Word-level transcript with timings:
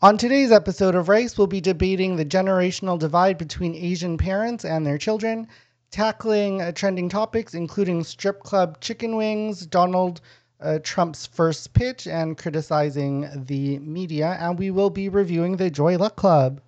On 0.00 0.16
today's 0.16 0.52
episode 0.52 0.94
of 0.94 1.08
Rice, 1.08 1.36
we'll 1.36 1.48
be 1.48 1.60
debating 1.60 2.14
the 2.14 2.24
generational 2.24 2.96
divide 2.96 3.36
between 3.36 3.74
Asian 3.74 4.16
parents 4.16 4.64
and 4.64 4.86
their 4.86 4.96
children, 4.96 5.48
tackling 5.90 6.62
uh, 6.62 6.70
trending 6.70 7.08
topics 7.08 7.52
including 7.52 8.04
strip 8.04 8.44
club 8.44 8.80
chicken 8.80 9.16
wings, 9.16 9.66
Donald 9.66 10.20
uh, 10.60 10.78
Trump's 10.84 11.26
first 11.26 11.72
pitch, 11.72 12.06
and 12.06 12.38
criticizing 12.38 13.28
the 13.46 13.80
media. 13.80 14.36
And 14.38 14.56
we 14.56 14.70
will 14.70 14.90
be 14.90 15.08
reviewing 15.08 15.56
the 15.56 15.68
Joy 15.68 15.98
Luck 15.98 16.14
Club. 16.14 16.60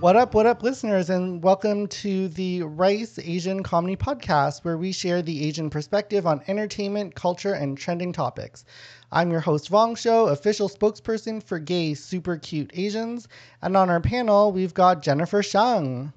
What 0.00 0.14
up, 0.14 0.32
what 0.32 0.46
up, 0.46 0.62
listeners, 0.62 1.10
and 1.10 1.42
welcome 1.42 1.88
to 1.88 2.28
the 2.28 2.62
Rice 2.62 3.18
Asian 3.18 3.64
Comedy 3.64 3.96
Podcast, 3.96 4.64
where 4.64 4.78
we 4.78 4.92
share 4.92 5.22
the 5.22 5.44
Asian 5.48 5.70
perspective 5.70 6.24
on 6.24 6.40
entertainment, 6.46 7.16
culture, 7.16 7.52
and 7.52 7.76
trending 7.76 8.12
topics. 8.12 8.64
I'm 9.10 9.32
your 9.32 9.40
host, 9.40 9.68
Vong 9.72 9.98
Show, 9.98 10.28
official 10.28 10.68
spokesperson 10.68 11.42
for 11.42 11.58
gay 11.58 11.94
super 11.94 12.36
cute 12.36 12.70
Asians. 12.74 13.26
And 13.60 13.76
on 13.76 13.90
our 13.90 14.00
panel, 14.00 14.52
we've 14.52 14.72
got 14.72 15.02
Jennifer 15.02 15.42
Shung, 15.42 16.12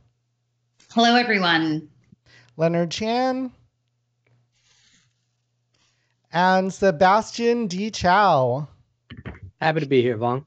Hello, 0.92 1.16
everyone. 1.16 1.90
Leonard 2.58 2.92
Chan, 2.92 3.52
and 6.32 6.72
Sebastian 6.72 7.66
D. 7.66 7.90
Chow. 7.90 8.68
Happy 9.60 9.80
to 9.80 9.88
be 9.88 10.04
here, 10.04 10.20
Vong. 10.20 10.46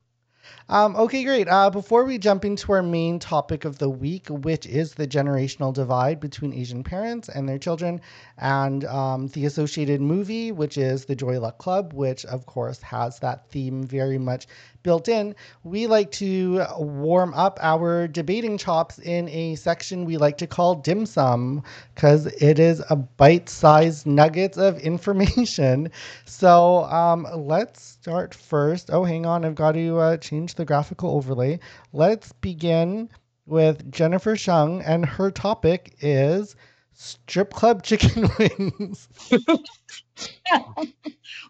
Um, 0.67 0.97
okay, 0.97 1.25
great. 1.25 1.47
Uh, 1.47 1.69
before 1.69 2.05
we 2.07 2.17
jump 2.17 2.43
into 2.43 2.73
our 2.73 2.83
main 2.83 3.19
topic 3.19 3.67
of 3.67 3.79
the 3.79 3.91
week, 3.91 4.29
which 4.29 4.65
is 4.67 4.95
the 4.95 5.07
generational 5.07 5.75
divide 5.75 6.21
between 6.21 6.55
Asian 6.55 6.83
parents 6.83 7.29
and 7.29 7.47
their 7.47 7.59
children, 7.59 8.01
and 8.39 8.83
um, 8.87 9.29
the 9.29 9.45
associated 9.45 10.01
movie, 10.01 10.53
which 10.53 10.79
is 10.79 11.05
The 11.05 11.17
Joy 11.17 11.39
Luck 11.39 11.59
Club, 11.59 11.93
which 11.93 12.25
of 12.25 12.47
course 12.47 12.81
has 12.81 13.19
that 13.19 13.51
theme 13.51 13.85
very 13.85 14.17
much 14.17 14.47
built 14.85 15.09
in, 15.09 15.35
we 15.65 15.89
like 15.89 16.13
to 16.13 16.65
warm 16.79 17.35
up 17.35 17.59
our 17.61 18.07
debating 18.07 18.57
chops 18.57 19.01
in 19.01 19.29
a 19.31 19.57
section 19.57 20.05
we 20.05 20.17
like 20.17 20.39
to 20.39 20.47
call 20.47 20.77
dim 20.77 21.07
sum 21.07 21.63
because 21.95 22.27
it 22.27 22.59
is 22.61 22.81
a 22.91 22.95
bite 22.97 23.49
sized 23.49 24.07
nuggets 24.07 24.57
of 24.59 24.79
information. 24.79 25.91
So 26.27 26.85
um, 26.85 27.27
let's 27.35 27.83
start 27.83 28.35
first. 28.35 28.91
Oh, 28.93 29.05
hang 29.05 29.27
on, 29.27 29.45
I've 29.45 29.55
got 29.55 29.73
to 29.73 29.99
uh, 29.99 30.17
change 30.19 30.55
the 30.55 30.65
graphical 30.65 31.11
overlay. 31.11 31.59
Let's 31.93 32.33
begin 32.33 33.09
with 33.47 33.91
Jennifer 33.91 34.37
Shung, 34.37 34.83
and 34.83 35.05
her 35.07 35.31
topic 35.31 35.97
is 36.01 36.57
strip 36.93 37.53
club 37.53 37.83
chicken 37.83 38.29
wings. 38.39 39.09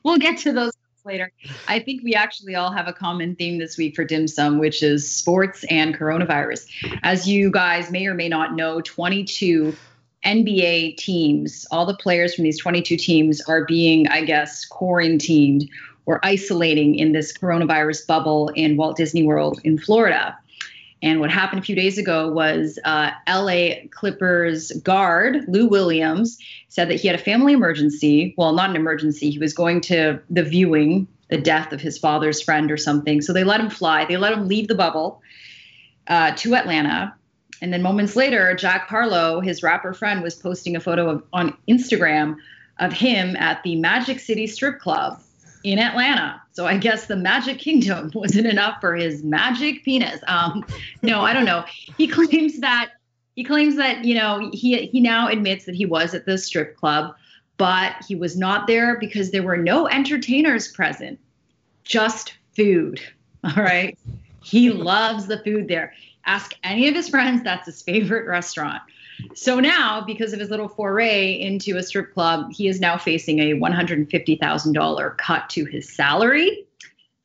we'll 0.05 0.18
get 0.18 0.38
to 0.38 0.52
those 0.52 0.72
later. 1.05 1.30
I 1.69 1.80
think 1.80 2.02
we 2.02 2.14
actually 2.14 2.55
all 2.55 2.72
have 2.72 2.88
a 2.88 2.92
common 2.92 3.36
theme 3.36 3.58
this 3.58 3.77
week 3.77 3.94
for 3.94 4.05
dim 4.05 4.27
sum, 4.27 4.58
which 4.58 4.83
is 4.83 5.11
sports 5.11 5.64
and 5.70 5.94
coronavirus. 5.96 6.66
As 7.02 7.28
you 7.28 7.50
guys 7.50 7.91
may 7.91 8.06
or 8.06 8.14
may 8.14 8.28
not 8.28 8.55
know, 8.55 8.80
22 8.80 9.77
NBA 10.24 10.96
teams, 10.96 11.66
all 11.70 11.84
the 11.84 11.96
players 11.96 12.34
from 12.34 12.44
these 12.44 12.58
22 12.58 12.96
teams 12.96 13.41
are 13.42 13.64
being, 13.64 14.08
I 14.08 14.24
guess, 14.24 14.64
quarantined 14.64 15.69
or 16.06 16.20
isolating 16.22 16.94
in 16.96 17.12
this 17.12 17.33
coronavirus 17.36 18.06
bubble 18.06 18.48
in 18.55 18.77
Walt 18.77 18.96
Disney 18.96 19.22
World 19.22 19.61
in 19.64 19.78
Florida. 19.78 20.36
And 21.05 21.20
what 21.20 21.30
happened 21.30 21.60
a 21.60 21.62
few 21.62 21.77
days 21.77 21.98
ago 21.98 22.28
was 22.28 22.78
uh, 22.83 23.10
LA 23.28 23.86
Clippers 23.91 24.72
guard 24.72 25.44
Lou 25.48 25.69
Williams 25.69 26.38
said 26.69 26.88
that 26.88 26.98
he 26.98 27.06
had 27.06 27.14
a 27.14 27.22
family 27.22 27.52
emergency. 27.52 28.34
Well, 28.38 28.55
not 28.55 28.70
an 28.70 28.77
emergency. 28.77 29.30
He 29.30 29.38
was 29.38 29.52
going 29.52 29.83
to 29.83 30.19
the 30.30 30.42
viewing, 30.42 31.06
the 31.28 31.36
death 31.36 31.74
of 31.74 31.83
his 31.83 31.98
father's 31.98 32.41
friend 32.41 32.72
or 32.72 32.78
something. 32.78 33.20
So 33.20 33.34
they 33.34 33.44
let 33.44 33.61
him 33.61 33.69
fly. 33.69 34.06
They 34.06 34.16
let 34.16 34.33
him 34.33 34.48
leave 34.48 34.66
the 34.66 34.74
bubble 34.74 35.20
uh, 36.06 36.33
to 36.36 36.55
Atlanta. 36.55 37.14
And 37.61 37.70
then 37.70 37.83
moments 37.83 38.17
later, 38.17 38.55
Jack 38.55 38.89
Harlow, 38.89 39.40
his 39.40 39.62
rapper 39.62 39.92
friend, 39.92 40.23
was 40.23 40.34
posting 40.34 40.74
a 40.74 40.80
photo 40.80 41.11
of, 41.11 41.23
on 41.34 41.55
Instagram 41.68 42.36
of 42.79 42.95
him 42.95 43.36
at 43.36 43.62
the 43.62 43.77
Magic 43.77 44.20
City 44.20 44.46
Strip 44.46 44.80
Club 44.80 45.20
in 45.64 45.79
Atlanta. 45.79 46.41
So 46.52 46.67
I 46.67 46.77
guess 46.77 47.07
the 47.07 47.17
Magic 47.17 47.58
Kingdom 47.58 48.13
wasn't 48.14 48.47
enough 48.47 48.80
for 48.80 48.95
his 48.95 49.25
magic 49.25 49.83
penis. 49.83 50.20
Um, 50.29 50.64
no, 51.02 51.23
I 51.23 51.33
don't 51.33 51.47
know. 51.47 51.64
He 51.98 52.07
claims 52.07 52.61
that 52.61 52.91
he 53.35 53.42
claims 53.42 53.77
that 53.77 54.05
you 54.05 54.14
know 54.14 54.51
he 54.53 54.86
he 54.86 55.01
now 55.01 55.29
admits 55.29 55.64
that 55.64 55.74
he 55.74 55.86
was 55.86 56.14
at 56.14 56.27
the 56.27 56.39
strip 56.39 56.77
club, 56.77 57.17
but 57.57 57.97
he 58.07 58.14
was 58.14 58.36
not 58.36 58.67
there 58.67 58.98
because 58.98 59.30
there 59.30 59.42
were 59.42 59.57
no 59.57 59.89
entertainers 59.89 60.69
present, 60.69 61.19
just 61.83 62.35
food. 62.55 63.01
All 63.45 63.63
right. 63.63 63.98
He 64.42 64.70
loves 64.70 65.27
the 65.27 65.39
food 65.39 65.69
there. 65.69 65.95
Ask 66.27 66.55
any 66.63 66.89
of 66.89 66.95
his 66.95 67.08
friends, 67.08 67.42
that's 67.42 67.67
his 67.67 67.83
favorite 67.83 68.27
restaurant. 68.27 68.83
So 69.35 69.61
now, 69.61 70.05
because 70.05 70.33
of 70.33 70.40
his 70.40 70.51
little 70.51 70.68
foray 70.68 71.33
into 71.33 71.77
a 71.77 71.83
strip 71.83 72.12
club, 72.14 72.52
he 72.52 72.68
is 72.68 72.80
now 72.80 72.98
facing 72.98 73.39
a 73.40 73.55
$150,000 73.55 75.18
cut 75.18 75.51
to 75.51 75.64
his 75.64 75.89
salary. 75.89 76.67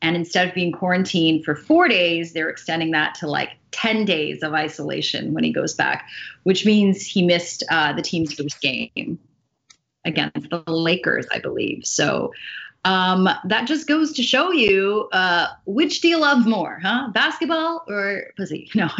And 0.02 0.16
instead 0.16 0.48
of 0.48 0.56
being 0.56 0.72
quarantined 0.72 1.44
for 1.44 1.56
four 1.56 1.88
days, 1.88 2.32
they're 2.32 2.50
extending 2.50 2.92
that 2.92 3.16
to 3.16 3.28
like 3.28 3.52
10 3.72 4.06
days 4.06 4.44
of 4.44 4.54
isolation 4.54 5.34
when 5.34 5.44
he 5.44 5.52
goes 5.52 5.74
back, 5.74 6.08
which 6.44 6.66
means 6.66 7.06
he 7.06 7.26
missed 7.26 7.64
uh, 7.70 7.94
the 7.94 8.02
team's 8.02 8.34
first 8.34 8.62
game 8.62 9.20
against 10.06 10.50
the 10.50 10.64
Lakers, 10.68 11.28
I 11.32 11.40
believe. 11.40 11.86
So 11.86 12.32
um, 12.86 13.28
that 13.46 13.68
just 13.68 13.88
goes 13.88 14.14
to 14.14 14.24
show 14.24 14.52
you 14.52 15.10
uh, 15.12 15.48
which 15.66 16.00
do 16.02 16.08
you 16.08 16.18
love 16.18 16.48
more, 16.48 16.80
huh? 16.82 17.10
Basketball 17.14 17.84
or 17.88 18.32
pussy? 18.38 18.70
No. 18.76 18.88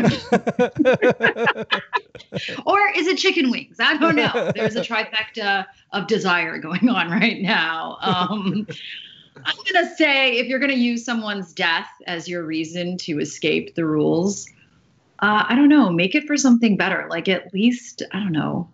or 2.66 2.80
is 2.96 3.08
it 3.08 3.18
chicken 3.18 3.50
wings? 3.50 3.78
I 3.80 3.96
don't 3.98 4.16
know. 4.16 4.52
There's 4.54 4.76
a 4.76 4.82
trifecta 4.82 5.66
of 5.94 6.08
desire 6.08 6.58
going 6.58 6.90
on 6.90 7.10
right 7.12 7.42
now. 7.42 7.98
Um, 8.02 8.68
I'm 9.46 9.56
going 9.56 9.88
to 9.88 9.96
say 9.96 10.38
if 10.38 10.48
you're 10.48 10.60
going 10.60 10.72
to 10.72 10.78
use 10.78 11.06
someone's 11.06 11.54
death 11.54 11.88
as 12.08 12.28
your 12.28 12.44
reason 12.44 12.98
to 12.98 13.20
escape 13.20 13.76
the 13.76 13.86
rules, 13.86 14.50
uh, 15.20 15.46
I 15.48 15.56
don't 15.56 15.70
know, 15.70 15.90
make 15.90 16.16
it 16.16 16.26
for 16.28 16.36
something 16.36 16.76
better. 16.76 17.08
Like 17.10 17.30
at 17.30 17.54
least, 17.54 18.04
I 18.12 18.20
don't 18.20 18.34
know, 18.34 18.70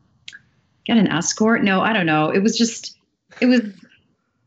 get 0.86 0.98
an 0.98 1.08
escort. 1.08 1.64
No, 1.64 1.82
I 1.82 1.94
don't 1.94 2.08
know. 2.08 2.32
It 2.32 2.40
was 2.40 2.58
just, 2.58 2.98
it 3.40 3.46
was 3.46 3.62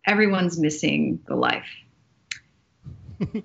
everyone's 0.09 0.59
missing 0.59 1.21
the 1.29 1.37
life. 1.37 1.69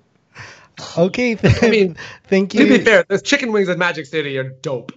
okay, 0.98 1.38
I 1.62 1.70
mean, 1.70 1.98
thank 2.24 2.54
you. 2.54 2.68
To 2.68 2.78
be 2.78 2.84
fair, 2.84 3.04
those 3.08 3.22
chicken 3.22 3.52
wings 3.52 3.70
at 3.70 3.78
Magic 3.78 4.06
City 4.06 4.38
are 4.38 4.50
dope. 4.50 4.94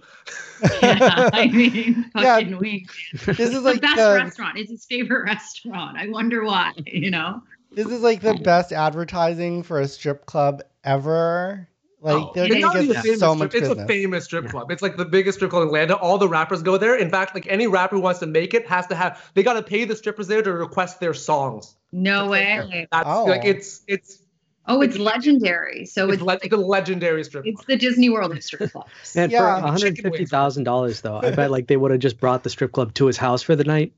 yeah, 0.81 1.29
I 1.33 1.47
mean, 1.47 2.09
fucking 2.13 2.49
yeah, 2.49 2.57
wings. 2.57 2.91
This 3.25 3.39
is 3.39 3.61
like 3.61 3.75
the 3.75 3.81
best 3.81 3.97
the, 3.97 4.15
restaurant. 4.15 4.57
It's 4.57 4.71
his 4.71 4.85
favorite 4.85 5.25
restaurant. 5.25 5.97
I 5.97 6.09
wonder 6.09 6.43
why. 6.43 6.73
You 6.85 7.11
know. 7.11 7.43
This 7.71 7.87
is 7.87 8.01
like 8.01 8.21
the 8.21 8.33
best 8.33 8.71
advertising 8.71 9.61
for 9.61 9.79
a 9.79 9.87
strip 9.87 10.25
club 10.25 10.63
ever. 10.83 11.67
Like 11.99 12.15
oh, 12.15 12.31
they're 12.35 12.47
gonna 12.47 12.85
get 12.85 13.03
so 13.03 13.15
strip, 13.15 13.37
much. 13.37 13.55
It's 13.55 13.67
business. 13.67 13.83
a 13.83 13.87
famous 13.87 14.25
strip 14.25 14.45
yeah. 14.45 14.51
club. 14.51 14.71
It's 14.71 14.83
like 14.83 14.97
the 14.97 15.05
biggest 15.05 15.39
strip 15.39 15.49
club 15.49 15.63
in 15.63 15.69
Atlanta. 15.69 15.95
All 15.95 16.19
the 16.19 16.27
rappers 16.27 16.61
go 16.61 16.77
there. 16.77 16.95
In 16.95 17.09
fact, 17.09 17.33
like 17.33 17.47
any 17.47 17.65
rapper 17.65 17.95
who 17.95 18.01
wants 18.01 18.19
to 18.19 18.27
make 18.27 18.53
it 18.53 18.67
has 18.67 18.85
to 18.87 18.95
have. 18.95 19.31
They 19.33 19.41
got 19.41 19.53
to 19.53 19.63
pay 19.63 19.83
the 19.83 19.95
strippers 19.95 20.27
there 20.27 20.43
to 20.43 20.53
request 20.53 20.99
their 20.99 21.15
songs. 21.15 21.75
No 21.91 22.29
way. 22.29 22.87
That's 22.91 23.07
oh. 23.09 23.25
like 23.25 23.45
it's 23.45 23.81
it's. 23.87 24.23
Oh, 24.69 24.81
it's, 24.81 24.95
it's 24.95 25.01
legendary. 25.01 25.85
So 25.85 26.09
it's, 26.09 26.21
it's, 26.21 26.51
le- 26.51 26.57
a 26.59 26.61
legendary 26.61 27.23
strip. 27.23 27.45
Club. 27.45 27.55
It's 27.55 27.65
the 27.65 27.77
Disney 27.77 28.09
World 28.09 28.43
strip 28.43 28.69
club. 28.71 28.87
And 29.15 29.31
yeah. 29.31 29.55
for 29.55 29.61
one 29.63 29.71
hundred 29.71 29.97
fifty 29.97 30.25
thousand 30.25 30.65
dollars, 30.65 31.01
though, 31.01 31.19
I 31.21 31.31
bet 31.31 31.49
like 31.49 31.67
they 31.67 31.77
would 31.77 31.89
have 31.89 32.01
just 32.01 32.19
brought 32.19 32.43
the 32.43 32.49
strip 32.49 32.73
club 32.73 32.93
to 32.95 33.07
his 33.07 33.17
house 33.17 33.41
for 33.41 33.55
the 33.55 33.63
night. 33.63 33.93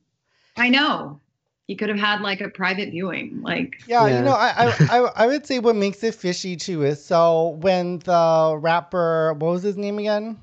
I 0.55 0.69
know 0.69 1.19
he 1.69 1.75
could 1.75 1.89
have 1.89 1.99
had 1.99 2.21
like 2.21 2.41
a 2.41 2.49
private 2.49 2.89
viewing 2.89 3.43
like 3.43 3.79
yeah, 3.85 4.07
yeah. 4.07 4.17
you 4.17 4.25
know 4.25 4.31
I, 4.31 4.73
I 4.89 4.99
i 5.15 5.27
would 5.27 5.45
say 5.45 5.59
what 5.59 5.75
makes 5.75 6.03
it 6.03 6.15
fishy 6.15 6.55
too 6.55 6.83
is 6.83 7.05
so 7.05 7.59
when 7.61 7.99
the 7.99 8.57
rapper 8.59 9.35
what 9.37 9.51
was 9.51 9.61
his 9.61 9.77
name 9.77 9.99
again? 9.99 10.39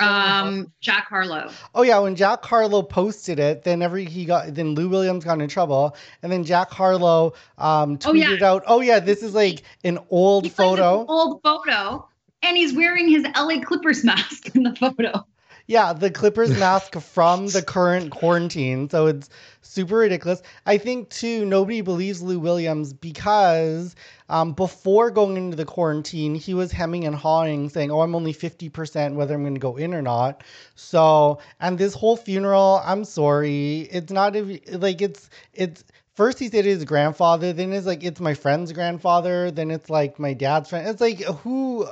Um 0.00 0.70
jack 0.82 1.06
harlow. 1.08 1.50
Oh 1.74 1.82
yeah 1.82 2.00
when 2.00 2.16
jack 2.16 2.44
harlow 2.44 2.82
posted 2.82 3.38
it 3.38 3.62
then 3.62 3.80
every 3.80 4.04
he 4.04 4.26
got 4.26 4.54
then 4.54 4.74
lou 4.74 4.90
williams 4.90 5.24
got 5.24 5.40
in 5.40 5.48
trouble 5.48 5.96
and 6.22 6.30
then 6.30 6.44
jack 6.44 6.70
harlow 6.70 7.32
um 7.56 7.96
tweeted 7.96 8.26
oh, 8.26 8.34
yeah. 8.34 8.50
out 8.50 8.64
oh 8.66 8.80
yeah 8.82 9.00
this 9.00 9.22
is 9.22 9.34
like 9.34 9.62
an 9.84 9.98
old 10.10 10.44
he's 10.44 10.52
photo. 10.52 11.06
old 11.08 11.40
photo 11.42 12.06
and 12.42 12.58
he's 12.58 12.74
wearing 12.74 13.08
his 13.08 13.22
la 13.22 13.58
clippers 13.62 14.04
mask 14.04 14.54
in 14.54 14.64
the 14.64 14.76
photo 14.76 15.24
yeah, 15.66 15.92
the 15.92 16.10
Clippers 16.10 16.50
mask 16.58 16.98
from 17.00 17.46
the 17.48 17.62
current 17.62 18.10
quarantine. 18.10 18.88
So 18.90 19.06
it's 19.06 19.30
super 19.62 19.96
ridiculous. 19.96 20.42
I 20.66 20.78
think 20.78 21.10
too 21.10 21.44
nobody 21.44 21.80
believes 21.80 22.22
Lou 22.22 22.38
Williams 22.38 22.92
because 22.92 23.96
um, 24.28 24.52
before 24.52 25.10
going 25.10 25.36
into 25.36 25.56
the 25.56 25.64
quarantine, 25.64 26.34
he 26.34 26.54
was 26.54 26.72
hemming 26.72 27.04
and 27.04 27.14
hawing, 27.14 27.68
saying, 27.68 27.90
"Oh, 27.90 28.00
I'm 28.00 28.14
only 28.14 28.32
fifty 28.32 28.68
percent 28.68 29.14
whether 29.14 29.34
I'm 29.34 29.42
going 29.42 29.54
to 29.54 29.60
go 29.60 29.76
in 29.76 29.94
or 29.94 30.02
not." 30.02 30.42
So, 30.74 31.38
and 31.60 31.78
this 31.78 31.94
whole 31.94 32.16
funeral, 32.16 32.80
I'm 32.84 33.04
sorry, 33.04 33.80
it's 33.90 34.12
not 34.12 34.34
like 34.72 35.02
it's 35.02 35.28
it's 35.52 35.84
first 36.14 36.38
he 36.38 36.48
said 36.48 36.64
his 36.64 36.84
grandfather, 36.84 37.52
then 37.52 37.72
it's 37.72 37.86
like 37.86 38.02
it's 38.04 38.20
my 38.20 38.34
friend's 38.34 38.72
grandfather, 38.72 39.50
then 39.50 39.70
it's 39.70 39.90
like 39.90 40.18
my 40.18 40.32
dad's 40.32 40.70
friend. 40.70 40.88
It's 40.88 41.00
like 41.00 41.20
who 41.22 41.86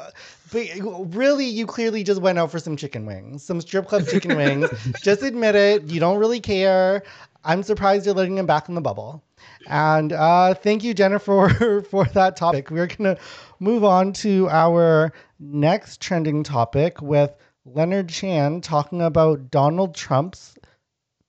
but 0.53 0.67
really 1.15 1.47
you 1.47 1.67
clearly 1.67 2.05
just 2.05 2.21
went 2.21 2.39
out 2.39 2.51
for 2.51 2.59
some 2.59 2.77
chicken 2.77 3.07
wings, 3.07 3.43
some 3.43 3.61
strip 3.61 3.89
club 3.89 4.07
chicken 4.07 4.37
wings. 4.37 4.71
just 5.03 5.23
admit 5.23 5.55
it. 5.55 5.85
You 5.85 5.99
don't 5.99 6.19
really 6.19 6.41
care. 6.41 7.03
I'm 7.45 7.63
surprised 7.63 8.07
you're 8.07 8.15
letting 8.15 8.39
him 8.39 8.47
back 8.47 8.69
in 8.69 8.75
the 8.75 8.81
bubble. 8.81 9.23
And 9.67 10.13
uh, 10.13 10.55
thank 10.55 10.85
you, 10.85 10.95
Jennifer, 10.95 11.83
for 11.91 12.05
that 12.07 12.37
topic. 12.37 12.71
We're 12.71 12.87
going 12.87 13.17
to 13.17 13.23
move 13.59 13.83
on 13.85 14.13
to 14.15 14.49
our 14.51 15.13
next 15.41 16.01
trending 16.01 16.43
topic 16.45 17.01
with 17.01 17.35
Leonard 17.65 18.09
Chan 18.09 18.61
talking 18.61 19.01
about 19.01 19.51
Donald 19.51 19.95
Trump's 19.95 20.55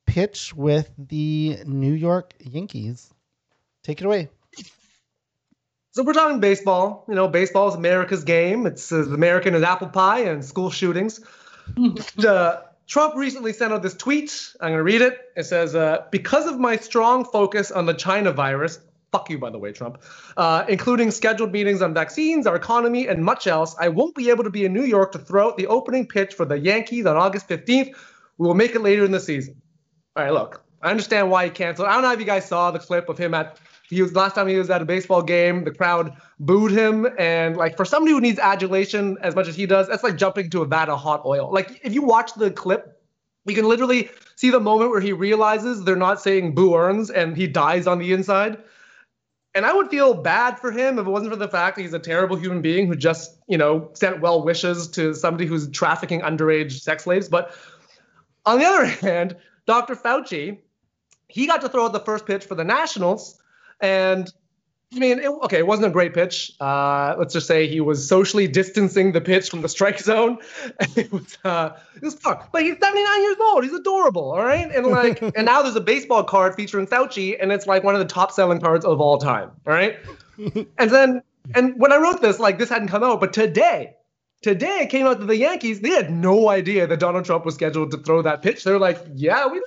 pitch 0.06 0.54
with 0.54 0.90
the 0.98 1.60
New 1.66 1.94
York 1.94 2.34
Yankees. 2.40 3.12
Take 3.84 4.02
it 4.02 4.06
away. 4.06 4.30
So 5.92 6.04
we're 6.04 6.14
talking 6.14 6.40
baseball. 6.40 7.06
You 7.08 7.16
know, 7.16 7.28
baseball 7.28 7.68
is 7.70 7.76
America's 7.76 8.24
game. 8.24 8.66
It's 8.66 8.92
as 8.92 9.12
American 9.12 9.54
as 9.54 9.64
apple 9.64 9.90
pie 9.90 10.22
and 10.22 10.44
school 10.44 10.72
shootings. 10.72 11.20
uh, 12.28 12.62
Trump 12.88 13.16
recently 13.16 13.54
sent 13.54 13.74
out 13.74 13.82
this 13.82 13.94
tweet. 13.94 14.54
I'm 14.60 14.70
going 14.70 14.78
to 14.78 14.84
read 14.84 15.02
it. 15.02 15.20
It 15.36 15.44
says, 15.46 15.76
uh, 15.76 16.06
Because 16.12 16.48
of 16.48 16.60
my 16.60 16.78
strong 16.78 17.26
focus 17.26 17.72
on 17.72 17.86
the 17.86 17.94
China 17.94 18.32
virus, 18.32 18.80
fuck 19.12 19.30
you, 19.30 19.38
by 19.40 19.52
the 19.52 19.60
way, 19.60 19.72
Trump, 19.72 20.02
uh, 20.36 20.66
including 20.68 21.12
scheduled 21.12 21.52
meetings 21.52 21.82
on 21.82 21.94
vaccines, 21.94 22.48
our 22.48 22.56
economy, 22.56 23.08
and 23.08 23.24
much 23.24 23.48
else, 23.48 23.76
I 23.80 23.90
won't 23.90 24.16
be 24.16 24.32
able 24.32 24.44
to 24.44 24.50
be 24.50 24.66
in 24.66 24.74
New 24.74 24.84
York 24.84 25.14
to 25.14 25.20
throw 25.20 25.50
out 25.50 25.58
the 25.58 25.68
opening 25.68 26.08
pitch 26.08 26.34
for 26.34 26.46
the 26.46 26.60
Yankees 26.60 27.06
on 27.06 27.16
August 27.16 27.48
15th. 27.48 27.96
We 28.38 28.48
will 28.48 28.56
make 28.56 28.76
it 28.76 28.82
later 28.82 29.06
in 29.06 29.12
the 29.12 29.20
season. 29.20 29.62
All 30.16 30.24
right, 30.24 30.34
look, 30.34 30.64
I 30.82 30.90
understand 30.90 31.32
why 31.32 31.46
he 31.46 31.52
canceled. 31.52 31.88
I 31.88 31.94
don't 31.94 32.04
know 32.04 32.12
if 32.12 32.20
you 32.20 32.26
guys 32.26 32.48
saw 32.48 32.72
the 32.72 32.80
clip 32.80 33.10
of 33.10 33.18
him 33.18 33.34
at 33.34 33.58
he 33.90 34.02
was 34.02 34.16
last 34.16 34.36
time 34.36 34.48
he 34.48 34.56
was 34.56 34.70
at 34.70 34.82
a 34.82 34.86
baseball 34.86 35.22
game, 35.22 35.64
the 35.64 35.72
crowd 35.72 36.16
booed 36.40 36.72
him, 36.72 37.08
and 37.20 37.58
like 37.58 37.78
for 37.78 37.86
somebody 37.86 38.14
who 38.14 38.22
needs 38.22 38.40
adulation 38.40 39.18
as 39.22 39.36
much 39.36 39.48
as 39.48 39.56
he 39.56 39.66
does, 39.66 39.88
that's 39.88 40.04
like 40.04 40.16
jumping 40.16 40.50
to 40.52 40.62
a 40.62 40.66
vat 40.66 40.90
of 40.90 41.00
hot 41.00 41.24
oil. 41.26 41.52
Like 41.52 41.80
if 41.84 41.94
you 41.94 42.02
watch 42.02 42.34
the 42.34 42.50
clip, 42.50 43.00
you 43.46 43.54
can 43.54 43.68
literally 43.68 44.10
see 44.36 44.50
the 44.50 44.60
moment 44.60 44.90
where 44.90 45.02
he 45.02 45.14
realizes 45.14 45.84
they're 45.84 45.96
not 45.96 46.22
saying 46.22 46.56
boo 46.56 46.76
earns 46.76 47.10
and 47.10 47.36
he 47.36 47.46
dies 47.46 47.86
on 47.86 48.00
the 48.00 48.14
inside. 48.14 48.58
And 49.56 49.66
I 49.66 49.74
would 49.74 49.90
feel 49.90 50.16
bad 50.16 50.58
for 50.58 50.72
him 50.72 50.98
if 50.98 51.06
it 51.06 51.10
wasn't 51.10 51.32
for 51.32 51.38
the 51.38 51.48
fact 51.48 51.76
that 51.76 51.84
he's 51.84 51.94
a 51.94 52.00
terrible 52.00 52.36
human 52.36 52.62
being 52.62 52.88
who 52.88 52.96
just, 52.96 53.38
you 53.48 53.58
know, 53.58 53.92
sent 53.94 54.22
well 54.22 54.44
wishes 54.44 54.88
to 54.90 55.14
somebody 55.14 55.46
who's 55.46 55.70
trafficking 55.70 56.22
underage 56.22 56.80
sex 56.82 57.04
slaves. 57.04 57.30
But 57.30 57.54
on 58.46 58.58
the 58.58 58.66
other 58.66 58.86
hand, 59.08 59.36
Dr. 59.66 59.96
Fauci, 59.96 60.60
he 61.28 61.48
got 61.48 61.62
to 61.62 61.70
throw 61.70 61.86
out 61.86 61.94
the 61.94 62.00
first 62.00 62.26
pitch 62.26 62.46
for 62.46 62.56
the 62.56 62.64
Nationals. 62.64 63.42
And 63.80 64.32
I 64.96 65.00
mean, 65.00 65.20
it, 65.20 65.28
okay, 65.28 65.58
it 65.58 65.68
wasn't 65.68 65.88
a 65.88 65.90
great 65.90 66.14
pitch. 66.14 66.52
Uh, 66.60 67.16
let's 67.18 67.34
just 67.34 67.48
say 67.48 67.68
he 67.68 67.82
was 67.82 68.08
socially 68.08 68.48
distancing 68.48 69.12
the 69.12 69.22
pitch 69.22 69.50
from 69.50 69.62
the 69.62 69.70
strike 69.70 70.00
zone. 70.12 70.38
it 70.96 71.12
was, 71.12 71.38
uh, 71.44 71.72
it 71.96 72.02
was 72.02 72.16
fun. 72.16 72.38
But 72.52 72.64
he's 72.64 72.78
79 72.80 73.22
years 73.22 73.38
old. 73.42 73.64
He's 73.64 73.74
adorable, 73.74 74.32
all 74.32 74.44
right? 74.44 74.70
And 74.74 74.88
like, 74.88 75.22
and 75.36 75.46
now 75.46 75.62
there's 75.62 75.76
a 75.76 75.82
baseball 75.82 76.24
card 76.24 76.56
featuring 76.56 76.88
Fauci, 76.88 77.38
and 77.40 77.52
it's 77.52 77.66
like 77.66 77.84
one 77.84 77.96
of 77.96 78.00
the 78.00 78.06
top 78.06 78.32
selling 78.32 78.60
cards 78.60 78.86
of 78.86 79.02
all 79.02 79.18
time, 79.18 79.52
all 79.66 79.74
right? 79.74 79.98
and 80.38 80.90
then, 80.90 81.22
and 81.56 81.80
when 81.80 81.92
I 81.92 81.98
wrote 81.98 82.22
this, 82.22 82.40
like, 82.40 82.60
this 82.60 82.70
hadn't 82.70 82.90
come 82.90 83.04
out, 83.04 83.20
but 83.20 83.34
today, 83.34 83.96
today 84.44 84.80
it 84.82 84.90
came 84.90 85.08
out 85.08 85.20
that 85.20 85.26
the 85.26 85.38
Yankees, 85.38 85.80
they 85.80 85.90
had 85.90 86.12
no 86.12 86.50
idea 86.50 86.86
that 86.86 87.00
Donald 87.00 87.26
Trump 87.26 87.46
was 87.46 87.56
scheduled 87.56 87.92
to 87.92 87.98
throw 87.98 88.22
that 88.22 88.42
pitch. 88.42 88.64
They're 88.64 88.78
like, 88.78 89.00
yeah, 89.16 89.48
we, 89.48 89.62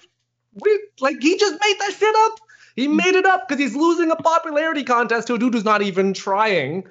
we, 0.54 0.88
like, 1.00 1.16
he 1.20 1.36
just 1.36 1.52
made 1.52 1.76
that 1.80 1.94
shit 1.98 2.14
up. 2.14 2.38
He 2.76 2.86
made 2.86 3.14
it 3.14 3.24
up 3.24 3.48
because 3.48 3.58
he's 3.58 3.74
losing 3.74 4.10
a 4.10 4.16
popularity 4.16 4.84
contest 4.84 5.28
to 5.28 5.34
a 5.34 5.38
dude 5.38 5.54
who's 5.54 5.64
not 5.64 5.80
even 5.80 6.12
trying. 6.12 6.86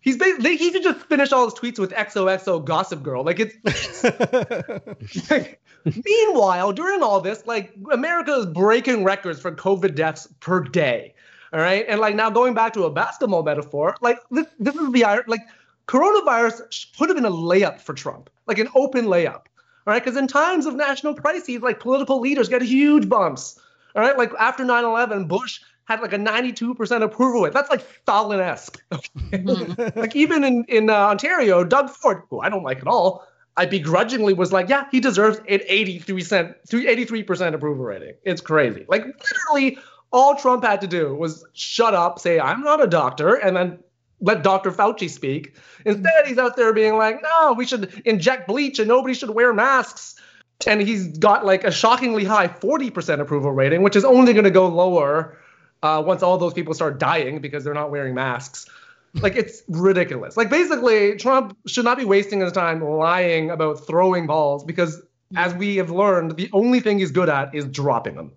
He's 0.00 0.16
basically 0.16 0.56
he 0.56 0.72
should 0.72 0.82
just 0.82 1.06
finish 1.06 1.30
all 1.30 1.44
his 1.44 1.52
tweets 1.52 1.78
with 1.78 1.92
XOXO 1.92 2.64
Gossip 2.64 3.02
Girl. 3.02 3.22
Like 3.22 3.38
it's. 3.38 4.02
like, 5.30 5.60
meanwhile, 6.04 6.72
during 6.72 7.02
all 7.02 7.20
this, 7.20 7.46
like 7.46 7.74
America 7.92 8.32
is 8.32 8.46
breaking 8.46 9.04
records 9.04 9.40
for 9.40 9.52
COVID 9.52 9.94
deaths 9.94 10.26
per 10.40 10.60
day. 10.64 11.14
All 11.52 11.60
right, 11.60 11.84
and 11.86 12.00
like 12.00 12.14
now 12.14 12.30
going 12.30 12.54
back 12.54 12.72
to 12.74 12.84
a 12.84 12.90
basketball 12.90 13.42
metaphor, 13.42 13.96
like 14.00 14.18
this, 14.30 14.46
this 14.58 14.74
is 14.74 14.92
the 14.92 15.24
like 15.26 15.42
coronavirus 15.90 16.62
should 16.70 17.08
have 17.08 17.16
been 17.16 17.24
a 17.24 17.30
layup 17.30 17.80
for 17.80 17.94
Trump, 17.94 18.30
like 18.46 18.58
an 18.58 18.68
open 18.76 19.06
layup. 19.06 19.46
All 19.86 19.94
right, 19.94 20.04
because 20.04 20.16
in 20.16 20.28
times 20.28 20.66
of 20.66 20.74
national 20.76 21.14
crises, 21.14 21.62
like 21.62 21.80
political 21.80 22.20
leaders 22.20 22.48
get 22.48 22.62
huge 22.62 23.08
bumps. 23.08 23.58
All 23.96 24.02
right, 24.02 24.16
like 24.16 24.32
after 24.38 24.64
9/11, 24.64 25.26
Bush 25.26 25.60
had 25.86 26.00
like 26.00 26.12
a 26.12 26.18
92% 26.18 27.02
approval 27.02 27.42
rate. 27.42 27.52
That's 27.52 27.70
like 27.70 27.84
Stalin-esque. 28.02 28.80
Mm-hmm. 29.30 29.98
like 29.98 30.14
even 30.14 30.44
in 30.44 30.64
in 30.68 30.90
uh, 30.90 30.94
Ontario, 30.94 31.64
Doug 31.64 31.88
Ford, 31.90 32.22
who 32.30 32.40
I 32.40 32.48
don't 32.48 32.62
like 32.62 32.78
at 32.78 32.86
all, 32.86 33.26
I 33.56 33.66
begrudgingly 33.66 34.32
was 34.32 34.52
like, 34.52 34.68
yeah, 34.68 34.84
he 34.90 35.00
deserves 35.00 35.38
an 35.48 35.60
83%, 35.70 36.54
83% 36.68 37.54
approval 37.54 37.84
rating. 37.84 38.14
It's 38.24 38.40
crazy. 38.40 38.86
Like 38.88 39.04
literally, 39.04 39.78
all 40.12 40.36
Trump 40.36 40.64
had 40.64 40.80
to 40.80 40.86
do 40.86 41.14
was 41.14 41.44
shut 41.52 41.94
up, 41.94 42.18
say 42.18 42.40
I'm 42.40 42.62
not 42.62 42.82
a 42.82 42.86
doctor, 42.86 43.34
and 43.34 43.56
then 43.56 43.78
let 44.20 44.42
Dr. 44.42 44.70
Fauci 44.70 45.08
speak. 45.08 45.56
Instead, 45.84 46.26
he's 46.26 46.38
out 46.38 46.56
there 46.56 46.72
being 46.72 46.96
like, 46.96 47.22
no, 47.22 47.54
we 47.54 47.66
should 47.66 48.02
inject 48.04 48.46
bleach 48.46 48.78
and 48.78 48.88
nobody 48.88 49.14
should 49.14 49.30
wear 49.30 49.52
masks 49.52 50.20
and 50.66 50.80
he's 50.80 51.18
got 51.18 51.44
like 51.44 51.64
a 51.64 51.70
shockingly 51.70 52.24
high 52.24 52.48
40% 52.48 53.20
approval 53.20 53.52
rating, 53.52 53.82
which 53.82 53.96
is 53.96 54.04
only 54.04 54.32
going 54.32 54.44
to 54.44 54.50
go 54.50 54.68
lower 54.68 55.38
uh, 55.82 56.02
once 56.04 56.22
all 56.22 56.38
those 56.38 56.52
people 56.52 56.74
start 56.74 56.98
dying 56.98 57.40
because 57.40 57.64
they're 57.64 57.74
not 57.74 57.90
wearing 57.90 58.14
masks. 58.14 58.66
Like 59.14 59.36
it's 59.36 59.62
ridiculous. 59.68 60.36
Like 60.36 60.50
basically, 60.50 61.16
Trump 61.16 61.56
should 61.66 61.84
not 61.84 61.98
be 61.98 62.04
wasting 62.04 62.40
his 62.40 62.52
time 62.52 62.82
lying 62.82 63.50
about 63.50 63.86
throwing 63.86 64.26
balls 64.26 64.62
because, 64.62 65.02
as 65.34 65.52
we 65.54 65.76
have 65.76 65.90
learned, 65.90 66.36
the 66.36 66.48
only 66.52 66.80
thing 66.80 67.00
he's 67.00 67.10
good 67.10 67.28
at 67.28 67.52
is 67.54 67.64
dropping 67.64 68.14
them. 68.14 68.32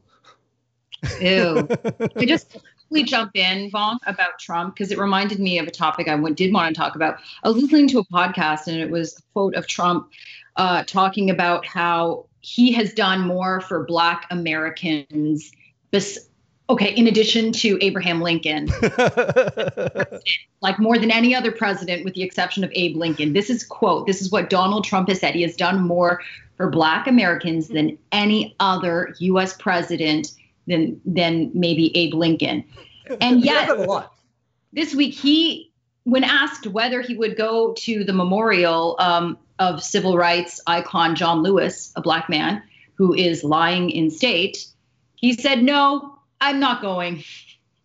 Ew. 1.22 1.68
I 2.16 2.26
just 2.26 2.58
quickly 2.94 3.10
jump 3.10 3.32
in, 3.34 3.72
Vong, 3.72 3.98
about 4.06 4.38
Trump 4.40 4.76
because 4.76 4.92
it 4.92 5.00
reminded 5.00 5.40
me 5.40 5.58
of 5.58 5.68
a 5.68 5.72
topic 5.72 6.08
I 6.08 6.16
did 6.32 6.54
want 6.54 6.74
to 6.74 6.80
talk 6.80 6.96
about. 6.96 7.18
I 7.44 7.48
was 7.48 7.58
listening 7.58 7.88
to 7.90 8.00
a 8.00 8.06
podcast 8.06 8.68
and 8.68 8.78
it 8.78 8.92
was 8.92 9.18
a 9.18 9.22
quote 9.34 9.56
of 9.56 9.68
Trump 9.68 10.10
uh, 10.58 10.84
talking 10.84 11.32
about 11.32 11.66
how 11.66 12.28
he 12.42 12.72
has 12.74 12.94
done 12.94 13.22
more 13.22 13.62
for 13.62 13.84
Black 13.86 14.28
Americans. 14.30 15.52
Bes- 15.90 16.30
okay, 16.70 16.94
in 16.94 17.08
addition 17.08 17.52
to 17.54 17.80
Abraham 17.82 18.22
Lincoln, 18.22 18.68
like 20.62 20.78
more 20.78 21.00
than 21.00 21.10
any 21.10 21.34
other 21.34 21.52
president, 21.52 22.06
with 22.06 22.14
the 22.14 22.22
exception 22.22 22.64
of 22.64 22.72
Abe 22.76 22.96
Lincoln. 22.96 23.34
This 23.34 23.50
is 23.50 23.64
quote. 23.64 24.06
This 24.06 24.22
is 24.22 24.32
what 24.32 24.52
Donald 24.52 24.84
Trump 24.84 25.10
has 25.10 25.20
said. 25.20 25.34
He 25.34 25.42
has 25.42 25.56
done 25.56 25.82
more 25.82 26.22
for 26.58 26.70
Black 26.70 27.08
Americans 27.08 27.70
than 27.70 27.98
any 28.12 28.56
other 28.60 29.16
U.S. 29.18 29.58
president 29.58 30.34
than 30.68 31.02
than 31.06 31.52
maybe 31.54 31.96
Abe 31.98 32.14
Lincoln. 32.14 32.66
And 33.22 33.42
yet, 33.46 33.70
this 34.72 34.96
week 34.96 35.14
he, 35.14 35.72
when 36.04 36.24
asked 36.24 36.68
whether 36.68 37.02
he 37.02 37.16
would 37.16 37.38
go 37.38 37.74
to 37.74 38.04
the 38.04 38.14
memorial 38.14 38.96
um, 39.00 39.38
of 39.60 39.84
civil 39.84 40.18
rights 40.18 40.62
icon 40.68 41.16
John 41.16 41.44
Lewis, 41.44 41.92
a 41.96 42.02
black 42.02 42.30
man 42.30 42.64
who 42.96 43.14
is 43.14 43.44
lying 43.44 43.90
in 43.90 44.10
state, 44.10 44.68
he 45.16 45.34
said, 45.34 45.64
No, 45.64 46.20
I'm 46.40 46.60
not 46.60 46.82
going. 46.82 47.24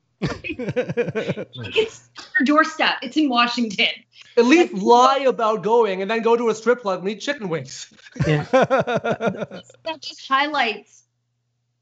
it's 0.21 2.11
your 2.39 2.45
doorstep. 2.45 2.97
It's 3.03 3.17
in 3.17 3.29
Washington. 3.29 3.87
At 4.37 4.45
least 4.45 4.73
lie 4.73 5.25
about 5.27 5.63
going 5.63 6.03
and 6.03 6.11
then 6.11 6.23
go 6.23 6.37
to 6.37 6.49
a 6.49 6.55
strip 6.55 6.83
club 6.83 7.01
and 7.01 7.09
eat 7.09 7.21
chicken 7.21 7.49
wings. 7.49 7.93
Yeah. 8.27 8.43
that 8.53 9.99
just 10.01 10.29
highlights 10.29 11.05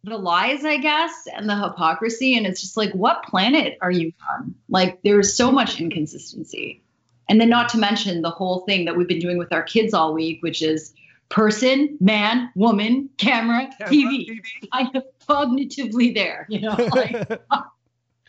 the 0.06 0.16
lies, 0.16 0.64
I 0.64 0.78
guess, 0.78 1.26
and 1.34 1.48
the 1.48 1.56
hypocrisy. 1.56 2.36
And 2.36 2.46
it's 2.46 2.60
just 2.60 2.76
like, 2.76 2.92
what 2.92 3.24
planet 3.24 3.76
are 3.80 3.90
you 3.90 4.12
on? 4.32 4.54
Like, 4.68 5.02
there's 5.02 5.36
so 5.36 5.50
much 5.50 5.80
inconsistency. 5.80 6.80
And 7.28 7.40
then, 7.40 7.48
not 7.48 7.70
to 7.70 7.78
mention 7.78 8.22
the 8.22 8.30
whole 8.30 8.60
thing 8.60 8.84
that 8.84 8.96
we've 8.96 9.08
been 9.08 9.18
doing 9.18 9.36
with 9.36 9.52
our 9.52 9.64
kids 9.64 9.92
all 9.92 10.14
week, 10.14 10.42
which 10.42 10.62
is 10.62 10.94
person, 11.28 11.98
man, 12.00 12.50
woman, 12.54 13.10
camera, 13.18 13.68
camera 13.78 13.92
TV. 13.92 14.28
TV. 14.28 14.40
I 14.72 14.90
am 14.94 15.02
cognitively 15.28 16.14
there, 16.14 16.46
you 16.48 16.60
know, 16.60 16.76
like, 16.92 17.12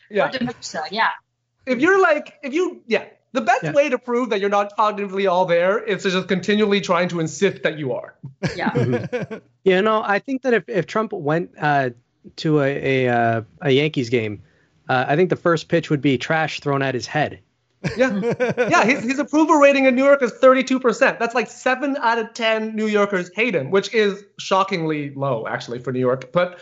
yeah. 0.10 0.32
yeah. 0.92 1.10
If 1.68 1.80
you're 1.80 2.02
like, 2.02 2.40
if 2.42 2.54
you, 2.54 2.82
yeah, 2.88 3.06
The 3.38 3.46
best 3.46 3.64
Yeah. 3.64 3.74
way 3.74 3.88
to 3.90 4.00
prove 4.00 4.30
that 4.32 4.40
you're 4.42 4.50
not 4.50 4.76
cognitively 4.76 5.30
all 5.30 5.46
there 5.46 5.78
is 5.84 6.02
to 6.04 6.10
just 6.10 6.28
continually 6.28 6.82
trying 6.82 7.08
to 7.10 7.20
insist 7.20 7.62
that 7.64 7.78
you 7.78 7.94
are. 7.94 8.16
Yeah. 8.56 8.72
You 9.64 9.82
know, 9.82 10.02
I 10.02 10.20
think 10.20 10.44
that 10.44 10.54
if, 10.54 10.64
if 10.70 10.88
Trump 10.88 11.12
went 11.12 11.52
uh, 11.60 11.90
to 12.38 12.62
a 12.62 13.06
a, 13.06 13.10
uh, 13.10 13.42
a 13.62 13.70
Yankees 13.72 14.10
game, 14.10 14.42
uh, 14.88 15.04
I 15.08 15.16
think 15.18 15.30
the 15.30 15.36
first 15.36 15.68
pitch 15.68 15.90
would 15.90 16.02
be 16.02 16.18
trash 16.18 16.62
thrown 16.62 16.82
at 16.82 16.96
his 16.96 17.06
head. 17.06 17.40
Yeah. 17.96 18.34
yeah, 18.70 18.86
his, 18.86 19.04
his 19.04 19.20
approval 19.20 19.56
rating 19.56 19.86
in 19.86 19.96
New 19.96 20.04
York 20.04 20.22
is 20.22 20.32
32%. 20.34 21.20
That's 21.20 21.36
like 21.36 21.50
7 21.50 21.98
out 22.02 22.18
of 22.18 22.34
10 22.34 22.76
New 22.76 22.88
Yorkers 22.88 23.30
hate 23.36 23.56
him, 23.56 23.72
which 23.72 23.94
is 23.94 24.24
shockingly 24.38 25.12
low, 25.12 25.48
actually, 25.48 25.80
for 25.80 25.92
New 25.92 26.00
York. 26.00 26.32
But 26.32 26.60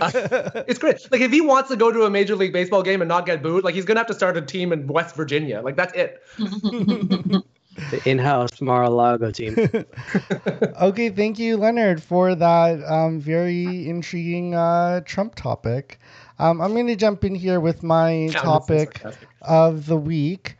uh, 0.00 0.10
it's 0.66 0.78
great. 0.78 1.10
Like, 1.12 1.20
if 1.20 1.30
he 1.30 1.40
wants 1.40 1.70
to 1.70 1.76
go 1.76 1.92
to 1.92 2.04
a 2.04 2.10
Major 2.10 2.36
League 2.36 2.52
Baseball 2.52 2.82
game 2.82 3.02
and 3.02 3.08
not 3.08 3.26
get 3.26 3.42
booed, 3.42 3.64
like, 3.64 3.74
he's 3.74 3.84
going 3.84 3.96
to 3.96 4.00
have 4.00 4.08
to 4.08 4.14
start 4.14 4.36
a 4.36 4.42
team 4.42 4.72
in 4.72 4.86
West 4.86 5.14
Virginia. 5.14 5.60
Like, 5.62 5.76
that's 5.76 5.94
it. 5.94 6.22
The 7.90 8.00
in-house 8.08 8.60
Mar-a-Lago 8.60 9.30
team. 9.32 9.56
okay, 10.80 11.10
thank 11.10 11.38
you, 11.38 11.56
Leonard, 11.56 12.02
for 12.02 12.34
that 12.34 12.82
um, 12.84 13.20
very 13.20 13.88
intriguing 13.88 14.54
uh, 14.54 15.00
Trump 15.00 15.34
topic. 15.34 15.98
Um, 16.38 16.60
I'm 16.60 16.72
going 16.72 16.86
to 16.86 16.96
jump 16.96 17.24
in 17.24 17.34
here 17.34 17.60
with 17.60 17.82
my 17.82 18.12
Yeah, 18.12 18.26
this 18.26 18.36
is 18.36 18.42
topic 18.42 18.98
sarcastic. 18.98 19.28
of 19.42 19.86
the 19.86 19.96
week, 19.96 20.56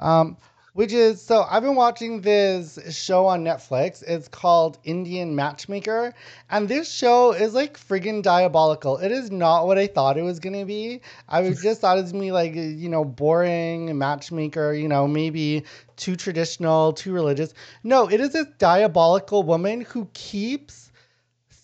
um, 0.00 0.36
which 0.72 0.92
is 0.92 1.20
so 1.20 1.44
I've 1.50 1.62
been 1.62 1.74
watching 1.74 2.20
this 2.20 2.78
show 2.96 3.26
on 3.26 3.44
Netflix. 3.44 4.02
It's 4.06 4.28
called 4.28 4.78
Indian 4.84 5.34
Matchmaker, 5.34 6.14
and 6.48 6.68
this 6.68 6.90
show 6.90 7.32
is 7.32 7.54
like 7.54 7.78
friggin' 7.78 8.22
diabolical. 8.22 8.98
It 8.98 9.12
is 9.12 9.30
not 9.30 9.66
what 9.66 9.78
I 9.78 9.86
thought 9.86 10.16
it 10.16 10.22
was 10.22 10.38
gonna 10.38 10.64
be. 10.64 11.00
I 11.28 11.40
was 11.40 11.62
just 11.62 11.80
thought 11.80 11.98
it 11.98 12.02
was 12.02 12.12
gonna 12.12 12.24
be 12.24 12.32
like 12.32 12.54
you 12.54 12.88
know 12.88 13.04
boring 13.04 13.96
matchmaker. 13.98 14.72
You 14.72 14.88
know 14.88 15.06
maybe 15.08 15.64
too 15.96 16.16
traditional, 16.16 16.92
too 16.92 17.12
religious. 17.12 17.52
No, 17.82 18.08
it 18.08 18.20
is 18.20 18.32
this 18.32 18.46
diabolical 18.58 19.42
woman 19.42 19.82
who 19.82 20.08
keeps 20.14 20.90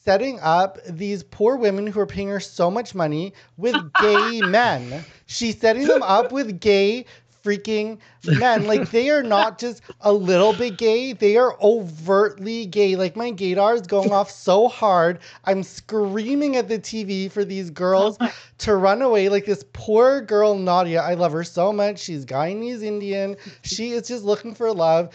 setting 0.07 0.39
up 0.41 0.79
these 0.89 1.25
poor 1.25 1.57
women 1.57 1.85
who 1.85 1.99
are 1.99 2.07
paying 2.07 2.29
her 2.29 2.39
so 2.39 2.71
much 2.71 2.95
money 2.95 3.33
with 3.57 3.75
gay 4.01 4.41
men. 4.41 5.05
She's 5.27 5.59
setting 5.59 5.87
them 5.87 6.03
up 6.03 6.31
with 6.31 6.61
gay 6.61 7.07
freaking 7.47 7.99
men. 8.25 8.67
Like 8.67 8.91
they 8.91 9.11
are 9.11 9.23
not 9.23 9.59
just 9.61 9.83
a 10.01 10.13
little 10.13 10.53
bit 10.53 10.77
gay, 10.77 11.13
they 11.13 11.37
are 11.37 11.57
overtly 11.63 12.67
gay. 12.67 12.97
Like 12.97 13.17
my 13.17 13.31
gaydar 13.33 13.75
is 13.77 13.87
going 13.87 14.13
off 14.13 14.31
so 14.31 14.69
hard. 14.69 15.21
I'm 15.45 15.63
screaming 15.63 16.57
at 16.57 16.69
the 16.69 16.79
TV 16.79 17.31
for 17.31 17.45
these 17.45 17.71
girls 17.71 18.19
to 18.59 18.77
run 18.77 19.03
away. 19.03 19.29
Like 19.29 19.47
this 19.47 19.65
poor 19.73 20.21
girl 20.21 20.57
Nadia, 20.57 21.01
I 21.01 21.15
love 21.15 21.33
her 21.33 21.45
so 21.45 21.73
much. 21.73 22.01
She's 22.01 22.27
Guyanese 22.27 22.83
Indian. 22.83 23.37
She 23.63 23.93
is 23.93 24.09
just 24.09 24.25
looking 24.25 24.55
for 24.55 24.73
love. 24.73 25.11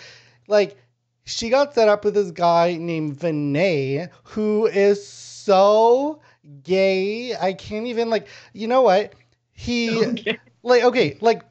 Like 0.48 0.78
she 1.26 1.50
got 1.50 1.74
set 1.74 1.90
up 1.90 2.06
with 2.06 2.14
this 2.14 2.32
guy 2.32 2.78
named 2.78 3.18
Vinay 3.18 4.10
who 4.24 4.68
is 4.68 5.06
so 5.06 6.22
gay. 6.64 7.36
I 7.36 7.54
can't 7.54 7.88
even 7.88 8.10
like 8.10 8.28
you 8.54 8.68
know 8.68 8.82
what? 8.82 9.14
He 9.52 10.06
Okay. 10.06 10.40
Like 10.64 10.84
okay, 10.84 11.18
like 11.22 11.44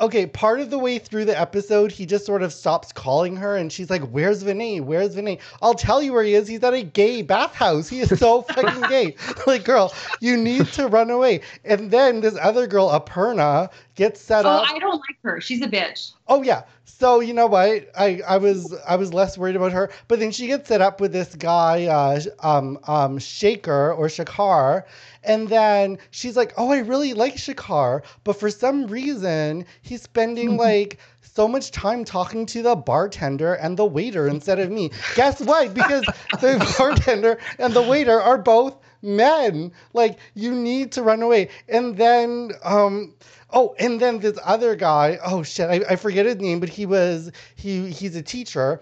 okay, 0.00 0.26
part 0.26 0.60
of 0.60 0.70
the 0.70 0.78
way 0.78 0.98
through 0.98 1.24
the 1.24 1.38
episode 1.38 1.90
he 1.90 2.06
just 2.06 2.24
sort 2.24 2.42
of 2.42 2.52
stops 2.52 2.92
calling 2.92 3.36
her 3.36 3.56
and 3.56 3.72
she's 3.72 3.90
like, 3.90 4.02
"Where's 4.02 4.44
Vinay? 4.44 4.80
Where's 4.80 5.16
Vinay?" 5.16 5.40
I'll 5.60 5.74
tell 5.74 6.02
you 6.02 6.12
where 6.12 6.22
he 6.22 6.34
is. 6.34 6.46
He's 6.46 6.62
at 6.62 6.72
a 6.72 6.82
gay 6.82 7.22
bathhouse. 7.22 7.88
He 7.88 8.00
is 8.00 8.18
so 8.18 8.42
fucking 8.54 8.88
gay. 8.88 9.16
Like, 9.46 9.64
girl, 9.64 9.92
you 10.20 10.36
need 10.36 10.66
to 10.74 10.86
run 10.86 11.10
away. 11.10 11.40
And 11.64 11.90
then 11.90 12.20
this 12.20 12.36
other 12.40 12.66
girl, 12.66 12.88
Aparna, 12.88 13.70
gets 13.94 14.20
set 14.20 14.44
Oh, 14.44 14.50
up. 14.50 14.70
I 14.70 14.78
don't 14.78 14.96
like 14.96 15.18
her. 15.22 15.40
She's 15.40 15.62
a 15.62 15.68
bitch. 15.68 16.12
Oh 16.28 16.42
yeah. 16.42 16.62
So 16.84 17.20
you 17.20 17.32
know 17.34 17.46
what? 17.46 17.88
I, 17.96 18.20
I 18.26 18.36
was 18.38 18.74
I 18.86 18.96
was 18.96 19.12
less 19.12 19.36
worried 19.36 19.56
about 19.56 19.72
her, 19.72 19.90
but 20.08 20.18
then 20.20 20.30
she 20.30 20.46
gets 20.46 20.68
set 20.68 20.80
up 20.80 21.00
with 21.00 21.12
this 21.12 21.34
guy, 21.34 21.86
uh, 21.86 22.20
um, 22.42 22.78
um, 22.86 23.18
Shaker 23.18 23.92
or 23.92 24.06
Shakar, 24.06 24.84
and 25.24 25.48
then 25.48 25.98
she's 26.10 26.36
like, 26.36 26.52
"Oh, 26.56 26.70
I 26.70 26.78
really 26.78 27.12
like 27.14 27.36
Shakar, 27.36 28.02
but 28.24 28.34
for 28.38 28.50
some 28.50 28.86
reason 28.86 29.66
he's 29.82 30.02
spending 30.02 30.56
like." 30.56 30.98
So 31.34 31.48
much 31.48 31.70
time 31.70 32.04
talking 32.04 32.44
to 32.46 32.62
the 32.62 32.76
bartender 32.76 33.54
and 33.54 33.76
the 33.78 33.86
waiter 33.86 34.28
instead 34.28 34.58
of 34.58 34.70
me. 34.70 34.90
Guess 35.14 35.40
what? 35.40 35.72
Because 35.72 36.06
the 36.40 36.58
bartender 36.78 37.38
and 37.58 37.74
the 37.74 37.82
waiter 37.82 38.20
are 38.20 38.36
both 38.38 38.76
men. 39.00 39.72
Like 39.92 40.18
you 40.34 40.52
need 40.54 40.92
to 40.92 41.02
run 41.02 41.22
away. 41.22 41.48
And 41.68 41.96
then 41.96 42.52
um 42.62 43.14
oh, 43.52 43.74
and 43.78 44.00
then 44.00 44.18
this 44.18 44.38
other 44.44 44.74
guy, 44.74 45.18
oh 45.24 45.42
shit, 45.42 45.68
I, 45.68 45.92
I 45.92 45.96
forget 45.96 46.26
his 46.26 46.36
name, 46.36 46.60
but 46.60 46.68
he 46.68 46.86
was 46.86 47.30
he 47.54 47.90
he's 47.90 48.16
a 48.16 48.22
teacher. 48.22 48.80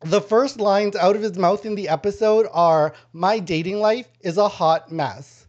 The 0.00 0.20
first 0.20 0.60
lines 0.60 0.94
out 0.94 1.16
of 1.16 1.22
his 1.22 1.38
mouth 1.38 1.64
in 1.64 1.74
the 1.74 1.88
episode 1.88 2.46
are 2.52 2.94
my 3.12 3.38
dating 3.38 3.80
life 3.80 4.08
is 4.20 4.36
a 4.36 4.48
hot 4.48 4.92
mess. 4.92 5.46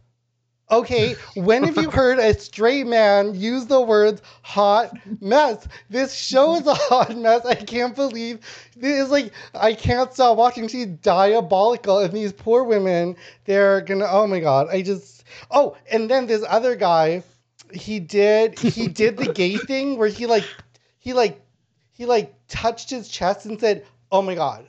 Okay, 0.70 1.16
when 1.34 1.64
have 1.64 1.76
you 1.76 1.90
heard 2.00 2.18
a 2.18 2.38
straight 2.38 2.86
man 2.86 3.34
use 3.34 3.66
the 3.66 3.80
words 3.80 4.20
hot 4.42 4.92
mess? 5.20 5.66
This 5.88 6.14
show 6.14 6.56
is 6.56 6.66
a 6.66 6.74
hot 6.74 7.16
mess. 7.16 7.46
I 7.46 7.54
can't 7.54 7.94
believe 7.94 8.40
this 8.76 9.04
is 9.04 9.10
like 9.10 9.32
I 9.54 9.72
can't 9.72 10.12
stop 10.12 10.36
watching. 10.36 10.68
She's 10.68 10.86
diabolical, 10.86 12.00
and 12.00 12.12
these 12.12 12.32
poor 12.32 12.64
women, 12.64 13.16
they're 13.44 13.80
gonna. 13.80 14.06
Oh 14.08 14.26
my 14.26 14.40
god, 14.40 14.68
I 14.70 14.82
just. 14.82 15.24
Oh, 15.50 15.76
and 15.90 16.10
then 16.10 16.26
this 16.26 16.44
other 16.46 16.74
guy, 16.74 17.22
he 17.72 18.00
did 18.00 18.58
he 18.58 18.88
did 19.02 19.16
the 19.16 19.32
gay 19.32 19.56
thing 19.56 19.96
where 19.98 20.08
he 20.08 20.26
like 20.26 20.44
he 20.98 21.12
like 21.12 21.40
he 21.92 22.06
like 22.06 22.34
touched 22.48 22.90
his 22.90 23.08
chest 23.08 23.46
and 23.46 23.58
said, 23.60 23.84
"Oh 24.10 24.22
my 24.22 24.34
god." 24.34 24.66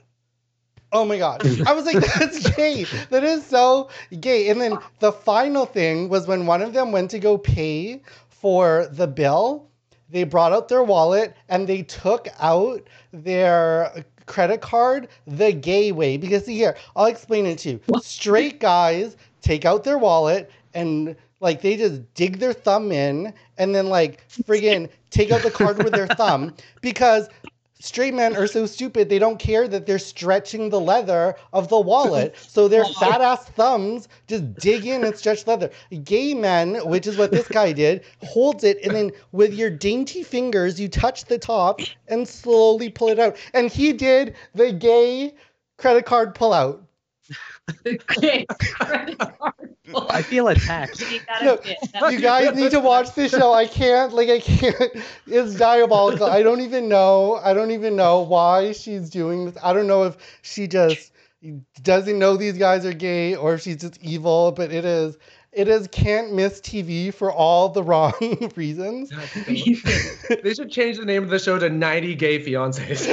Oh 0.91 1.05
my 1.05 1.19
god. 1.19 1.45
I 1.67 1.73
was 1.73 1.85
like, 1.85 2.03
that's 2.03 2.49
gay. 2.55 2.85
That 3.11 3.23
is 3.23 3.45
so 3.45 3.89
gay. 4.19 4.49
And 4.49 4.59
then 4.59 4.79
the 4.99 5.11
final 5.11 5.67
thing 5.67 6.09
was 6.09 6.27
when 6.27 6.47
one 6.47 6.63
of 6.63 6.73
them 6.73 6.91
went 6.91 7.11
to 7.11 7.19
go 7.19 7.37
pay 7.37 8.01
for 8.27 8.87
the 8.91 9.05
bill, 9.07 9.67
they 10.09 10.23
brought 10.23 10.51
out 10.51 10.67
their 10.67 10.83
wallet 10.83 11.35
and 11.47 11.67
they 11.67 11.83
took 11.83 12.27
out 12.39 12.87
their 13.13 14.03
credit 14.25 14.61
card 14.61 15.09
the 15.27 15.51
gay 15.51 15.91
way. 15.91 16.17
Because 16.17 16.45
see 16.45 16.55
here, 16.55 16.75
I'll 16.95 17.05
explain 17.05 17.45
it 17.45 17.59
to 17.59 17.69
you. 17.69 17.81
Straight 18.01 18.59
guys 18.59 19.15
take 19.41 19.65
out 19.65 19.83
their 19.83 19.97
wallet 19.99 20.49
and 20.73 21.15
like 21.39 21.61
they 21.61 21.75
just 21.77 22.13
dig 22.13 22.39
their 22.39 22.53
thumb 22.53 22.91
in 22.91 23.33
and 23.57 23.73
then 23.73 23.87
like 23.87 24.27
friggin' 24.29 24.89
take 25.09 25.31
out 25.31 25.41
the 25.43 25.51
card 25.51 25.77
with 25.83 25.93
their 25.93 26.07
thumb 26.07 26.53
because 26.81 27.29
straight 27.81 28.13
men 28.13 28.35
are 28.35 28.47
so 28.47 28.65
stupid 28.65 29.07
they 29.07 29.19
don't 29.19 29.39
care 29.39 29.65
that 29.67 29.85
they're 29.85 29.99
stretching 29.99 30.69
the 30.69 30.79
leather 30.79 31.35
of 31.53 31.69
the 31.69 31.79
wallet 31.79 32.35
so 32.47 32.67
their 32.67 32.83
fat 32.85 33.21
ass 33.21 33.45
thumbs 33.45 34.07
just 34.27 34.53
dig 34.59 34.85
in 34.85 35.03
and 35.05 35.15
stretch 35.15 35.47
leather 35.47 35.69
gay 36.03 36.33
men 36.33 36.75
which 36.87 37.07
is 37.07 37.15
what 37.15 37.31
this 37.31 37.47
guy 37.47 37.71
did 37.71 38.03
holds 38.21 38.63
it 38.63 38.77
and 38.83 38.93
then 38.93 39.11
with 39.31 39.53
your 39.53 39.69
dainty 39.69 40.23
fingers 40.23 40.79
you 40.79 40.89
touch 40.89 41.25
the 41.25 41.37
top 41.37 41.85
and 42.09 42.27
slowly 42.27 42.89
pull 42.89 43.09
it 43.09 43.19
out 43.19 43.37
and 43.53 43.71
he 43.71 43.93
did 43.93 44.35
the 44.55 44.73
gay 44.73 45.33
credit 45.77 46.05
card 46.05 46.35
pull 46.35 46.53
out 46.53 46.83
Okay. 47.85 48.45
Credit 48.59 49.17
card 49.19 49.37
pull. 49.39 49.68
I 50.09 50.21
feel 50.21 50.47
attacked. 50.47 50.99
Make 51.09 51.25
that 51.27 51.41
a 51.41 51.99
No, 51.99 52.07
you 52.09 52.19
guys 52.19 52.55
need 52.55 52.71
to 52.71 52.79
watch 52.79 53.13
this 53.15 53.31
show. 53.31 53.53
I 53.53 53.67
can't, 53.67 54.13
like, 54.13 54.29
I 54.29 54.39
can't. 54.39 54.75
It's 55.27 55.55
diabolical. 55.55 56.27
I 56.27 56.43
don't 56.43 56.61
even 56.61 56.89
know. 56.89 57.35
I 57.43 57.53
don't 57.53 57.71
even 57.71 57.95
know 57.95 58.21
why 58.21 58.71
she's 58.73 59.09
doing 59.09 59.45
this. 59.45 59.57
I 59.63 59.73
don't 59.73 59.87
know 59.87 60.03
if 60.03 60.17
she 60.41 60.67
just 60.67 61.11
doesn't 61.81 62.19
know 62.19 62.37
these 62.37 62.57
guys 62.57 62.85
are 62.85 62.93
gay 62.93 63.35
or 63.35 63.53
if 63.55 63.61
she's 63.61 63.77
just 63.77 64.01
evil. 64.01 64.51
But 64.51 64.71
it 64.71 64.85
is, 64.85 65.17
it 65.51 65.67
is 65.67 65.87
can't 65.87 66.33
miss 66.33 66.59
TV 66.61 67.13
for 67.13 67.31
all 67.31 67.69
the 67.69 67.83
wrong 67.83 68.13
reasons. 68.55 69.09
they 69.47 70.53
should 70.53 70.71
change 70.71 70.97
the 70.97 71.05
name 71.05 71.23
of 71.23 71.29
the 71.29 71.39
show 71.39 71.57
to 71.57 71.69
90 71.69 72.15
Gay 72.15 72.39
Fiancés. 72.39 73.07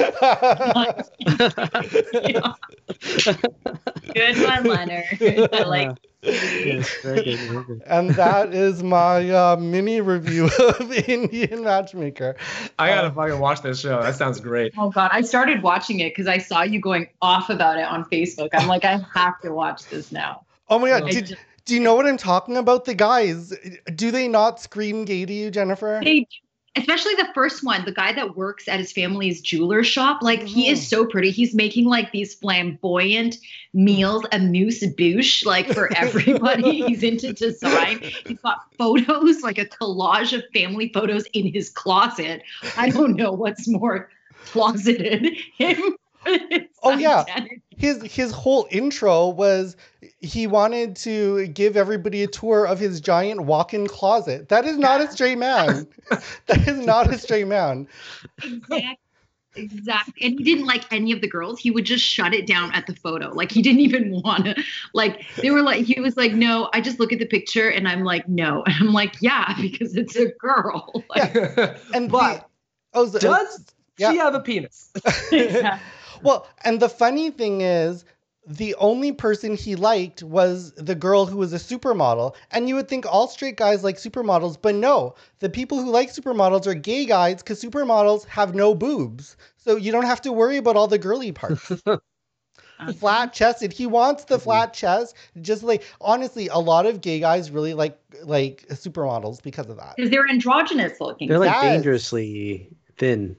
Good 4.15 4.43
one, 4.43 4.65
Leonard. 4.65 5.05
I 5.53 5.63
like. 5.65 5.97
Yes, 6.23 6.91
very 7.03 7.23
good, 7.23 7.39
very 7.39 7.65
good. 7.65 7.83
and 7.87 8.11
that 8.11 8.53
is 8.53 8.83
my 8.83 9.31
uh, 9.31 9.57
mini 9.57 10.01
review 10.01 10.47
of 10.59 10.93
Indian 11.09 11.63
Matchmaker. 11.63 12.35
I 12.79 12.89
gotta 12.89 13.13
fucking 13.13 13.39
watch 13.39 13.63
this 13.63 13.79
show. 13.81 14.03
That 14.03 14.17
sounds 14.17 14.41
great. 14.41 14.73
Oh 14.77 14.91
God, 14.91 15.11
I 15.13 15.21
started 15.21 15.63
watching 15.63 16.01
it 16.01 16.11
because 16.11 16.27
I 16.27 16.39
saw 16.39 16.63
you 16.63 16.81
going 16.81 17.09
off 17.23 17.49
about 17.49 17.79
it 17.79 17.85
on 17.85 18.05
Facebook. 18.07 18.49
I'm 18.55 18.67
like, 18.67 18.85
I 18.85 18.99
have 19.15 19.41
to 19.43 19.53
watch 19.53 19.85
this 19.89 20.11
now. 20.11 20.45
Oh 20.69 20.81
my 20.81 20.89
god! 20.89 21.05
I 21.05 21.11
Did, 21.11 21.27
just- 21.27 21.41
do 21.67 21.75
you 21.75 21.81
know 21.81 21.95
what 21.95 22.07
I'm 22.07 22.17
talking 22.17 22.57
about? 22.57 22.85
The 22.87 22.95
guys, 22.95 23.53
do 23.95 24.11
they 24.11 24.29
not 24.29 24.61
scream 24.61 25.05
gay 25.05 25.27
to 25.27 25.33
you, 25.33 25.51
Jennifer? 25.51 26.01
They 26.03 26.27
especially 26.79 27.15
the 27.15 27.29
first 27.35 27.65
one, 27.65 27.85
the 27.87 27.93
guy 27.93 28.13
that 28.13 28.37
works 28.37 28.69
at 28.69 28.79
his 28.79 28.93
family's 28.93 29.41
jeweler 29.41 29.83
shop, 29.83 30.21
like 30.21 30.43
he 30.43 30.69
Mhm. 30.69 30.73
is 30.73 30.87
so 30.87 31.07
pretty. 31.07 31.31
He's 31.31 31.55
making 31.55 31.87
like 31.87 32.13
these 32.13 32.35
flamboyant 32.35 33.37
meals, 33.73 34.27
a 34.31 34.39
mousse 34.39 34.85
bouche, 34.95 35.47
like 35.47 35.73
for 35.73 35.91
everybody. 35.97 36.83
He's 36.87 37.03
into 37.03 37.33
design. 37.33 38.01
He's 38.27 38.39
got 38.41 38.59
photos, 38.77 39.41
like 39.41 39.57
a 39.57 39.65
collage 39.65 40.37
of 40.37 40.45
family 40.53 40.91
photos 40.93 41.25
in 41.33 41.51
his 41.51 41.71
closet. 41.71 42.43
I 42.77 42.91
don't 42.91 43.17
know 43.17 43.33
what's 43.33 43.67
more 43.67 44.11
closeted, 44.45 45.35
him. 45.57 45.81
Oh, 46.83 46.99
yeah. 46.99 47.25
Janet. 47.27 47.63
His 47.77 48.03
his 48.03 48.33
whole 48.33 48.67
intro 48.71 49.29
was 49.29 49.77
he 50.21 50.47
wanted 50.47 50.97
to 50.97 51.47
give 51.49 51.77
everybody 51.77 52.23
a 52.23 52.27
tour 52.27 52.65
of 52.67 52.79
his 52.79 53.01
giant 53.01 53.43
walk-in 53.43 53.87
closet. 53.87 54.49
That 54.49 54.65
is 54.65 54.79
not 54.79 55.01
a 55.01 55.11
straight 55.11 55.39
man. 55.39 55.87
that 56.47 56.67
is 56.67 56.85
not 56.85 57.13
a 57.13 57.19
straight 57.19 57.47
man. 57.47 57.87
Exactly. 58.43 58.99
Exactly. 59.55 60.27
And 60.27 60.39
he 60.39 60.45
didn't 60.45 60.67
like 60.67 60.91
any 60.93 61.13
of 61.13 61.23
the 61.23 61.29
girls. 61.29 61.59
He 61.59 61.71
would 61.71 61.87
just 61.87 62.05
shut 62.05 62.35
it 62.35 62.47
down 62.47 62.73
at 62.75 62.87
the 62.87 62.95
photo. 62.95 63.31
Like 63.33 63.51
he 63.51 63.63
didn't 63.63 63.81
even 63.81 64.21
want 64.23 64.45
to 64.45 64.63
like 64.93 65.27
they 65.37 65.51
were 65.51 65.63
like 65.63 65.85
he 65.85 65.99
was 65.99 66.17
like, 66.17 66.33
"No, 66.33 66.69
I 66.75 66.83
just 66.83 67.01
look 67.01 67.11
at 67.13 67.19
the 67.19 67.27
picture 67.27 67.71
and 67.71 67.89
I'm 67.89 68.05
like, 68.05 68.29
"No." 68.29 68.63
And 68.67 68.75
I'm 68.81 68.93
like, 68.93 69.17
"Yeah, 69.21 69.55
because 69.61 69.97
it's 69.97 70.15
a 70.17 70.27
girl." 70.39 71.05
Like, 71.09 71.35
And 71.95 72.11
but 72.11 72.39
the, 72.39 72.45
oh, 72.95 73.07
so- 73.07 73.19
does 73.19 73.67
yeah. 73.97 74.13
she 74.13 74.19
have 74.19 74.35
a 74.35 74.41
penis? 74.41 74.93
yeah. 75.33 75.79
Well, 76.27 76.47
and 76.65 76.81
the 76.81 76.89
funny 76.89 77.31
thing 77.31 77.61
is, 77.61 78.05
the 78.47 78.77
only 78.77 79.13
person 79.13 79.57
he 79.57 79.75
liked 79.75 80.23
was 80.23 80.73
the 80.75 80.95
girl 80.95 81.27
who 81.27 81.37
was 81.37 81.53
a 81.53 81.57
supermodel. 81.57 82.35
And 82.53 82.69
you 82.69 82.77
would 82.77 82.89
think 82.89 83.05
all 83.05 83.27
straight 83.27 83.57
guys 83.57 83.83
like 83.83 83.97
supermodels, 83.97 84.57
but 84.61 84.75
no, 84.75 85.15
the 85.41 85.49
people 85.51 85.83
who 85.83 85.91
like 85.91 86.13
supermodels 86.13 86.67
are 86.67 86.75
gay 86.75 87.07
guys 87.07 87.43
because 87.43 87.61
supermodels 87.63 88.25
have 88.27 88.55
no 88.55 88.75
boobs. 88.75 89.37
So 89.57 89.77
you 89.77 89.91
don't 89.91 90.05
have 90.05 90.21
to 90.23 90.33
worry 90.33 90.59
about 90.59 90.77
all 90.77 90.87
the 90.87 90.99
girly 90.99 91.33
parts. 91.33 91.73
Uh-huh. 92.79 92.93
flat 92.93 93.33
chested. 93.33 93.73
He 93.73 93.87
wants 93.87 94.25
the 94.25 94.35
mm-hmm. 94.35 94.45
flat 94.45 94.75
chest. 94.75 95.17
Just 95.41 95.63
like 95.63 95.83
honestly, 95.99 96.49
a 96.49 96.59
lot 96.59 96.85
of 96.85 97.01
gay 97.01 97.21
guys 97.21 97.51
really 97.51 97.73
like 97.73 97.99
like 98.23 98.67
supermodels 98.69 99.43
because 99.43 99.71
of 99.71 99.79
that. 99.79 99.97
Because 99.97 100.11
they're 100.11 100.29
androgynous 100.29 101.01
looking. 101.01 101.29
They're 101.29 101.39
like 101.39 101.53
Yes. 101.53 101.63
dangerously 101.63 102.69
thin, 102.99 103.35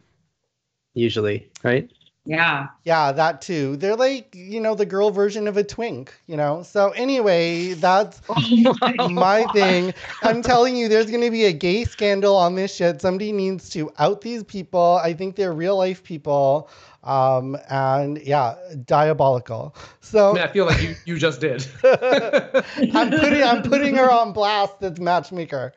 usually, 0.95 1.51
right? 1.63 1.91
Yeah. 2.27 2.67
Yeah, 2.83 3.13
that 3.13 3.41
too. 3.41 3.77
They're 3.77 3.95
like, 3.95 4.35
you 4.35 4.59
know, 4.59 4.75
the 4.75 4.85
girl 4.85 5.11
version 5.11 5.47
of 5.47 5.55
a 5.55 5.63
twink, 5.63 6.13
you 6.27 6.35
know? 6.35 6.61
So 6.63 6.89
anyway, 6.91 7.73
that's 7.73 8.21
Oh 8.29 8.41
my, 8.81 9.07
my 9.09 9.47
thing. 9.53 9.93
I'm 10.23 10.41
telling 10.41 10.75
you, 10.75 10.89
there's 10.89 11.09
going 11.09 11.23
to 11.23 11.31
be 11.31 11.45
a 11.45 11.53
gay 11.53 11.85
scandal 11.85 12.35
on 12.35 12.55
this 12.55 12.75
shit. 12.75 13.01
Somebody 13.01 13.31
needs 13.31 13.69
to 13.71 13.89
out 13.97 14.21
these 14.21 14.43
people. 14.43 14.99
I 15.01 15.13
think 15.13 15.37
they're 15.37 15.53
real 15.53 15.77
life 15.77 16.03
people. 16.03 16.69
Um, 17.03 17.57
and 17.69 18.21
yeah, 18.21 18.55
diabolical. 18.85 19.73
So 20.01 20.35
I 20.37 20.43
I 20.43 20.47
feel 20.51 20.65
like 20.65 20.81
you, 20.81 20.95
you 21.05 21.17
just 21.17 21.39
did. 21.39 21.65
I'm 21.83 23.09
putting 23.09 23.43
I'm 23.43 23.61
putting 23.63 23.95
her 23.95 24.11
on 24.11 24.33
blast. 24.33 24.81
That's 24.81 24.99
matchmaker. 24.99 25.73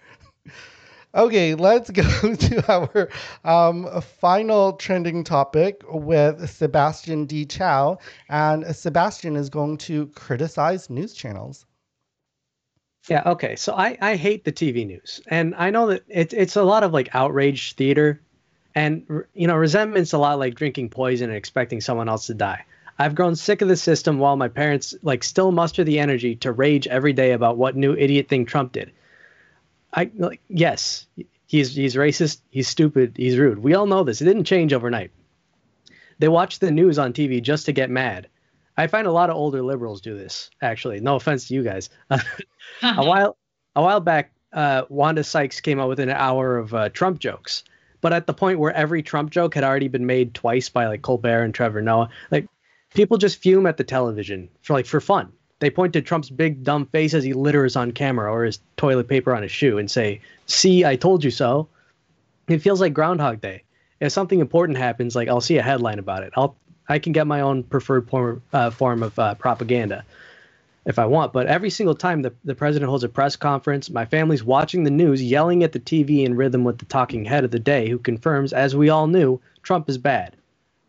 Okay, 1.14 1.56
let's 1.56 1.90
go 1.90 2.02
to 2.34 2.72
our 2.72 3.08
um, 3.44 4.00
final 4.20 4.74
trending 4.74 5.24
topic 5.24 5.82
with 5.88 6.48
Sebastian 6.48 7.26
D. 7.26 7.44
Chow, 7.44 7.98
and 8.28 8.64
Sebastian 8.74 9.34
is 9.34 9.50
going 9.50 9.78
to 9.78 10.06
criticize 10.08 10.88
news 10.88 11.12
channels. 11.14 11.66
Yeah, 13.08 13.22
okay. 13.26 13.56
So 13.56 13.74
I, 13.74 13.98
I 14.00 14.14
hate 14.14 14.44
the 14.44 14.52
TV 14.52 14.86
news. 14.86 15.20
And 15.26 15.54
I 15.56 15.70
know 15.70 15.88
that 15.88 16.04
it, 16.08 16.32
it's 16.32 16.54
a 16.54 16.62
lot 16.62 16.84
of 16.84 16.92
like 16.92 17.12
outrage 17.12 17.74
theater. 17.74 18.20
And, 18.74 19.24
you 19.34 19.48
know, 19.48 19.56
resentment's 19.56 20.12
a 20.12 20.18
lot 20.18 20.38
like 20.38 20.54
drinking 20.54 20.90
poison 20.90 21.30
and 21.30 21.36
expecting 21.36 21.80
someone 21.80 22.08
else 22.08 22.26
to 22.26 22.34
die. 22.34 22.64
I've 23.00 23.16
grown 23.16 23.34
sick 23.34 23.62
of 23.62 23.68
the 23.68 23.76
system 23.76 24.18
while 24.18 24.36
my 24.36 24.48
parents 24.48 24.94
like 25.02 25.24
still 25.24 25.50
muster 25.50 25.82
the 25.82 25.98
energy 25.98 26.36
to 26.36 26.52
rage 26.52 26.86
every 26.86 27.14
day 27.14 27.32
about 27.32 27.56
what 27.56 27.74
new 27.74 27.94
idiot 27.94 28.28
thing 28.28 28.44
Trump 28.44 28.72
did. 28.72 28.92
I 29.92 30.10
like 30.16 30.40
yes, 30.48 31.06
he's 31.46 31.74
he's 31.74 31.94
racist, 31.96 32.40
he's 32.50 32.68
stupid, 32.68 33.14
he's 33.16 33.38
rude. 33.38 33.58
We 33.58 33.74
all 33.74 33.86
know 33.86 34.04
this. 34.04 34.20
It 34.20 34.26
didn't 34.26 34.44
change 34.44 34.72
overnight. 34.72 35.10
They 36.18 36.28
watch 36.28 36.58
the 36.58 36.70
news 36.70 36.98
on 36.98 37.12
TV 37.12 37.42
just 37.42 37.66
to 37.66 37.72
get 37.72 37.90
mad. 37.90 38.28
I 38.76 38.86
find 38.86 39.06
a 39.06 39.12
lot 39.12 39.30
of 39.30 39.36
older 39.36 39.62
liberals 39.62 40.00
do 40.00 40.16
this, 40.16 40.50
actually. 40.62 41.00
No 41.00 41.16
offense 41.16 41.48
to 41.48 41.54
you 41.54 41.62
guys. 41.62 41.90
a 42.10 42.20
while 42.82 43.36
a 43.74 43.82
while 43.82 44.00
back, 44.00 44.32
uh, 44.52 44.82
Wanda 44.88 45.24
Sykes 45.24 45.60
came 45.60 45.80
out 45.80 45.88
with 45.88 46.00
an 46.00 46.10
hour 46.10 46.56
of 46.56 46.72
uh, 46.72 46.88
Trump 46.90 47.18
jokes, 47.18 47.64
but 48.00 48.12
at 48.12 48.26
the 48.26 48.34
point 48.34 48.58
where 48.58 48.72
every 48.72 49.02
Trump 49.02 49.30
joke 49.30 49.54
had 49.54 49.64
already 49.64 49.88
been 49.88 50.06
made 50.06 50.34
twice 50.34 50.68
by 50.68 50.86
like 50.86 51.02
Colbert 51.02 51.42
and 51.42 51.54
Trevor 51.54 51.82
Noah, 51.82 52.10
like 52.30 52.48
people 52.94 53.18
just 53.18 53.42
fume 53.42 53.66
at 53.66 53.76
the 53.76 53.84
television 53.84 54.48
for 54.62 54.74
like 54.74 54.86
for 54.86 55.00
fun. 55.00 55.32
They 55.60 55.70
point 55.70 55.92
to 55.92 56.02
Trump's 56.02 56.30
big 56.30 56.64
dumb 56.64 56.86
face 56.86 57.14
as 57.14 57.22
he 57.22 57.32
litters 57.32 57.76
on 57.76 57.92
camera 57.92 58.32
or 58.32 58.44
his 58.44 58.58
toilet 58.76 59.08
paper 59.08 59.34
on 59.34 59.42
his 59.42 59.52
shoe 59.52 59.78
and 59.78 59.90
say, 59.90 60.20
"See, 60.46 60.84
I 60.84 60.96
told 60.96 61.22
you 61.22 61.30
so." 61.30 61.68
It 62.48 62.62
feels 62.62 62.80
like 62.80 62.92
Groundhog 62.92 63.40
Day. 63.40 63.62
If 64.00 64.10
something 64.12 64.40
important 64.40 64.78
happens, 64.78 65.14
like 65.14 65.28
I'll 65.28 65.40
see 65.40 65.58
a 65.58 65.62
headline 65.62 65.98
about 65.98 66.24
it. 66.24 66.32
I'll 66.36 66.56
I 66.88 66.98
can 66.98 67.12
get 67.12 67.28
my 67.28 67.42
own 67.42 67.62
preferred 67.62 68.08
form, 68.08 68.42
uh, 68.52 68.70
form 68.70 69.04
of 69.04 69.16
uh, 69.16 69.36
propaganda 69.36 70.04
if 70.84 70.98
I 70.98 71.06
want. 71.06 71.32
But 71.32 71.46
every 71.46 71.70
single 71.70 71.94
time 71.94 72.22
the, 72.22 72.34
the 72.44 72.54
president 72.54 72.88
holds 72.88 73.04
a 73.04 73.08
press 73.08 73.36
conference, 73.36 73.90
my 73.90 74.04
family's 74.04 74.44
watching 74.44 74.84
the 74.84 74.90
news, 74.90 75.22
yelling 75.22 75.62
at 75.62 75.72
the 75.72 75.80
TV 75.80 76.24
in 76.24 76.36
rhythm 76.36 76.64
with 76.64 76.78
the 76.78 76.84
talking 76.86 77.24
head 77.24 77.44
of 77.44 77.50
the 77.50 77.58
day, 77.58 77.88
who 77.88 77.98
confirms, 77.98 78.52
as 78.52 78.74
we 78.74 78.88
all 78.88 79.06
knew, 79.06 79.40
Trump 79.62 79.88
is 79.88 79.98
bad. 79.98 80.36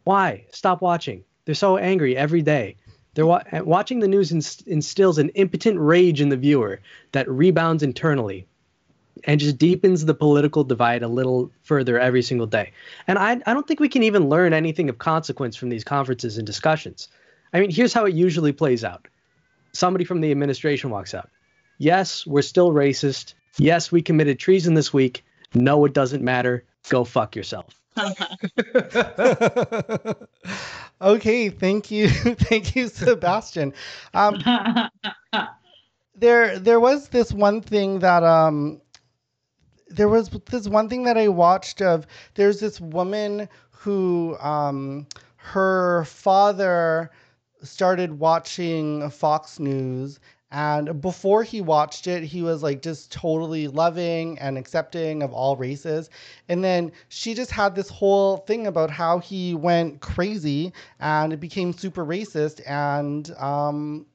Why? 0.04 0.46
Stop 0.52 0.82
watching. 0.82 1.24
They're 1.46 1.56
so 1.56 1.78
angry 1.78 2.16
every 2.16 2.42
day. 2.42 2.76
They're 3.14 3.26
wa- 3.26 3.44
watching 3.54 4.00
the 4.00 4.08
news 4.08 4.32
inst- 4.32 4.68
instills 4.68 5.18
an 5.18 5.30
impotent 5.30 5.80
rage 5.80 6.22
in 6.22 6.30
the 6.30 6.38
viewer 6.38 6.80
that 7.12 7.30
rebounds 7.30 7.84
internally 7.84 8.48
and 9.26 9.40
just 9.40 9.58
deepens 9.58 10.06
the 10.06 10.14
political 10.14 10.64
divide 10.64 11.04
a 11.04 11.08
little 11.08 11.52
further 11.64 12.00
every 12.00 12.22
single 12.22 12.48
day. 12.48 12.72
And 13.08 13.20
I, 13.20 13.42
I 13.46 13.54
don't 13.54 13.68
think 13.68 13.80
we 13.80 13.90
can 13.90 14.04
even 14.04 14.30
learn 14.30 14.54
anything 14.54 14.90
of 14.90 14.98
consequence 14.98 15.56
from 15.56 15.70
these 15.70 15.84
conferences 15.84 16.38
and 16.38 16.48
discussions. 16.48 17.10
I 17.54 17.60
mean, 17.60 17.70
here's 17.70 17.94
how 17.94 18.06
it 18.06 18.14
usually 18.14 18.54
plays 18.54 18.84
out 18.84 19.08
somebody 19.74 20.06
from 20.06 20.22
the 20.22 20.32
administration 20.32 20.90
walks 20.90 21.14
out. 21.14 21.30
Yes, 21.78 22.26
we're 22.28 22.42
still 22.42 22.72
racist. 22.72 23.34
Yes, 23.58 23.92
we 23.92 24.02
committed 24.02 24.40
treason 24.40 24.74
this 24.74 24.94
week. 24.94 25.24
No, 25.54 25.84
it 25.86 25.94
doesn't 25.94 26.24
matter. 26.24 26.64
Go 26.90 27.04
fuck 27.04 27.36
yourself. 27.36 27.80
okay, 31.02 31.50
thank 31.50 31.92
you, 31.92 32.10
thank 32.50 32.76
you, 32.76 32.88
Sebastian. 32.88 33.74
Um, 34.14 34.40
there, 36.16 36.60
there 36.60 36.80
was 36.80 37.10
this 37.10 37.32
one 37.32 37.62
thing 37.62 38.00
that 38.00 38.24
um, 38.24 38.82
there 39.90 40.10
was 40.10 40.30
this 40.30 40.68
one 40.68 40.90
thing 40.90 41.04
that 41.04 41.18
I 41.18 41.28
watched 41.28 41.82
of. 41.82 42.08
There's 42.36 42.60
this 42.60 42.80
woman 42.80 43.50
who 43.72 44.38
um, 44.40 45.08
her 45.38 46.06
father 46.06 47.12
started 47.64 48.20
watching 48.20 49.10
Fox 49.10 49.60
News 49.60 50.20
and 50.52 51.00
before 51.00 51.44
he 51.44 51.62
watched 51.62 52.08
it, 52.08 52.24
he 52.24 52.42
was 52.42 52.62
like 52.62 52.82
just 52.82 53.10
totally 53.10 53.70
loving 53.70 54.38
and 54.40 54.58
accepting 54.58 55.24
of 55.24 55.32
all 55.32 55.56
races. 55.56 56.10
And 56.50 56.62
then 56.62 56.92
she 57.08 57.34
just 57.34 57.52
had 57.52 57.74
this 57.74 57.88
whole 57.88 58.38
thing 58.38 58.68
about 58.68 58.90
how 58.90 59.20
he 59.20 59.56
went 59.56 60.02
crazy 60.02 60.74
and 61.00 61.32
it 61.32 61.40
became 61.40 61.72
super 61.72 62.06
racist. 62.06 62.62
And 62.68 63.32
um, 63.38 64.06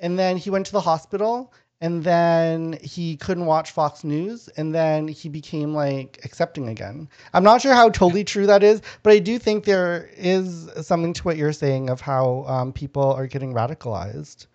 and 0.00 0.18
then 0.18 0.38
he 0.38 0.48
went 0.48 0.64
to 0.66 0.72
the 0.72 0.80
hospital 0.80 1.52
and 1.82 2.02
then 2.02 2.78
he 2.82 3.18
couldn't 3.18 3.44
watch 3.44 3.70
Fox 3.70 4.02
News 4.02 4.48
and 4.56 4.74
then 4.74 5.08
he 5.08 5.28
became 5.28 5.74
like 5.74 6.20
accepting 6.24 6.68
again. 6.68 7.06
I'm 7.34 7.44
not 7.44 7.60
sure 7.60 7.74
how 7.74 7.90
totally 7.90 8.24
true 8.24 8.46
that 8.46 8.62
is, 8.62 8.80
but 9.02 9.12
I 9.12 9.18
do 9.18 9.38
think 9.38 9.64
there 9.64 10.08
is 10.16 10.70
something 10.80 11.12
to 11.12 11.22
what 11.22 11.36
you're 11.36 11.52
saying 11.52 11.90
of 11.90 12.00
how 12.00 12.44
um, 12.48 12.72
people 12.72 13.12
are 13.12 13.26
getting 13.26 13.52
radicalized. 13.52 14.46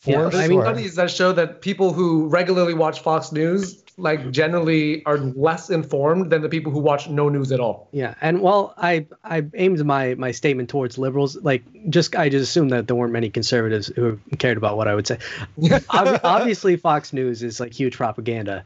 For 0.00 0.10
Yeah, 0.10 0.22
There's 0.22 0.34
I 0.36 0.48
mean- 0.48 0.58
sure. 0.58 0.64
studies 0.64 0.94
that 0.94 1.10
show 1.10 1.32
that 1.32 1.60
people 1.60 1.92
who 1.92 2.28
regularly 2.28 2.74
watch 2.74 3.00
Fox 3.00 3.32
News, 3.32 3.82
like 3.96 4.30
generally, 4.30 5.04
are 5.06 5.18
less 5.18 5.70
informed 5.70 6.30
than 6.30 6.40
the 6.42 6.48
people 6.48 6.70
who 6.70 6.78
watch 6.78 7.08
no 7.08 7.28
news 7.28 7.50
at 7.50 7.58
all. 7.58 7.88
Yeah, 7.90 8.14
and 8.20 8.40
while 8.40 8.74
I 8.76 9.06
I 9.24 9.44
aimed 9.54 9.84
my 9.84 10.14
my 10.14 10.30
statement 10.30 10.68
towards 10.70 10.98
liberals, 10.98 11.34
like 11.42 11.64
just 11.90 12.14
I 12.14 12.28
just 12.28 12.44
assumed 12.48 12.70
that 12.70 12.86
there 12.86 12.94
weren't 12.94 13.12
many 13.12 13.28
conservatives 13.28 13.88
who 13.88 14.20
cared 14.38 14.56
about 14.56 14.76
what 14.76 14.86
I 14.86 14.94
would 14.94 15.08
say. 15.08 15.18
Ob- 15.90 16.20
obviously, 16.22 16.76
Fox 16.76 17.12
News 17.12 17.42
is 17.42 17.58
like 17.58 17.72
huge 17.72 17.96
propaganda, 17.96 18.64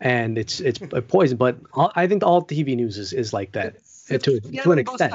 and 0.00 0.36
it's 0.36 0.60
it's 0.60 0.80
a 0.92 1.00
poison. 1.00 1.38
But 1.38 1.56
all, 1.72 1.90
I 1.96 2.06
think 2.06 2.22
all 2.22 2.42
TV 2.44 2.76
news 2.76 2.98
is, 2.98 3.14
is 3.14 3.32
like 3.32 3.52
that 3.52 3.76
It's- 4.10 4.20
to 4.24 4.38
yeah, 4.50 4.64
to 4.64 4.72
an 4.72 4.80
extent. 4.80 5.14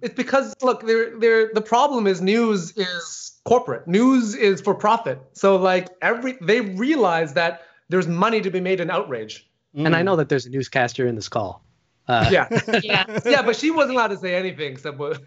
It's 0.00 0.14
because 0.14 0.54
look, 0.62 0.84
they're, 0.84 1.16
they're, 1.18 1.50
the 1.54 1.60
problem 1.60 2.08
is 2.08 2.20
news 2.20 2.72
is 2.76 3.31
corporate. 3.44 3.86
News 3.86 4.34
is 4.34 4.60
for 4.60 4.74
profit. 4.74 5.20
So 5.32 5.56
like 5.56 5.88
every 6.00 6.38
they 6.40 6.60
realize 6.60 7.34
that 7.34 7.62
there's 7.88 8.08
money 8.08 8.40
to 8.40 8.50
be 8.50 8.60
made 8.60 8.80
in 8.80 8.90
outrage. 8.90 9.48
And 9.74 9.96
I 9.96 10.02
mm. 10.02 10.04
know 10.04 10.16
that 10.16 10.28
there's 10.28 10.46
a 10.46 10.50
newscaster 10.50 11.06
in 11.06 11.14
this 11.14 11.28
call. 11.28 11.64
Uh, 12.08 12.28
yeah, 12.32 12.48
Yeah. 12.82 13.20
yeah, 13.24 13.42
but 13.42 13.54
she 13.56 13.70
wasn't 13.70 13.94
allowed 13.94 14.08
to 14.08 14.16
say 14.18 14.34
anything 14.34 14.72
except 14.72 14.98
what. 14.98 15.20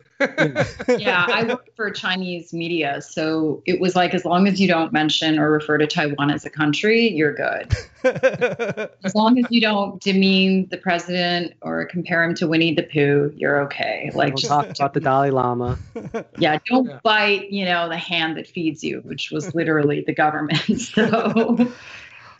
yeah, 0.99 1.25
I 1.29 1.45
worked 1.47 1.69
for 1.75 1.89
Chinese 1.89 2.53
media, 2.53 3.01
so 3.01 3.63
it 3.65 3.79
was 3.79 3.95
like 3.95 4.13
as 4.13 4.25
long 4.25 4.47
as 4.47 4.59
you 4.59 4.67
don't 4.67 4.91
mention 4.91 5.39
or 5.39 5.51
refer 5.51 5.77
to 5.77 5.88
Taiwan 5.88 6.31
as 6.31 6.45
a 6.45 6.49
country, 6.49 7.09
you're 7.09 7.33
good. 7.33 7.73
As 9.03 9.15
long 9.15 9.39
as 9.39 9.45
you 9.49 9.59
don't 9.59 9.99
demean 9.99 10.67
the 10.69 10.77
president 10.77 11.53
or 11.61 11.85
compare 11.85 12.23
him 12.23 12.35
to 12.35 12.47
Winnie 12.47 12.71
the 12.75 12.83
Pooh, 12.83 13.33
you're 13.35 13.59
okay. 13.63 14.11
Like, 14.13 14.35
We'll 14.35 14.43
talk 14.43 14.69
about 14.69 14.93
the 14.93 14.99
Dalai 14.99 15.31
Lama. 15.31 15.79
yeah, 16.38 16.59
don't 16.67 16.85
Yeah. 16.88 16.99
bite, 17.03 17.49
you 17.51 17.65
know, 17.65 17.89
the 17.89 17.97
hand 17.97 18.38
that 18.38 18.45
feeds 18.47 18.83
you, 18.83 18.99
which 19.05 19.31
was 19.31 19.55
literally 19.55 20.01
the 20.05 20.13
government. 20.13 20.61
So, 20.77 21.71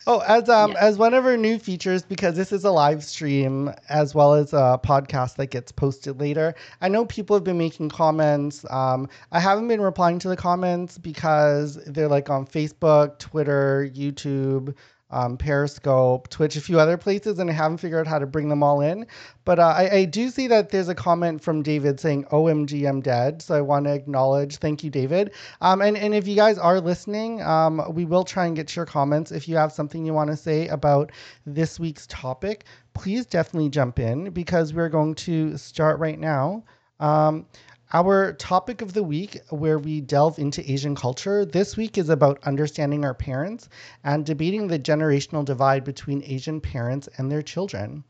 Oh, 0.08 0.20
as 0.20 0.48
um 0.48 0.72
Yeah. 0.72 0.78
as 0.78 0.98
one 0.98 1.14
of 1.14 1.24
our 1.26 1.36
new 1.36 1.58
features, 1.58 2.02
because 2.04 2.36
this 2.36 2.52
is 2.52 2.64
a 2.64 2.70
live 2.70 3.02
stream 3.02 3.72
as 3.88 4.14
well 4.14 4.34
as 4.34 4.52
a 4.52 4.78
podcast 4.82 5.34
that 5.36 5.48
gets 5.48 5.72
posted 5.72 6.20
later. 6.20 6.54
I 6.80 6.88
know 6.88 7.04
people 7.06 7.34
have 7.34 7.42
been 7.42 7.58
making 7.58 7.88
comments. 7.88 8.64
Um, 8.70 9.08
I 9.32 9.40
haven't 9.40 9.66
been 9.68 9.80
replying 9.80 10.20
to 10.20 10.28
the 10.28 10.36
comments 10.36 10.96
because 10.98 11.76
they're 11.86 12.08
like 12.08 12.30
on 12.30 12.46
Facebook, 12.46 13.18
Twitter, 13.18 13.90
YouTube, 13.94 14.74
um, 15.10 15.36
Periscope, 15.36 16.28
Twitch, 16.28 16.56
a 16.56 16.60
few 16.60 16.80
other 16.80 16.96
places, 16.96 17.38
and 17.38 17.48
I 17.48 17.52
haven't 17.52 17.78
figured 17.78 18.06
out 18.06 18.10
how 18.10 18.18
to 18.18 18.26
bring 18.26 18.48
them 18.48 18.62
all 18.62 18.80
in. 18.80 19.06
But 19.44 19.58
uh, 19.58 19.74
I, 19.76 19.90
I 19.90 20.04
do 20.04 20.30
see 20.30 20.48
that 20.48 20.70
there's 20.70 20.88
a 20.88 20.94
comment 20.94 21.42
from 21.42 21.62
David 21.62 22.00
saying, 22.00 22.24
"OMG, 22.24 22.88
I'm 22.88 23.00
dead." 23.00 23.42
So 23.42 23.54
I 23.54 23.60
want 23.60 23.84
to 23.86 23.92
acknowledge. 23.92 24.56
Thank 24.56 24.82
you, 24.82 24.90
David. 24.90 25.32
Um, 25.60 25.80
and 25.80 25.96
and 25.96 26.14
if 26.14 26.26
you 26.26 26.36
guys 26.36 26.58
are 26.58 26.80
listening, 26.80 27.42
um, 27.42 27.82
we 27.94 28.04
will 28.04 28.24
try 28.24 28.46
and 28.46 28.56
get 28.56 28.74
your 28.74 28.86
comments. 28.86 29.30
If 29.30 29.48
you 29.48 29.56
have 29.56 29.72
something 29.72 30.04
you 30.04 30.12
want 30.12 30.30
to 30.30 30.36
say 30.36 30.68
about 30.68 31.12
this 31.46 31.78
week's 31.78 32.06
topic, 32.08 32.64
please 32.94 33.26
definitely 33.26 33.70
jump 33.70 33.98
in 33.98 34.30
because 34.30 34.74
we're 34.74 34.88
going 34.88 35.14
to 35.16 35.56
start 35.56 35.98
right 36.00 36.18
now. 36.18 36.64
Um, 36.98 37.46
our 37.96 38.34
topic 38.34 38.82
of 38.82 38.92
the 38.92 39.02
week, 39.02 39.40
where 39.48 39.78
we 39.78 40.02
delve 40.02 40.38
into 40.38 40.70
Asian 40.70 40.94
culture, 40.94 41.46
this 41.46 41.78
week 41.78 41.96
is 41.96 42.10
about 42.10 42.38
understanding 42.44 43.06
our 43.06 43.14
parents 43.14 43.70
and 44.04 44.26
debating 44.26 44.66
the 44.66 44.78
generational 44.78 45.42
divide 45.42 45.82
between 45.82 46.22
Asian 46.24 46.60
parents 46.60 47.08
and 47.16 47.32
their 47.32 47.40
children. 47.40 48.04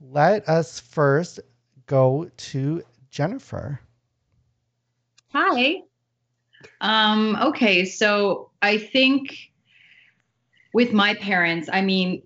Let 0.00 0.48
us 0.48 0.80
first 0.80 1.38
go 1.86 2.28
to 2.36 2.82
Jennifer. 3.10 3.78
hi. 5.28 5.82
Um, 6.80 7.36
okay, 7.40 7.84
so 7.84 8.50
I 8.62 8.78
think 8.78 9.52
with 10.72 10.92
my 10.92 11.14
parents, 11.14 11.68
I 11.72 11.82
mean, 11.82 12.22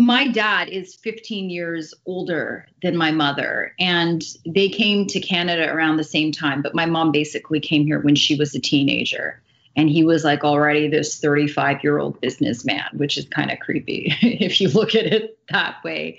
my 0.00 0.26
dad 0.28 0.70
is 0.70 0.94
15 0.94 1.50
years 1.50 1.92
older 2.06 2.66
than 2.82 2.96
my 2.96 3.10
mother, 3.10 3.74
and 3.78 4.24
they 4.46 4.68
came 4.68 5.06
to 5.06 5.20
Canada 5.20 5.70
around 5.70 5.98
the 5.98 6.04
same 6.04 6.32
time. 6.32 6.62
But 6.62 6.74
my 6.74 6.86
mom 6.86 7.12
basically 7.12 7.60
came 7.60 7.84
here 7.84 8.00
when 8.00 8.14
she 8.14 8.34
was 8.34 8.54
a 8.54 8.60
teenager. 8.60 9.42
And 9.76 9.88
he 9.88 10.02
was 10.02 10.24
like 10.24 10.42
already 10.42 10.88
this 10.88 11.20
35 11.20 11.84
year 11.84 11.98
old 11.98 12.20
businessman, 12.20 12.86
which 12.94 13.16
is 13.16 13.26
kind 13.26 13.50
of 13.50 13.60
creepy 13.60 14.12
if 14.22 14.60
you 14.60 14.68
look 14.70 14.94
at 14.94 15.06
it 15.06 15.38
that 15.50 15.76
way. 15.84 16.18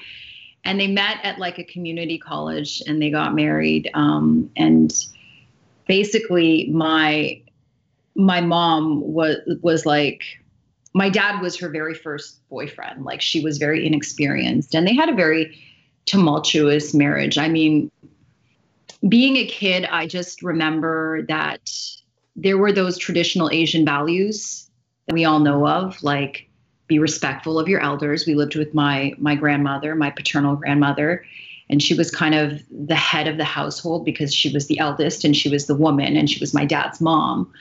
And 0.64 0.80
they 0.80 0.88
met 0.88 1.18
at 1.24 1.40
like 1.40 1.58
a 1.58 1.64
community 1.64 2.18
college 2.18 2.82
and 2.88 3.02
they 3.02 3.10
got 3.10 3.36
married. 3.36 3.90
Um, 3.94 4.52
and 4.56 4.94
basically, 5.88 6.70
my 6.72 7.42
my 8.16 8.42
mom 8.42 9.02
was 9.02 9.38
was 9.62 9.86
like 9.86 10.41
my 10.94 11.10
dad 11.10 11.42
was 11.42 11.58
her 11.58 11.70
very 11.70 11.94
first 11.94 12.48
boyfriend. 12.50 13.06
Like 13.06 13.22
she 13.22 13.42
was 13.42 13.58
very 13.58 13.86
inexperienced, 13.86 14.76
and 14.76 14.88
they 14.88 14.96
had 14.96 15.10
a 15.10 15.16
very 15.16 15.58
tumultuous 16.06 16.94
marriage. 16.94 17.38
I 17.38 17.48
mean, 17.48 17.92
being 19.08 19.38
a 19.38 19.46
kid, 19.46 19.86
I 19.86 20.08
just 20.08 20.44
remember 20.44 21.24
that 21.24 21.72
there 22.36 22.58
were 22.58 22.72
those 22.72 22.98
traditional 22.98 23.50
Asian 23.52 23.86
values 23.86 24.70
that 25.08 25.14
we 25.14 25.26
all 25.26 25.40
know 25.40 25.68
of, 25.68 26.02
like 26.04 26.50
be 26.88 27.00
respectful 27.00 27.58
of 27.58 27.68
your 27.68 27.80
elders. 27.80 28.26
We 28.26 28.36
lived 28.36 28.56
with 28.56 28.74
my 28.74 29.14
my 29.18 29.36
grandmother, 29.36 29.96
my 29.96 30.10
paternal 30.10 30.56
grandmother, 30.56 31.26
and 31.70 31.82
she 31.82 31.94
was 31.94 32.12
kind 32.12 32.36
of 32.36 32.62
the 32.70 32.96
head 32.96 33.28
of 33.28 33.38
the 33.38 33.46
household 33.46 34.04
because 34.04 34.34
she 34.34 34.52
was 34.54 34.68
the 34.68 34.80
eldest 34.80 35.24
and 35.24 35.36
she 35.36 35.50
was 35.50 35.68
the 35.68 35.76
woman 35.76 36.18
and 36.18 36.30
she 36.30 36.40
was 36.40 36.54
my 36.54 36.66
dad's 36.66 37.00
mom. 37.00 37.52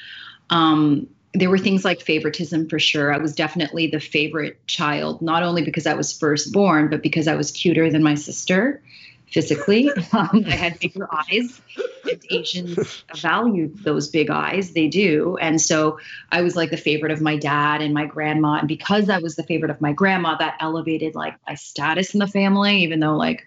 Um, 0.50 1.06
there 1.32 1.50
were 1.50 1.58
things 1.58 1.84
like 1.84 2.00
favoritism 2.00 2.68
for 2.68 2.78
sure. 2.78 3.12
I 3.12 3.18
was 3.18 3.34
definitely 3.34 3.86
the 3.86 4.00
favorite 4.00 4.66
child, 4.66 5.22
not 5.22 5.42
only 5.42 5.62
because 5.62 5.86
I 5.86 5.94
was 5.94 6.16
firstborn, 6.16 6.88
but 6.90 7.02
because 7.02 7.28
I 7.28 7.36
was 7.36 7.52
cuter 7.52 7.90
than 7.90 8.02
my 8.02 8.14
sister 8.14 8.82
physically. 9.30 9.90
Um, 10.12 10.44
I 10.46 10.50
had 10.50 10.78
bigger 10.80 11.08
eyes, 11.12 11.60
and 12.04 12.20
Asians 12.30 13.04
value 13.14 13.72
those 13.72 14.08
big 14.08 14.28
eyes. 14.28 14.72
They 14.72 14.88
do. 14.88 15.36
And 15.40 15.60
so 15.60 16.00
I 16.32 16.42
was 16.42 16.56
like 16.56 16.70
the 16.70 16.76
favorite 16.76 17.12
of 17.12 17.20
my 17.20 17.36
dad 17.36 17.80
and 17.80 17.94
my 17.94 18.06
grandma. 18.06 18.54
And 18.54 18.66
because 18.66 19.08
I 19.08 19.18
was 19.18 19.36
the 19.36 19.44
favorite 19.44 19.70
of 19.70 19.80
my 19.80 19.92
grandma, 19.92 20.36
that 20.38 20.56
elevated 20.58 21.14
like 21.14 21.36
my 21.46 21.54
status 21.54 22.12
in 22.12 22.18
the 22.18 22.26
family, 22.26 22.78
even 22.78 22.98
though 22.98 23.16
like 23.16 23.46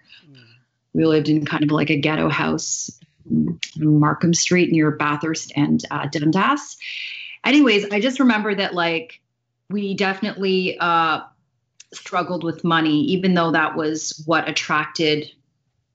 we 0.94 1.06
lived 1.06 1.28
in 1.28 1.46
kind 1.46 1.64
of 1.64 1.72
like 1.72 1.90
a 1.90 1.98
ghetto 1.98 2.30
house 2.30 2.98
in 3.30 3.60
Markham 3.78 4.34
Street 4.34 4.72
near 4.72 4.92
Bathurst 4.92 5.52
and 5.56 5.84
uh, 5.92 6.08
Dundas. 6.08 6.78
Anyways, 7.44 7.86
I 7.92 8.00
just 8.00 8.20
remember 8.20 8.56
that 8.56 8.74
like 8.74 9.22
we 9.70 9.94
definitely 9.94 10.78
uh, 10.80 11.22
struggled 11.94 12.44
with 12.44 12.64
money, 12.64 13.02
even 13.02 13.34
though 13.34 13.52
that 13.52 13.76
was 13.76 14.22
what 14.26 14.48
attracted 14.48 15.30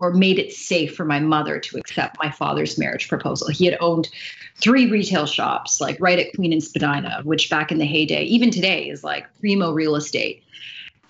or 0.00 0.12
made 0.12 0.38
it 0.38 0.52
safe 0.52 0.94
for 0.94 1.04
my 1.04 1.18
mother 1.18 1.58
to 1.58 1.76
accept 1.76 2.18
my 2.22 2.30
father's 2.30 2.78
marriage 2.78 3.08
proposal. 3.08 3.48
He 3.48 3.64
had 3.64 3.76
owned 3.80 4.08
three 4.56 4.88
retail 4.88 5.26
shops, 5.26 5.80
like 5.80 5.96
right 6.00 6.18
at 6.18 6.32
Queen 6.34 6.52
and 6.52 6.62
Spadina, 6.62 7.20
which 7.24 7.50
back 7.50 7.72
in 7.72 7.78
the 7.78 7.84
heyday, 7.84 8.22
even 8.24 8.50
today, 8.50 8.88
is 8.88 9.02
like 9.02 9.26
primo 9.40 9.72
real 9.72 9.96
estate. 9.96 10.44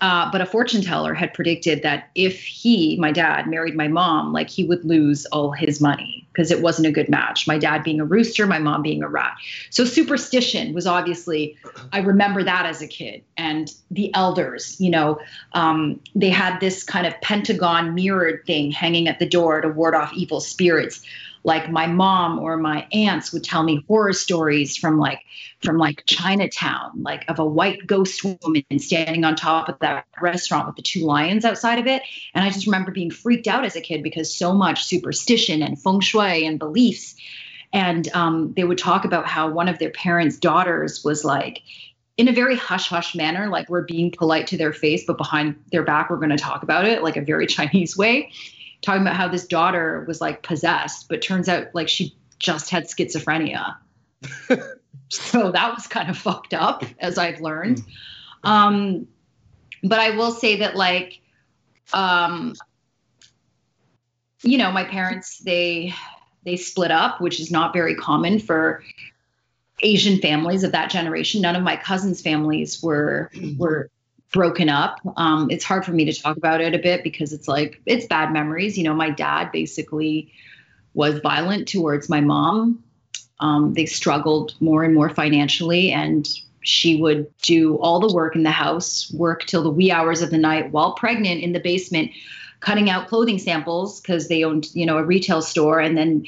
Uh, 0.01 0.31
but 0.31 0.41
a 0.41 0.45
fortune 0.45 0.81
teller 0.81 1.13
had 1.13 1.33
predicted 1.33 1.83
that 1.83 2.09
if 2.15 2.41
he, 2.41 2.97
my 2.97 3.11
dad, 3.11 3.47
married 3.47 3.75
my 3.75 3.87
mom, 3.87 4.31
like 4.31 4.49
he 4.49 4.63
would 4.63 4.83
lose 4.85 5.25
all 5.27 5.51
his 5.51 5.81
money 5.81 6.18
because 6.39 6.51
it 6.51 6.61
wasn't 6.61 6.87
a 6.87 6.91
good 6.91 7.09
match. 7.09 7.47
My 7.47 7.57
dad 7.57 7.83
being 7.83 7.99
a 7.99 8.05
rooster, 8.05 8.47
my 8.47 8.59
mom 8.59 8.81
being 8.81 9.03
a 9.03 9.09
rat. 9.09 9.35
So 9.71 9.83
superstition 9.83 10.73
was 10.73 10.87
obviously, 10.87 11.57
I 11.91 11.99
remember 11.99 12.45
that 12.45 12.65
as 12.65 12.81
a 12.81 12.87
kid. 12.87 13.23
And 13.35 13.69
the 13.91 14.09
elders, 14.15 14.79
you 14.79 14.89
know, 14.89 15.19
um, 15.51 15.99
they 16.15 16.29
had 16.29 16.61
this 16.61 16.81
kind 16.81 17.05
of 17.05 17.19
pentagon 17.19 17.93
mirrored 17.93 18.45
thing 18.45 18.71
hanging 18.71 19.09
at 19.09 19.19
the 19.19 19.25
door 19.25 19.59
to 19.59 19.67
ward 19.67 19.93
off 19.93 20.13
evil 20.13 20.39
spirits 20.39 21.05
like 21.43 21.69
my 21.71 21.87
mom 21.87 22.39
or 22.39 22.57
my 22.57 22.87
aunts 22.91 23.31
would 23.31 23.43
tell 23.43 23.63
me 23.63 23.83
horror 23.87 24.13
stories 24.13 24.75
from 24.75 24.99
like 24.99 25.21
from 25.61 25.77
like 25.77 26.03
Chinatown, 26.05 27.01
like 27.01 27.25
of 27.27 27.39
a 27.39 27.45
white 27.45 27.85
ghost 27.85 28.23
woman 28.23 28.63
standing 28.77 29.23
on 29.23 29.35
top 29.35 29.69
of 29.69 29.79
that 29.79 30.05
restaurant 30.21 30.67
with 30.67 30.75
the 30.75 30.81
two 30.81 31.05
lions 31.05 31.45
outside 31.45 31.79
of 31.79 31.87
it. 31.87 32.01
And 32.33 32.43
I 32.43 32.49
just 32.49 32.65
remember 32.65 32.91
being 32.91 33.11
freaked 33.11 33.47
out 33.47 33.65
as 33.65 33.75
a 33.75 33.81
kid 33.81 34.03
because 34.03 34.33
so 34.33 34.53
much 34.53 34.85
superstition 34.85 35.61
and 35.61 35.81
feng 35.81 35.99
shui 35.99 36.45
and 36.45 36.59
beliefs. 36.59 37.15
And 37.71 38.07
um, 38.13 38.53
they 38.55 38.63
would 38.63 38.77
talk 38.77 39.05
about 39.05 39.27
how 39.27 39.49
one 39.49 39.67
of 39.67 39.79
their 39.79 39.91
parents' 39.91 40.37
daughters 40.37 41.03
was 41.03 41.23
like, 41.23 41.61
in 42.17 42.27
a 42.27 42.33
very 42.33 42.57
hush 42.57 42.89
hush 42.89 43.15
manner, 43.15 43.47
like 43.47 43.69
we're 43.69 43.85
being 43.85 44.11
polite 44.11 44.47
to 44.47 44.57
their 44.57 44.73
face, 44.73 45.05
but 45.05 45.17
behind 45.17 45.55
their 45.71 45.83
back, 45.83 46.09
we're 46.09 46.17
going 46.17 46.31
to 46.31 46.37
talk 46.37 46.63
about 46.63 46.85
it 46.85 47.03
like 47.03 47.15
a 47.15 47.21
very 47.21 47.47
Chinese 47.47 47.95
way 47.95 48.31
talking 48.81 49.01
about 49.01 49.15
how 49.15 49.27
this 49.27 49.47
daughter 49.47 50.05
was 50.07 50.21
like 50.21 50.43
possessed, 50.43 51.09
but 51.09 51.21
turns 51.21 51.49
out 51.49 51.67
like 51.73 51.89
she 51.89 52.15
just 52.39 52.69
had 52.69 52.85
schizophrenia. 52.85 53.75
so 55.09 55.51
that 55.51 55.73
was 55.73 55.87
kind 55.87 56.09
of 56.09 56.17
fucked 56.17 56.53
up, 56.53 56.83
as 56.99 57.17
I've 57.17 57.41
learned. 57.41 57.83
Um, 58.43 59.07
but 59.83 59.99
I 59.99 60.11
will 60.11 60.31
say 60.31 60.57
that 60.57 60.75
like, 60.75 61.19
um, 61.93 62.55
you 64.41 64.57
know, 64.57 64.71
my 64.71 64.85
parents 64.85 65.39
they 65.39 65.93
they 66.45 66.55
split 66.55 66.91
up, 66.91 67.19
which 67.19 67.39
is 67.39 67.51
not 67.51 67.73
very 67.73 67.95
common 67.95 68.39
for 68.39 68.83
Asian 69.81 70.19
families 70.19 70.63
of 70.63 70.71
that 70.71 70.89
generation. 70.89 71.41
None 71.41 71.55
of 71.55 71.63
my 71.63 71.75
cousins' 71.75 72.21
families 72.21 72.81
were 72.81 73.31
were 73.57 73.89
broken 74.31 74.69
up. 74.69 74.99
Um, 75.17 75.49
it's 75.49 75.63
hard 75.63 75.85
for 75.85 75.91
me 75.91 76.05
to 76.05 76.13
talk 76.13 76.37
about 76.37 76.61
it 76.61 76.75
a 76.75 76.79
bit 76.79 77.03
because 77.03 77.33
it's 77.33 77.47
like 77.47 77.81
it's 77.85 78.05
bad 78.05 78.31
memories. 78.31 78.77
You 78.77 78.83
know, 78.83 78.93
my 78.93 79.09
dad 79.09 79.51
basically 79.51 80.31
was 80.93 81.19
violent 81.19 81.67
towards 81.67 82.09
my 82.09 82.21
mom. 82.21 82.83
Um, 83.39 83.73
they 83.73 83.85
struggled 83.85 84.55
more 84.59 84.83
and 84.83 84.93
more 84.93 85.09
financially, 85.09 85.91
and 85.91 86.27
she 86.61 87.01
would 87.01 87.27
do 87.41 87.77
all 87.77 87.99
the 87.99 88.13
work 88.13 88.35
in 88.35 88.43
the 88.43 88.51
house, 88.51 89.11
work 89.13 89.45
till 89.45 89.63
the 89.63 89.69
wee 89.69 89.91
hours 89.91 90.21
of 90.21 90.29
the 90.29 90.37
night 90.37 90.71
while 90.71 90.93
pregnant 90.93 91.41
in 91.41 91.53
the 91.53 91.59
basement, 91.59 92.11
cutting 92.59 92.89
out 92.89 93.07
clothing 93.07 93.39
samples 93.39 94.01
because 94.01 94.27
they 94.27 94.43
owned, 94.43 94.67
you 94.75 94.85
know, 94.85 94.97
a 94.97 95.03
retail 95.03 95.41
store, 95.41 95.79
and 95.79 95.97
then 95.97 96.25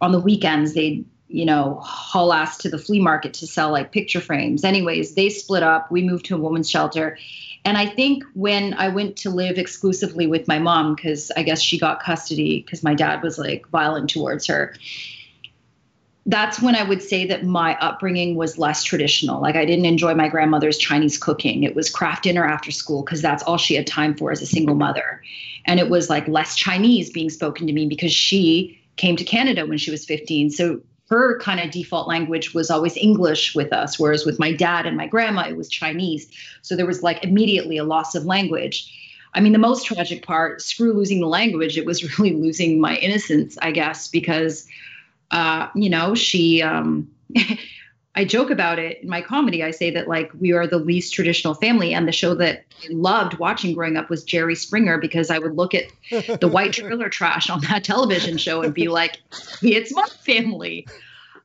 on 0.00 0.12
the 0.12 0.20
weekends 0.20 0.74
they'd 0.74 1.04
you 1.28 1.44
know, 1.44 1.78
haul 1.82 2.32
ass 2.32 2.56
to 2.58 2.70
the 2.70 2.78
flea 2.78 3.00
market 3.00 3.34
to 3.34 3.46
sell 3.46 3.70
like 3.70 3.92
picture 3.92 4.20
frames. 4.20 4.64
Anyways, 4.64 5.14
they 5.14 5.28
split 5.28 5.62
up. 5.62 5.90
We 5.90 6.02
moved 6.02 6.26
to 6.26 6.34
a 6.34 6.38
woman's 6.38 6.70
shelter. 6.70 7.18
And 7.64 7.76
I 7.76 7.86
think 7.86 8.24
when 8.34 8.74
I 8.74 8.88
went 8.88 9.16
to 9.18 9.30
live 9.30 9.58
exclusively 9.58 10.26
with 10.26 10.48
my 10.48 10.58
mom, 10.58 10.94
because 10.94 11.30
I 11.36 11.42
guess 11.42 11.60
she 11.60 11.78
got 11.78 12.02
custody 12.02 12.62
because 12.62 12.82
my 12.82 12.94
dad 12.94 13.22
was 13.22 13.38
like 13.38 13.68
violent 13.68 14.08
towards 14.10 14.46
her, 14.46 14.74
that's 16.24 16.60
when 16.60 16.74
I 16.74 16.82
would 16.82 17.02
say 17.02 17.26
that 17.26 17.44
my 17.44 17.76
upbringing 17.78 18.36
was 18.36 18.58
less 18.58 18.84
traditional. 18.84 19.40
Like 19.40 19.56
I 19.56 19.64
didn't 19.64 19.86
enjoy 19.86 20.14
my 20.14 20.28
grandmother's 20.28 20.78
Chinese 20.78 21.18
cooking. 21.18 21.62
It 21.62 21.74
was 21.74 21.90
Kraft 21.90 22.24
Dinner 22.24 22.44
after 22.44 22.70
school 22.70 23.02
because 23.02 23.22
that's 23.22 23.42
all 23.42 23.56
she 23.56 23.74
had 23.74 23.86
time 23.86 24.14
for 24.14 24.30
as 24.30 24.42
a 24.42 24.46
single 24.46 24.74
mother. 24.74 25.22
And 25.64 25.80
it 25.80 25.90
was 25.90 26.08
like 26.08 26.28
less 26.28 26.54
Chinese 26.54 27.10
being 27.10 27.30
spoken 27.30 27.66
to 27.66 27.72
me 27.72 27.86
because 27.86 28.12
she 28.12 28.78
came 28.96 29.16
to 29.16 29.24
Canada 29.24 29.64
when 29.64 29.78
she 29.78 29.90
was 29.90 30.04
15. 30.04 30.50
So 30.50 30.80
her 31.08 31.38
kind 31.38 31.60
of 31.60 31.70
default 31.70 32.06
language 32.06 32.52
was 32.54 32.70
always 32.70 32.96
English 32.96 33.54
with 33.54 33.72
us, 33.72 33.98
whereas 33.98 34.26
with 34.26 34.38
my 34.38 34.52
dad 34.52 34.86
and 34.86 34.96
my 34.96 35.06
grandma, 35.06 35.48
it 35.48 35.56
was 35.56 35.68
Chinese. 35.68 36.28
So 36.62 36.76
there 36.76 36.86
was 36.86 37.02
like 37.02 37.24
immediately 37.24 37.78
a 37.78 37.84
loss 37.84 38.14
of 38.14 38.26
language. 38.26 38.94
I 39.34 39.40
mean, 39.40 39.52
the 39.52 39.58
most 39.58 39.86
tragic 39.86 40.26
part, 40.26 40.60
screw 40.60 40.92
losing 40.92 41.20
the 41.20 41.26
language, 41.26 41.78
it 41.78 41.86
was 41.86 42.18
really 42.18 42.34
losing 42.34 42.80
my 42.80 42.96
innocence, 42.96 43.56
I 43.62 43.70
guess, 43.70 44.08
because 44.08 44.66
uh, 45.30 45.68
you 45.74 45.90
know, 45.90 46.14
she, 46.14 46.62
um, 46.62 47.10
I 48.18 48.24
joke 48.24 48.50
about 48.50 48.80
it 48.80 49.00
in 49.00 49.08
my 49.08 49.22
comedy. 49.22 49.62
I 49.62 49.70
say 49.70 49.92
that 49.92 50.08
like 50.08 50.32
we 50.40 50.50
are 50.50 50.66
the 50.66 50.80
least 50.80 51.14
traditional 51.14 51.54
family, 51.54 51.94
and 51.94 52.08
the 52.08 52.12
show 52.12 52.34
that 52.34 52.64
I 52.82 52.88
loved 52.90 53.38
watching 53.38 53.76
growing 53.76 53.96
up 53.96 54.10
was 54.10 54.24
Jerry 54.24 54.56
Springer 54.56 54.98
because 54.98 55.30
I 55.30 55.38
would 55.38 55.54
look 55.54 55.72
at 55.72 55.84
the 56.40 56.48
white 56.48 56.72
trailer 56.72 57.10
trash 57.10 57.48
on 57.48 57.60
that 57.70 57.84
television 57.84 58.36
show 58.36 58.62
and 58.62 58.74
be 58.74 58.88
like, 58.88 59.18
"It's 59.62 59.94
my 59.94 60.04
family." 60.24 60.88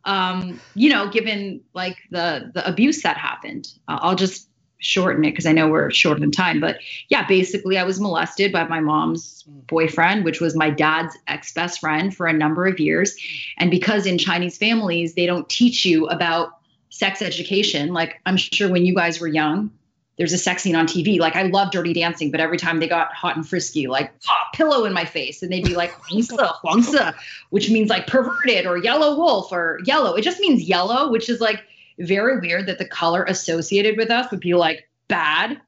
Um, 0.06 0.60
you 0.74 0.90
know, 0.90 1.10
given 1.10 1.62
like 1.76 1.98
the 2.10 2.50
the 2.56 2.68
abuse 2.68 3.04
that 3.04 3.18
happened, 3.18 3.72
uh, 3.88 4.00
I'll 4.02 4.16
just 4.16 4.50
shorten 4.80 5.24
it 5.26 5.30
because 5.30 5.46
I 5.46 5.52
know 5.52 5.68
we're 5.68 5.92
short 5.92 6.24
on 6.24 6.32
time. 6.32 6.60
But 6.60 6.80
yeah, 7.08 7.28
basically, 7.28 7.78
I 7.78 7.84
was 7.84 8.00
molested 8.00 8.52
by 8.52 8.64
my 8.64 8.80
mom's 8.80 9.44
boyfriend, 9.68 10.26
which 10.26 10.42
was 10.42 10.56
my 10.56 10.72
dad's 10.72 11.16
ex 11.28 11.54
best 11.54 11.82
friend 11.82 12.16
for 12.16 12.26
a 12.26 12.34
number 12.34 12.66
of 12.66 12.80
years. 12.80 13.16
And 13.60 13.70
because 13.70 14.08
in 14.08 14.18
Chinese 14.18 14.58
families, 14.58 15.14
they 15.14 15.28
don't 15.28 15.48
teach 15.48 15.86
you 15.86 16.08
about 16.08 16.63
sex 16.94 17.24
education, 17.24 17.92
like 17.92 18.22
I'm 18.24 18.38
sure 18.38 18.70
when 18.70 18.86
you 18.86 18.94
guys 18.94 19.20
were 19.20 19.28
young, 19.28 19.72
there's 20.16 20.32
a 20.32 20.38
sex 20.38 20.62
scene 20.62 20.76
on 20.76 20.86
TV. 20.86 21.20
Like 21.20 21.36
I 21.36 21.42
love 21.42 21.72
Dirty 21.72 21.92
Dancing, 21.92 22.30
but 22.30 22.40
every 22.40 22.58
time 22.58 22.80
they 22.80 22.88
got 22.88 23.12
hot 23.16 23.36
and 23.36 23.48
frisky, 23.48 23.88
like 23.88 24.14
oh, 24.30 24.44
pillow 24.54 24.86
in 24.86 24.94
my 24.94 25.04
face, 25.04 25.42
and 25.42 25.52
they'd 25.52 25.66
be 25.66 25.76
like 25.76 25.92
Huangse, 25.94 26.38
Huangse, 26.64 27.16
which 27.50 27.72
means 27.72 27.90
like 27.90 28.06
perverted 28.06 28.68
or 28.68 28.78
yellow 28.78 29.18
wolf 29.18 29.52
or 29.52 29.80
yellow. 29.86 30.14
It 30.14 30.22
just 30.22 30.40
means 30.40 30.62
yellow, 30.62 31.10
which 31.10 31.30
is 31.30 31.42
like 31.42 31.64
very 31.98 32.40
weird 32.40 32.68
that 32.68 32.78
the 32.78 32.86
color 32.86 33.24
associated 33.24 33.98
with 33.98 34.12
us 34.12 34.30
would 34.30 34.40
be 34.40 34.54
like 34.54 34.88
bad 35.08 35.60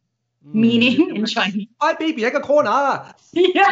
mm. 0.48 0.54
meaning 0.54 1.16
in 1.16 1.26
Chinese. 1.26 1.70
Hi, 1.82 1.94
baby, 1.94 2.24
I 2.28 2.30
got 2.30 2.44
corner. 2.44 3.16
Yeah. 3.34 3.72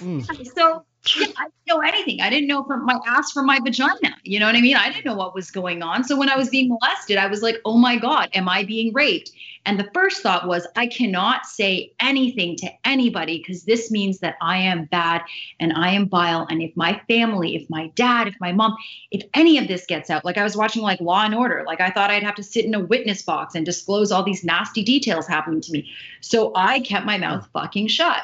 mm. 0.00 0.54
So 0.54 0.84
I 1.14 1.44
didn't 1.44 1.66
know 1.68 1.80
anything. 1.80 2.20
I 2.20 2.30
didn't 2.30 2.48
know 2.48 2.64
from 2.64 2.84
my 2.84 2.98
ass 3.06 3.32
from 3.32 3.46
my 3.46 3.58
vagina. 3.60 4.16
You 4.22 4.40
know 4.40 4.46
what 4.46 4.56
I 4.56 4.60
mean? 4.60 4.76
I 4.76 4.90
didn't 4.90 5.04
know 5.04 5.14
what 5.14 5.34
was 5.34 5.50
going 5.50 5.82
on. 5.82 6.04
So 6.04 6.16
when 6.16 6.28
I 6.28 6.36
was 6.36 6.48
being 6.48 6.68
molested, 6.68 7.16
I 7.16 7.26
was 7.26 7.42
like, 7.42 7.56
oh 7.64 7.78
my 7.78 7.96
God, 7.96 8.28
am 8.34 8.48
I 8.48 8.64
being 8.64 8.92
raped? 8.92 9.30
And 9.66 9.80
the 9.80 9.90
first 9.92 10.22
thought 10.22 10.46
was, 10.46 10.66
I 10.76 10.86
cannot 10.86 11.44
say 11.44 11.92
anything 11.98 12.56
to 12.56 12.68
anybody 12.84 13.38
because 13.38 13.64
this 13.64 13.90
means 13.90 14.20
that 14.20 14.36
I 14.40 14.58
am 14.58 14.84
bad 14.84 15.22
and 15.58 15.72
I 15.72 15.90
am 15.90 16.08
vile. 16.08 16.46
And 16.48 16.62
if 16.62 16.76
my 16.76 17.00
family, 17.08 17.56
if 17.56 17.68
my 17.68 17.88
dad, 17.96 18.28
if 18.28 18.36
my 18.40 18.52
mom, 18.52 18.76
if 19.10 19.22
any 19.34 19.58
of 19.58 19.66
this 19.66 19.84
gets 19.84 20.08
out, 20.08 20.24
like 20.24 20.38
I 20.38 20.44
was 20.44 20.56
watching 20.56 20.82
like 20.82 21.00
Law 21.00 21.24
and 21.24 21.34
Order, 21.34 21.64
like 21.66 21.80
I 21.80 21.90
thought 21.90 22.10
I'd 22.10 22.22
have 22.22 22.36
to 22.36 22.44
sit 22.44 22.64
in 22.64 22.74
a 22.74 22.80
witness 22.80 23.22
box 23.22 23.56
and 23.56 23.66
disclose 23.66 24.12
all 24.12 24.22
these 24.22 24.44
nasty 24.44 24.84
details 24.84 25.26
happening 25.26 25.60
to 25.62 25.72
me. 25.72 25.90
So 26.20 26.52
I 26.54 26.80
kept 26.80 27.04
my 27.04 27.18
mouth 27.18 27.48
fucking 27.52 27.88
shut. 27.88 28.22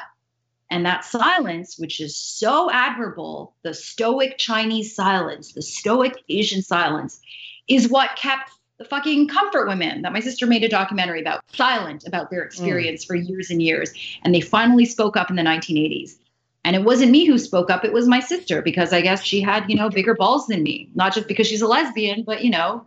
And 0.73 0.87
that 0.87 1.05
silence, 1.05 1.77
which 1.77 2.01
is 2.01 2.17
so 2.17 2.71
admirable, 2.71 3.55
the 3.61 3.75
stoic 3.75 4.39
Chinese 4.39 4.95
silence, 4.95 5.53
the 5.53 5.61
stoic 5.61 6.15
Asian 6.29 6.63
silence, 6.63 7.21
is 7.67 7.87
what 7.87 8.15
kept 8.15 8.49
the 8.79 8.85
fucking 8.85 9.27
comfort 9.27 9.67
women 9.67 10.01
that 10.01 10.13
my 10.13 10.19
sister 10.19 10.47
made 10.47 10.63
a 10.63 10.67
documentary 10.67 11.21
about, 11.21 11.41
silent 11.53 12.07
about 12.07 12.31
their 12.31 12.41
experience 12.41 13.05
mm. 13.05 13.07
for 13.07 13.15
years 13.15 13.51
and 13.51 13.61
years. 13.61 13.93
And 14.23 14.33
they 14.33 14.41
finally 14.41 14.85
spoke 14.85 15.15
up 15.15 15.29
in 15.29 15.35
the 15.35 15.43
1980s. 15.43 16.15
And 16.65 16.75
it 16.75 16.83
wasn't 16.83 17.11
me 17.11 17.25
who 17.25 17.37
spoke 17.37 17.69
up, 17.69 17.85
it 17.85 17.93
was 17.93 18.07
my 18.07 18.19
sister 18.19 18.63
because 18.63 18.93
I 18.93 19.01
guess 19.01 19.23
she 19.23 19.41
had, 19.41 19.69
you 19.69 19.75
know, 19.75 19.91
bigger 19.91 20.15
balls 20.15 20.47
than 20.47 20.63
me. 20.63 20.89
Not 20.95 21.13
just 21.13 21.27
because 21.27 21.45
she's 21.45 21.61
a 21.61 21.67
lesbian, 21.67 22.23
but, 22.23 22.43
you 22.43 22.49
know, 22.49 22.83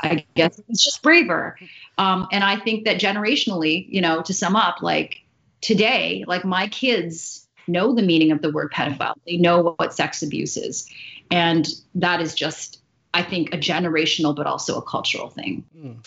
I 0.00 0.24
guess 0.36 0.58
it's 0.70 0.82
just 0.82 1.02
braver. 1.02 1.58
Um, 1.98 2.28
and 2.32 2.42
I 2.42 2.56
think 2.56 2.86
that 2.86 2.98
generationally, 2.98 3.86
you 3.90 4.00
know, 4.00 4.22
to 4.22 4.32
sum 4.32 4.56
up, 4.56 4.80
like 4.80 5.25
today, 5.66 6.24
like 6.26 6.44
my 6.44 6.68
kids 6.68 7.46
know 7.66 7.94
the 7.94 8.02
meaning 8.02 8.30
of 8.30 8.40
the 8.42 8.52
word 8.52 8.72
pedophile, 8.72 9.14
they 9.26 9.36
know 9.36 9.74
what 9.76 9.92
sex 9.92 10.22
abuse 10.22 10.56
is. 10.56 10.88
And 11.30 11.66
that 11.96 12.20
is 12.20 12.34
just 12.34 12.80
I 13.16 13.22
think, 13.22 13.54
a 13.54 13.56
generational 13.56 14.36
but 14.36 14.46
also 14.46 14.76
a 14.76 14.82
cultural 14.82 15.30
thing. 15.30 15.64
Mm. 15.74 16.06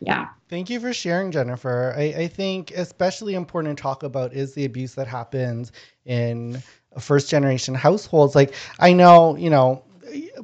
Yeah. 0.00 0.28
Thank 0.50 0.68
you 0.68 0.78
for 0.78 0.92
sharing, 0.92 1.30
Jennifer. 1.30 1.94
I, 1.96 2.02
I 2.02 2.28
think 2.28 2.72
especially 2.72 3.34
important 3.34 3.78
to 3.78 3.82
talk 3.82 4.02
about 4.02 4.34
is 4.34 4.52
the 4.52 4.66
abuse 4.66 4.94
that 4.96 5.08
happens 5.08 5.72
in 6.04 6.62
first 7.00 7.30
generation 7.30 7.74
households. 7.74 8.34
Like 8.34 8.54
I 8.78 8.92
know, 8.92 9.34
you 9.36 9.48
know, 9.48 9.82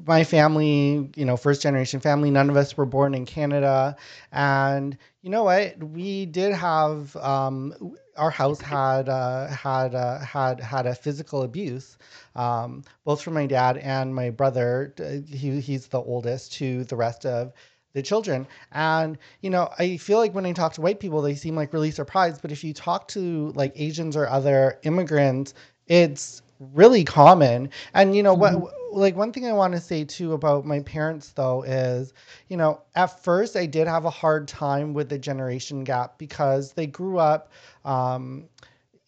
my 0.07 0.25
family, 0.25 1.11
you 1.17 1.25
know, 1.25 1.37
first 1.37 1.63
generation 1.63 2.01
family, 2.01 2.31
none 2.31 2.51
of 2.51 2.57
us 2.57 2.77
were 2.77 2.87
born 2.87 3.15
in 3.15 3.27
Canada. 3.27 3.97
And 4.33 4.97
you 5.23 5.31
know 5.31 5.45
what? 5.45 5.83
We 5.83 6.27
did 6.27 6.53
have 6.53 7.15
um, 7.17 7.75
our 8.17 8.31
house 8.31 8.61
had 8.61 9.09
uh, 9.09 9.47
had 9.49 9.95
uh, 9.95 10.19
had 10.21 10.61
had 10.61 10.87
a 10.87 10.95
physical 10.95 11.43
abuse, 11.43 11.97
um, 12.35 12.85
both 13.05 13.23
from 13.23 13.35
my 13.35 13.47
dad 13.47 13.77
and 13.79 14.15
my 14.15 14.31
brother. 14.31 14.95
He, 15.29 15.61
he's 15.61 15.87
the 15.89 16.01
oldest 16.01 16.53
to 16.55 16.85
the 16.85 16.97
rest 16.97 17.25
of 17.27 17.53
the 17.95 18.03
children. 18.03 18.47
And 18.73 19.19
you 19.41 19.51
know, 19.51 19.71
I 19.79 19.97
feel 19.97 20.19
like 20.19 20.35
when 20.35 20.47
I 20.47 20.53
talk 20.53 20.75
to 20.75 20.81
white 20.81 21.01
people, 21.01 21.23
they 21.23 21.35
seem 21.35 21.57
like 21.57 21.73
really 21.73 21.91
surprised. 21.91 22.43
But 22.43 22.53
if 22.53 22.65
you 22.65 22.73
talk 22.73 23.09
to 23.09 23.53
like 23.55 23.73
Asians 23.77 24.17
or 24.17 24.29
other 24.29 24.79
immigrants, 24.83 25.55
it's 25.87 26.43
really 26.72 27.05
common. 27.05 27.70
And 27.94 28.16
you 28.16 28.22
know 28.22 28.37
mm-hmm. 28.37 28.61
what? 28.61 28.72
Like 28.92 29.16
one 29.16 29.33
thing 29.33 29.46
I 29.46 29.53
want 29.53 29.72
to 29.75 29.81
say 29.81 30.05
too 30.05 30.35
about 30.35 30.66
my 30.66 30.81
parents 30.81 31.33
though 31.33 31.62
is, 31.62 32.12
you 32.48 32.57
know, 32.57 32.83
at 32.94 33.22
first 33.22 33.57
I 33.57 33.66
did 33.66 33.88
have 33.88 34.05
a 34.05 34.11
hard 34.11 34.48
time 34.48 34.92
with 34.92 35.09
the 35.09 35.18
generation 35.18 35.83
gap 35.83 36.18
because 36.18 36.72
they 36.72 36.87
grew 36.87 37.18
up 37.18 37.51
um, 37.85 38.48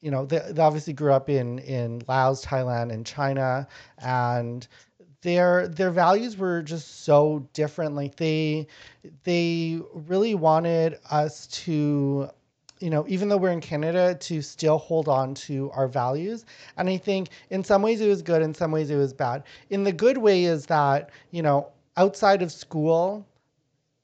you 0.05 0.11
know, 0.11 0.27
they, 0.27 0.39
they 0.51 0.61
obviously 0.61 0.93
grew 0.93 1.15
up 1.15 1.31
in 1.31 1.59
in 1.61 2.03
Laos, 2.07 2.45
Thailand, 2.45 2.93
and 2.93 3.07
China, 3.07 3.67
and 3.99 4.69
their 5.23 5.67
their 5.67 5.91
values 5.91 6.37
were 6.37 6.63
just 6.63 7.05
so 7.05 7.49
different. 7.55 7.95
Like 7.95 8.17
they 8.17 8.67
they 9.25 9.81
really 9.95 10.35
wanted 10.35 10.99
us 11.11 11.47
to 11.47 12.29
you 12.85 12.91
know, 12.91 13.07
even 13.09 13.31
though 13.31 13.39
we're 13.39 13.51
in 13.51 13.63
Canada, 13.63 14.15
to 14.15 14.43
still 14.43 14.77
hold 14.77 15.09
on 15.09 15.33
to 15.35 15.71
our 15.71 15.89
values. 15.89 16.45
And 16.77 16.87
I 16.91 16.99
think 16.99 17.31
in 17.49 17.65
some 17.65 17.81
ways 17.81 18.03
it 18.03 18.09
was 18.09 18.21
good, 18.21 18.43
in 18.43 18.53
some 18.53 18.73
ways 18.73 18.91
it 18.91 18.97
was 18.97 19.15
bad. 19.15 19.43
In 19.71 19.85
the 19.85 19.93
good 19.93 20.19
way 20.19 20.45
is 20.45 20.67
that, 20.67 21.09
you 21.31 21.41
know, 21.41 21.69
outside 21.97 22.43
of 22.43 22.53
school, 22.53 23.27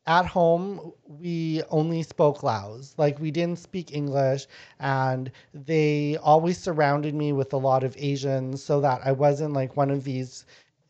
at 0.07 0.25
home 0.25 0.95
we 1.07 1.63
only 1.69 2.03
spoke 2.03 2.43
Laos. 2.43 2.95
Like 2.97 3.21
we 3.21 3.31
didn't 3.31 3.59
speak 3.59 3.95
English 3.95 4.47
and 4.79 5.31
they 5.53 6.17
always 6.17 6.57
surrounded 6.57 7.15
me 7.15 7.35
with 7.35 7.53
a 7.53 7.59
lot 7.59 7.85
of 7.85 7.95
Asians 7.99 8.63
so 8.63 8.81
that 8.81 9.03
I 9.05 9.13
wasn't 9.13 9.53
like 9.53 9.77
one 9.77 9.91
of 9.91 10.05
these 10.05 10.47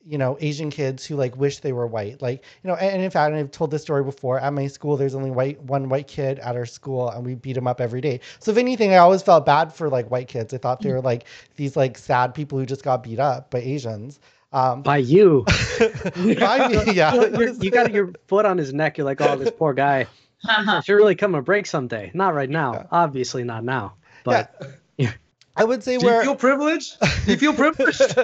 you 0.07 0.19
know 0.19 0.37
Asian 0.41 0.71
kids 0.71 1.05
who 1.05 1.17
like 1.17 1.37
wish 1.37 1.59
they 1.59 1.73
were 1.73 1.87
white. 1.87 2.23
Like, 2.23 2.45
you 2.63 2.69
know, 2.69 2.75
and, 2.75 2.95
and 2.95 3.03
in 3.03 3.11
fact, 3.11 3.35
I've 3.35 3.51
told 3.51 3.71
this 3.71 3.83
story 3.83 4.05
before. 4.05 4.39
At 4.39 4.53
my 4.53 4.67
school 4.67 4.97
there's 4.97 5.15
only 5.15 5.31
white 5.31 5.61
one 5.63 5.89
white 5.89 6.09
kid 6.09 6.39
at 6.39 6.57
our 6.57 6.67
school 6.67 7.11
and 7.11 7.25
we 7.25 7.35
beat 7.35 7.57
him 7.57 7.67
up 7.67 7.81
every 7.81 8.01
day. 8.01 8.21
So 8.39 8.51
if 8.51 8.57
anything, 8.57 8.93
I 8.93 8.99
always 8.99 9.23
felt 9.23 9.47
bad 9.47 9.73
for 9.73 9.89
like 9.89 10.11
white 10.11 10.29
kids. 10.29 10.55
I 10.55 10.59
thought 10.59 10.81
they 10.81 10.93
were 10.93 11.01
like 11.01 11.25
these 11.57 11.77
like 11.77 11.99
sad 11.99 12.35
people 12.35 12.59
who 12.59 12.67
just 12.67 12.83
got 12.83 13.03
beat 13.03 13.19
up 13.19 13.51
by 13.51 13.61
Asians. 13.61 14.21
Um, 14.53 14.83
by 14.83 14.97
you. 14.97 15.45
by 15.79 16.69
me, 16.69 16.93
yeah. 16.93 17.15
you 17.15 17.57
you 17.61 17.71
got 17.71 17.93
your 17.93 18.13
foot 18.27 18.47
on 18.47 18.59
his 18.59 18.73
neck. 18.73 18.99
You're 18.99 19.05
like, 19.05 19.21
oh, 19.21 19.37
this 19.37 19.53
poor 19.57 19.75
guy. 19.75 20.07
Uh-huh. 20.49 20.81
Should 20.81 20.95
really 20.95 21.15
come 21.15 21.35
a 21.35 21.43
break 21.43 21.67
someday. 21.67 22.11
Not 22.15 22.35
right 22.35 22.51
now. 22.51 22.73
Yeah. 22.73 22.87
Obviously, 22.91 23.45
not 23.45 23.63
now. 23.63 23.95
But 24.25 24.55
yeah. 24.97 25.13
I 25.57 25.65
would 25.65 25.83
say 25.83 25.99
Do 25.99 26.07
where 26.07 26.19
you 26.19 26.23
feel 26.23 26.37
privileged? 26.37 26.99
Do 27.01 27.33
you 27.33 27.37
feel 27.37 27.53
privileged? 27.53 28.17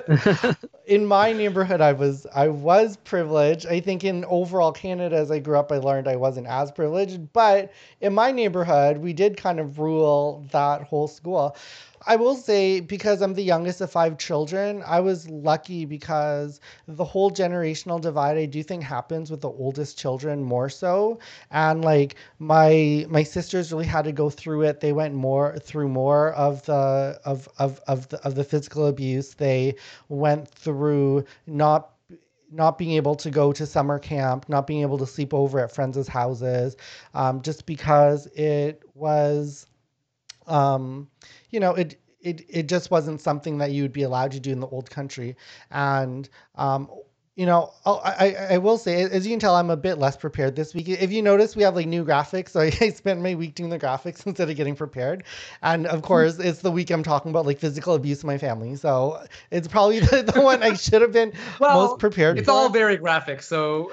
In 0.86 1.04
my 1.04 1.32
neighborhood 1.32 1.80
I 1.80 1.92
was 1.92 2.26
I 2.34 2.48
was 2.48 2.96
privileged. 2.98 3.66
I 3.66 3.80
think 3.80 4.04
in 4.04 4.24
overall 4.26 4.72
Canada 4.72 5.16
as 5.16 5.30
I 5.30 5.40
grew 5.40 5.58
up 5.58 5.72
I 5.72 5.78
learned 5.78 6.08
I 6.08 6.16
wasn't 6.16 6.46
as 6.46 6.70
privileged, 6.70 7.32
but 7.32 7.72
in 8.00 8.14
my 8.14 8.30
neighborhood 8.30 8.98
we 8.98 9.12
did 9.12 9.36
kind 9.36 9.58
of 9.60 9.78
rule 9.78 10.46
that 10.52 10.82
whole 10.82 11.08
school. 11.08 11.56
I 12.06 12.16
will 12.16 12.36
say 12.36 12.80
because 12.80 13.20
I'm 13.20 13.34
the 13.34 13.42
youngest 13.42 13.80
of 13.80 13.90
five 13.90 14.16
children, 14.16 14.82
I 14.86 15.00
was 15.00 15.28
lucky 15.28 15.84
because 15.84 16.60
the 16.86 17.04
whole 17.04 17.30
generational 17.30 18.00
divide 18.00 18.38
I 18.38 18.46
do 18.46 18.62
think 18.62 18.82
happens 18.84 19.30
with 19.30 19.40
the 19.40 19.50
oldest 19.50 19.98
children 19.98 20.42
more 20.44 20.68
so. 20.70 21.18
And 21.50 21.84
like 21.84 22.14
my 22.38 23.06
my 23.08 23.24
sisters 23.24 23.72
really 23.72 23.86
had 23.86 24.04
to 24.04 24.12
go 24.12 24.30
through 24.30 24.62
it. 24.62 24.80
They 24.80 24.92
went 24.92 25.14
more 25.14 25.58
through 25.58 25.88
more 25.88 26.32
of 26.34 26.64
the 26.64 27.20
of 27.24 27.48
of 27.58 27.80
of 27.88 28.08
the, 28.08 28.24
of 28.24 28.34
the 28.36 28.44
physical 28.44 28.86
abuse. 28.86 29.34
They 29.34 29.74
went 30.08 30.48
through 30.48 31.24
not 31.46 31.90
not 32.52 32.78
being 32.78 32.92
able 32.92 33.16
to 33.16 33.30
go 33.30 33.52
to 33.52 33.66
summer 33.66 33.98
camp, 33.98 34.48
not 34.48 34.66
being 34.66 34.82
able 34.82 34.98
to 34.98 35.06
sleep 35.06 35.34
over 35.34 35.58
at 35.58 35.72
friends' 35.72 36.06
houses, 36.08 36.76
um, 37.14 37.42
just 37.42 37.66
because 37.66 38.26
it 38.28 38.82
was 38.94 39.66
um, 40.46 41.08
you 41.50 41.60
know, 41.60 41.74
it 41.74 42.00
it 42.20 42.44
it 42.48 42.68
just 42.68 42.90
wasn't 42.90 43.20
something 43.20 43.58
that 43.58 43.70
you 43.72 43.82
would 43.82 43.92
be 43.92 44.02
allowed 44.02 44.32
to 44.32 44.40
do 44.40 44.50
in 44.52 44.60
the 44.60 44.66
old 44.68 44.90
country, 44.90 45.36
and 45.70 46.28
um, 46.56 46.88
you 47.36 47.44
know, 47.44 47.74
oh, 47.84 48.00
I, 48.02 48.34
I 48.52 48.58
will 48.58 48.78
say, 48.78 49.02
as 49.02 49.26
you 49.26 49.32
can 49.32 49.38
tell, 49.38 49.54
I'm 49.54 49.68
a 49.68 49.76
bit 49.76 49.98
less 49.98 50.16
prepared 50.16 50.56
this 50.56 50.74
week. 50.74 50.88
If 50.88 51.12
you 51.12 51.20
notice, 51.20 51.54
we 51.54 51.64
have 51.64 51.76
like 51.76 51.86
new 51.86 52.02
graphics. 52.02 52.48
So 52.48 52.60
I 52.60 52.70
spent 52.70 53.20
my 53.20 53.34
week 53.34 53.54
doing 53.54 53.68
the 53.68 53.78
graphics 53.78 54.26
instead 54.26 54.48
of 54.48 54.56
getting 54.56 54.74
prepared. 54.74 55.22
And 55.62 55.86
of 55.86 56.00
hmm. 56.00 56.06
course, 56.06 56.38
it's 56.38 56.60
the 56.60 56.70
week 56.70 56.90
I'm 56.90 57.02
talking 57.02 57.30
about 57.30 57.44
like 57.44 57.58
physical 57.58 57.94
abuse 57.94 58.22
in 58.22 58.26
my 58.26 58.38
family. 58.38 58.74
So 58.76 59.22
it's 59.50 59.68
probably 59.68 60.00
the, 60.00 60.22
the 60.22 60.40
one 60.40 60.62
I 60.62 60.74
should 60.74 61.02
have 61.02 61.12
been 61.12 61.34
well, 61.60 61.88
most 61.88 61.98
prepared 61.98 62.36
for. 62.36 62.40
it's 62.40 62.46
for. 62.46 62.52
all 62.52 62.70
very 62.70 62.96
graphic. 62.96 63.42
So. 63.42 63.92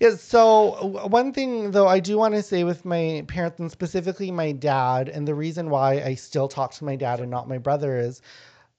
yeah. 0.00 0.14
So 0.16 1.06
one 1.08 1.32
thing 1.32 1.72
though, 1.72 1.88
I 1.88 1.98
do 1.98 2.16
want 2.16 2.34
to 2.34 2.42
say 2.42 2.62
with 2.62 2.84
my 2.84 3.24
parents 3.26 3.58
and 3.58 3.72
specifically 3.72 4.30
my 4.30 4.52
dad, 4.52 5.08
and 5.08 5.26
the 5.26 5.34
reason 5.34 5.68
why 5.68 5.94
I 5.94 6.14
still 6.14 6.46
talk 6.46 6.72
to 6.74 6.84
my 6.84 6.94
dad 6.94 7.18
and 7.18 7.30
not 7.30 7.48
my 7.48 7.58
brother 7.58 7.98
is, 7.98 8.22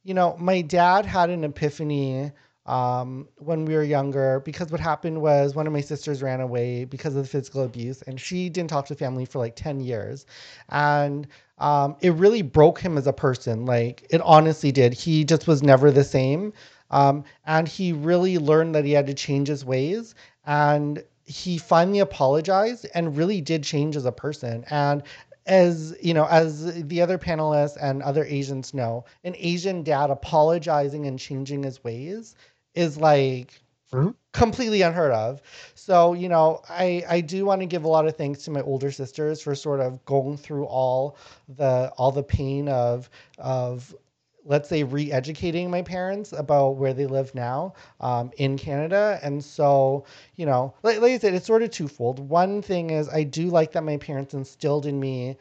you 0.06 0.14
know, 0.14 0.38
my 0.40 0.62
dad 0.62 1.06
had 1.06 1.30
an 1.30 1.44
epiphany 1.44 2.32
um, 2.66 3.28
when 3.38 3.66
we 3.66 3.76
were 3.76 3.84
younger 3.84 4.40
because 4.40 4.72
what 4.72 4.80
happened 4.80 5.22
was 5.22 5.54
one 5.54 5.68
of 5.68 5.74
my 5.74 5.82
sisters 5.82 6.24
ran 6.24 6.42
away 6.42 6.86
because 6.86 7.16
of 7.16 7.24
the 7.24 7.30
physical 7.30 7.64
abuse 7.64 8.02
and 8.04 8.20
she 8.20 8.50
didn't 8.50 8.70
talk 8.70 8.88
to 8.88 8.96
family 8.96 9.26
for 9.26 9.40
like 9.40 9.56
10 9.56 9.82
years. 9.82 10.26
And 10.70 11.28
um, 11.60 11.96
it 12.02 12.14
really 12.14 12.42
broke 12.42 12.80
him 12.80 12.98
as 12.98 13.08
a 13.08 13.14
person. 13.14 13.66
Like 13.66 14.08
it 14.10 14.22
honestly 14.22 14.72
did. 14.72 14.94
He 14.94 15.24
just 15.24 15.48
was 15.48 15.62
never 15.62 15.92
the 15.92 16.04
same. 16.04 16.54
Um, 16.90 17.24
and 17.46 17.68
he 17.68 17.94
really 17.94 18.38
learned 18.38 18.74
that 18.76 18.86
he 18.86 18.92
had 18.92 19.08
to 19.08 19.14
change 19.14 19.48
his 19.48 19.64
ways 19.64 20.16
and 20.46 21.04
he 21.24 21.58
finally 21.58 22.00
apologized 22.00 22.86
and 22.94 23.18
really 23.18 23.42
did 23.42 23.64
change 23.64 23.96
as 23.96 24.06
a 24.06 24.12
person. 24.12 24.64
And 24.70 25.04
as 25.48 25.96
you 26.02 26.14
know 26.14 26.26
as 26.26 26.74
the 26.88 27.02
other 27.02 27.20
panelists 27.20 27.78
and 27.80 28.02
other 28.02 28.26
asians 28.26 28.74
know 28.74 29.06
an 29.24 29.36
asian 29.38 29.84
dad 29.84 30.10
apologizing 30.10 31.06
and 31.06 31.20
changing 31.20 31.62
his 31.62 31.84
ways 31.84 32.36
is 32.76 32.98
like 32.98 33.62
mm-hmm. 33.92 34.10
completely 34.34 34.82
unheard 34.82 35.12
of. 35.12 35.42
So, 35.74 36.14
you 36.14 36.30
know, 36.30 36.62
I 36.70 37.04
I 37.08 37.22
do 37.22 37.46
want 37.46 37.62
to 37.62 37.66
give 37.66 37.84
a 37.84 37.88
lot 37.88 38.08
of 38.08 38.16
thanks 38.16 38.44
to 38.46 38.52
my 38.52 38.62
older 38.62 38.92
sisters 38.92 39.42
for 39.42 39.56
sort 39.56 39.80
of 39.80 40.04
going 40.06 40.38
through 40.38 40.66
all 40.66 41.18
the 41.48 41.92
all 41.98 42.12
the 42.12 42.24
pain 42.24 42.68
of 42.68 43.10
of 43.38 43.96
let's 44.46 44.70
say 44.70 44.84
re-educating 44.84 45.70
my 45.72 45.82
parents 45.82 46.32
about 46.32 46.76
where 46.78 46.94
they 46.94 47.08
live 47.08 47.34
now 47.34 47.74
um, 48.00 48.32
in 48.38 48.58
canada 48.58 49.20
and 49.24 49.44
so 49.44 50.06
you 50.36 50.46
know 50.46 50.74
like, 50.84 51.02
like 51.02 51.12
i 51.12 51.18
said 51.18 51.34
it's 51.34 51.48
sort 51.48 51.64
of 51.64 51.72
twofold 51.72 52.20
one 52.20 52.62
thing 52.62 52.92
is 52.92 53.10
i 53.10 53.24
do 53.24 53.48
like 53.48 53.72
that 53.72 53.84
my 53.84 53.98
parents 53.98 54.34
instilled 54.34 54.86
in 54.86 55.00
me 55.00 55.36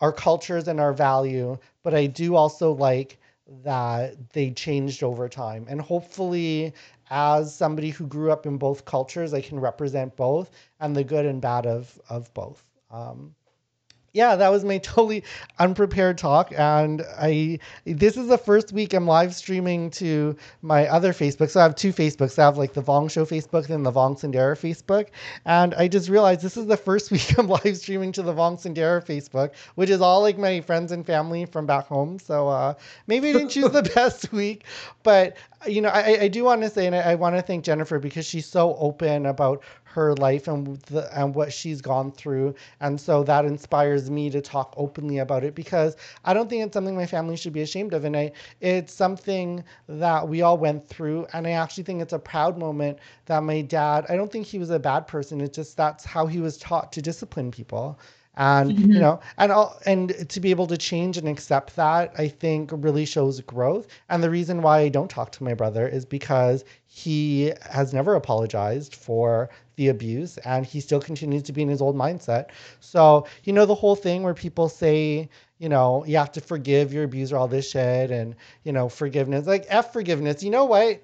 our 0.00 0.12
cultures 0.12 0.68
and 0.68 0.78
our 0.78 0.92
value 0.92 1.56
but 1.82 1.94
i 1.94 2.06
do 2.06 2.36
also 2.36 2.72
like 2.72 3.18
that 3.62 4.30
they 4.32 4.50
changed 4.50 5.02
over 5.02 5.28
time. 5.28 5.66
And 5.68 5.80
hopefully, 5.80 6.74
as 7.10 7.54
somebody 7.54 7.90
who 7.90 8.06
grew 8.06 8.32
up 8.32 8.46
in 8.46 8.58
both 8.58 8.84
cultures, 8.84 9.32
I 9.34 9.40
can 9.40 9.60
represent 9.60 10.16
both 10.16 10.50
and 10.80 10.96
the 10.96 11.04
good 11.04 11.26
and 11.26 11.40
bad 11.40 11.66
of, 11.66 12.00
of 12.08 12.32
both. 12.34 12.64
Um, 12.90 13.34
yeah, 14.16 14.34
that 14.34 14.48
was 14.48 14.64
my 14.64 14.78
totally 14.82 15.22
unprepared 15.58 16.18
talk. 16.18 16.52
And 16.56 17.02
I 17.18 17.58
this 17.84 18.16
is 18.16 18.28
the 18.28 18.38
first 18.38 18.72
week 18.72 18.94
I'm 18.94 19.06
live 19.06 19.34
streaming 19.34 19.90
to 19.92 20.36
my 20.62 20.86
other 20.88 21.12
Facebook. 21.12 21.50
So 21.50 21.60
I 21.60 21.64
have 21.64 21.76
two 21.76 21.92
Facebooks. 21.92 22.38
I 22.38 22.44
have 22.44 22.56
like 22.56 22.72
the 22.72 22.82
Vong 22.82 23.10
Show 23.10 23.26
Facebook 23.26 23.68
and 23.68 23.84
the 23.84 23.92
Vong 23.92 24.18
Sandera 24.18 24.56
Facebook. 24.56 25.08
And 25.44 25.74
I 25.74 25.86
just 25.86 26.08
realized 26.08 26.40
this 26.40 26.56
is 26.56 26.66
the 26.66 26.76
first 26.76 27.10
week 27.12 27.38
I'm 27.38 27.46
live 27.46 27.76
streaming 27.76 28.12
to 28.12 28.22
the 28.22 28.32
Vong 28.32 28.60
Sandera 28.60 29.04
Facebook, 29.04 29.52
which 29.74 29.90
is 29.90 30.00
all 30.00 30.22
like 30.22 30.38
my 30.38 30.60
friends 30.62 30.92
and 30.92 31.06
family 31.06 31.44
from 31.44 31.66
back 31.66 31.86
home. 31.86 32.18
So 32.18 32.48
uh, 32.48 32.74
maybe 33.06 33.28
I 33.28 33.32
didn't 33.34 33.50
choose 33.50 33.70
the 33.70 33.82
best 33.94 34.32
week, 34.32 34.64
but 35.02 35.36
you 35.66 35.80
know, 35.80 35.88
I, 35.88 36.22
I 36.22 36.28
do 36.28 36.44
want 36.44 36.62
to 36.62 36.70
say, 36.70 36.86
and 36.86 36.94
I, 36.94 37.12
I 37.12 37.14
want 37.16 37.36
to 37.36 37.42
thank 37.42 37.64
Jennifer 37.64 37.98
because 37.98 38.26
she's 38.26 38.46
so 38.46 38.76
open 38.78 39.26
about 39.26 39.62
her 39.96 40.14
life 40.14 40.46
and 40.46 40.76
the, 40.82 41.08
and 41.18 41.34
what 41.34 41.52
she's 41.52 41.80
gone 41.80 42.12
through, 42.12 42.54
and 42.80 43.00
so 43.00 43.22
that 43.24 43.44
inspires 43.46 44.10
me 44.10 44.30
to 44.30 44.40
talk 44.42 44.74
openly 44.76 45.18
about 45.18 45.42
it 45.42 45.54
because 45.54 45.96
I 46.24 46.34
don't 46.34 46.48
think 46.50 46.64
it's 46.64 46.74
something 46.74 46.94
my 46.94 47.06
family 47.06 47.36
should 47.36 47.54
be 47.54 47.62
ashamed 47.62 47.94
of, 47.94 48.04
and 48.04 48.16
I 48.16 48.32
it's 48.60 48.92
something 48.92 49.64
that 49.88 50.28
we 50.28 50.42
all 50.42 50.58
went 50.58 50.86
through, 50.86 51.26
and 51.32 51.46
I 51.46 51.52
actually 51.52 51.84
think 51.84 52.02
it's 52.02 52.12
a 52.12 52.18
proud 52.18 52.58
moment 52.58 52.98
that 53.24 53.42
my 53.42 53.62
dad. 53.62 54.06
I 54.08 54.16
don't 54.16 54.30
think 54.30 54.46
he 54.46 54.58
was 54.58 54.70
a 54.70 54.78
bad 54.78 55.06
person. 55.06 55.40
It's 55.40 55.56
just 55.56 55.76
that's 55.76 56.04
how 56.04 56.26
he 56.26 56.40
was 56.40 56.58
taught 56.58 56.92
to 56.92 57.02
discipline 57.02 57.50
people 57.50 57.98
and 58.36 58.72
mm-hmm. 58.72 58.92
you 58.92 58.98
know 58.98 59.20
and 59.38 59.52
I'll, 59.52 59.78
and 59.86 60.28
to 60.28 60.40
be 60.40 60.50
able 60.50 60.66
to 60.68 60.76
change 60.76 61.16
and 61.16 61.28
accept 61.28 61.76
that 61.76 62.12
i 62.18 62.28
think 62.28 62.70
really 62.72 63.04
shows 63.04 63.40
growth. 63.40 63.86
And 64.08 64.22
the 64.22 64.30
reason 64.30 64.62
why 64.62 64.80
i 64.80 64.88
don't 64.88 65.10
talk 65.10 65.32
to 65.32 65.44
my 65.44 65.54
brother 65.54 65.88
is 65.88 66.04
because 66.04 66.64
he 66.86 67.52
has 67.62 67.92
never 67.92 68.14
apologized 68.14 68.94
for 68.94 69.50
the 69.76 69.88
abuse 69.88 70.38
and 70.38 70.64
he 70.64 70.80
still 70.80 71.00
continues 71.00 71.42
to 71.44 71.52
be 71.52 71.62
in 71.62 71.68
his 71.68 71.82
old 71.82 71.96
mindset. 71.96 72.46
So 72.80 73.26
you 73.44 73.52
know 73.52 73.66
the 73.66 73.74
whole 73.74 73.96
thing 73.96 74.22
where 74.22 74.34
people 74.34 74.68
say 74.68 75.28
you 75.58 75.68
know 75.68 76.04
you 76.06 76.16
have 76.16 76.32
to 76.32 76.40
forgive 76.40 76.92
your 76.92 77.04
abuser 77.04 77.36
all 77.36 77.48
this 77.48 77.70
shit 77.70 78.10
and 78.10 78.34
you 78.64 78.72
know 78.72 78.88
forgiveness 78.88 79.46
like 79.46 79.66
f 79.68 79.92
forgiveness. 79.92 80.42
You 80.42 80.50
know 80.50 80.64
what 80.64 81.02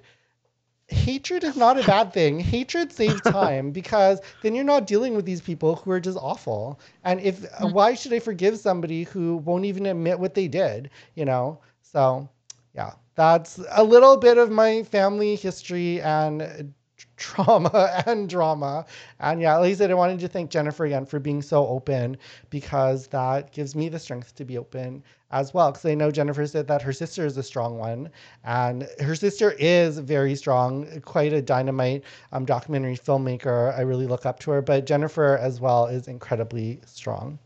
hatred 0.87 1.43
is 1.43 1.55
not 1.55 1.79
a 1.79 1.85
bad 1.85 2.13
thing. 2.13 2.39
Hatred 2.39 2.91
saves 2.91 3.21
time 3.25 3.71
because 3.71 4.19
then 4.41 4.55
you're 4.55 4.63
not 4.63 4.87
dealing 4.87 5.15
with 5.15 5.25
these 5.25 5.41
people 5.41 5.75
who 5.75 5.91
are 5.91 5.99
just 5.99 6.17
awful. 6.17 6.79
And 7.03 7.19
if 7.21 7.41
mm-hmm. 7.41 7.71
why 7.71 7.93
should 7.93 8.13
I 8.13 8.19
forgive 8.19 8.57
somebody 8.57 9.03
who 9.03 9.37
won't 9.37 9.65
even 9.65 9.85
admit 9.85 10.19
what 10.19 10.33
they 10.33 10.47
did, 10.47 10.89
you 11.15 11.25
know? 11.25 11.59
So, 11.81 12.29
yeah. 12.75 12.93
That's 13.15 13.59
a 13.69 13.83
little 13.83 14.17
bit 14.17 14.39
of 14.39 14.49
my 14.49 14.81
family 14.83 15.35
history 15.35 16.01
and 16.01 16.73
trauma 17.17 18.03
and 18.07 18.29
drama. 18.29 18.85
And 19.19 19.41
yeah, 19.41 19.55
at 19.55 19.61
least 19.61 19.81
I 19.81 19.93
wanted 19.93 20.19
to 20.19 20.27
thank 20.27 20.49
Jennifer 20.49 20.85
again 20.85 21.05
for 21.05 21.19
being 21.19 21.41
so 21.41 21.67
open 21.67 22.17
because 22.49 23.07
that 23.07 23.51
gives 23.51 23.75
me 23.75 23.89
the 23.89 23.99
strength 23.99 24.35
to 24.35 24.45
be 24.45 24.57
open 24.57 25.03
as 25.31 25.53
well. 25.53 25.71
Because 25.71 25.85
I 25.85 25.95
know 25.95 26.11
Jennifer 26.11 26.45
said 26.45 26.67
that 26.67 26.81
her 26.81 26.93
sister 26.93 27.25
is 27.25 27.37
a 27.37 27.43
strong 27.43 27.77
one, 27.77 28.09
and 28.43 28.87
her 28.99 29.15
sister 29.15 29.55
is 29.59 29.97
very 29.99 30.35
strong, 30.35 31.01
quite 31.01 31.33
a 31.33 31.41
dynamite 31.41 32.03
um, 32.31 32.45
documentary 32.45 32.97
filmmaker. 32.97 33.77
I 33.77 33.81
really 33.81 34.07
look 34.07 34.25
up 34.25 34.39
to 34.41 34.51
her, 34.51 34.61
but 34.61 34.85
Jennifer 34.85 35.37
as 35.37 35.59
well 35.59 35.87
is 35.87 36.07
incredibly 36.07 36.79
strong. 36.85 37.39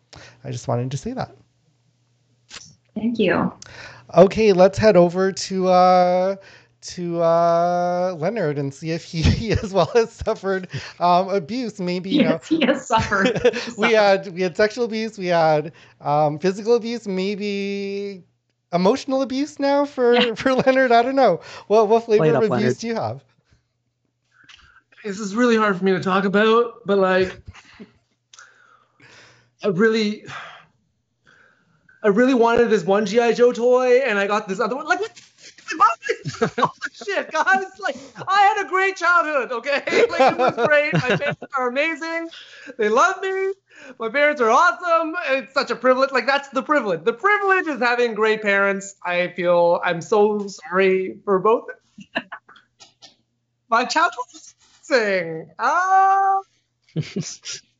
I 0.43 0.51
just 0.51 0.67
wanted 0.67 0.91
to 0.91 0.97
say 0.97 1.13
that. 1.13 1.35
Thank 2.95 3.19
you. 3.19 3.53
Okay, 4.15 4.53
let's 4.53 4.77
head 4.77 4.97
over 4.97 5.31
to 5.31 5.67
uh, 5.67 6.35
to 6.81 7.21
uh, 7.21 8.15
Leonard 8.17 8.57
and 8.57 8.73
see 8.73 8.91
if 8.91 9.03
he, 9.03 9.21
he 9.23 9.51
as 9.51 9.73
well 9.73 9.89
has 9.93 10.11
suffered 10.11 10.67
um, 10.99 11.29
abuse. 11.29 11.79
Maybe 11.79 12.09
you 12.09 12.21
yes, 12.21 12.51
know, 12.51 12.57
he 12.57 12.65
has 12.65 12.87
suffered. 12.87 13.57
we 13.77 13.93
had 13.93 14.27
we 14.33 14.41
had 14.41 14.55
sexual 14.55 14.85
abuse, 14.85 15.17
we 15.17 15.27
had 15.27 15.73
um, 16.01 16.39
physical 16.39 16.75
abuse, 16.75 17.07
maybe 17.07 18.23
emotional 18.73 19.21
abuse 19.21 19.59
now 19.59 19.85
for 19.85 20.13
yeah. 20.13 20.35
for 20.35 20.53
Leonard. 20.53 20.91
I 20.91 21.01
don't 21.01 21.15
know. 21.15 21.41
What 21.67 21.87
what 21.87 22.05
flavor 22.05 22.25
of 22.25 22.35
abuse 22.35 22.49
Leonard. 22.49 22.77
do 22.77 22.87
you 22.87 22.95
have? 22.95 23.23
This 25.03 25.19
is 25.19 25.35
really 25.35 25.55
hard 25.55 25.77
for 25.77 25.85
me 25.85 25.91
to 25.93 26.01
talk 26.01 26.25
about, 26.25 26.81
but 26.85 26.97
like, 26.97 27.41
I 29.63 29.67
really. 29.67 30.25
I 32.03 32.09
really 32.09 32.35
wanted 32.35 32.69
this 32.69 32.85
one 32.85 33.05
GI 33.07 33.33
Joe 33.33 33.51
toy, 33.51 33.99
and 34.01 34.19
I 34.19 34.27
got 34.27 34.47
this 34.47 34.59
other 34.59 34.75
one. 34.75 34.85
Like, 34.85 35.01
what 35.01 35.19
oh, 35.81 36.71
shit, 36.91 37.31
guys! 37.31 37.65
Like, 37.79 37.97
I 38.27 38.41
had 38.41 38.65
a 38.65 38.69
great 38.69 38.95
childhood. 38.95 39.51
Okay, 39.51 39.83
like 40.09 40.33
it 40.33 40.37
was 40.37 40.55
great. 40.67 40.93
My 40.93 41.17
parents 41.17 41.43
are 41.57 41.67
amazing. 41.67 42.29
They 42.77 42.89
love 42.89 43.21
me. 43.21 43.53
My 43.99 44.09
parents 44.09 44.41
are 44.41 44.49
awesome. 44.49 45.15
It's 45.27 45.53
such 45.53 45.71
a 45.71 45.75
privilege. 45.75 46.11
Like 46.11 46.25
that's 46.25 46.49
the 46.49 46.63
privilege. 46.63 47.03
The 47.03 47.13
privilege 47.13 47.67
is 47.67 47.79
having 47.79 48.13
great 48.13 48.41
parents. 48.41 48.95
I 49.03 49.29
feel 49.29 49.79
I'm 49.83 50.01
so 50.01 50.47
sorry 50.47 51.19
for 51.23 51.39
both. 51.39 51.69
My 53.69 53.85
childhood 53.85 54.25
was 54.33 54.55
amazing. 54.89 55.51
Ah. 55.59 56.41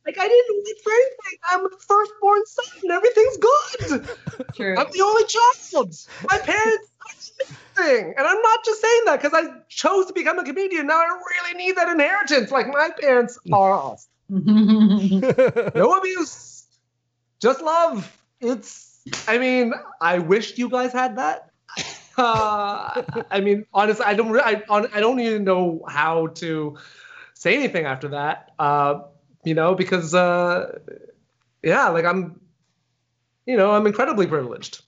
Like 0.08 0.16
I 0.18 0.26
didn't 0.26 0.64
wait 0.64 0.76
for 0.82 0.90
anything. 0.90 1.38
I'm 1.50 1.62
the 1.64 1.76
firstborn 1.86 2.46
son, 2.46 2.64
and 2.82 2.92
everything's 2.92 3.36
good. 3.36 4.16
True. 4.54 4.74
I'm 4.78 4.86
the 4.90 5.02
only 5.02 5.24
child. 5.26 5.94
My 6.30 6.38
parents 6.38 6.88
are 7.76 7.84
amazing, 7.84 8.14
and 8.16 8.26
I'm 8.26 8.40
not 8.40 8.64
just 8.64 8.80
saying 8.80 9.02
that 9.04 9.20
because 9.20 9.34
I 9.34 9.60
chose 9.68 10.06
to 10.06 10.14
become 10.14 10.38
a 10.38 10.44
comedian. 10.44 10.86
Now 10.86 10.98
I 10.98 11.08
really 11.08 11.58
need 11.62 11.76
that 11.76 11.90
inheritance. 11.90 12.50
Like 12.50 12.68
my 12.68 12.88
parents 12.98 13.38
are 13.52 13.72
awesome. 13.74 14.08
No 15.74 15.92
abuse, 15.98 16.64
just 17.38 17.60
love. 17.60 18.10
It's. 18.40 19.02
I 19.26 19.36
mean, 19.36 19.74
I 20.00 20.20
wished 20.20 20.56
you 20.56 20.70
guys 20.70 20.94
had 20.94 21.18
that. 21.18 21.50
Uh, 22.16 23.02
I 23.30 23.40
mean, 23.42 23.66
honestly, 23.74 24.06
I 24.06 24.14
don't. 24.14 24.30
re- 24.30 24.40
I, 24.42 24.62
hon- 24.66 24.88
I 24.94 25.00
don't 25.00 25.20
even 25.20 25.44
know 25.44 25.84
how 25.86 26.28
to 26.40 26.78
say 27.34 27.54
anything 27.56 27.84
after 27.84 28.08
that. 28.08 28.52
Uh, 28.58 29.02
you 29.48 29.54
know, 29.54 29.74
because 29.74 30.14
uh, 30.14 30.78
yeah, 31.62 31.88
like 31.88 32.04
I'm, 32.04 32.38
you 33.46 33.56
know, 33.56 33.70
I'm 33.70 33.86
incredibly 33.86 34.26
privileged. 34.26 34.82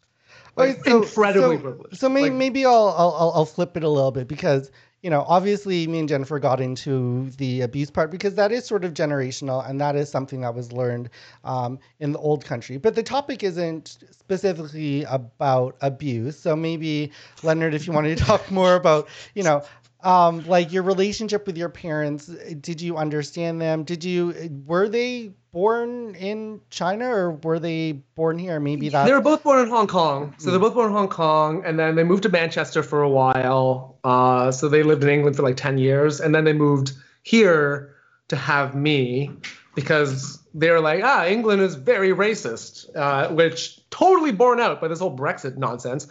Like, 0.56 0.84
so- 0.84 1.02
incredibly 1.02 1.56
so- 1.56 1.62
privileged. 1.62 1.96
So 1.96 2.08
maybe 2.10 2.28
Like, 2.30 2.38
maybe 2.38 2.66
I'll, 2.66 2.94
I'll 2.96 3.16
I'll 3.18 3.32
I'll 3.36 3.46
flip 3.46 3.76
it 3.76 3.84
a 3.84 3.88
little 3.88 4.10
bit 4.10 4.28
because 4.28 4.70
you 5.02 5.08
know 5.08 5.24
obviously 5.26 5.86
me 5.86 6.00
and 6.00 6.08
Jennifer 6.08 6.38
got 6.38 6.60
into 6.60 7.30
the 7.38 7.62
abuse 7.62 7.90
part 7.90 8.10
because 8.10 8.34
that 8.34 8.52
is 8.52 8.66
sort 8.66 8.84
of 8.84 8.92
generational 8.92 9.66
and 9.66 9.80
that 9.80 9.96
is 9.96 10.10
something 10.10 10.42
that 10.42 10.54
was 10.54 10.72
learned 10.72 11.08
um, 11.44 11.78
in 12.00 12.12
the 12.12 12.18
old 12.18 12.44
country. 12.44 12.76
But 12.76 12.94
the 12.96 13.02
topic 13.02 13.42
isn't 13.42 13.96
specifically 14.10 15.04
about 15.04 15.76
abuse. 15.80 16.38
So 16.38 16.54
maybe 16.54 17.12
Leonard, 17.42 17.72
if 17.72 17.86
you 17.86 17.94
wanted 17.94 18.18
to 18.18 18.24
talk 18.24 18.50
more 18.50 18.74
about 18.74 19.08
you 19.34 19.42
know. 19.42 19.62
Um, 20.02 20.46
like 20.46 20.72
your 20.72 20.82
relationship 20.82 21.46
with 21.46 21.58
your 21.58 21.68
parents, 21.68 22.26
did 22.26 22.80
you 22.80 22.96
understand 22.96 23.60
them? 23.60 23.84
Did 23.84 24.02
you 24.02 24.62
were 24.66 24.88
they 24.88 25.32
born 25.52 26.14
in 26.14 26.60
China 26.70 27.10
or 27.10 27.32
were 27.32 27.58
they 27.58 27.92
born 27.92 28.38
here? 28.38 28.60
Maybe 28.60 28.88
that's 28.88 29.08
They 29.08 29.14
were 29.14 29.20
both 29.20 29.42
born 29.42 29.60
in 29.60 29.68
Hong 29.68 29.86
Kong. 29.86 30.34
So 30.38 30.50
they're 30.50 30.60
both 30.60 30.74
born 30.74 30.88
in 30.88 30.92
Hong 30.96 31.08
Kong, 31.08 31.62
and 31.64 31.78
then 31.78 31.96
they 31.96 32.04
moved 32.04 32.22
to 32.22 32.28
Manchester 32.28 32.82
for 32.82 33.02
a 33.02 33.10
while. 33.10 33.98
Uh, 34.04 34.50
so 34.50 34.68
they 34.68 34.82
lived 34.82 35.02
in 35.02 35.10
England 35.10 35.36
for 35.36 35.42
like 35.42 35.56
10 35.56 35.78
years, 35.78 36.20
and 36.20 36.34
then 36.34 36.44
they 36.44 36.52
moved 36.52 36.92
here 37.22 37.94
to 38.28 38.36
have 38.36 38.74
me 38.74 39.30
because 39.74 40.38
they 40.54 40.70
were 40.70 40.80
like, 40.80 41.02
ah, 41.04 41.26
England 41.26 41.62
is 41.62 41.74
very 41.74 42.10
racist, 42.10 42.86
uh, 42.96 43.28
which 43.28 43.80
totally 43.90 44.32
borne 44.32 44.60
out 44.60 44.80
by 44.80 44.88
this 44.88 45.00
whole 45.00 45.16
Brexit 45.16 45.56
nonsense. 45.56 46.06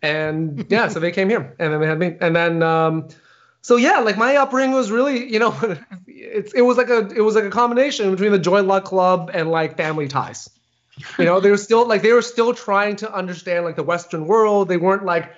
And 0.00 0.66
yeah, 0.68 0.88
so 0.88 1.00
they 1.00 1.10
came 1.10 1.28
here, 1.28 1.56
and 1.58 1.72
then 1.72 1.80
they 1.80 1.86
had 1.86 1.98
me, 1.98 2.16
and 2.20 2.36
then. 2.36 2.62
Um, 2.62 3.08
so 3.62 3.76
yeah, 3.76 4.00
like 4.00 4.18
my 4.18 4.36
upbringing 4.36 4.74
was 4.74 4.90
really, 4.90 5.32
you 5.32 5.38
know, 5.38 5.56
it's 6.06 6.52
it 6.52 6.62
was 6.62 6.76
like 6.76 6.90
a 6.90 7.08
it 7.14 7.20
was 7.20 7.36
like 7.36 7.44
a 7.44 7.50
combination 7.50 8.10
between 8.10 8.32
the 8.32 8.38
Joy 8.38 8.62
Luck 8.62 8.84
Club 8.84 9.30
and 9.32 9.50
like 9.50 9.76
family 9.76 10.08
ties. 10.08 10.50
You 11.18 11.24
know, 11.24 11.40
they 11.40 11.50
were 11.50 11.56
still 11.56 11.86
like 11.86 12.02
they 12.02 12.12
were 12.12 12.22
still 12.22 12.52
trying 12.52 12.96
to 12.96 13.12
understand 13.12 13.64
like 13.64 13.76
the 13.76 13.82
Western 13.84 14.26
world. 14.26 14.68
They 14.68 14.76
weren't 14.76 15.04
like, 15.04 15.32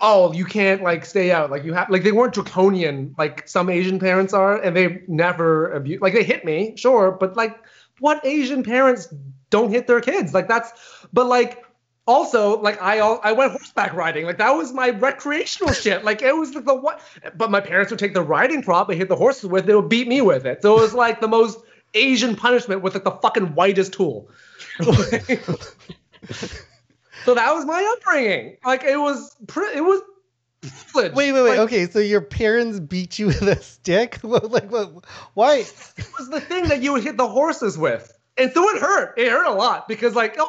oh, 0.00 0.32
you 0.32 0.44
can't 0.44 0.82
like 0.82 1.04
stay 1.04 1.32
out. 1.32 1.50
Like 1.50 1.64
you 1.64 1.74
have 1.74 1.90
like 1.90 2.04
they 2.04 2.12
weren't 2.12 2.32
draconian 2.32 3.14
like 3.18 3.46
some 3.48 3.68
Asian 3.68 3.98
parents 3.98 4.32
are, 4.32 4.56
and 4.56 4.76
they 4.76 5.02
never 5.08 5.72
abuse. 5.72 6.00
Like 6.00 6.14
they 6.14 6.24
hit 6.24 6.44
me, 6.44 6.74
sure, 6.76 7.10
but 7.10 7.36
like 7.36 7.58
what 7.98 8.24
Asian 8.24 8.62
parents 8.62 9.12
don't 9.50 9.70
hit 9.70 9.88
their 9.88 10.00
kids? 10.00 10.32
Like 10.32 10.48
that's, 10.48 10.72
but 11.12 11.26
like 11.26 11.63
also 12.06 12.60
like 12.60 12.80
I 12.82 12.98
al- 12.98 13.20
I 13.22 13.32
went 13.32 13.52
horseback 13.52 13.94
riding. 13.94 14.26
Like 14.26 14.38
that 14.38 14.50
was 14.50 14.72
my 14.72 14.90
recreational 14.90 15.72
shit. 15.74 16.04
Like 16.04 16.22
it 16.22 16.36
was 16.36 16.54
like 16.54 16.64
the 16.64 16.74
what. 16.74 17.00
But 17.36 17.50
my 17.50 17.60
parents 17.60 17.90
would 17.90 17.98
take 17.98 18.14
the 18.14 18.22
riding 18.22 18.62
prop 18.62 18.88
they 18.88 18.96
hit 18.96 19.08
the 19.08 19.16
horses 19.16 19.46
with. 19.46 19.66
They 19.66 19.74
would 19.74 19.88
beat 19.88 20.08
me 20.08 20.20
with 20.20 20.46
it. 20.46 20.62
So 20.62 20.78
it 20.78 20.80
was 20.80 20.94
like 21.04 21.20
the 21.20 21.28
most 21.28 21.58
Asian 21.94 22.36
punishment 22.36 22.82
with 22.82 22.94
like 22.94 23.04
the 23.04 23.12
fucking 23.12 23.54
whitest 23.54 23.92
tool. 23.92 24.28
so 24.78 24.86
that 27.34 27.54
was 27.54 27.64
my 27.64 27.96
upbringing. 27.96 28.56
Like 28.64 28.84
it 28.84 28.96
was, 28.96 29.34
it 29.74 29.80
was. 29.82 30.02
Wait, 30.94 31.14
wait, 31.14 31.32
wait. 31.32 31.42
Like, 31.42 31.58
okay, 31.58 31.86
so 31.86 31.98
your 31.98 32.22
parents 32.22 32.80
beat 32.80 33.18
you 33.18 33.26
with 33.26 33.42
a 33.42 33.60
stick? 33.62 34.18
Like, 34.24 34.70
what? 34.70 35.04
Why? 35.34 35.56
It 35.56 36.08
was 36.18 36.30
the 36.30 36.40
thing 36.40 36.68
that 36.68 36.82
you 36.82 36.94
would 36.94 37.04
hit 37.04 37.18
the 37.18 37.28
horses 37.28 37.76
with, 37.76 38.10
and 38.38 38.50
so 38.52 38.68
it 38.70 38.80
hurt. 38.80 39.18
It 39.18 39.30
hurt 39.30 39.46
a 39.46 39.52
lot 39.52 39.86
because 39.86 40.14
like, 40.14 40.36
oh, 40.38 40.48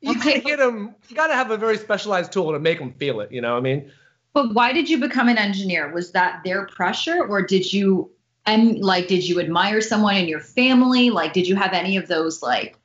you 0.00 0.12
Okay, 0.12 0.32
can't 0.34 0.44
hit 0.44 0.58
them. 0.58 0.94
You 1.08 1.16
got 1.16 1.28
to 1.28 1.34
have 1.34 1.50
a 1.50 1.56
very 1.56 1.76
specialized 1.76 2.32
tool 2.32 2.52
to 2.52 2.58
make 2.58 2.78
them 2.78 2.92
feel 2.94 3.20
it. 3.20 3.30
You 3.32 3.40
know 3.40 3.52
what 3.52 3.58
I 3.58 3.62
mean? 3.62 3.90
But 4.32 4.54
why 4.54 4.72
did 4.72 4.88
you 4.88 4.98
become 4.98 5.28
an 5.28 5.38
engineer? 5.38 5.92
Was 5.92 6.12
that 6.12 6.42
their 6.44 6.66
pressure, 6.66 7.26
or 7.26 7.42
did 7.42 7.72
you 7.72 8.10
and 8.46 8.78
like 8.78 9.08
did 9.08 9.28
you 9.28 9.40
admire 9.40 9.80
someone 9.80 10.16
in 10.16 10.28
your 10.28 10.40
family? 10.40 11.10
Like, 11.10 11.32
did 11.32 11.48
you 11.48 11.56
have 11.56 11.72
any 11.72 11.96
of 11.96 12.08
those 12.08 12.42
like 12.42 12.76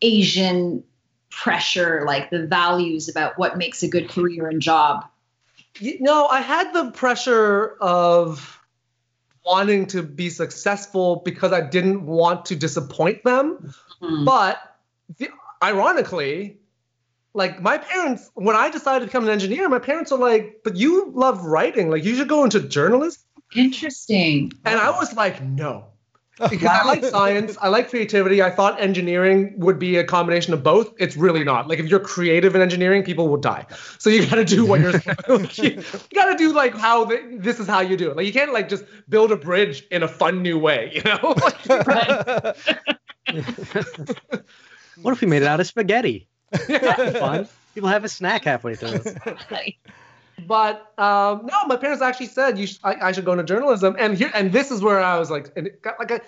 Asian 0.00 0.84
pressure, 1.30 2.04
like 2.06 2.30
the 2.30 2.46
values 2.46 3.08
about 3.08 3.38
what 3.38 3.58
makes 3.58 3.82
a 3.82 3.88
good 3.88 4.08
career 4.08 4.48
and 4.48 4.62
job? 4.62 5.04
You 5.78 6.00
know, 6.00 6.26
I 6.26 6.40
had 6.40 6.72
the 6.72 6.90
pressure 6.90 7.76
of 7.80 8.60
wanting 9.44 9.86
to 9.86 10.02
be 10.02 10.30
successful 10.30 11.22
because 11.24 11.52
I 11.52 11.60
didn't 11.62 12.06
want 12.06 12.44
to 12.46 12.56
disappoint 12.56 13.24
them. 13.24 13.74
Hmm. 14.00 14.24
But 14.24 14.76
the, 15.18 15.30
ironically, 15.62 16.58
like 17.34 17.62
my 17.62 17.78
parents, 17.78 18.30
when 18.34 18.56
I 18.56 18.70
decided 18.70 19.00
to 19.00 19.06
become 19.06 19.24
an 19.24 19.30
engineer, 19.30 19.68
my 19.68 19.78
parents 19.78 20.10
were 20.10 20.18
like, 20.18 20.60
"But 20.64 20.76
you 20.76 21.10
love 21.14 21.44
writing. 21.44 21.90
Like 21.90 22.04
you 22.04 22.14
should 22.14 22.28
go 22.28 22.44
into 22.44 22.60
journalism." 22.60 23.22
Interesting. 23.54 24.52
And 24.64 24.78
I 24.78 24.90
was 24.90 25.14
like, 25.14 25.42
"No." 25.42 25.86
Because 26.50 26.68
I 26.68 26.84
like 26.84 27.04
science, 27.04 27.58
I 27.60 27.68
like 27.68 27.90
creativity. 27.90 28.42
I 28.42 28.50
thought 28.50 28.80
engineering 28.80 29.52
would 29.58 29.78
be 29.78 29.96
a 29.96 30.04
combination 30.04 30.54
of 30.54 30.62
both. 30.62 30.92
It's 30.98 31.14
really 31.14 31.44
not. 31.44 31.68
Like 31.68 31.78
if 31.78 31.86
you're 31.86 32.00
creative 32.00 32.56
in 32.56 32.62
engineering, 32.62 33.04
people 33.04 33.28
will 33.28 33.36
die. 33.36 33.66
So 33.98 34.08
you 34.08 34.26
got 34.26 34.36
to 34.36 34.44
do 34.44 34.64
what 34.64 34.80
you're. 34.80 34.92
you, 35.54 35.82
got 36.14 36.32
to 36.32 36.36
do 36.36 36.52
like 36.52 36.74
how 36.74 37.04
the, 37.04 37.36
this 37.38 37.60
is 37.60 37.68
how 37.68 37.80
you 37.80 37.98
do 37.98 38.10
it. 38.10 38.16
Like 38.16 38.26
you 38.26 38.32
can't 38.32 38.52
like 38.52 38.70
just 38.70 38.84
build 39.10 39.30
a 39.30 39.36
bridge 39.36 39.86
in 39.90 40.02
a 40.02 40.08
fun 40.08 40.42
new 40.42 40.58
way. 40.58 40.90
You 40.94 41.02
know. 41.02 41.34
What 45.00 45.12
if 45.12 45.20
we 45.20 45.26
made 45.26 45.42
it 45.42 45.48
out 45.48 45.60
of 45.60 45.66
spaghetti? 45.66 46.28
That'd 46.52 47.16
fun. 47.18 47.48
People 47.74 47.88
have 47.88 48.04
a 48.04 48.08
snack 48.08 48.44
halfway 48.44 48.74
through. 48.74 49.00
but 50.46 50.92
um, 50.98 51.46
no, 51.46 51.66
my 51.66 51.76
parents 51.76 52.02
actually 52.02 52.26
said 52.26 52.58
you 52.58 52.66
sh- 52.66 52.78
I, 52.84 53.08
I 53.08 53.12
should 53.12 53.24
go 53.24 53.32
into 53.32 53.44
journalism, 53.44 53.96
and 53.98 54.16
here 54.16 54.30
and 54.34 54.52
this 54.52 54.70
is 54.70 54.82
where 54.82 55.00
I 55.00 55.18
was 55.18 55.30
like, 55.30 55.52
and 55.56 55.66
it 55.66 55.82
got, 55.82 55.98
like, 55.98 56.10
a 56.10 56.20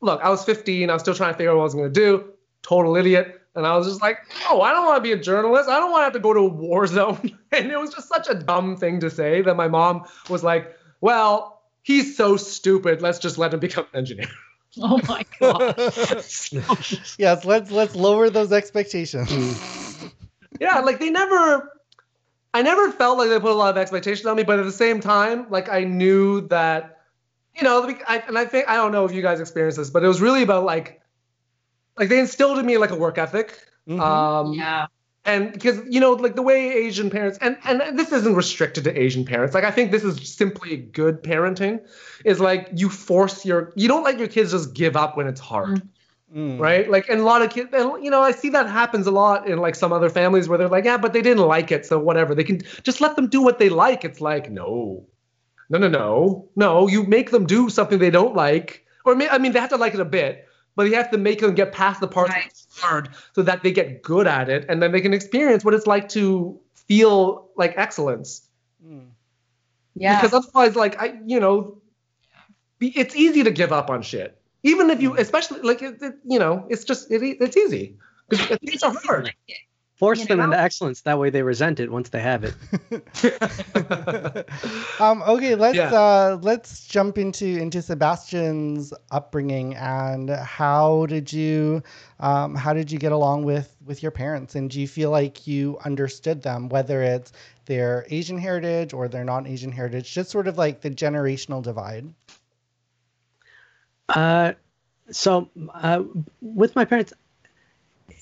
look, 0.00 0.20
I 0.22 0.30
was 0.30 0.44
15, 0.44 0.88
I 0.88 0.92
was 0.92 1.02
still 1.02 1.14
trying 1.14 1.32
to 1.32 1.36
figure 1.36 1.50
out 1.50 1.56
what 1.56 1.62
I 1.62 1.64
was 1.64 1.74
going 1.74 1.92
to 1.92 2.00
do, 2.00 2.32
total 2.62 2.96
idiot, 2.96 3.40
and 3.54 3.66
I 3.66 3.76
was 3.76 3.86
just 3.86 4.02
like, 4.02 4.18
oh, 4.48 4.60
I 4.62 4.72
don't 4.72 4.86
want 4.86 4.96
to 4.96 5.02
be 5.02 5.12
a 5.12 5.18
journalist, 5.18 5.68
I 5.68 5.78
don't 5.78 5.90
want 5.90 6.00
to 6.00 6.04
have 6.04 6.12
to 6.14 6.20
go 6.20 6.32
to 6.32 6.40
a 6.40 6.48
war 6.48 6.86
zone, 6.86 7.38
and 7.52 7.70
it 7.70 7.78
was 7.78 7.92
just 7.92 8.08
such 8.08 8.28
a 8.28 8.34
dumb 8.34 8.76
thing 8.76 9.00
to 9.00 9.10
say 9.10 9.42
that 9.42 9.56
my 9.56 9.68
mom 9.68 10.04
was 10.28 10.42
like, 10.42 10.74
well, 11.00 11.62
he's 11.82 12.16
so 12.16 12.36
stupid, 12.36 13.02
let's 13.02 13.18
just 13.18 13.38
let 13.38 13.52
him 13.52 13.60
become 13.60 13.86
an 13.92 13.98
engineer. 13.98 14.28
Oh 14.82 15.00
my 15.08 15.24
god. 15.40 15.74
yes, 17.18 17.44
let's 17.44 17.70
let's 17.70 17.96
lower 17.96 18.28
those 18.28 18.52
expectations. 18.52 19.32
yeah, 20.60 20.80
like 20.80 20.98
they 20.98 21.08
never 21.08 21.72
I 22.56 22.62
never 22.62 22.90
felt 22.90 23.18
like 23.18 23.28
they 23.28 23.38
put 23.38 23.50
a 23.50 23.54
lot 23.54 23.70
of 23.70 23.76
expectations 23.76 24.26
on 24.26 24.36
me, 24.36 24.42
but 24.42 24.58
at 24.58 24.64
the 24.64 24.72
same 24.72 25.00
time, 25.00 25.46
like 25.50 25.68
I 25.70 25.84
knew 25.84 26.48
that, 26.48 27.00
you 27.54 27.62
know, 27.62 27.94
I, 28.08 28.18
and 28.26 28.38
I 28.38 28.46
think 28.46 28.66
I 28.66 28.76
don't 28.76 28.92
know 28.92 29.04
if 29.04 29.12
you 29.12 29.20
guys 29.20 29.40
experienced 29.40 29.76
this, 29.76 29.90
but 29.90 30.02
it 30.02 30.08
was 30.08 30.22
really 30.22 30.42
about 30.42 30.64
like, 30.64 31.02
like 31.98 32.08
they 32.08 32.18
instilled 32.18 32.58
in 32.58 32.64
me 32.64 32.78
like 32.78 32.90
a 32.90 32.96
work 32.96 33.18
ethic. 33.18 33.58
Mhm. 33.86 34.00
Um, 34.00 34.54
yeah. 34.54 34.86
And 35.26 35.52
because 35.52 35.80
you 35.88 36.00
know, 36.00 36.12
like 36.12 36.36
the 36.36 36.42
way 36.42 36.72
Asian 36.72 37.10
parents, 37.10 37.38
and 37.40 37.58
and 37.64 37.98
this 37.98 38.12
isn't 38.12 38.34
restricted 38.34 38.84
to 38.84 38.98
Asian 38.98 39.24
parents. 39.24 39.54
Like 39.54 39.64
I 39.64 39.70
think 39.70 39.90
this 39.90 40.04
is 40.04 40.28
simply 40.28 40.76
good 40.76 41.22
parenting, 41.22 41.80
is 42.24 42.40
like 42.40 42.70
you 42.74 42.88
force 42.88 43.44
your, 43.44 43.72
you 43.76 43.88
don't 43.88 44.04
let 44.04 44.18
your 44.18 44.28
kids 44.28 44.52
just 44.52 44.72
give 44.72 44.96
up 44.96 45.16
when 45.16 45.26
it's 45.26 45.40
hard 45.40 45.82
Mm. 46.34 46.58
right? 46.58 46.90
Like, 46.90 47.08
and 47.08 47.20
a 47.20 47.24
lot 47.24 47.42
of 47.42 47.50
kids, 47.50 47.70
and 47.72 48.04
you 48.04 48.10
know, 48.10 48.20
I 48.20 48.32
see 48.32 48.48
that 48.50 48.68
happens 48.68 49.06
a 49.06 49.12
lot 49.12 49.48
in 49.48 49.58
like 49.58 49.74
some 49.76 49.92
other 49.92 50.10
families 50.10 50.48
where 50.48 50.58
they're 50.58 50.68
like, 50.68 50.84
yeah, 50.84 50.96
but 50.96 51.12
they 51.12 51.22
didn't 51.22 51.46
like 51.46 51.70
it, 51.70 51.86
so 51.86 51.98
whatever. 51.98 52.34
They 52.34 52.44
can 52.44 52.62
just 52.82 53.00
let 53.00 53.14
them 53.16 53.28
do 53.28 53.42
what 53.42 53.58
they 53.58 53.68
like. 53.68 54.04
It's 54.04 54.20
like, 54.20 54.50
no, 54.50 55.06
no, 55.70 55.78
no, 55.78 55.88
no, 55.88 56.48
no. 56.56 56.88
You 56.88 57.04
make 57.04 57.30
them 57.30 57.46
do 57.46 57.70
something 57.70 57.98
they 57.98 58.10
don't 58.10 58.34
like, 58.34 58.84
or 59.04 59.14
may, 59.14 59.28
I 59.28 59.38
mean, 59.38 59.52
they 59.52 59.60
have 59.60 59.70
to 59.70 59.76
like 59.76 59.94
it 59.94 60.00
a 60.00 60.04
bit, 60.04 60.45
but 60.76 60.86
you 60.86 60.94
have 60.94 61.10
to 61.10 61.18
make 61.18 61.40
them 61.40 61.54
get 61.54 61.72
past 61.72 62.00
the 62.00 62.06
parts 62.08 62.30
Right. 62.30 62.44
that's 62.44 62.80
hard 62.80 63.08
so 63.34 63.42
that 63.42 63.62
they 63.62 63.72
get 63.72 64.02
good 64.02 64.26
at 64.26 64.48
it, 64.48 64.66
and 64.68 64.80
then 64.82 64.92
they 64.92 65.00
can 65.00 65.12
experience 65.14 65.64
what 65.64 65.74
it's 65.74 65.86
like 65.86 66.08
to 66.10 66.60
feel 66.74 67.48
like 67.56 67.74
excellence. 67.76 68.42
Mm. 68.86 69.08
Yeah. 69.96 70.20
Because 70.20 70.34
otherwise, 70.34 70.76
like 70.76 71.00
I, 71.00 71.18
you 71.26 71.40
know, 71.40 71.78
be- 72.78 72.96
it's 72.96 73.16
easy 73.16 73.42
to 73.42 73.50
give 73.50 73.72
up 73.72 73.90
on 73.90 74.02
shit. 74.02 74.40
Even 74.62 74.90
if 74.90 75.00
you, 75.00 75.16
especially 75.16 75.60
like 75.62 75.80
it, 75.82 76.02
it, 76.02 76.14
you 76.24 76.38
know, 76.38 76.66
it's 76.68 76.84
just 76.84 77.10
it, 77.10 77.22
it's 77.22 77.56
easy 77.56 77.96
because 78.28 78.58
things 78.64 78.82
are 78.82 78.94
hard. 79.04 79.32
Force 79.96 80.20
You 80.20 80.26
them 80.26 80.38
know? 80.38 80.44
into 80.44 80.60
excellence. 80.60 81.00
That 81.02 81.18
way 81.18 81.30
they 81.30 81.42
resent 81.42 81.80
it 81.80 81.90
once 81.90 82.10
they 82.10 82.20
have 82.20 82.44
it. 82.44 82.54
um, 85.00 85.22
okay, 85.22 85.54
let's 85.54 85.76
Yeah. 85.76 85.92
uh, 85.92 86.38
let's 86.42 86.86
jump 86.86 87.16
into 87.16 87.46
into 87.46 87.80
Sebastian's 87.80 88.92
upbringing 89.10 89.74
and 89.74 90.28
how 90.30 91.06
did 91.06 91.32
you 91.32 91.82
um, 92.20 92.54
how 92.54 92.74
did 92.74 92.92
you 92.92 92.98
get 92.98 93.12
along 93.12 93.44
with 93.44 93.74
with 93.86 94.02
your 94.02 94.12
parents 94.12 94.54
and 94.54 94.68
do 94.68 94.80
you 94.80 94.88
feel 94.88 95.10
like 95.10 95.46
you 95.46 95.78
understood 95.84 96.42
them 96.42 96.68
whether 96.68 97.02
it's 97.02 97.32
their 97.66 98.06
Asian 98.10 98.38
heritage 98.38 98.92
or 98.92 99.08
their 99.08 99.24
non-Asian 99.24 99.72
heritage, 99.72 100.12
just 100.12 100.30
sort 100.30 100.48
of 100.48 100.56
like 100.56 100.80
the 100.80 100.90
generational 100.90 101.62
divide. 101.62 102.06
Uh, 104.08 104.52
so 105.10 105.50
uh, 105.74 106.02
with 106.40 106.74
my 106.76 106.84
parents, 106.84 107.12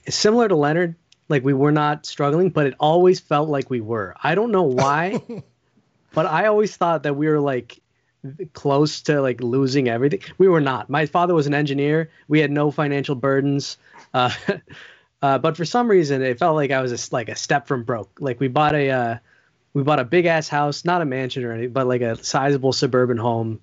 similar 0.09 0.49
to 0.49 0.57
Leonard, 0.57 0.97
like 1.29 1.45
we 1.45 1.53
were 1.53 1.73
not 1.73 2.07
struggling, 2.07 2.51
but 2.51 2.67
it 2.67 2.75
always 2.79 3.21
felt 3.21 3.49
like 3.49 3.71
we 3.71 3.81
were. 3.81 4.15
I 4.23 4.35
don't 4.35 4.51
know 4.51 4.63
why, 4.63 5.21
but 6.13 6.27
I 6.27 6.47
always 6.47 6.77
thought 6.77 7.05
that 7.05 7.17
we 7.17 7.29
were 7.29 7.41
like 7.41 7.81
close 8.53 9.03
to 9.03 9.21
like 9.21 9.41
losing 9.41 9.89
everything. 9.89 10.21
We 10.39 10.49
were 10.49 10.61
not. 10.61 10.89
My 10.89 11.07
father 11.07 11.35
was 11.35 11.47
an 11.47 11.55
engineer. 11.55 12.11
We 12.29 12.41
had 12.41 12.51
no 12.51 12.71
financial 12.71 13.15
burdens. 13.15 13.77
Uh, 14.13 14.31
uh, 15.23 15.39
but 15.39 15.57
for 15.57 15.65
some 15.65 15.89
reason, 15.89 16.23
it 16.23 16.39
felt 16.39 16.57
like 16.57 16.71
I 16.71 16.81
was 16.81 16.93
a, 16.93 17.15
like 17.15 17.29
a 17.29 17.37
step 17.37 17.67
from 17.67 17.85
broke. 17.85 18.19
Like 18.21 18.41
we 18.41 18.49
bought 18.49 18.75
a 18.75 18.91
uh, 18.91 19.19
we 19.73 19.83
bought 19.83 19.99
a 19.99 20.05
big 20.05 20.27
ass 20.27 20.49
house, 20.49 20.85
not 20.85 21.03
a 21.03 21.05
mansion 21.05 21.45
or 21.45 21.53
anything, 21.53 21.73
but 21.73 21.87
like 21.87 22.03
a 22.03 22.23
sizable 22.23 22.73
suburban 22.73 23.19
home 23.19 23.61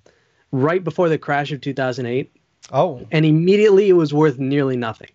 right 0.50 0.84
before 0.84 1.08
the 1.08 1.16
crash 1.16 1.50
of 1.50 1.60
2008 1.62 2.30
Oh, 2.70 3.06
and 3.10 3.24
immediately 3.24 3.88
it 3.88 3.94
was 3.94 4.14
worth 4.14 4.38
nearly 4.38 4.76
nothing. 4.76 5.10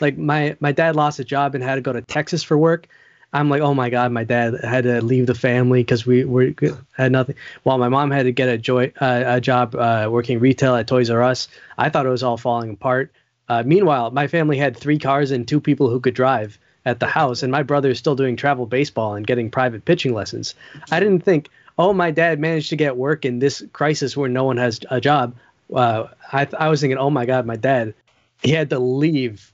Like 0.00 0.18
my 0.18 0.56
my 0.60 0.72
dad 0.72 0.96
lost 0.96 1.18
his 1.18 1.26
job 1.26 1.54
and 1.54 1.62
had 1.62 1.76
to 1.76 1.80
go 1.80 1.92
to 1.92 2.02
Texas 2.02 2.42
for 2.42 2.56
work. 2.56 2.88
I'm 3.32 3.48
like, 3.48 3.62
oh 3.62 3.74
my 3.74 3.90
god, 3.90 4.10
my 4.10 4.24
dad 4.24 4.54
had 4.64 4.84
to 4.84 5.00
leave 5.02 5.26
the 5.26 5.34
family 5.34 5.82
because 5.82 6.04
we 6.04 6.24
were 6.24 6.52
had 6.96 7.12
nothing. 7.12 7.36
While 7.62 7.78
my 7.78 7.88
mom 7.88 8.10
had 8.10 8.24
to 8.24 8.32
get 8.32 8.48
a 8.48 8.58
joy 8.58 8.92
uh, 9.00 9.22
a 9.26 9.40
job 9.40 9.74
uh, 9.76 10.08
working 10.10 10.40
retail 10.40 10.74
at 10.74 10.86
Toys 10.86 11.10
R 11.10 11.22
Us. 11.22 11.48
I 11.78 11.90
thought 11.90 12.06
it 12.06 12.10
was 12.10 12.22
all 12.22 12.36
falling 12.36 12.70
apart. 12.70 13.12
Uh, 13.48 13.62
meanwhile, 13.64 14.10
my 14.10 14.26
family 14.26 14.56
had 14.56 14.76
three 14.76 14.98
cars 14.98 15.30
and 15.30 15.46
two 15.46 15.60
people 15.60 15.90
who 15.90 16.00
could 16.00 16.14
drive 16.14 16.58
at 16.84 16.98
the 16.98 17.06
house, 17.06 17.42
and 17.42 17.52
my 17.52 17.62
brother 17.62 17.90
is 17.90 17.98
still 17.98 18.14
doing 18.14 18.36
travel 18.36 18.66
baseball 18.66 19.14
and 19.14 19.26
getting 19.26 19.50
private 19.50 19.84
pitching 19.84 20.14
lessons. 20.14 20.54
I 20.90 21.00
didn't 21.00 21.24
think, 21.24 21.50
oh, 21.78 21.92
my 21.92 22.10
dad 22.10 22.38
managed 22.40 22.70
to 22.70 22.76
get 22.76 22.96
work 22.96 23.24
in 23.24 23.38
this 23.38 23.62
crisis 23.72 24.16
where 24.16 24.28
no 24.28 24.44
one 24.44 24.56
has 24.56 24.80
a 24.90 25.00
job. 25.00 25.34
Uh, 25.72 26.06
I, 26.32 26.48
I 26.58 26.68
was 26.68 26.80
thinking, 26.80 26.98
oh 26.98 27.10
my 27.10 27.26
god, 27.26 27.44
my 27.44 27.56
dad, 27.56 27.94
he 28.42 28.52
had 28.52 28.70
to 28.70 28.78
leave 28.78 29.52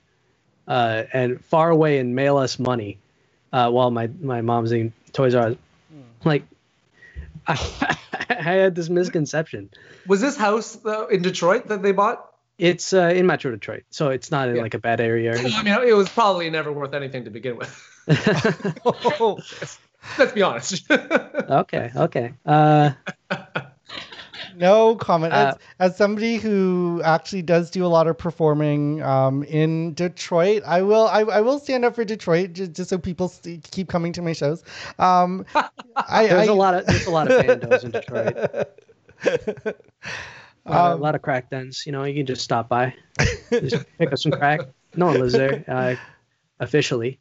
uh, 0.67 1.05
and 1.12 1.45
far 1.45 1.71
away 1.71 1.99
and 1.99 2.14
mail 2.14 2.37
us 2.37 2.59
money 2.59 2.99
uh, 3.53 3.71
while 3.71 3.91
my 3.91 4.09
my 4.21 4.41
mom's 4.41 4.73
in 4.73 4.93
Toys 5.12 5.35
R 5.35 5.49
Us. 5.49 5.57
Like, 6.25 6.45
I, 7.47 7.97
I 8.31 8.35
had 8.43 8.75
this 8.75 8.89
misconception. 8.89 9.71
Was 10.07 10.21
this 10.21 10.37
house 10.37 10.75
though, 10.77 11.07
in 11.07 11.23
Detroit 11.23 11.69
that 11.69 11.83
they 11.83 11.93
bought? 11.93 12.33
It's 12.59 12.93
uh, 12.95 13.12
in 13.14 13.27
Metro 13.27 13.51
Detroit, 13.51 13.85
so 13.91 14.09
it's 14.09 14.31
not 14.31 14.49
in 14.49 14.57
Yeah. 14.57 14.62
like 14.62 14.75
a 14.75 14.79
bad 14.79 15.01
area. 15.01 15.37
I 15.39 15.62
mean, 15.62 15.75
it 15.87 15.95
was 15.95 16.09
probably 16.09 16.49
never 16.51 16.73
worth 16.73 16.95
anything 16.95 17.25
to 17.25 17.31
begin 17.31 17.57
with. 17.57 17.71
Oh, 18.85 19.39
Let's 20.19 20.33
be 20.33 20.43
honest. 20.43 20.85
okay, 20.91 21.91
okay. 21.97 22.33
Uh, 22.47 22.93
no 24.57 24.97
comment. 24.97 25.33
Uh, 25.33 25.55
as, 25.81 25.91
as 25.93 25.97
somebody 25.97 26.37
who 26.37 27.01
actually 27.05 27.43
does 27.43 27.71
do 27.71 27.85
a 27.85 27.89
lot 27.89 28.07
of 28.07 28.17
performing 28.19 29.03
um, 29.03 29.43
in 29.45 29.95
Detroit, 29.95 30.63
I 30.67 30.83
will 30.83 31.07
I, 31.09 31.21
I 31.21 31.41
will 31.41 31.59
stand 31.59 31.85
up 31.85 31.95
for 31.95 32.05
Detroit 32.05 32.53
just, 32.55 32.73
just 32.73 32.91
so 32.91 32.99
people 32.99 33.29
st- 33.29 33.69
keep 33.71 33.89
coming 33.89 34.13
to 34.13 34.23
my 34.23 34.33
shows. 34.33 34.65
Um, 34.99 35.45
I, 35.55 36.27
there's 36.29 36.49
I, 36.49 36.53
a 36.53 36.55
lot 36.55 36.75
of 36.75 36.87
there's 36.87 37.07
a 37.07 37.11
lot 37.11 37.31
of 37.31 37.45
bandos 37.45 37.85
in 37.85 37.91
Detroit. 37.91 38.37
A 38.37 38.67
lot, 39.25 39.67
of- 39.67 39.75
Um, 40.67 40.75
a 40.93 40.97
lot 40.97 41.15
of 41.15 41.23
crack 41.23 41.51
dens. 41.51 41.85
You 41.87 41.93
know, 41.93 42.05
you 42.05 42.15
can 42.15 42.27
just 42.27 42.43
stop 42.43 42.69
by, 42.69 42.95
just 43.51 43.85
pick 43.99 44.13
up 44.13 44.19
some 44.19 44.33
crack. 44.33 44.61
No 44.97 45.07
one 45.07 45.21
lives 45.21 45.35
there 45.35 45.65
uh, 45.69 45.95
officially. 46.59 47.21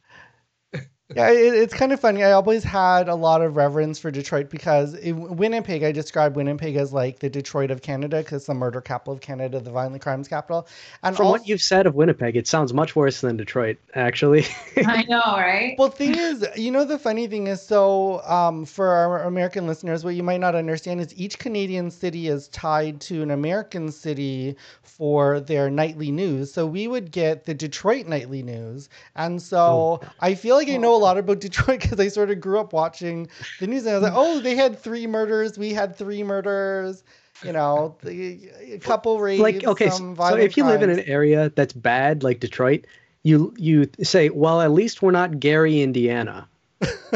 Yeah, 1.14 1.30
it, 1.30 1.54
it's 1.54 1.72
kind 1.72 1.92
of 1.92 2.00
funny. 2.00 2.24
I 2.24 2.32
always 2.32 2.64
had 2.64 3.08
a 3.08 3.14
lot 3.14 3.40
of 3.40 3.56
reverence 3.56 4.00
for 4.00 4.10
Detroit 4.10 4.50
because 4.50 4.94
in 4.94 5.36
Winnipeg, 5.36 5.84
I 5.84 5.92
describe 5.92 6.34
Winnipeg 6.34 6.74
as 6.74 6.92
like 6.92 7.20
the 7.20 7.30
Detroit 7.30 7.70
of 7.70 7.80
Canada 7.80 8.18
because 8.18 8.46
the 8.46 8.54
murder 8.54 8.80
capital 8.80 9.12
of 9.14 9.20
Canada, 9.20 9.60
the 9.60 9.70
violent 9.70 10.02
crimes 10.02 10.26
capital. 10.26 10.66
And 11.04 11.14
From 11.14 11.26
also, 11.26 11.38
what 11.38 11.48
you've 11.48 11.62
said 11.62 11.86
of 11.86 11.94
Winnipeg, 11.94 12.36
it 12.36 12.48
sounds 12.48 12.74
much 12.74 12.96
worse 12.96 13.20
than 13.20 13.36
Detroit, 13.36 13.76
actually. 13.94 14.46
I 14.84 15.04
know, 15.08 15.22
right? 15.24 15.76
well, 15.78 15.90
thing 15.90 16.16
is, 16.16 16.44
you 16.56 16.72
know, 16.72 16.84
the 16.84 16.98
funny 16.98 17.28
thing 17.28 17.46
is, 17.46 17.62
so 17.62 18.20
um, 18.24 18.64
for 18.64 18.88
our 18.88 19.22
American 19.22 19.68
listeners, 19.68 20.02
what 20.04 20.16
you 20.16 20.24
might 20.24 20.40
not 20.40 20.56
understand 20.56 21.00
is 21.00 21.16
each 21.16 21.38
Canadian 21.38 21.92
city 21.92 22.26
is 22.26 22.48
tied 22.48 23.00
to 23.02 23.22
an 23.22 23.30
American 23.30 23.92
city 23.92 24.56
for 24.82 25.38
their 25.38 25.70
nightly 25.70 26.10
news. 26.10 26.52
So 26.52 26.66
we 26.66 26.88
would 26.88 27.12
get 27.12 27.44
the 27.44 27.54
Detroit 27.54 28.06
nightly 28.06 28.42
news, 28.42 28.88
and 29.14 29.40
so 29.40 30.00
I 30.18 30.34
feel 30.34 30.56
like 30.56 30.68
I 30.68 30.78
know 30.78 30.95
a 30.96 30.98
lot 30.98 31.18
about 31.18 31.40
Detroit 31.40 31.80
because 31.80 32.00
I 32.00 32.08
sort 32.08 32.30
of 32.30 32.40
grew 32.40 32.58
up 32.58 32.72
watching 32.72 33.28
the 33.60 33.66
news, 33.66 33.86
and 33.86 33.94
I 33.94 33.98
was 33.98 34.02
like, 34.02 34.12
oh, 34.16 34.40
they 34.40 34.56
had 34.56 34.78
three 34.78 35.06
murders, 35.06 35.58
we 35.58 35.72
had 35.72 35.96
three 35.96 36.22
murders. 36.22 37.04
You 37.44 37.52
know, 37.52 37.98
the, 38.02 38.48
a 38.72 38.78
couple 38.78 39.20
rapes. 39.20 39.42
like 39.42 39.62
okay, 39.62 39.90
so, 39.90 39.96
some 39.96 40.12
so 40.12 40.14
violent 40.14 40.44
if 40.44 40.56
you 40.56 40.64
live 40.64 40.82
in 40.82 40.88
an 40.88 41.00
area 41.00 41.52
that's 41.54 41.74
bad, 41.74 42.22
like 42.22 42.40
Detroit, 42.40 42.86
you 43.22 43.52
you 43.58 43.90
say, 44.02 44.30
well, 44.30 44.62
at 44.62 44.70
least 44.70 45.02
we're 45.02 45.10
not 45.10 45.38
Gary, 45.38 45.82
Indiana. 45.82 46.48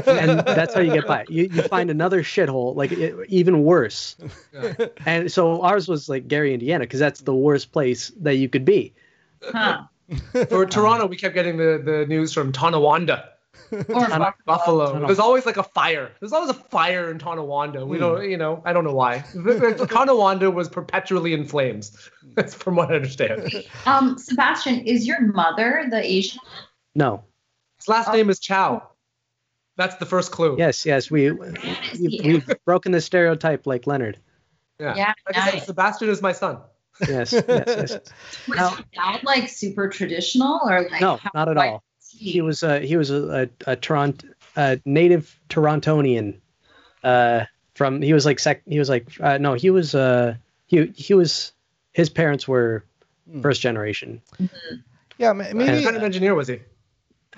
and 0.07 0.41
that's 0.41 0.74
how 0.74 0.81
you 0.81 0.93
get 0.93 1.07
by. 1.07 1.24
You, 1.28 1.45
you 1.45 1.62
find 1.62 1.91
another 1.91 2.22
shithole, 2.22 2.74
like 2.74 2.93
it, 2.93 3.14
even 3.28 3.62
worse. 3.62 4.16
Yeah. 4.53 4.74
And 5.07 5.31
so 5.31 5.62
ours 5.62 5.87
was 5.87 6.09
like 6.09 6.28
Gary, 6.28 6.53
Indiana, 6.53 6.85
because 6.85 7.01
that's 7.01 7.20
the 7.20 7.35
worst 7.35 7.72
place 7.72 8.11
that 8.20 8.37
you 8.37 8.49
could 8.49 8.64
be. 8.64 8.95
Huh. 9.43 9.85
For 10.49 10.66
Toronto, 10.66 11.07
we 11.07 11.16
kept 11.16 11.35
getting 11.35 11.57
the, 11.57 11.81
the 11.85 12.07
news 12.07 12.33
from 12.33 12.53
Tonawanda, 12.53 13.28
Or 13.72 13.84
Ton- 14.07 14.32
Buffalo. 14.46 14.92
Tono- 14.92 15.07
There's 15.07 15.18
always 15.18 15.46
like 15.46 15.57
a 15.57 15.62
fire. 15.62 16.11
There's 16.20 16.32
always 16.32 16.51
a 16.51 16.55
fire 16.55 17.11
in 17.11 17.18
Tonawanda. 17.18 17.86
We 17.86 17.98
don't, 17.98 18.28
you 18.28 18.36
know, 18.36 18.62
I 18.64 18.72
don't 18.72 18.84
know 18.84 18.94
why. 18.94 19.18
The- 19.34 19.74
the 19.78 19.86
Tonawanda 19.86 20.53
was 20.53 20.68
perpetually 20.68 21.32
in 21.32 21.44
flames. 21.46 21.96
That's 22.34 22.55
from 22.55 22.76
what 22.76 22.90
I 22.90 22.96
understand. 22.96 23.64
um, 23.86 24.18
Sebastian, 24.18 24.80
is 24.86 25.07
your 25.07 25.20
mother 25.20 25.86
the 25.90 26.03
Asian? 26.05 26.40
No. 26.94 27.24
His 27.78 27.88
last 27.88 28.12
name 28.12 28.30
is 28.30 28.38
Chow. 28.38 28.88
That's 29.76 29.96
the 29.96 30.07
first 30.07 30.30
clue. 30.32 30.57
Yes, 30.59 30.84
yes, 30.84 31.11
we, 31.11 31.30
we 31.30 31.53
we've, 31.98 32.51
broken 32.66 32.92
the 32.92 33.01
stereotype 33.01 33.66
like 33.66 33.86
Leonard. 33.86 34.18
Yeah. 34.78 34.94
Yeah, 34.94 35.12
Like 35.26 35.36
I 35.38 35.51
said. 35.53 35.62
Sebastian 35.62 36.09
is 36.11 36.20
my 36.20 36.32
son. 36.32 36.59
Yes, 37.09 37.32
yes, 37.32 37.44
yes. 37.48 37.92
Was 38.48 38.57
Now- 38.59 38.70
your 38.76 38.84
dad 38.94 39.24
like 39.24 39.48
super 39.48 39.88
traditional 39.88 40.61
or 40.64 40.88
like 40.90 41.01
No, 41.01 41.16
how 41.16 41.30
not 41.34 41.48
at 41.48 41.57
white 41.57 41.70
all. 41.70 41.84
Was 42.21 42.33
He 42.33 42.41
was 42.41 42.62
a 42.62 42.81
he 42.81 42.97
was 42.97 43.11
a 43.11 43.49
a, 43.66 43.73
a 43.73 43.77
Toronto 43.77 44.27
a 44.57 44.81
native 44.85 45.39
Torontonian. 45.49 46.39
Uh, 47.03 47.45
from 47.75 48.03
he 48.03 48.12
was 48.12 48.27
like 48.27 48.39
sec 48.39 48.62
he 48.66 48.79
was 48.79 48.89
like 48.89 49.09
uh, 49.21 49.39
no 49.39 49.55
he 49.55 49.71
was 49.71 49.95
uh 49.95 50.35
he 50.66 50.87
he 50.95 51.14
was 51.14 51.53
his 51.93 52.11
parents 52.11 52.47
were 52.47 52.85
Hmm. 53.31 53.43
first 53.43 53.61
generation. 53.61 54.21
yeah, 55.18 55.33
ma- 55.33 55.45
What 55.45 55.55
maybe. 55.55 55.85
kind 55.85 55.97
of 55.97 56.03
engineer 56.03 56.35
was 56.35 56.49
he? 56.49 56.61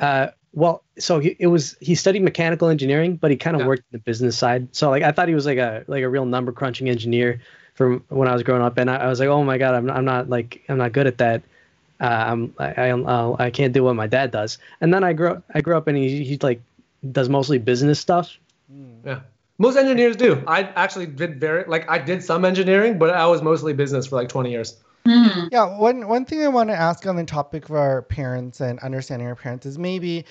Uh, 0.00 0.28
well, 0.54 0.82
so 0.98 1.18
he, 1.18 1.36
it 1.38 1.48
was 1.48 1.76
he 1.80 1.94
studied 1.94 2.22
mechanical 2.22 2.68
engineering, 2.68 3.16
but 3.16 3.30
he 3.30 3.36
kind 3.36 3.56
of 3.56 3.60
Yeah. 3.62 3.66
worked 3.68 3.84
the 3.92 3.98
business 3.98 4.38
side. 4.38 4.74
So 4.74 4.90
like 4.90 5.02
I 5.02 5.12
thought 5.12 5.28
he 5.28 5.34
was 5.34 5.44
like 5.46 5.58
a 5.58 5.84
like 5.86 6.02
a 6.02 6.08
real 6.08 6.24
number 6.24 6.52
crunching 6.52 6.88
engineer 6.88 7.40
from 7.74 8.04
when 8.08 8.28
I 8.28 8.32
was 8.32 8.42
growing 8.42 8.62
up, 8.62 8.78
and 8.78 8.90
I, 8.90 8.96
I 8.96 9.08
was 9.08 9.20
like, 9.20 9.28
oh 9.28 9.44
my 9.44 9.58
god, 9.58 9.74
I'm 9.74 9.86
not, 9.86 9.96
I'm 9.96 10.04
not 10.04 10.28
like 10.30 10.62
I'm 10.68 10.78
not 10.78 10.92
good 10.92 11.06
at 11.06 11.18
that. 11.18 11.42
Uh, 12.00 12.04
I'm 12.04 12.54
I 12.58 12.72
I, 12.72 12.90
uh, 12.90 13.36
I 13.38 13.50
can't 13.50 13.72
do 13.72 13.84
what 13.84 13.94
my 13.94 14.06
dad 14.06 14.30
does. 14.30 14.58
And 14.80 14.92
then 14.92 15.04
I 15.04 15.12
grew 15.12 15.30
up, 15.30 15.44
I 15.54 15.60
grew 15.60 15.76
up 15.76 15.86
and 15.86 15.96
he 15.96 16.24
he 16.24 16.38
like 16.42 16.60
does 17.10 17.28
mostly 17.28 17.58
business 17.58 18.00
stuff. 18.00 18.38
Yeah. 19.04 19.20
Most 19.58 19.76
engineers 19.76 20.16
do. 20.16 20.42
I 20.46 20.62
actually 20.62 21.06
did 21.06 21.38
very 21.38 21.64
like 21.66 21.88
I 21.88 21.98
did 21.98 22.24
some 22.24 22.44
engineering, 22.44 22.98
but 22.98 23.10
I 23.10 23.26
was 23.26 23.42
mostly 23.42 23.72
business 23.72 24.06
for 24.06 24.16
like 24.16 24.28
20 24.28 24.50
years. 24.50 24.76
Hmm. 25.04 25.48
Yeah, 25.50 25.78
one 25.78 26.06
one 26.06 26.24
thing 26.24 26.42
I 26.42 26.48
want 26.48 26.70
to 26.70 26.76
ask 26.76 27.06
on 27.06 27.16
the 27.16 27.24
topic 27.24 27.64
of 27.68 27.72
our 27.72 28.02
parents 28.02 28.60
and 28.60 28.78
understanding 28.80 29.26
our 29.26 29.34
parents 29.34 29.66
is 29.66 29.76
maybe 29.76 30.24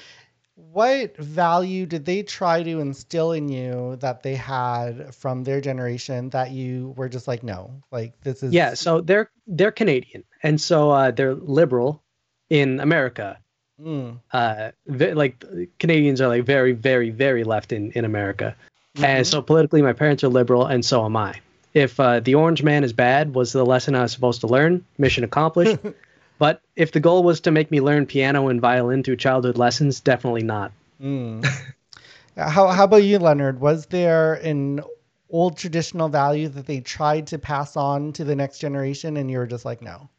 what 0.72 1.18
value 1.18 1.86
did 1.86 2.05
they 2.05 2.24
try 2.24 2.62
to 2.62 2.80
instill 2.80 3.32
in 3.32 3.49
you 3.49 3.97
that 3.99 4.22
they 4.24 4.36
had 4.36 5.14
from 5.16 5.43
their 5.43 5.59
generation 5.62 6.30
that 6.30 6.51
you 6.51 6.93
were 6.95 7.09
just 7.09 7.28
like, 7.28 7.43
no, 7.43 7.82
like 7.91 8.14
this 8.22 8.43
is 8.43 8.53
Yeah, 8.53 8.76
so 8.76 9.01
they're 9.01 9.30
they're 9.47 9.72
Canadian, 9.72 10.24
and 10.43 10.62
so 10.62 10.91
uh, 10.91 11.12
they're 11.12 11.34
liberal 11.34 12.03
in 12.49 12.80
America. 12.80 13.39
Mm, 13.82 14.20
Uh, 14.32 14.72
ve- 14.86 15.14
like 15.14 15.43
Canadians 15.80 16.22
are 16.22 16.28
like 16.28 16.45
very 16.45 16.74
very 16.74 17.09
very 17.09 17.43
left 17.43 17.72
in 17.72 17.91
in 17.93 18.05
America. 18.05 18.55
And 19.01 19.26
so 19.26 19.41
politically, 19.41 19.82
my 19.82 19.93
parents 19.93 20.24
are 20.24 20.28
liberal, 20.28 20.66
and 20.66 20.84
so 20.86 21.05
am 21.05 21.16
I. 21.16 21.39
If 21.74 21.99
uh, 21.99 22.20
the 22.20 22.36
orange 22.36 22.62
man 22.62 22.84
is 22.84 22.91
bad 22.91 23.34
was 23.34 23.53
the 23.53 23.66
lesson 23.66 23.95
I 23.95 24.01
was 24.01 24.12
supposed 24.12 24.41
to 24.41 24.47
learn, 24.47 24.86
mission 24.97 25.24
accomplished. 25.24 25.78
but 26.41 26.59
if 26.75 26.91
the 26.91 26.99
goal 26.99 27.21
was 27.21 27.39
to 27.41 27.51
make 27.51 27.69
me 27.69 27.81
learn 27.81 28.07
piano 28.07 28.47
and 28.47 28.59
violin 28.59 29.03
through 29.03 29.17
childhood 29.17 29.59
lessons, 29.59 29.99
definitely 29.99 30.41
not. 30.41 30.71
Mm. 30.99 31.45
how, 32.35 32.67
how 32.69 32.85
about 32.85 33.03
you, 33.03 33.19
Leonard? 33.19 33.61
Was 33.61 33.85
there 33.85 34.33
an 34.33 34.81
old 35.29 35.55
traditional 35.55 36.09
value 36.09 36.47
that 36.47 36.65
they 36.65 36.79
tried 36.79 37.27
to 37.27 37.37
pass 37.37 37.77
on 37.77 38.11
to 38.13 38.23
the 38.23 38.35
next 38.35 38.57
generation 38.57 39.17
and 39.17 39.29
you 39.29 39.37
were 39.37 39.45
just 39.45 39.65
like, 39.65 39.83
no? 39.83 40.09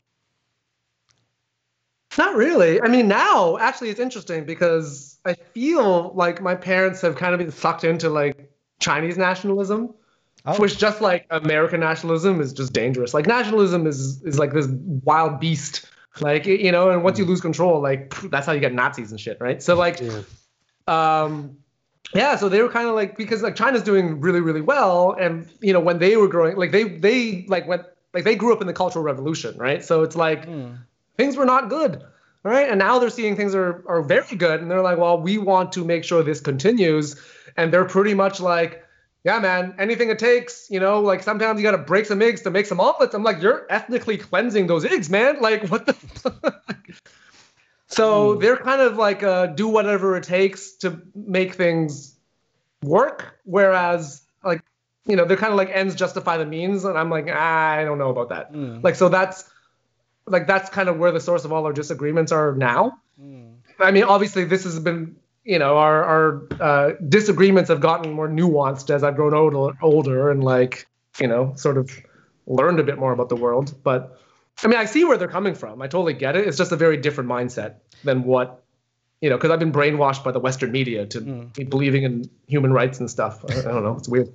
Not 2.17 2.37
really. 2.37 2.81
I 2.81 2.87
mean, 2.87 3.09
now 3.09 3.59
actually 3.59 3.91
it's 3.91 3.99
interesting 3.99 4.45
because 4.45 5.19
I 5.25 5.35
feel 5.35 6.13
like 6.15 6.41
my 6.41 6.55
parents 6.55 7.01
have 7.01 7.17
kind 7.17 7.35
of 7.35 7.41
been 7.41 7.51
sucked 7.51 7.83
into 7.83 8.11
like 8.11 8.49
Chinese 8.79 9.19
nationalism, 9.19 9.93
oh. 10.47 10.55
which 10.61 10.79
just 10.79 11.01
like 11.01 11.27
American 11.31 11.81
nationalism 11.81 12.41
is 12.41 12.53
just 12.53 12.73
dangerous. 12.73 13.13
Like 13.13 13.27
nationalism 13.27 13.89
is 13.89 14.23
is 14.23 14.39
like 14.39 14.53
this 14.53 14.69
wild 14.69 15.41
beast. 15.41 15.89
Like 16.21 16.47
you 16.47 16.73
know, 16.73 16.91
and 16.91 17.03
once 17.03 17.19
you 17.19 17.25
lose 17.25 17.41
control, 17.41 17.81
like 17.81 18.15
that's 18.31 18.47
how 18.47 18.53
you 18.53 18.61
get 18.61 18.75
Nazis 18.75 19.11
and 19.11 19.21
shit, 19.21 19.39
right? 19.41 19.63
So 19.63 19.75
like, 19.75 20.01
yeah. 20.01 20.23
um, 20.87 21.57
yeah. 22.15 22.37
So 22.37 22.49
they 22.49 22.61
were 22.61 22.69
kind 22.69 22.89
of 22.89 22.95
like 22.95 23.17
because 23.17 23.43
like 23.43 23.57
China's 23.57 23.83
doing 23.83 24.21
really 24.21 24.41
really 24.41 24.61
well, 24.61 25.13
and 25.13 25.49
you 25.61 25.73
know 25.73 25.81
when 25.81 25.99
they 25.99 26.17
were 26.17 26.29
growing, 26.29 26.57
like 26.57 26.71
they 26.71 26.85
they 26.85 27.47
like 27.49 27.67
went 27.67 27.83
like 28.13 28.25
they 28.25 28.35
grew 28.35 28.53
up 28.53 28.61
in 28.61 28.67
the 28.67 28.75
Cultural 28.75 29.05
Revolution, 29.05 29.57
right? 29.57 29.85
So 29.85 30.03
it's 30.03 30.17
like. 30.17 30.47
Mm 30.47 30.79
things 31.17 31.37
were 31.37 31.45
not 31.45 31.69
good. 31.69 32.03
Right. 32.45 32.69
And 32.69 32.81
now 32.81 32.99
they're 32.99 33.11
seeing 33.11 33.37
things 33.37 33.55
are, 33.55 33.85
are 33.87 34.03
very 34.03 34.37
good. 34.37 34.61
And 34.61 34.69
they're 34.69 34.83
like, 34.83 34.99
well, 34.99 35.21
we 35.21 35.39
want 35.39 35.71
to 35.73 35.85
make 35.85 36.03
sure 36.03 36.25
this 36.25 36.41
continues. 36.41 37.15
And 37.57 37.73
they're 37.73 37.85
pretty 37.85 38.15
much 38.15 38.41
like, 38.41 38.85
yeah, 39.25 39.39
man, 39.39 39.75
anything 39.79 40.11
it 40.11 40.19
takes, 40.19 40.69
you 40.69 40.81
know, 40.81 41.01
like 41.01 41.23
sometimes 41.23 41.61
you 41.61 41.63
got 41.63 41.73
to 41.73 41.79
break 41.79 42.07
some 42.07 42.21
eggs 42.21 42.43
to 42.43 42.51
make 42.51 42.67
some 42.67 42.81
omelets. 42.81 43.15
I'm 43.15 43.23
like, 43.23 43.41
you're 43.41 43.67
ethnically 43.71 44.19
cleansing 44.19 44.67
those 44.67 44.85
eggs, 44.85 45.09
man. 45.09 45.41
Like, 45.41 45.69
what 45.69 45.87
the? 45.87 46.61
So 47.93 48.37
mm. 48.37 48.41
they're 48.41 48.57
kind 48.57 48.81
of 48.81 48.97
like, 48.97 49.23
uh, 49.23 49.47
do 49.49 49.69
whatever 49.69 50.17
it 50.17 50.25
takes 50.25 50.73
to 50.77 51.03
make 51.15 51.55
things 51.55 52.17
work. 52.83 53.39
Whereas, 53.45 54.23
like, 54.43 54.63
you 55.05 55.15
know, 55.15 55.27
they're 55.27 55.37
kind 55.37 55.53
of 55.53 55.59
like 55.59 55.69
ends 55.69 55.95
justify 55.95 56.39
the 56.39 56.47
means. 56.47 56.85
And 56.85 56.97
I'm 56.99 57.11
like, 57.11 57.29
ah, 57.31 57.71
I 57.73 57.85
don't 57.85 57.99
know 57.99 58.09
about 58.09 58.31
that. 58.31 58.51
Mm. 58.51 58.83
Like, 58.83 58.95
so 58.95 59.11
that's, 59.11 59.45
like 60.27 60.47
that's 60.47 60.71
kind 60.71 60.89
of 60.89 60.99
where 60.99 61.13
the 61.13 61.21
source 61.21 61.45
of 61.45 61.53
all 61.53 61.67
our 61.67 61.73
disagreements 61.75 62.33
are 62.33 62.55
now. 62.55 62.99
Mm. 63.21 63.57
I 63.79 63.91
mean, 63.91 64.05
obviously, 64.05 64.45
this 64.45 64.65
has 64.65 64.79
been 64.79 65.17
you 65.45 65.59
know 65.59 65.77
our 65.77 66.05
our 66.05 66.43
uh, 66.61 66.93
disagreements 67.09 67.69
have 67.69 67.81
gotten 67.81 68.13
more 68.13 68.29
nuanced 68.29 68.91
as 68.91 69.03
I've 69.03 69.17
grown 69.17 69.35
older, 69.35 69.77
older 69.83 70.31
and 70.31 70.43
like 70.43 70.87
you 71.21 71.27
know 71.27 71.53
sort 71.57 71.79
of 71.79 71.91
learned 72.47 72.81
a 72.81 72.85
bit 72.85 72.99
more 72.99 73.13
about 73.13 73.29
the 73.29 73.37
world. 73.37 73.75
But 73.83 74.19
I 74.63 74.67
mean, 74.67 74.79
I 74.79 74.85
see 74.85 75.05
where 75.05 75.17
they're 75.17 75.29
coming 75.29 75.55
from. 75.55 75.83
I 75.83 75.89
totally 75.89 76.15
get 76.15 76.37
it. 76.37 76.47
It's 76.47 76.57
just 76.57 76.73
a 76.73 76.77
very 76.77 76.97
different 76.97 77.29
mindset 77.29 77.77
than 78.05 78.25
what 78.25 78.63
you 79.23 79.31
know, 79.31 79.37
because 79.37 79.51
I've 79.51 79.61
been 79.61 79.73
brainwashed 79.73 80.25
by 80.25 80.33
the 80.33 80.41
Western 80.41 80.73
media 80.73 81.07
to 81.07 81.21
mm. 81.21 81.55
be 81.55 81.63
believing 81.65 82.03
in 82.03 82.31
human 82.49 82.73
rights 82.73 82.99
and 82.99 83.09
stuff. 83.09 83.45
I, 83.49 83.61
I 83.61 83.63
don't 83.63 83.85
know. 83.85 83.97
It's 83.97 84.09
weird. 84.09 84.33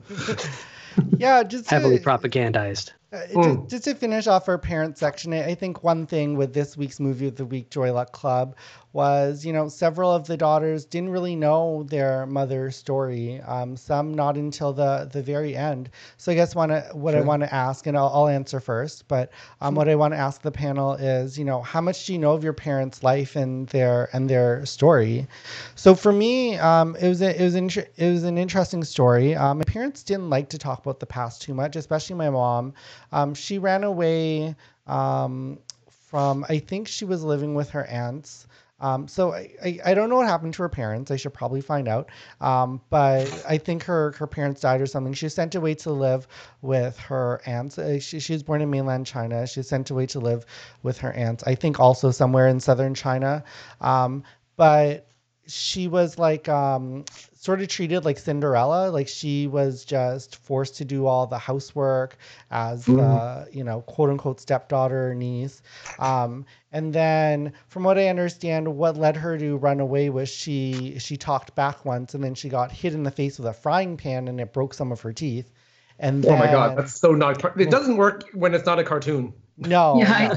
yeah, 1.18 1.44
just 1.44 1.70
heavily 1.70 2.00
to, 2.00 2.06
propagandized. 2.06 2.94
Uh, 3.12 3.18
mm. 3.34 3.60
just, 3.64 3.70
just, 3.70 3.84
to 3.84 3.96
finish 3.96 4.28
off 4.28 4.48
our 4.48 4.58
parent 4.58 4.98
section, 4.98 5.34
I 5.34 5.56
think 5.56 5.84
one 5.84 6.08
thing 6.08 6.38
with 6.38 6.54
this 6.54 6.78
week's 6.78 7.02
movie 7.02 7.28
of 7.28 7.36
the 7.36 7.46
week, 7.46 7.70
Joy 7.70 7.92
Luck 7.92 8.14
Club, 8.14 8.56
was 8.98 9.46
you 9.46 9.54
know 9.54 9.70
several 9.70 10.12
of 10.12 10.26
the 10.26 10.36
daughters 10.36 10.84
didn't 10.84 11.12
really 11.12 11.36
know 11.36 11.84
their 11.84 12.26
mother's 12.26 12.76
story. 12.76 13.40
Um, 13.42 13.78
some 13.78 14.16
not 14.16 14.38
until 14.38 14.74
the 14.74 15.08
the 15.12 15.22
very 15.22 15.56
end. 15.56 15.92
So 16.18 16.32
I 16.32 16.36
guess 16.36 16.56
wanna, 16.56 16.84
what 16.94 17.12
sure. 17.12 17.22
I 17.22 17.24
want 17.24 17.44
to 17.44 17.54
ask, 17.54 17.86
and 17.86 17.96
I'll, 17.96 18.10
I'll, 18.12 18.28
answer 18.28 18.60
first. 18.60 19.08
But 19.08 19.30
um, 19.62 19.76
what 19.76 19.88
I 19.88 19.94
want 19.94 20.16
to 20.16 20.18
ask 20.18 20.42
the 20.42 20.52
panel 20.52 20.96
is, 20.96 21.38
you 21.38 21.46
know, 21.46 21.62
how 21.62 21.80
much 21.80 22.08
do 22.08 22.14
you 22.14 22.18
know 22.18 22.34
of 22.34 22.44
your 22.44 22.54
parents' 22.54 23.04
life 23.04 23.36
and 23.36 23.68
their 23.68 24.10
and 24.14 24.28
their 24.28 24.66
story? 24.66 25.28
So 25.76 25.94
for 25.94 26.12
me, 26.12 26.58
um, 26.58 26.96
it 26.96 27.08
was 27.08 27.22
a, 27.22 27.40
it 27.40 27.44
was 27.44 27.54
an 27.54 27.70
it 27.98 28.12
was 28.12 28.24
an 28.24 28.40
interesting 28.40 28.84
story. 28.84 29.36
Um, 29.36 29.60
my 29.60 29.64
parents 29.64 30.02
didn't 30.02 30.32
like 30.32 30.50
to 30.50 30.58
talk 30.58 30.80
about 30.80 31.00
the 31.00 31.06
past 31.06 31.44
too 31.44 31.54
much, 31.54 31.76
especially 31.76 32.16
my 32.16 32.32
mom. 32.32 32.74
Um, 33.12 33.36
she 33.36 33.60
ran 33.60 33.84
away 33.84 34.56
um, 34.88 35.60
from, 36.08 36.46
I 36.50 36.58
think 36.58 36.88
she 36.88 37.06
was 37.06 37.24
living 37.24 37.54
with 37.54 37.70
her 37.72 37.86
aunts. 37.86 38.48
Um, 38.80 39.08
so 39.08 39.34
I, 39.34 39.54
I, 39.64 39.80
I, 39.86 39.94
don't 39.96 40.08
know 40.08 40.18
what 40.18 40.28
happened 40.28 40.54
to 40.54 40.62
her 40.62 40.70
parents. 40.70 41.10
I 41.10 41.16
should 41.16 41.34
probably 41.34 41.62
find 41.62 41.88
out. 41.88 42.10
Um, 42.42 42.80
but 42.92 43.44
I 43.48 43.58
think 43.58 43.84
her, 43.84 44.12
her 44.12 44.28
parents 44.28 44.62
died 44.62 44.82
or 44.82 44.86
something. 44.86 45.14
She 45.14 45.26
was 45.26 45.34
sent 45.34 45.56
away 45.56 45.74
to 45.76 45.92
live 45.92 46.28
with 46.62 46.98
her 47.00 47.42
aunts. 47.48 47.80
Uh, 47.80 48.00
she, 48.00 48.20
she 48.20 48.34
was 48.34 48.44
born 48.44 48.62
in 48.62 48.70
mainland 48.70 49.08
China. 49.08 49.48
She 49.48 49.62
was 49.62 49.68
sent 49.68 49.90
away 49.90 50.06
to 50.08 50.20
live 50.20 50.46
with 50.84 51.00
her 51.00 51.12
aunts. 51.14 51.44
I 51.48 51.56
think 51.56 51.80
also 51.80 52.12
somewhere 52.12 52.48
in 52.48 52.60
southern 52.60 52.94
China. 52.94 53.44
Um, 53.82 54.24
but 54.58 55.08
she 55.48 55.88
was 55.88 56.20
like 56.20 56.48
um, 56.48 57.06
sort 57.40 57.62
of 57.62 57.68
treated 57.68 58.06
like 58.06 58.18
Cinderella. 58.18 58.90
Like 58.90 59.08
she 59.08 59.48
was 59.48 59.86
just 59.86 60.36
forced 60.38 60.78
to 60.78 60.86
do 60.86 61.06
all 61.06 61.28
the 61.28 61.38
housework 61.38 62.18
as 62.52 62.86
mm. 62.86 62.98
the 62.98 63.56
you 63.56 63.64
know 63.64 63.82
quote 63.82 64.10
unquote 64.10 64.40
stepdaughter 64.40 65.14
niece. 65.16 65.62
Um, 66.00 66.46
and 66.72 66.94
then 66.94 67.54
from 67.68 67.84
what 67.84 67.98
I 67.98 68.08
understand, 68.08 68.68
what 68.68 68.98
led 68.98 69.16
her 69.16 69.38
to 69.38 69.58
run 69.58 69.80
away 69.80 70.10
was 70.10 70.30
she 70.30 70.98
she 71.00 71.18
talked 71.18 71.56
back 71.56 71.86
once 71.86 72.14
and 72.14 72.24
then 72.24 72.36
she 72.36 72.50
got 72.50 72.72
hit 72.72 72.94
in 72.94 73.04
the 73.04 73.12
face 73.12 73.38
with 73.38 73.48
a 73.48 73.54
frying 73.54 73.98
pan 73.98 74.28
and 74.28 74.40
it 74.42 74.54
broke 74.54 74.74
some 74.74 74.92
of 74.92 75.02
her 75.02 75.14
teeth. 75.14 75.52
And 76.00 76.26
oh 76.26 76.38
my 76.38 76.48
god, 76.48 76.78
that's 76.78 77.00
so 77.00 77.14
not. 77.14 77.60
It 77.60 77.72
doesn't 77.72 77.98
work 77.98 78.24
when 78.34 78.54
it's 78.54 78.66
not 78.66 78.80
a 78.80 78.84
cartoon. 78.84 79.34
No. 79.58 79.98
Yeah. 80.08 80.28
No. 80.28 80.36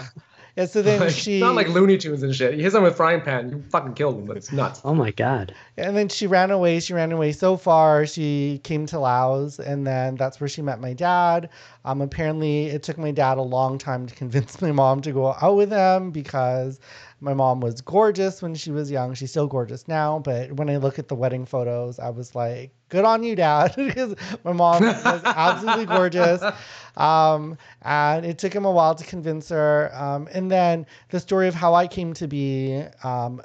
Yeah, 0.60 0.66
so 0.66 0.82
then 0.82 1.00
like, 1.00 1.10
she 1.10 1.40
not 1.40 1.54
like 1.54 1.68
Looney 1.68 1.96
Tunes 1.96 2.22
and 2.22 2.34
shit. 2.34 2.54
You 2.54 2.62
hit 2.62 2.72
someone 2.72 2.90
with 2.90 2.92
a 2.92 2.96
frying 2.98 3.22
pan, 3.22 3.48
you 3.48 3.64
fucking 3.70 3.94
kill 3.94 4.12
them. 4.12 4.26
But 4.26 4.36
it's 4.36 4.52
nuts. 4.52 4.82
Oh 4.84 4.94
my 4.94 5.10
god. 5.10 5.54
And 5.78 5.96
then 5.96 6.10
she 6.10 6.26
ran 6.26 6.50
away. 6.50 6.80
She 6.80 6.92
ran 6.92 7.12
away 7.12 7.32
so 7.32 7.56
far. 7.56 8.04
She 8.04 8.60
came 8.62 8.84
to 8.86 8.98
Laos, 8.98 9.58
and 9.58 9.86
then 9.86 10.16
that's 10.16 10.38
where 10.38 10.48
she 10.48 10.60
met 10.60 10.78
my 10.78 10.92
dad. 10.92 11.48
Um, 11.86 12.02
apparently, 12.02 12.66
it 12.66 12.82
took 12.82 12.98
my 12.98 13.10
dad 13.10 13.38
a 13.38 13.42
long 13.42 13.78
time 13.78 14.06
to 14.06 14.14
convince 14.14 14.60
my 14.60 14.70
mom 14.70 15.00
to 15.00 15.12
go 15.12 15.34
out 15.40 15.56
with 15.56 15.70
him 15.70 16.10
because 16.10 16.78
my 17.20 17.34
mom 17.34 17.60
was 17.60 17.80
gorgeous 17.80 18.40
when 18.40 18.54
she 18.54 18.70
was 18.70 18.90
young. 18.90 19.14
She's 19.14 19.30
still 19.30 19.46
gorgeous 19.46 19.86
now, 19.86 20.18
but 20.18 20.52
when 20.52 20.70
I 20.70 20.78
look 20.78 20.98
at 20.98 21.08
the 21.08 21.14
wedding 21.14 21.44
photos, 21.44 21.98
I 21.98 22.10
was 22.10 22.34
like, 22.34 22.72
"Good 22.88 23.04
on 23.04 23.22
you, 23.22 23.36
dad," 23.36 23.74
because 23.76 24.14
my 24.44 24.52
mom 24.52 24.82
was 24.82 25.22
absolutely 25.24 25.86
gorgeous. 25.86 26.42
Um, 26.96 27.56
and 27.82 28.26
it 28.26 28.36
took 28.38 28.52
him 28.52 28.64
a 28.64 28.70
while 28.70 28.96
to 28.96 29.04
convince 29.04 29.48
her. 29.50 29.90
Um, 29.94 30.28
and 30.32 30.50
then 30.50 30.86
the 31.10 31.20
story 31.20 31.46
of 31.46 31.54
how 31.54 31.72
I 31.72 31.86
came 31.86 32.12
to 32.14 32.26
be 32.26 32.82
um, 33.04 33.40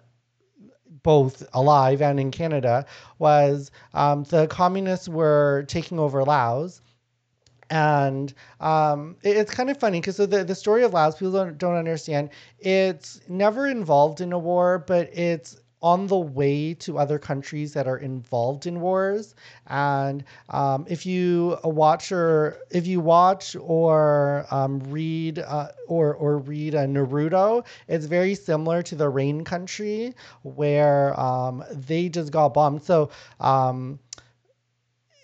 both 1.03 1.47
alive 1.53 2.01
and 2.01 2.19
in 2.19 2.31
Canada 2.31 2.85
was 3.19 3.69
um, 3.93 4.23
the 4.23 4.47
communists 4.47 5.07
were 5.07 5.63
taking 5.67 5.99
over 5.99 6.23
Laos. 6.23 6.81
And 7.69 8.33
um, 8.59 9.15
it, 9.23 9.37
it's 9.37 9.51
kind 9.51 9.69
of 9.69 9.77
funny 9.79 9.99
because 9.99 10.17
so 10.17 10.25
the, 10.25 10.43
the 10.43 10.55
story 10.55 10.83
of 10.83 10.93
Laos, 10.93 11.15
people 11.15 11.31
don't, 11.31 11.57
don't 11.57 11.75
understand. 11.75 12.29
It's 12.59 13.21
never 13.27 13.67
involved 13.67 14.21
in 14.21 14.33
a 14.33 14.39
war, 14.39 14.83
but 14.85 15.09
it's 15.17 15.57
on 15.81 16.07
the 16.07 16.17
way 16.17 16.73
to 16.73 16.97
other 16.97 17.19
countries 17.19 17.73
that 17.73 17.87
are 17.87 17.97
involved 17.97 18.65
in 18.65 18.81
wars. 18.81 19.35
And 19.67 20.23
um, 20.49 20.85
if 20.89 21.05
you 21.05 21.59
watch 21.63 22.11
or 22.11 22.57
if 22.71 22.87
you 22.87 22.99
watch 23.01 23.55
or 23.59 24.47
um, 24.49 24.79
read 24.89 25.39
uh, 25.39 25.67
or 25.87 26.15
or 26.15 26.39
read 26.39 26.73
a 26.73 26.85
Naruto, 26.87 27.65
it's 27.87 28.05
very 28.05 28.33
similar 28.33 28.81
to 28.83 28.95
the 28.95 29.09
Rain 29.09 29.43
Country, 29.43 30.15
where 30.41 31.19
um, 31.19 31.63
they 31.71 32.09
just 32.09 32.31
got 32.31 32.53
bombed. 32.55 32.83
So 32.83 33.11
um, 33.39 33.99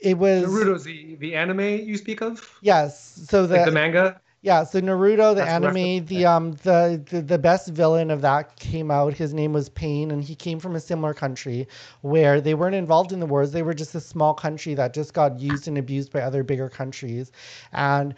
it 0.02 0.18
was 0.18 0.44
Naruto's 0.46 0.84
the, 0.84 1.16
the 1.16 1.36
anime 1.36 1.60
you 1.60 1.98
speak 1.98 2.22
of. 2.22 2.58
Yes. 2.62 3.22
So 3.28 3.46
the, 3.46 3.58
like 3.58 3.66
the 3.66 3.72
manga. 3.72 4.20
Yeah, 4.44 4.64
so 4.64 4.82
Naruto, 4.82 5.36
the 5.36 5.42
That's 5.42 5.52
anime, 5.52 6.06
the 6.06 6.26
um 6.26 6.54
the, 6.64 7.00
the 7.12 7.22
the 7.22 7.38
best 7.38 7.70
villain 7.70 8.10
of 8.10 8.22
that 8.22 8.56
came 8.56 8.90
out. 8.90 9.14
His 9.14 9.36
name 9.36 9.54
was 9.54 9.70
Pain, 9.70 10.10
and 10.10 10.24
he 10.24 10.34
came 10.34 10.60
from 10.60 10.76
a 10.76 10.80
similar 10.80 11.14
country 11.14 11.68
where 12.02 12.42
they 12.42 12.56
weren't 12.56 12.74
involved 12.74 13.12
in 13.12 13.20
the 13.20 13.28
wars. 13.28 13.52
They 13.52 13.62
were 13.62 13.76
just 13.76 13.94
a 13.94 14.02
small 14.02 14.34
country 14.34 14.74
that 14.74 14.96
just 14.96 15.14
got 15.14 15.40
used 15.40 15.68
and 15.68 15.78
abused 15.78 16.12
by 16.12 16.22
other 16.22 16.42
bigger 16.44 16.70
countries. 16.70 17.32
And 17.72 18.16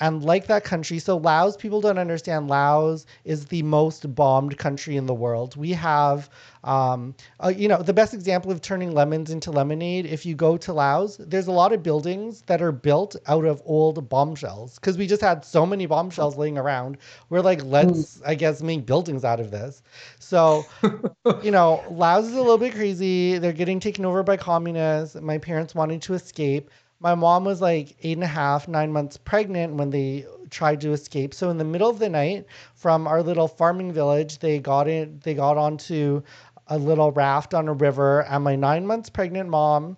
and 0.00 0.22
like 0.24 0.46
that 0.46 0.64
country, 0.64 0.98
so 0.98 1.16
Laos, 1.16 1.56
people 1.56 1.80
don't 1.80 1.98
understand. 1.98 2.48
Laos 2.48 3.04
is 3.24 3.46
the 3.46 3.62
most 3.62 4.14
bombed 4.14 4.56
country 4.56 4.96
in 4.96 5.06
the 5.06 5.14
world. 5.14 5.56
We 5.56 5.72
have, 5.72 6.30
um, 6.62 7.14
uh, 7.42 7.48
you 7.48 7.66
know, 7.68 7.82
the 7.82 7.92
best 7.92 8.14
example 8.14 8.52
of 8.52 8.60
turning 8.60 8.92
lemons 8.92 9.30
into 9.30 9.50
lemonade. 9.50 10.06
If 10.06 10.24
you 10.24 10.34
go 10.34 10.56
to 10.58 10.72
Laos, 10.72 11.16
there's 11.18 11.48
a 11.48 11.52
lot 11.52 11.72
of 11.72 11.82
buildings 11.82 12.42
that 12.42 12.62
are 12.62 12.72
built 12.72 13.16
out 13.26 13.44
of 13.44 13.60
old 13.64 14.08
bombshells 14.08 14.76
because 14.76 14.96
we 14.96 15.06
just 15.06 15.22
had 15.22 15.44
so 15.44 15.66
many 15.66 15.86
bombshells 15.86 16.36
laying 16.36 16.58
around. 16.58 16.98
We're 17.28 17.40
like, 17.40 17.64
let's, 17.64 18.22
I 18.24 18.34
guess, 18.36 18.62
make 18.62 18.86
buildings 18.86 19.24
out 19.24 19.40
of 19.40 19.50
this. 19.50 19.82
So, 20.20 20.64
you 21.42 21.50
know, 21.50 21.82
Laos 21.90 22.26
is 22.26 22.34
a 22.34 22.40
little 22.40 22.58
bit 22.58 22.74
crazy. 22.74 23.38
They're 23.38 23.52
getting 23.52 23.80
taken 23.80 24.04
over 24.04 24.22
by 24.22 24.36
communists. 24.36 25.16
My 25.16 25.38
parents 25.38 25.74
wanted 25.74 26.02
to 26.02 26.14
escape 26.14 26.70
my 27.00 27.14
mom 27.14 27.44
was 27.44 27.60
like 27.60 27.96
eight 28.02 28.16
and 28.16 28.24
a 28.24 28.28
half, 28.28 28.68
nine 28.68 28.92
months 28.92 29.16
pregnant 29.16 29.74
when 29.74 29.90
they 29.90 30.26
tried 30.50 30.80
to 30.80 30.92
escape. 30.92 31.34
So 31.34 31.50
in 31.50 31.58
the 31.58 31.64
middle 31.64 31.88
of 31.88 31.98
the 31.98 32.08
night, 32.08 32.46
from 32.74 33.06
our 33.06 33.22
little 33.22 33.48
farming 33.48 33.92
village, 33.92 34.38
they 34.38 34.58
got 34.58 34.88
in. 34.88 35.20
They 35.22 35.34
got 35.34 35.56
onto 35.56 36.22
a 36.66 36.78
little 36.78 37.12
raft 37.12 37.54
on 37.54 37.68
a 37.68 37.72
river, 37.72 38.22
and 38.22 38.44
my 38.44 38.56
nine 38.56 38.86
months 38.86 39.08
pregnant 39.10 39.48
mom 39.48 39.96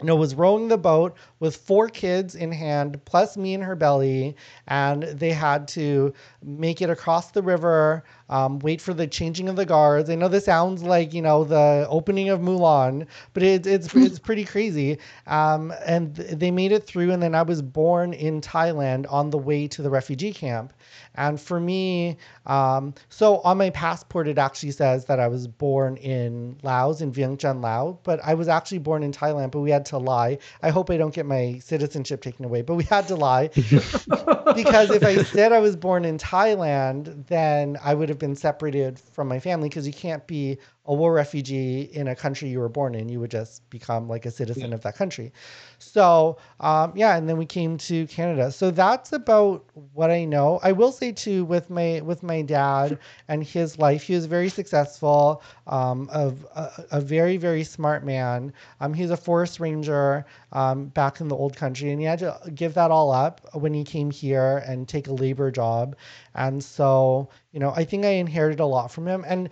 you 0.00 0.06
know, 0.06 0.16
was 0.16 0.34
rowing 0.34 0.68
the 0.68 0.76
boat 0.76 1.16
with 1.38 1.56
four 1.56 1.88
kids 1.88 2.34
in 2.34 2.50
hand, 2.50 3.02
plus 3.04 3.36
me 3.36 3.54
in 3.54 3.62
her 3.62 3.76
belly, 3.76 4.36
and 4.66 5.04
they 5.04 5.30
had 5.30 5.68
to 5.68 6.12
make 6.42 6.82
it 6.82 6.90
across 6.90 7.30
the 7.30 7.42
river, 7.42 8.02
um, 8.28 8.58
wait 8.60 8.80
for 8.80 8.94
the 8.94 9.06
changing 9.06 9.48
of 9.48 9.56
the 9.56 9.66
guards. 9.66 10.08
I 10.10 10.14
know 10.14 10.28
this 10.28 10.44
sounds 10.44 10.82
like 10.82 11.12
you 11.12 11.22
know 11.22 11.44
the 11.44 11.86
opening 11.88 12.28
of 12.28 12.40
Mulan, 12.40 13.06
but 13.32 13.42
it, 13.42 13.66
it's 13.66 13.94
it's 13.94 14.18
pretty 14.18 14.44
crazy. 14.44 14.98
Um, 15.26 15.72
and 15.84 16.14
they 16.16 16.50
made 16.50 16.72
it 16.72 16.84
through, 16.86 17.12
and 17.12 17.22
then 17.22 17.34
I 17.34 17.42
was 17.42 17.62
born 17.62 18.12
in 18.12 18.40
Thailand 18.40 19.06
on 19.10 19.30
the 19.30 19.38
way 19.38 19.66
to 19.68 19.82
the 19.82 19.90
refugee 19.90 20.32
camp. 20.32 20.72
And 21.16 21.40
for 21.40 21.60
me, 21.60 22.16
um, 22.46 22.94
so 23.08 23.38
on 23.40 23.56
my 23.58 23.70
passport, 23.70 24.26
it 24.26 24.36
actually 24.38 24.72
says 24.72 25.04
that 25.04 25.20
I 25.20 25.28
was 25.28 25.46
born 25.46 25.96
in 25.98 26.56
Laos, 26.62 27.02
in 27.02 27.12
Vientiane, 27.12 27.62
Laos, 27.62 27.96
but 28.02 28.20
I 28.24 28.34
was 28.34 28.48
actually 28.48 28.78
born 28.78 29.02
in 29.04 29.12
Thailand, 29.12 29.52
but 29.52 29.60
we 29.60 29.70
had 29.70 29.86
to 29.86 29.98
lie. 29.98 30.38
I 30.62 30.70
hope 30.70 30.90
I 30.90 30.96
don't 30.96 31.14
get 31.14 31.24
my 31.26 31.60
citizenship 31.62 32.20
taken 32.22 32.44
away, 32.44 32.62
but 32.62 32.74
we 32.74 32.84
had 32.84 33.06
to 33.08 33.16
lie 33.16 33.48
because 33.54 34.90
if 34.90 35.04
I 35.04 35.22
said 35.22 35.52
I 35.52 35.60
was 35.60 35.76
born 35.76 36.04
in 36.04 36.18
Thailand, 36.18 37.26
then 37.28 37.78
I 37.82 37.94
would 37.94 38.08
have 38.08 38.13
been 38.18 38.36
separated 38.36 38.98
from 38.98 39.28
my 39.28 39.38
family 39.40 39.68
because 39.68 39.86
you 39.86 39.92
can't 39.92 40.26
be 40.26 40.58
a 40.86 40.92
war 40.92 41.14
refugee 41.14 41.82
in 41.82 42.08
a 42.08 42.14
country 42.14 42.48
you 42.48 42.58
were 42.58 42.68
born 42.68 42.94
in. 42.94 43.08
You 43.08 43.20
would 43.20 43.30
just 43.30 43.68
become 43.70 44.06
like 44.08 44.26
a 44.26 44.30
citizen 44.30 44.68
yeah. 44.68 44.74
of 44.74 44.82
that 44.82 44.96
country. 44.96 45.32
So 45.78 46.36
um, 46.60 46.92
yeah, 46.94 47.16
and 47.16 47.28
then 47.28 47.38
we 47.38 47.46
came 47.46 47.78
to 47.78 48.06
Canada. 48.06 48.50
So 48.50 48.70
that's 48.70 49.12
about 49.12 49.64
what 49.94 50.10
I 50.10 50.24
know. 50.24 50.60
I 50.62 50.72
will 50.72 50.92
say 50.92 51.12
too, 51.12 51.44
with 51.46 51.70
my 51.70 52.02
with 52.02 52.22
my 52.22 52.42
dad 52.42 52.98
and 53.28 53.42
his 53.42 53.78
life, 53.78 54.02
he 54.02 54.14
was 54.14 54.26
very 54.26 54.48
successful. 54.50 55.42
Um, 55.66 56.10
of 56.12 56.46
a, 56.54 56.84
a, 56.92 57.00
very 57.00 57.38
very 57.38 57.64
smart 57.64 58.04
man. 58.04 58.52
Um, 58.80 58.92
he's 58.92 59.10
a 59.10 59.16
forest 59.16 59.60
ranger 59.60 60.26
um, 60.52 60.86
back 60.88 61.20
in 61.20 61.28
the 61.28 61.36
old 61.36 61.56
country, 61.56 61.90
and 61.90 62.00
he 62.00 62.06
had 62.06 62.18
to 62.18 62.38
give 62.54 62.74
that 62.74 62.90
all 62.90 63.10
up 63.10 63.40
when 63.54 63.72
he 63.72 63.84
came 63.84 64.10
here 64.10 64.62
and 64.66 64.86
take 64.86 65.06
a 65.06 65.12
labor 65.12 65.50
job. 65.50 65.96
And 66.34 66.62
so 66.62 67.30
you 67.52 67.60
know, 67.60 67.72
I 67.74 67.84
think 67.84 68.04
I 68.04 68.10
inherited 68.10 68.60
a 68.60 68.66
lot 68.66 68.90
from 68.90 69.06
him. 69.06 69.24
And 69.26 69.48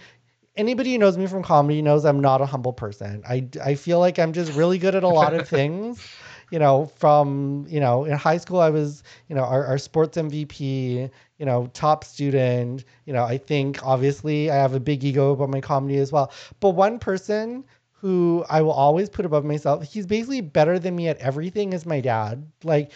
anybody 0.56 0.92
who 0.92 0.98
knows 0.98 1.16
me 1.16 1.26
from 1.26 1.42
comedy 1.42 1.82
knows 1.82 2.04
I'm 2.04 2.20
not 2.20 2.40
a 2.40 2.46
humble 2.46 2.72
person. 2.72 3.22
I, 3.28 3.48
I 3.62 3.74
feel 3.74 3.98
like 3.98 4.18
I'm 4.18 4.32
just 4.32 4.52
really 4.52 4.78
good 4.78 4.94
at 4.94 5.02
a 5.02 5.08
lot 5.08 5.34
of 5.34 5.48
things. 5.48 6.06
You 6.50 6.58
know, 6.58 6.86
from, 6.96 7.64
you 7.68 7.80
know, 7.80 8.04
in 8.04 8.12
high 8.12 8.36
school, 8.36 8.60
I 8.60 8.68
was, 8.68 9.02
you 9.28 9.34
know, 9.34 9.42
our, 9.42 9.64
our 9.64 9.78
sports 9.78 10.18
MVP, 10.18 11.10
you 11.38 11.46
know, 11.46 11.70
top 11.72 12.04
student. 12.04 12.84
You 13.06 13.14
know, 13.14 13.24
I 13.24 13.38
think 13.38 13.84
obviously 13.84 14.50
I 14.50 14.56
have 14.56 14.74
a 14.74 14.80
big 14.80 15.02
ego 15.02 15.32
about 15.32 15.48
my 15.48 15.62
comedy 15.62 15.96
as 15.96 16.12
well. 16.12 16.30
But 16.60 16.70
one 16.70 16.98
person 16.98 17.64
who 17.92 18.44
I 18.50 18.60
will 18.60 18.72
always 18.72 19.08
put 19.08 19.24
above 19.24 19.46
myself, 19.46 19.82
he's 19.84 20.06
basically 20.06 20.42
better 20.42 20.78
than 20.78 20.94
me 20.94 21.08
at 21.08 21.16
everything, 21.18 21.72
is 21.72 21.86
my 21.86 22.00
dad. 22.00 22.46
Like, 22.64 22.92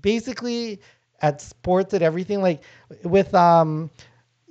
basically 0.00 0.80
at 1.22 1.40
sports, 1.40 1.94
at 1.94 2.02
everything. 2.02 2.42
Like, 2.42 2.62
with, 3.04 3.32
um, 3.34 3.88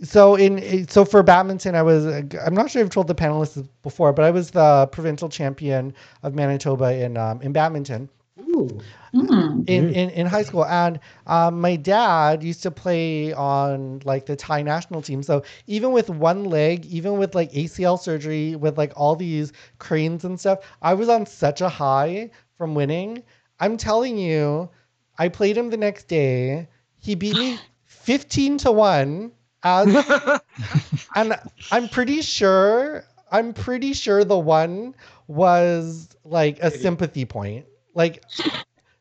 so 0.03 0.35
in 0.35 0.87
so 0.87 1.05
for 1.05 1.23
badminton, 1.23 1.75
I 1.75 1.81
was 1.81 2.05
I'm 2.05 2.53
not 2.53 2.69
sure 2.69 2.81
I've 2.81 2.89
told 2.89 3.07
the 3.07 3.15
panelists 3.15 3.67
before, 3.81 4.11
but 4.13 4.25
I 4.25 4.31
was 4.31 4.51
the 4.51 4.87
provincial 4.91 5.29
champion 5.29 5.93
of 6.23 6.35
Manitoba 6.35 6.93
in 6.93 7.17
um, 7.17 7.41
in 7.41 7.53
badminton. 7.53 8.09
Ooh. 8.39 8.79
Mm. 9.13 9.69
In, 9.69 9.93
in 9.93 10.09
in 10.09 10.25
high 10.27 10.41
school, 10.43 10.65
and 10.65 10.99
um, 11.27 11.61
my 11.61 11.75
dad 11.75 12.43
used 12.43 12.63
to 12.63 12.71
play 12.71 13.31
on 13.33 14.01
like 14.05 14.25
the 14.25 14.35
Thai 14.35 14.61
national 14.63 15.01
team. 15.01 15.23
So 15.23 15.43
even 15.67 15.91
with 15.91 16.09
one 16.09 16.45
leg, 16.45 16.85
even 16.87 17.17
with 17.17 17.35
like 17.35 17.51
ACL 17.51 17.99
surgery, 17.99 18.55
with 18.55 18.77
like 18.77 18.91
all 18.95 19.15
these 19.15 19.53
cranes 19.77 20.25
and 20.25 20.39
stuff, 20.39 20.59
I 20.81 20.95
was 20.95 21.09
on 21.09 21.25
such 21.25 21.61
a 21.61 21.69
high 21.69 22.31
from 22.57 22.75
winning. 22.75 23.23
I'm 23.59 23.77
telling 23.77 24.17
you, 24.17 24.69
I 25.17 25.29
played 25.29 25.57
him 25.57 25.69
the 25.69 25.77
next 25.77 26.07
day. 26.07 26.67
He 26.97 27.15
beat 27.15 27.35
me 27.37 27.59
15 27.85 28.57
to 28.59 28.71
1 28.71 29.31
Um, 29.63 29.95
as, 29.95 30.41
and 31.15 31.35
I'm 31.71 31.89
pretty 31.89 32.21
sure 32.21 33.03
I'm 33.31 33.53
pretty 33.53 33.93
sure 33.93 34.23
the 34.23 34.37
one 34.37 34.93
was 35.27 36.09
like 36.23 36.59
a 36.59 36.69
sympathy 36.69 37.25
point. 37.25 37.65
Like 37.95 38.23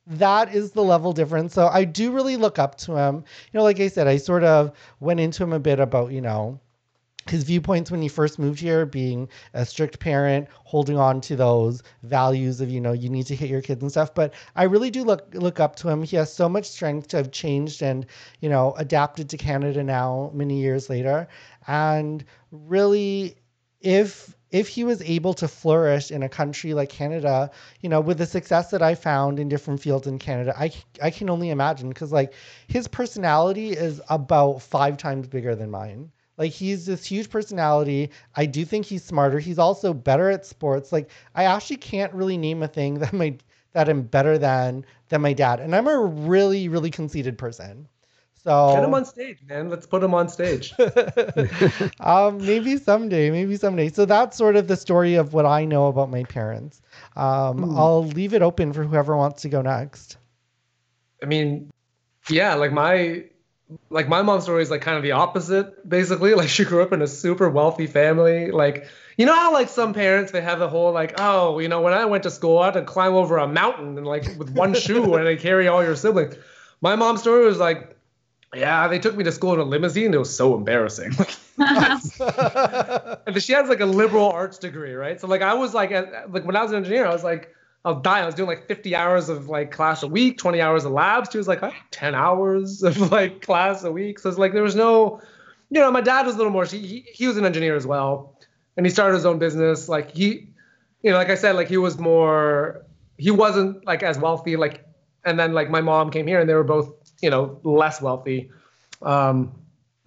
that 0.06 0.54
is 0.54 0.72
the 0.72 0.82
level 0.82 1.12
difference. 1.12 1.52
So 1.54 1.68
I 1.68 1.84
do 1.84 2.12
really 2.12 2.36
look 2.36 2.58
up 2.58 2.76
to 2.78 2.96
him. 2.96 3.16
You 3.16 3.58
know, 3.58 3.62
like 3.62 3.80
I 3.80 3.88
said, 3.88 4.06
I 4.06 4.16
sort 4.16 4.44
of 4.44 4.72
went 5.00 5.20
into 5.20 5.42
him 5.42 5.52
a 5.52 5.60
bit 5.60 5.80
about, 5.80 6.12
you 6.12 6.20
know, 6.20 6.60
his 7.28 7.44
viewpoints 7.44 7.90
when 7.90 8.02
he 8.02 8.08
first 8.08 8.38
moved 8.38 8.60
here 8.60 8.86
being 8.86 9.28
a 9.54 9.64
strict 9.64 9.98
parent 9.98 10.48
holding 10.64 10.96
on 10.96 11.20
to 11.22 11.36
those 11.36 11.82
values 12.02 12.60
of 12.60 12.70
you 12.70 12.80
know 12.80 12.92
you 12.92 13.08
need 13.08 13.26
to 13.26 13.36
hit 13.36 13.50
your 13.50 13.62
kids 13.62 13.82
and 13.82 13.90
stuff. 13.90 14.14
But 14.14 14.34
i 14.56 14.64
really 14.64 14.90
do 14.90 15.04
look 15.04 15.34
look 15.34 15.60
up 15.60 15.76
to 15.76 15.88
him. 15.88 16.02
He 16.02 16.16
has 16.16 16.32
so 16.32 16.48
much 16.48 16.66
strength 16.68 17.08
to 17.08 17.16
have 17.18 17.30
changed 17.30 17.82
and 17.82 18.06
you 18.40 18.48
know 18.48 18.74
adapted 18.78 19.28
to 19.30 19.36
canada 19.36 19.82
now 19.82 20.30
many 20.34 20.60
years 20.60 20.88
later. 20.90 21.28
And 21.66 22.24
really 22.50 23.36
if 23.80 24.34
if 24.52 24.68
he 24.68 24.84
was 24.84 25.00
able 25.02 25.32
to 25.34 25.48
flourish 25.48 26.10
in 26.10 26.22
a 26.22 26.28
country 26.28 26.74
like 26.74 26.90
Canada, 26.90 27.50
you 27.80 27.88
know, 27.88 28.00
with 28.02 28.18
the 28.18 28.26
success 28.26 28.70
that 28.70 28.82
I 28.82 28.94
found 28.94 29.40
in 29.40 29.48
different 29.48 29.80
fields 29.80 30.06
in 30.06 30.18
Canada, 30.18 30.54
I, 30.56 30.70
I 31.02 31.10
can 31.10 31.30
only 31.30 31.48
imagine. 31.48 31.88
Because 31.88 32.12
like 32.12 32.34
his 32.68 32.86
personality 32.86 33.70
is 33.70 34.00
about 34.10 34.60
five 34.60 34.98
times 34.98 35.26
bigger 35.26 35.54
than 35.56 35.70
mine. 35.70 36.12
Like 36.42 36.50
he's 36.50 36.86
this 36.86 37.04
huge 37.04 37.30
personality. 37.30 38.10
I 38.34 38.46
do 38.46 38.64
think 38.64 38.84
he's 38.84 39.04
smarter. 39.04 39.38
He's 39.38 39.60
also 39.60 39.94
better 39.94 40.28
at 40.28 40.44
sports. 40.44 40.90
Like 40.90 41.08
I 41.36 41.44
actually 41.44 41.76
can't 41.76 42.12
really 42.12 42.36
name 42.36 42.64
a 42.64 42.68
thing 42.68 42.94
that 42.98 43.12
my 43.12 43.36
that 43.74 43.88
I'm 43.88 44.02
better 44.02 44.38
than 44.38 44.84
than 45.08 45.20
my 45.20 45.34
dad. 45.34 45.60
And 45.60 45.72
I'm 45.72 45.86
a 45.86 45.96
really 45.96 46.68
really 46.68 46.90
conceited 46.90 47.38
person. 47.38 47.86
So 48.42 48.74
get 48.74 48.82
him 48.82 48.92
on 48.92 49.04
stage, 49.04 49.38
man. 49.48 49.70
Let's 49.70 49.86
put 49.86 50.02
him 50.02 50.14
on 50.14 50.28
stage. 50.28 50.74
um, 52.00 52.44
maybe 52.44 52.76
someday, 52.76 53.30
maybe 53.30 53.54
someday. 53.54 53.88
So 53.88 54.04
that's 54.04 54.36
sort 54.36 54.56
of 54.56 54.66
the 54.66 54.76
story 54.76 55.14
of 55.14 55.32
what 55.32 55.46
I 55.46 55.64
know 55.64 55.86
about 55.86 56.10
my 56.10 56.24
parents. 56.24 56.82
Um, 57.14 57.58
hmm. 57.58 57.78
I'll 57.78 58.04
leave 58.04 58.34
it 58.34 58.42
open 58.42 58.72
for 58.72 58.82
whoever 58.82 59.16
wants 59.16 59.42
to 59.42 59.48
go 59.48 59.62
next. 59.62 60.16
I 61.22 61.26
mean, 61.26 61.70
yeah, 62.28 62.54
like 62.54 62.72
my 62.72 63.26
like 63.90 64.08
my 64.08 64.22
mom's 64.22 64.44
story 64.44 64.62
is 64.62 64.70
like 64.70 64.82
kind 64.82 64.96
of 64.96 65.02
the 65.02 65.12
opposite 65.12 65.88
basically. 65.88 66.34
Like 66.42 66.48
she 66.48 66.64
grew 66.64 66.82
up 66.82 66.92
in 66.92 67.02
a 67.02 67.06
super 67.06 67.48
wealthy 67.48 67.86
family. 67.86 68.50
Like 68.50 68.88
you 69.16 69.26
know 69.26 69.34
how 69.34 69.52
like 69.52 69.68
some 69.68 69.92
parents 69.94 70.32
they 70.32 70.40
have 70.40 70.58
the 70.58 70.68
whole 70.68 70.92
like 70.92 71.14
oh 71.18 71.58
you 71.58 71.68
know 71.68 71.80
when 71.82 71.92
i 71.92 72.04
went 72.06 72.22
to 72.22 72.30
school 72.30 72.58
i 72.58 72.66
had 72.66 72.74
to 72.74 72.82
climb 72.82 73.12
over 73.14 73.36
a 73.36 73.46
mountain 73.46 73.98
and 73.98 74.06
like 74.06 74.24
with 74.38 74.50
one 74.50 74.74
shoe 74.84 75.14
and 75.14 75.26
they 75.26 75.36
carry 75.36 75.68
all 75.68 75.84
your 75.84 75.96
siblings. 75.96 76.34
My 76.80 76.96
mom's 76.96 77.20
story 77.20 77.44
was 77.44 77.58
like 77.58 77.96
yeah 78.54 78.88
they 78.88 78.98
took 78.98 79.16
me 79.16 79.24
to 79.24 79.32
school 79.32 79.54
in 79.54 79.60
a 79.60 79.64
limousine. 79.64 80.12
It 80.14 80.18
was 80.18 80.34
so 80.34 80.56
embarrassing. 80.56 81.12
And 83.24 83.40
she 83.40 83.52
has 83.52 83.68
like 83.68 83.80
a 83.80 83.86
liberal 83.86 84.30
arts 84.30 84.58
degree 84.58 84.94
right? 84.94 85.20
So 85.20 85.26
like 85.28 85.42
i 85.42 85.54
was 85.54 85.74
like 85.74 85.90
like 85.90 86.44
when 86.44 86.56
i 86.56 86.62
was 86.62 86.72
an 86.72 86.78
engineer 86.78 87.06
i 87.06 87.12
was 87.12 87.24
like 87.24 87.54
I 87.84 87.90
was 87.90 88.02
dying. 88.02 88.22
I 88.22 88.26
was 88.26 88.34
doing 88.34 88.48
like 88.48 88.68
50 88.68 88.94
hours 88.94 89.28
of 89.28 89.48
like 89.48 89.72
class 89.72 90.02
a 90.02 90.08
week, 90.08 90.38
20 90.38 90.60
hours 90.60 90.84
of 90.84 90.92
labs. 90.92 91.30
She 91.32 91.38
was 91.38 91.48
like, 91.48 91.62
10 91.90 92.14
hours 92.14 92.82
of 92.82 93.10
like 93.12 93.42
class 93.42 93.82
a 93.82 93.90
week. 93.90 94.18
So 94.18 94.28
it's 94.28 94.38
like 94.38 94.52
there 94.52 94.62
was 94.62 94.76
no, 94.76 95.20
you 95.70 95.80
know, 95.80 95.90
my 95.90 96.00
dad 96.00 96.26
was 96.26 96.34
a 96.34 96.38
little 96.38 96.52
more. 96.52 96.64
He 96.64 97.04
he 97.12 97.26
was 97.26 97.36
an 97.36 97.44
engineer 97.44 97.74
as 97.74 97.86
well, 97.86 98.38
and 98.76 98.86
he 98.86 98.90
started 98.90 99.14
his 99.14 99.26
own 99.26 99.38
business. 99.38 99.88
Like 99.88 100.12
he, 100.14 100.48
you 101.02 101.10
know, 101.10 101.16
like 101.16 101.30
I 101.30 101.34
said, 101.34 101.56
like 101.56 101.68
he 101.68 101.78
was 101.78 101.98
more. 101.98 102.84
He 103.16 103.30
wasn't 103.30 103.84
like 103.86 104.02
as 104.02 104.18
wealthy. 104.18 104.56
Like, 104.56 104.84
and 105.24 105.38
then 105.38 105.52
like 105.54 105.70
my 105.70 105.80
mom 105.80 106.10
came 106.10 106.26
here, 106.26 106.40
and 106.40 106.48
they 106.48 106.54
were 106.54 106.62
both, 106.62 106.92
you 107.22 107.30
know, 107.30 107.58
less 107.64 108.02
wealthy. 108.02 108.50
Um, 109.00 109.52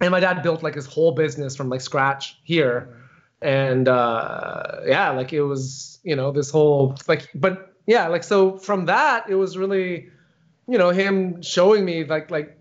and 0.00 0.12
my 0.12 0.20
dad 0.20 0.42
built 0.42 0.62
like 0.62 0.74
his 0.74 0.86
whole 0.86 1.12
business 1.12 1.56
from 1.56 1.68
like 1.68 1.80
scratch 1.80 2.38
here 2.44 3.05
and 3.42 3.88
uh, 3.88 4.80
yeah, 4.86 5.10
like 5.10 5.32
it 5.32 5.42
was, 5.42 5.98
you 6.02 6.16
know, 6.16 6.32
this 6.32 6.50
whole 6.50 6.96
like, 7.08 7.28
but 7.34 7.74
yeah, 7.86 8.08
like 8.08 8.24
so 8.24 8.58
from 8.58 8.86
that, 8.86 9.28
it 9.28 9.34
was 9.34 9.56
really, 9.56 10.08
you 10.68 10.78
know 10.78 10.90
him 10.90 11.42
showing 11.42 11.84
me 11.84 12.04
like 12.04 12.30
like 12.30 12.58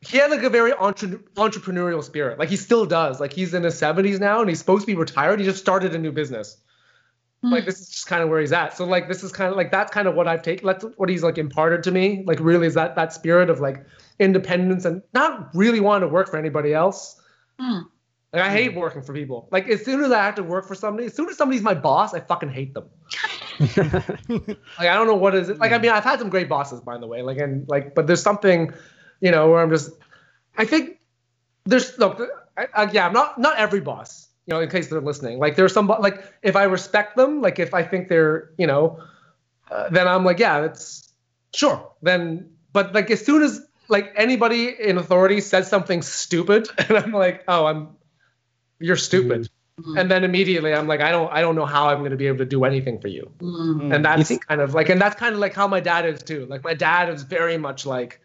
he 0.00 0.18
had 0.18 0.30
like 0.30 0.42
a 0.42 0.50
very 0.50 0.72
entre- 0.74 1.20
entrepreneurial 1.36 2.02
spirit. 2.02 2.38
Like 2.38 2.48
he 2.48 2.56
still 2.56 2.86
does. 2.86 3.20
Like 3.20 3.32
he's 3.32 3.54
in 3.54 3.62
his 3.62 3.74
70s 3.80 4.20
now 4.20 4.40
and 4.40 4.48
he's 4.48 4.58
supposed 4.58 4.82
to 4.82 4.86
be 4.86 4.94
retired. 4.94 5.40
He 5.40 5.46
just 5.46 5.58
started 5.58 5.94
a 5.94 5.98
new 5.98 6.12
business. 6.12 6.58
Mm. 7.44 7.52
Like 7.52 7.64
this 7.64 7.80
is 7.80 7.88
just 7.88 8.06
kind 8.06 8.22
of 8.22 8.28
where 8.28 8.40
he's 8.40 8.52
at. 8.52 8.76
So 8.76 8.84
like 8.84 9.08
this 9.08 9.22
is 9.22 9.32
kind 9.32 9.50
of 9.50 9.56
like 9.56 9.70
that's 9.70 9.90
kind 9.90 10.08
of 10.08 10.14
what 10.14 10.28
I've 10.28 10.42
taken. 10.42 10.66
That's 10.66 10.84
what 10.96 11.08
he's 11.08 11.22
like 11.22 11.38
imparted 11.38 11.82
to 11.84 11.90
me. 11.90 12.22
Like 12.26 12.38
really 12.40 12.66
is 12.66 12.74
that 12.74 12.96
that 12.96 13.12
spirit 13.12 13.50
of 13.50 13.60
like 13.60 13.84
independence 14.18 14.84
and 14.84 15.02
not 15.12 15.54
really 15.54 15.80
wanting 15.80 16.08
to 16.08 16.12
work 16.12 16.28
for 16.28 16.36
anybody 16.36 16.74
else. 16.74 17.20
Mm. 17.60 17.84
Like 18.34 18.42
I 18.42 18.50
hate 18.50 18.74
working 18.74 19.00
for 19.00 19.14
people. 19.14 19.48
Like 19.50 19.68
as 19.68 19.84
soon 19.84 20.04
as 20.04 20.12
I 20.12 20.22
have 20.24 20.34
to 20.34 20.42
work 20.42 20.66
for 20.66 20.74
somebody, 20.74 21.06
as 21.06 21.14
soon 21.14 21.30
as 21.30 21.36
somebody's 21.36 21.62
my 21.62 21.74
boss, 21.74 22.12
I 22.12 22.20
fucking 22.20 22.50
hate 22.50 22.74
them. 22.74 22.84
like 23.60 24.58
I 24.78 24.94
don't 24.94 25.06
know 25.06 25.14
what 25.14 25.34
is 25.34 25.48
it. 25.48 25.58
Like 25.58 25.72
I 25.72 25.78
mean, 25.78 25.92
I've 25.92 26.04
had 26.04 26.18
some 26.18 26.28
great 26.28 26.48
bosses, 26.48 26.80
by 26.80 26.98
the 26.98 27.06
way. 27.06 27.22
Like 27.22 27.38
and 27.38 27.66
like, 27.68 27.94
but 27.94 28.06
there's 28.06 28.22
something 28.22 28.74
you 29.24 29.30
know, 29.30 29.48
where 29.48 29.62
I'm 29.62 29.70
just, 29.70 29.90
I 30.58 30.66
think 30.66 30.98
there's 31.64 31.98
look, 31.98 32.20
I, 32.58 32.66
I, 32.74 32.90
yeah, 32.90 33.06
I'm 33.06 33.14
not 33.14 33.38
not 33.38 33.56
every 33.56 33.80
boss, 33.80 34.28
you 34.46 34.54
know, 34.54 34.60
in 34.60 34.68
case 34.68 34.88
they're 34.88 35.00
listening. 35.00 35.38
Like 35.38 35.56
there's 35.56 35.72
some 35.72 35.86
like 35.86 36.22
if 36.42 36.56
I 36.56 36.64
respect 36.64 37.16
them, 37.16 37.40
like 37.40 37.58
if 37.58 37.72
I 37.72 37.82
think 37.82 38.08
they're, 38.08 38.50
you 38.58 38.66
know, 38.66 39.02
uh, 39.70 39.88
then 39.88 40.06
I'm 40.06 40.24
like, 40.24 40.38
yeah, 40.38 40.64
it's 40.64 41.10
sure. 41.54 41.90
Then, 42.02 42.50
but 42.74 42.94
like 42.94 43.10
as 43.10 43.24
soon 43.24 43.42
as 43.42 43.66
like 43.88 44.12
anybody 44.14 44.68
in 44.68 44.98
authority 44.98 45.40
says 45.40 45.68
something 45.68 46.02
stupid, 46.02 46.68
and 46.78 46.98
I'm 46.98 47.12
like, 47.12 47.44
oh, 47.48 47.64
I'm, 47.64 47.96
you're 48.84 48.96
stupid. 48.96 49.48
Mm-hmm. 49.80 49.98
And 49.98 50.10
then 50.10 50.22
immediately 50.22 50.72
I'm 50.72 50.86
like, 50.86 51.00
I 51.00 51.10
don't, 51.10 51.32
I 51.32 51.40
don't 51.40 51.56
know 51.56 51.66
how 51.66 51.88
I'm 51.88 51.98
going 51.98 52.12
to 52.12 52.16
be 52.16 52.28
able 52.28 52.38
to 52.38 52.44
do 52.44 52.64
anything 52.64 53.00
for 53.00 53.08
you. 53.08 53.30
Mm-hmm. 53.38 53.92
And 53.92 54.04
that's 54.04 54.28
think- 54.28 54.46
kind 54.46 54.60
of 54.60 54.74
like, 54.74 54.88
and 54.88 55.00
that's 55.00 55.16
kind 55.16 55.34
of 55.34 55.40
like 55.40 55.54
how 55.54 55.66
my 55.66 55.80
dad 55.80 56.06
is 56.06 56.22
too. 56.22 56.46
Like 56.46 56.62
my 56.62 56.74
dad 56.74 57.08
is 57.08 57.22
very 57.22 57.58
much 57.58 57.86
like, 57.86 58.20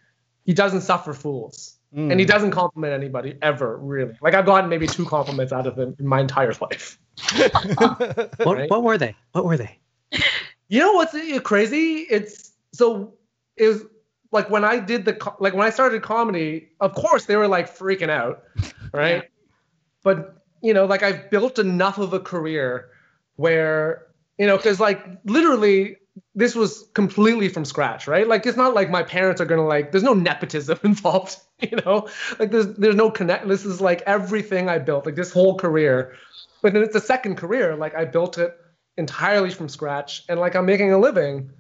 he 0.46 0.54
doesn't 0.54 0.82
suffer 0.82 1.14
fools. 1.14 1.78
Mm. 1.96 2.12
And 2.12 2.20
he 2.20 2.26
doesn't 2.26 2.52
compliment 2.52 2.94
anybody 2.94 3.36
ever, 3.42 3.78
really. 3.78 4.16
Like 4.22 4.36
I've 4.36 4.46
gotten 4.46 4.70
maybe 4.70 4.86
two 4.86 5.06
compliments 5.06 5.52
out 5.52 5.66
of 5.66 5.78
him 5.78 5.96
in 5.98 6.06
my 6.06 6.20
entire 6.20 6.54
life. 6.62 7.00
what, 7.78 8.46
right? 8.46 8.70
what 8.70 8.84
were 8.84 8.98
they? 8.98 9.16
What 9.32 9.46
were 9.46 9.58
they? 9.58 9.80
You 10.68 10.80
know 10.82 10.94
what's 10.94 11.16
crazy? 11.42 12.06
It's 12.10 12.52
so 12.74 13.16
it 13.58 13.68
was 13.68 13.84
like 14.32 14.52
when 14.52 14.64
I 14.64 14.78
did 14.80 15.06
the 15.06 15.34
like 15.40 15.54
when 15.54 15.66
I 15.66 15.72
started 15.72 16.04
comedy. 16.04 16.70
Of 16.80 16.94
course, 16.94 17.26
they 17.26 17.36
were 17.36 17.48
like 17.48 17.76
freaking 17.76 18.10
out, 18.10 18.44
right? 18.94 19.16
Yeah. 19.16 19.22
But 20.04 20.39
you 20.62 20.74
know, 20.74 20.86
like 20.86 21.04
I've 21.04 21.30
built 21.30 21.60
enough 21.60 21.98
of 21.98 22.14
a 22.14 22.20
career 22.20 22.90
where 23.36 24.06
you 24.38 24.48
know, 24.48 24.58
because 24.58 24.80
like 24.80 25.06
literally 25.26 25.98
this 26.36 26.56
was 26.56 26.88
completely 26.94 27.50
from 27.50 27.66
scratch, 27.66 28.08
right? 28.08 28.28
Like 28.28 28.46
it's 28.46 28.58
not 28.58 28.74
like 28.74 28.90
my 28.90 29.04
parents 29.04 29.42
are 29.42 29.46
gonna 29.46 29.68
like. 29.68 29.92
There's 29.92 30.04
no 30.04 30.14
nepotism 30.14 30.80
involved, 30.84 31.38
you 31.60 31.78
know. 31.86 32.08
Like 32.40 32.52
there's 32.52 32.68
there's 32.76 32.96
no 32.96 33.12
connect. 33.12 33.48
This 33.48 33.66
is 33.66 33.82
like 33.82 34.02
everything 34.04 34.70
I 34.70 34.80
built, 34.80 35.06
like 35.06 35.16
this 35.16 35.32
whole 35.32 35.58
career. 35.58 36.16
But 36.62 36.74
then 36.74 36.84
it's 36.84 36.96
a 36.96 37.02
second 37.02 37.36
career. 37.36 37.76
Like 37.76 37.96
I 37.96 38.06
built 38.06 38.38
it 38.38 38.58
entirely 38.98 39.52
from 39.52 39.70
scratch, 39.70 40.24
and 40.30 40.40
like 40.40 40.56
I'm 40.56 40.66
making 40.66 40.92
a 40.94 40.98
living 40.98 41.52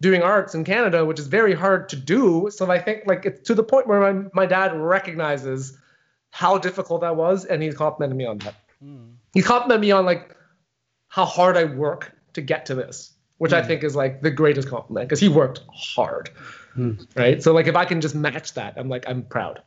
doing 0.00 0.22
arts 0.22 0.54
in 0.54 0.64
Canada, 0.64 1.04
which 1.04 1.18
is 1.18 1.26
very 1.26 1.54
hard 1.54 1.88
to 1.90 1.96
do. 1.96 2.50
So 2.52 2.70
I 2.70 2.78
think 2.78 3.04
like 3.06 3.24
it's 3.24 3.46
to 3.48 3.54
the 3.54 3.64
point 3.64 3.86
where 3.86 4.12
my 4.12 4.28
my 4.32 4.46
dad 4.46 4.74
recognizes 4.74 5.78
how 6.36 6.58
difficult 6.58 7.00
that 7.00 7.16
was, 7.16 7.44
and 7.44 7.62
he 7.62 7.72
complimented 7.72 8.16
me 8.16 8.26
on 8.26 8.38
that. 8.38 8.54
Mm. 8.84 9.14
He's 9.32 9.46
complimented 9.46 9.80
me 9.80 9.90
on 9.92 10.04
like 10.04 10.36
how 11.08 11.24
hard 11.24 11.56
I 11.56 11.64
work 11.64 12.12
to 12.34 12.40
get 12.40 12.66
to 12.66 12.74
this 12.74 13.16
which 13.38 13.52
mm. 13.52 13.56
I 13.56 13.62
hmm. 13.62 13.68
think 13.68 13.84
is 13.84 13.96
like 13.96 14.22
the 14.22 14.30
greatest 14.30 14.68
compliment 14.68 15.08
because 15.08 15.20
he 15.20 15.28
worked 15.28 15.60
hard, 15.74 16.30
mm. 16.76 17.06
right? 17.14 17.42
So 17.42 17.52
like 17.52 17.66
if 17.66 17.76
I 17.76 17.84
can 17.84 18.00
just 18.00 18.14
match 18.14 18.54
that, 18.54 18.74
I'm 18.76 18.88
like 18.88 19.08
I'm 19.08 19.22
proud. 19.22 19.62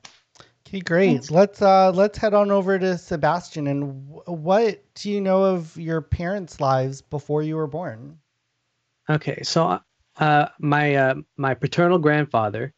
Okay, 0.67 0.79
great. 0.81 1.31
Let's 1.31 1.61
uh 1.61 1.91
let's 1.91 2.17
head 2.17 2.33
on 2.33 2.51
over 2.51 2.77
to 2.77 2.97
Sebastian. 2.97 3.67
And 3.67 4.07
what 4.25 4.83
do 4.95 5.11
you 5.11 5.21
know 5.21 5.43
of 5.43 5.77
your 5.77 6.01
parents' 6.01 6.59
lives 6.59 7.01
before 7.01 7.41
you 7.43 7.55
were 7.55 7.67
born? 7.67 8.19
Okay, 9.09 9.41
so 9.43 9.79
uh, 10.17 10.47
my 10.59 10.95
uh, 10.95 11.15
my 11.37 11.55
paternal 11.55 11.97
grandfather, 11.97 12.73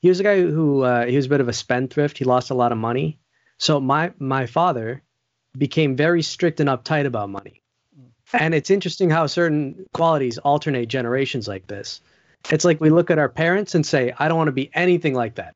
he 0.00 0.08
was 0.08 0.18
a 0.18 0.24
guy 0.24 0.40
who 0.40 0.82
uh, 0.82 1.06
he 1.06 1.16
was 1.16 1.26
a 1.26 1.28
bit 1.28 1.40
of 1.40 1.48
a 1.48 1.52
spendthrift. 1.52 2.18
He 2.18 2.24
lost 2.24 2.50
a 2.50 2.54
lot 2.54 2.72
of 2.72 2.78
money. 2.78 3.20
So 3.58 3.80
my 3.80 4.12
my 4.18 4.46
father 4.46 5.02
became 5.56 5.96
very 5.96 6.22
strict 6.22 6.60
and 6.60 6.68
uptight 6.68 7.06
about 7.06 7.30
money 7.30 7.62
and 8.32 8.54
it's 8.54 8.70
interesting 8.70 9.10
how 9.10 9.26
certain 9.26 9.86
qualities 9.92 10.38
alternate 10.38 10.88
generations 10.88 11.46
like 11.46 11.66
this. 11.66 12.00
It's 12.50 12.64
like 12.64 12.80
we 12.80 12.90
look 12.90 13.10
at 13.10 13.18
our 13.18 13.28
parents 13.28 13.74
and 13.74 13.84
say, 13.84 14.12
I 14.18 14.28
don't 14.28 14.36
want 14.36 14.48
to 14.48 14.52
be 14.52 14.70
anything 14.74 15.14
like 15.14 15.36
that. 15.36 15.54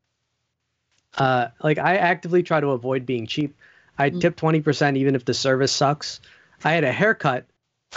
Uh, 1.17 1.47
like 1.61 1.77
I 1.77 1.97
actively 1.97 2.43
try 2.43 2.59
to 2.59 2.67
avoid 2.67 3.05
being 3.05 3.27
cheap. 3.27 3.55
I 3.97 4.09
mm. 4.09 4.21
tip 4.21 4.35
20% 4.37 4.97
even 4.97 5.15
if 5.15 5.25
the 5.25 5.33
service 5.33 5.71
sucks. 5.71 6.21
I 6.63 6.71
had 6.71 6.83
a 6.83 6.91
haircut 6.91 7.45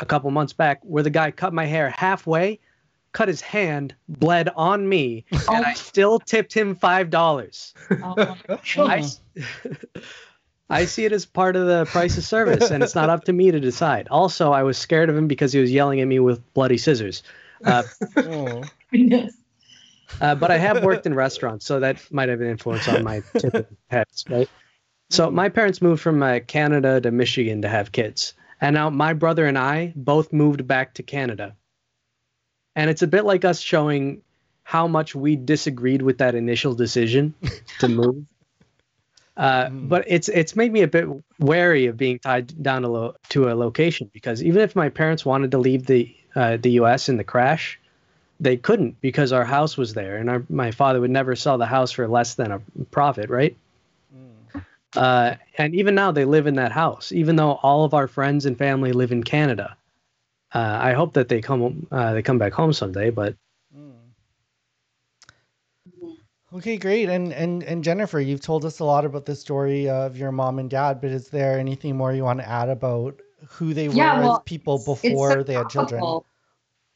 a 0.00 0.06
couple 0.06 0.30
months 0.30 0.52
back 0.52 0.80
where 0.82 1.02
the 1.02 1.10
guy 1.10 1.30
cut 1.30 1.52
my 1.52 1.66
hair 1.66 1.90
halfway, 1.90 2.58
cut 3.14 3.28
his 3.28 3.40
hand, 3.40 3.94
bled 4.08 4.50
on 4.54 4.86
me, 4.86 5.24
and 5.30 5.64
I 5.64 5.72
still 5.72 6.18
tipped 6.18 6.52
him 6.52 6.76
$5. 6.76 7.72
Oh. 8.02 8.84
I, 8.84 9.08
I 10.70 10.84
see 10.84 11.04
it 11.06 11.12
as 11.12 11.24
part 11.24 11.56
of 11.56 11.66
the 11.66 11.86
price 11.86 12.18
of 12.18 12.24
service, 12.24 12.70
and 12.70 12.82
it's 12.82 12.94
not 12.94 13.08
up 13.08 13.24
to 13.24 13.32
me 13.32 13.50
to 13.52 13.60
decide. 13.60 14.08
Also, 14.08 14.52
I 14.52 14.64
was 14.64 14.76
scared 14.76 15.08
of 15.08 15.16
him 15.16 15.28
because 15.28 15.52
he 15.52 15.60
was 15.60 15.72
yelling 15.72 16.00
at 16.00 16.08
me 16.08 16.18
with 16.18 16.52
bloody 16.52 16.76
scissors. 16.76 17.22
Uh, 17.64 17.84
oh. 18.16 18.64
uh, 20.20 20.34
but 20.34 20.50
I 20.50 20.58
have 20.58 20.82
worked 20.82 21.06
in 21.06 21.14
restaurants, 21.14 21.64
so 21.64 21.80
that 21.80 22.02
might 22.12 22.28
have 22.28 22.40
an 22.40 22.48
influence 22.48 22.88
on 22.88 23.04
my 23.04 23.22
tip 23.38 23.72
pets, 23.88 24.24
right? 24.28 24.50
So 25.10 25.30
my 25.30 25.48
parents 25.48 25.80
moved 25.80 26.02
from 26.02 26.22
uh, 26.22 26.40
Canada 26.46 27.00
to 27.00 27.10
Michigan 27.10 27.62
to 27.62 27.68
have 27.68 27.92
kids, 27.92 28.34
and 28.60 28.74
now 28.74 28.90
my 28.90 29.12
brother 29.12 29.46
and 29.46 29.56
I 29.56 29.92
both 29.94 30.32
moved 30.32 30.66
back 30.66 30.94
to 30.94 31.02
Canada. 31.02 31.54
And 32.76 32.90
it's 32.90 33.02
a 33.02 33.06
bit 33.06 33.24
like 33.24 33.44
us 33.44 33.60
showing 33.60 34.22
how 34.64 34.88
much 34.88 35.14
we 35.14 35.36
disagreed 35.36 36.02
with 36.02 36.18
that 36.18 36.34
initial 36.34 36.74
decision 36.74 37.34
to 37.78 37.88
move. 38.00 38.24
Uh, 39.36 39.66
mm. 39.66 39.88
But 39.88 40.04
it's 40.06 40.28
it's 40.28 40.54
made 40.54 40.72
me 40.72 40.82
a 40.82 40.88
bit 40.88 41.08
wary 41.38 41.86
of 41.86 41.96
being 41.96 42.18
tied 42.18 42.62
down 42.62 42.82
to, 42.82 42.88
lo- 42.88 43.16
to 43.30 43.50
a 43.50 43.54
location 43.54 44.10
because 44.12 44.42
even 44.42 44.62
if 44.62 44.76
my 44.76 44.88
parents 44.88 45.24
wanted 45.26 45.50
to 45.52 45.58
leave 45.58 45.86
the 45.86 46.14
uh, 46.36 46.56
the 46.56 46.70
U.S. 46.72 47.08
in 47.08 47.16
the 47.16 47.24
crash, 47.24 47.80
they 48.40 48.56
couldn't 48.56 49.00
because 49.00 49.32
our 49.32 49.44
house 49.44 49.76
was 49.76 49.94
there, 49.94 50.16
and 50.16 50.30
our, 50.30 50.44
my 50.48 50.70
father 50.70 51.00
would 51.00 51.10
never 51.10 51.34
sell 51.34 51.58
the 51.58 51.66
house 51.66 51.90
for 51.90 52.06
less 52.06 52.34
than 52.34 52.52
a 52.52 52.60
profit, 52.92 53.28
right? 53.28 53.56
Mm. 54.16 54.64
Uh, 54.96 55.34
and 55.58 55.74
even 55.74 55.96
now, 55.96 56.12
they 56.12 56.24
live 56.24 56.46
in 56.46 56.54
that 56.54 56.70
house, 56.70 57.10
even 57.10 57.34
though 57.34 57.52
all 57.62 57.84
of 57.84 57.92
our 57.92 58.06
friends 58.06 58.46
and 58.46 58.56
family 58.56 58.92
live 58.92 59.10
in 59.10 59.24
Canada. 59.24 59.76
Uh, 60.54 60.78
I 60.80 60.92
hope 60.92 61.14
that 61.14 61.28
they 61.28 61.40
come 61.40 61.86
uh, 61.90 62.12
they 62.14 62.22
come 62.22 62.38
back 62.38 62.52
home 62.52 62.72
someday, 62.72 63.10
but 63.10 63.34
Okay, 66.54 66.76
great. 66.76 67.08
And 67.08 67.32
and 67.32 67.64
and 67.64 67.82
Jennifer, 67.82 68.20
you've 68.20 68.40
told 68.40 68.64
us 68.64 68.78
a 68.78 68.84
lot 68.84 69.04
about 69.04 69.26
the 69.26 69.34
story 69.34 69.88
of 69.88 70.16
your 70.16 70.30
mom 70.30 70.60
and 70.60 70.70
dad, 70.70 71.00
but 71.00 71.10
is 71.10 71.28
there 71.28 71.58
anything 71.58 71.96
more 71.96 72.12
you 72.12 72.22
want 72.22 72.38
to 72.38 72.48
add 72.48 72.68
about 72.68 73.20
who 73.48 73.74
they 73.74 73.88
were 73.88 73.96
well, 73.96 74.36
as 74.36 74.42
people 74.44 74.78
before 74.78 75.30
so 75.30 75.42
they 75.42 75.54
had 75.54 75.68
children? 75.68 76.20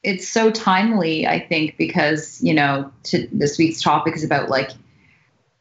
It's 0.05 0.29
so 0.29 0.53
timely, 0.53 1.27
I 1.27 1.41
think, 1.41 1.77
because 1.77 2.41
you 2.41 2.55
know, 2.55 2.93
to, 3.05 3.27
this 3.33 3.59
week's 3.59 3.83
topic 3.83 4.15
is 4.15 4.23
about 4.23 4.49
like 4.49 4.71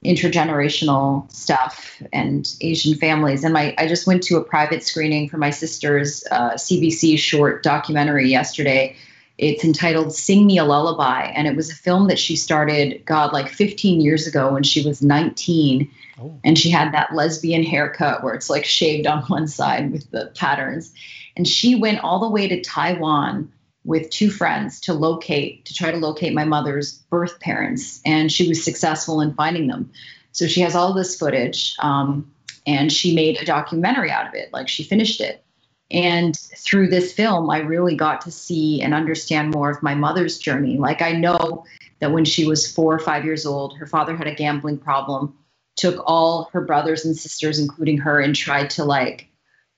intergenerational 0.08 1.30
stuff 1.32 2.02
and 2.14 2.56
Asian 2.62 2.96
families. 2.96 3.44
And 3.44 3.54
my 3.54 3.76
I 3.78 3.88
just 3.88 4.08
went 4.08 4.24
to 4.24 4.38
a 4.38 4.44
private 4.44 4.84
screening 4.84 5.30
for 5.30 5.38
my 5.38 5.50
sister's 5.50 6.24
uh, 6.32 6.54
CBC 6.54 7.20
short 7.20 7.64
documentary 7.64 8.30
yesterday 8.30 8.96
it's 9.38 9.64
entitled 9.64 10.14
Sing 10.14 10.48
Me 10.48 10.58
a 10.58 10.66
Lullaby. 10.66 11.32
And 11.36 11.48
it 11.48 11.56
was 11.56 11.70
a 11.70 11.76
film 11.76 12.08
that 12.08 12.20
she 12.20 12.36
started, 12.36 13.06
God, 13.06 13.34
like 13.34 13.50
15 13.50 14.02
years 14.02 14.26
ago 14.26 14.54
when 14.54 14.64
she 14.64 14.86
was 14.86 15.02
19. 15.02 15.90
Oh. 16.20 16.40
And 16.44 16.58
she 16.58 16.72
had 16.72 16.94
that 16.94 17.14
lesbian 17.14 17.64
haircut 17.64 18.24
where 18.24 18.34
it's 18.34 18.50
like 18.50 18.66
shaved 18.66 19.06
on 19.06 19.24
one 19.28 19.48
side 19.48 19.92
with 19.92 20.10
the 20.12 20.32
patterns. 20.36 20.94
And 21.36 21.48
she 21.48 21.76
went 21.76 22.04
all 22.04 22.20
the 22.20 22.30
way 22.30 22.48
to 22.48 22.62
Taiwan 22.62 23.52
with 23.88 24.10
two 24.10 24.30
friends 24.30 24.82
to 24.82 24.94
locate, 24.94 25.66
to 25.66 25.74
try 25.74 25.90
to 25.90 25.98
locate 25.98 26.34
my 26.34 26.44
mother's 26.44 27.00
birth 27.10 27.40
parents. 27.40 28.02
And 28.06 28.32
she 28.32 28.48
was 28.48 28.64
successful 28.64 29.22
in 29.22 29.34
finding 29.34 29.68
them. 29.68 29.90
So 30.34 30.46
she 30.46 30.62
has 30.62 30.76
all 30.76 30.94
this 30.94 31.18
footage. 31.18 31.74
Um, 31.80 32.30
and 32.68 32.92
she 32.92 33.16
made 33.16 33.42
a 33.42 33.46
documentary 33.46 34.12
out 34.12 34.28
of 34.28 34.36
it. 34.36 34.52
Like 34.52 34.68
she 34.68 34.84
finished 34.84 35.22
it. 35.22 35.44
And 35.90 36.36
through 36.38 36.90
this 36.90 37.14
film, 37.14 37.50
I 37.50 37.60
really 37.60 37.96
got 37.96 38.20
to 38.22 38.32
see 38.32 38.82
and 38.82 38.94
understand 38.94 39.54
more 39.54 39.70
of 39.72 39.82
my 39.82 39.96
mother's 39.96 40.38
journey. 40.38 40.78
Like, 40.78 41.02
I 41.02 41.14
know 41.14 41.64
that 42.02 42.12
when 42.12 42.26
she 42.26 42.46
was 42.46 42.70
four 42.70 42.94
or 42.94 43.00
five 43.00 43.24
years 43.24 43.46
old, 43.46 43.78
her 43.78 43.88
father 43.88 44.18
had 44.18 44.28
a 44.28 44.36
gambling 44.36 44.80
problem, 44.80 45.34
took 45.78 46.04
all 46.06 46.50
her 46.52 46.60
brothers 46.60 47.06
and 47.06 47.16
sisters, 47.16 47.58
including 47.58 48.00
her, 48.00 48.20
and 48.20 48.36
tried 48.36 48.70
to 48.72 48.84
like 48.84 49.30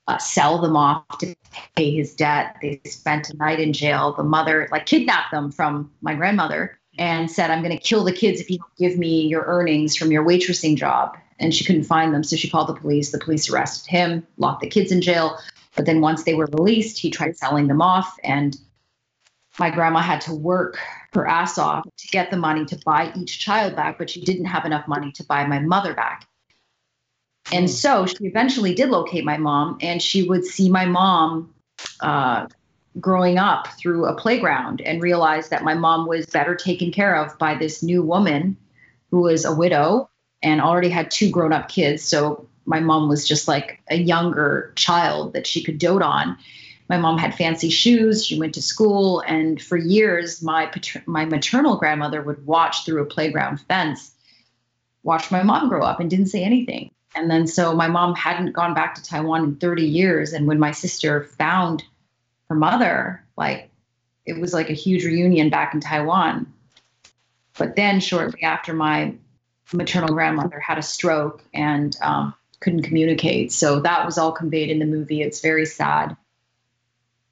uh, 0.08 0.18
sell 0.18 0.60
them 0.60 0.76
off 0.76 1.06
to 1.20 1.36
pay 1.76 1.92
his 1.92 2.16
debt. 2.16 2.58
They 2.62 2.82
spent 2.86 3.30
a 3.30 3.38
night 3.38 3.60
in 3.60 3.74
jail. 3.74 4.14
The 4.14 4.24
mother 4.24 4.68
like 4.72 4.86
kidnapped 4.86 5.32
them 5.32 5.52
from 5.52 5.92
my 6.02 6.16
grandmother 6.16 6.80
and 6.98 7.32
said, 7.32 7.50
I'm 7.50 7.64
going 7.64 7.78
to 7.78 7.84
kill 7.84 8.04
the 8.04 8.12
kids 8.12 8.42
if 8.42 8.50
you 8.50 8.58
don't 8.58 8.76
give 8.78 8.98
me 8.98 9.28
your 9.28 9.44
earnings 9.46 9.96
from 9.96 10.12
your 10.12 10.26
waitressing 10.26 10.76
job. 10.76 11.18
And 11.40 11.54
she 11.54 11.64
couldn't 11.64 11.84
find 11.84 12.14
them. 12.14 12.24
So 12.24 12.36
she 12.36 12.50
called 12.50 12.68
the 12.68 12.76
police. 12.76 13.12
The 13.12 13.20
police 13.20 13.50
arrested 13.50 13.90
him, 13.90 14.28
locked 14.38 14.62
the 14.62 14.70
kids 14.70 14.92
in 14.92 15.02
jail. 15.02 15.38
But 15.76 15.86
then 15.86 16.02
once 16.02 16.24
they 16.24 16.34
were 16.34 16.50
released, 16.52 17.00
he 17.00 17.10
tried 17.10 17.38
selling 17.38 17.68
them 17.68 17.82
off. 17.82 18.18
And 18.24 18.58
my 19.58 19.70
grandma 19.70 20.00
had 20.00 20.22
to 20.22 20.34
work 20.34 20.80
her 21.14 21.28
ass 21.28 21.58
off 21.58 21.84
to 21.84 22.08
get 22.10 22.32
the 22.32 22.38
money 22.38 22.66
to 22.66 22.80
buy 22.86 23.12
each 23.16 23.40
child 23.40 23.76
back, 23.76 23.98
but 23.98 24.10
she 24.10 24.24
didn't 24.24 24.46
have 24.46 24.66
enough 24.66 24.88
money 24.88 25.12
to 25.14 25.24
buy 25.24 25.46
my 25.46 25.60
mother 25.60 25.94
back. 25.94 26.28
And 27.52 27.66
mm. 27.66 27.70
so 27.70 28.06
she 28.06 28.26
eventually 28.26 28.74
did 28.74 28.90
locate 28.90 29.26
my 29.26 29.38
mom, 29.38 29.78
and 29.82 30.02
she 30.02 30.28
would 30.28 30.46
see 30.46 30.70
my 30.70 30.86
mom 30.86 31.54
uh, 32.02 32.48
growing 33.00 33.38
up 33.38 33.68
through 33.78 34.06
a 34.06 34.16
playground 34.16 34.82
and 34.82 35.02
realized 35.02 35.52
that 35.52 35.64
my 35.64 35.74
mom 35.74 36.08
was 36.08 36.26
better 36.26 36.56
taken 36.56 36.92
care 36.92 37.16
of 37.16 37.38
by 37.38 37.56
this 37.56 37.84
new 37.84 38.04
woman 38.04 38.58
who 39.12 39.22
was 39.22 39.46
a 39.46 39.56
widow 39.56 40.10
and 40.42 40.62
already 40.62 40.90
had 40.90 41.12
two 41.12 41.30
grown 41.30 41.54
up 41.54 41.70
kids. 41.70 42.04
So 42.04 42.48
my 42.66 42.80
mom 42.80 43.10
was 43.10 43.28
just 43.28 43.48
like 43.48 43.82
a 43.90 43.98
younger 43.98 44.72
child 44.76 45.34
that 45.34 45.48
she 45.48 45.64
could 45.64 45.80
dote 45.80 46.02
on. 46.02 46.38
My 46.88 46.98
mom 46.98 47.18
had 47.18 47.36
fancy 47.36 47.70
shoes. 47.70 48.26
She 48.26 48.40
went 48.40 48.56
to 48.56 48.62
school, 48.62 49.22
and 49.22 49.62
for 49.62 49.78
years, 49.78 50.42
my 50.42 50.66
pater- 50.66 51.04
my 51.06 51.26
maternal 51.26 51.78
grandmother 51.78 52.22
would 52.22 52.46
watch 52.46 52.86
through 52.86 53.02
a 53.02 53.06
playground 53.06 53.62
fence, 53.62 54.12
watch 55.04 55.30
my 55.30 55.44
mom 55.44 55.70
grow 55.70 55.84
up, 55.84 56.00
and 56.00 56.10
didn't 56.10 56.28
say 56.28 56.44
anything. 56.44 56.90
And 57.16 57.30
then 57.30 57.48
so 57.48 57.76
my 57.76 57.88
mom 57.88 58.16
hadn't 58.16 58.54
gone 58.54 58.74
back 58.74 58.96
to 58.96 59.04
Taiwan 59.04 59.44
in 59.44 59.56
30 59.56 59.84
years. 59.86 60.34
And 60.34 60.48
when 60.48 60.60
my 60.60 60.72
sister 60.72 61.24
found 61.24 61.84
her 62.50 62.56
mother, 62.56 63.24
like 63.36 63.70
it 64.26 64.40
was 64.40 64.54
like 64.54 64.70
a 64.70 64.74
huge 64.74 65.04
reunion 65.04 65.50
back 65.50 65.74
in 65.74 65.80
Taiwan. 65.80 66.52
But 67.58 67.76
then 67.76 68.00
shortly 68.00 68.44
after, 68.44 68.74
my 68.74 69.16
maternal 69.74 70.14
grandmother 70.14 70.60
had 70.60 70.78
a 70.78 70.84
stroke 70.84 71.44
and 71.54 71.96
um, 72.02 72.34
couldn't 72.60 72.84
communicate. 72.84 73.52
So 73.52 73.82
that 73.82 74.06
was 74.06 74.18
all 74.18 74.32
conveyed 74.32 74.70
in 74.70 74.80
the 74.80 74.86
movie. 74.86 75.22
It's 75.22 75.42
very 75.42 75.66
sad. 75.66 76.16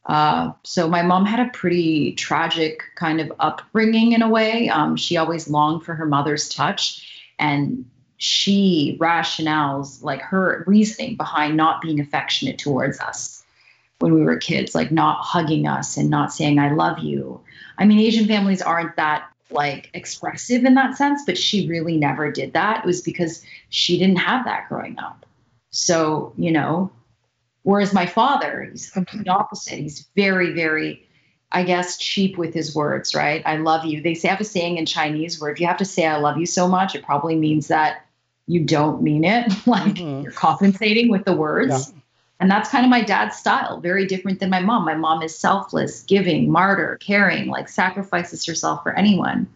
Uh, 0.06 0.54
so 0.64 0.88
my 0.88 1.02
mom 1.02 1.26
had 1.26 1.46
a 1.46 1.52
pretty 1.52 2.14
tragic 2.14 2.82
kind 2.96 3.20
of 3.20 3.32
upbringing 3.40 4.14
in 4.14 4.22
a 4.22 4.30
way. 4.30 4.70
Um, 4.70 4.96
she 4.96 5.18
always 5.18 5.50
longed 5.50 5.84
for 5.84 5.94
her 5.96 6.06
mother's 6.06 6.48
touch, 6.48 7.06
and 7.38 7.86
she 8.18 8.98
rationales 9.00 10.04
like 10.04 10.22
her 10.22 10.64
reasoning 10.68 11.16
behind 11.16 11.56
not 11.56 11.82
being 11.82 12.00
affectionate 12.00 12.58
towards 12.58 13.00
us 13.00 13.44
when 14.00 14.14
we 14.14 14.24
were 14.24 14.38
kids, 14.38 14.76
like 14.76 14.92
not 14.92 15.22
hugging 15.22 15.68
us 15.68 15.98
and 15.98 16.10
not 16.10 16.34
saying 16.34 16.60
I 16.60 16.72
love 16.74 17.00
you. 17.00 17.40
I 17.78 17.86
mean, 17.86 18.00
Asian 18.00 18.28
families 18.28 18.62
aren't 18.62 18.96
that 18.96 19.30
like 19.50 19.90
expressive 19.94 20.66
in 20.66 20.74
that 20.76 20.98
sense, 20.98 21.24
but 21.26 21.38
she 21.38 21.68
really 21.70 21.98
never 21.98 22.32
did 22.32 22.54
that. 22.54 22.80
It 22.80 22.86
was 22.86 23.02
because 23.02 23.44
she 23.70 23.98
didn't 23.98 24.18
have 24.18 24.46
that 24.46 24.68
growing 24.68 25.00
up. 25.00 25.26
So, 25.70 26.34
you 26.38 26.52
know, 26.52 26.92
whereas 27.64 27.94
my 27.94 28.06
father, 28.06 28.68
he's 28.70 28.88
the 28.88 28.94
complete 28.94 29.28
opposite. 29.28 29.80
He's 29.80 30.08
very, 30.16 30.54
very 30.54 31.08
I 31.52 31.64
guess, 31.64 31.98
cheap 31.98 32.38
with 32.38 32.54
his 32.54 32.76
words, 32.76 33.16
right? 33.16 33.42
I 33.46 33.56
love 33.56 33.86
you. 33.86 34.02
They 34.02 34.16
say, 34.16 34.28
have 34.28 34.42
a 34.42 34.44
saying 34.44 34.78
in 34.78 34.86
Chinese 34.86 35.40
where 35.40 35.50
if 35.50 35.62
you 35.62 35.68
have 35.68 35.78
to 35.78 35.86
say 35.86 36.06
I 36.06 36.18
love 36.18 36.38
you 36.38 36.46
so 36.46 36.68
much, 36.68 36.94
it 36.94 37.04
probably 37.04 37.36
means 37.36 37.68
that 37.68 38.06
you 38.48 38.64
don't 38.64 39.02
mean 39.02 39.24
it. 39.24 39.46
like 39.68 39.96
mm-hmm. 39.96 40.24
you're 40.24 40.32
compensating 40.32 41.10
with 41.10 41.26
the 41.26 41.34
words. 41.34 41.92
Yeah. 41.94 42.02
And 42.40 42.52
that's 42.52 42.70
kind 42.70 42.86
of 42.86 42.90
my 42.90 43.02
dad's 43.02 43.36
style, 43.36 43.80
very 43.80 44.06
different 44.06 44.40
than 44.40 44.50
my 44.50 44.60
mom. 44.60 44.86
My 44.86 44.94
mom 44.94 45.24
is 45.24 45.38
selfless, 45.38 46.04
giving, 46.04 46.52
martyr, 46.52 46.98
caring, 47.02 47.48
like 47.48 47.68
sacrifices 47.68 48.46
herself 48.46 48.84
for 48.84 48.94
anyone, 48.94 49.48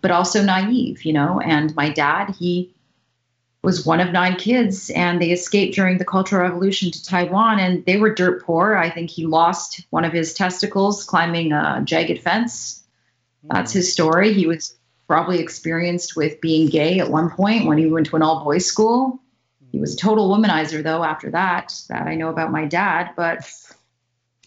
but 0.00 0.10
also 0.10 0.42
naive, 0.42 1.04
you 1.04 1.12
know. 1.12 1.38
And 1.40 1.74
my 1.76 1.90
dad, 1.90 2.34
he 2.38 2.72
was 3.62 3.84
one 3.84 4.00
of 4.00 4.10
nine 4.10 4.36
kids 4.36 4.90
and 4.90 5.20
they 5.20 5.30
escaped 5.30 5.74
during 5.74 5.98
the 5.98 6.04
Cultural 6.04 6.42
Revolution 6.42 6.90
to 6.90 7.04
Taiwan 7.04 7.60
and 7.60 7.84
they 7.84 7.98
were 7.98 8.14
dirt 8.14 8.42
poor. 8.42 8.74
I 8.74 8.90
think 8.90 9.10
he 9.10 9.26
lost 9.26 9.86
one 9.90 10.04
of 10.04 10.12
his 10.12 10.34
testicles 10.34 11.04
climbing 11.04 11.52
a 11.52 11.82
jagged 11.84 12.22
fence. 12.22 12.82
That's 13.44 13.70
mm. 13.70 13.76
his 13.76 13.92
story. 13.92 14.32
He 14.32 14.46
was 14.46 14.74
probably 15.12 15.40
experienced 15.40 16.16
with 16.16 16.40
being 16.40 16.66
gay 16.70 16.98
at 16.98 17.10
one 17.10 17.28
point 17.28 17.66
when 17.66 17.76
he 17.76 17.84
went 17.84 18.06
to 18.06 18.16
an 18.16 18.22
all 18.22 18.42
boys 18.42 18.64
school. 18.64 19.20
He 19.70 19.78
was 19.78 19.92
a 19.92 19.96
total 19.98 20.30
womanizer, 20.30 20.82
though, 20.82 21.04
after 21.04 21.30
that, 21.32 21.78
that 21.90 22.06
I 22.06 22.14
know 22.14 22.30
about 22.30 22.50
my 22.50 22.64
dad. 22.64 23.10
But 23.14 23.46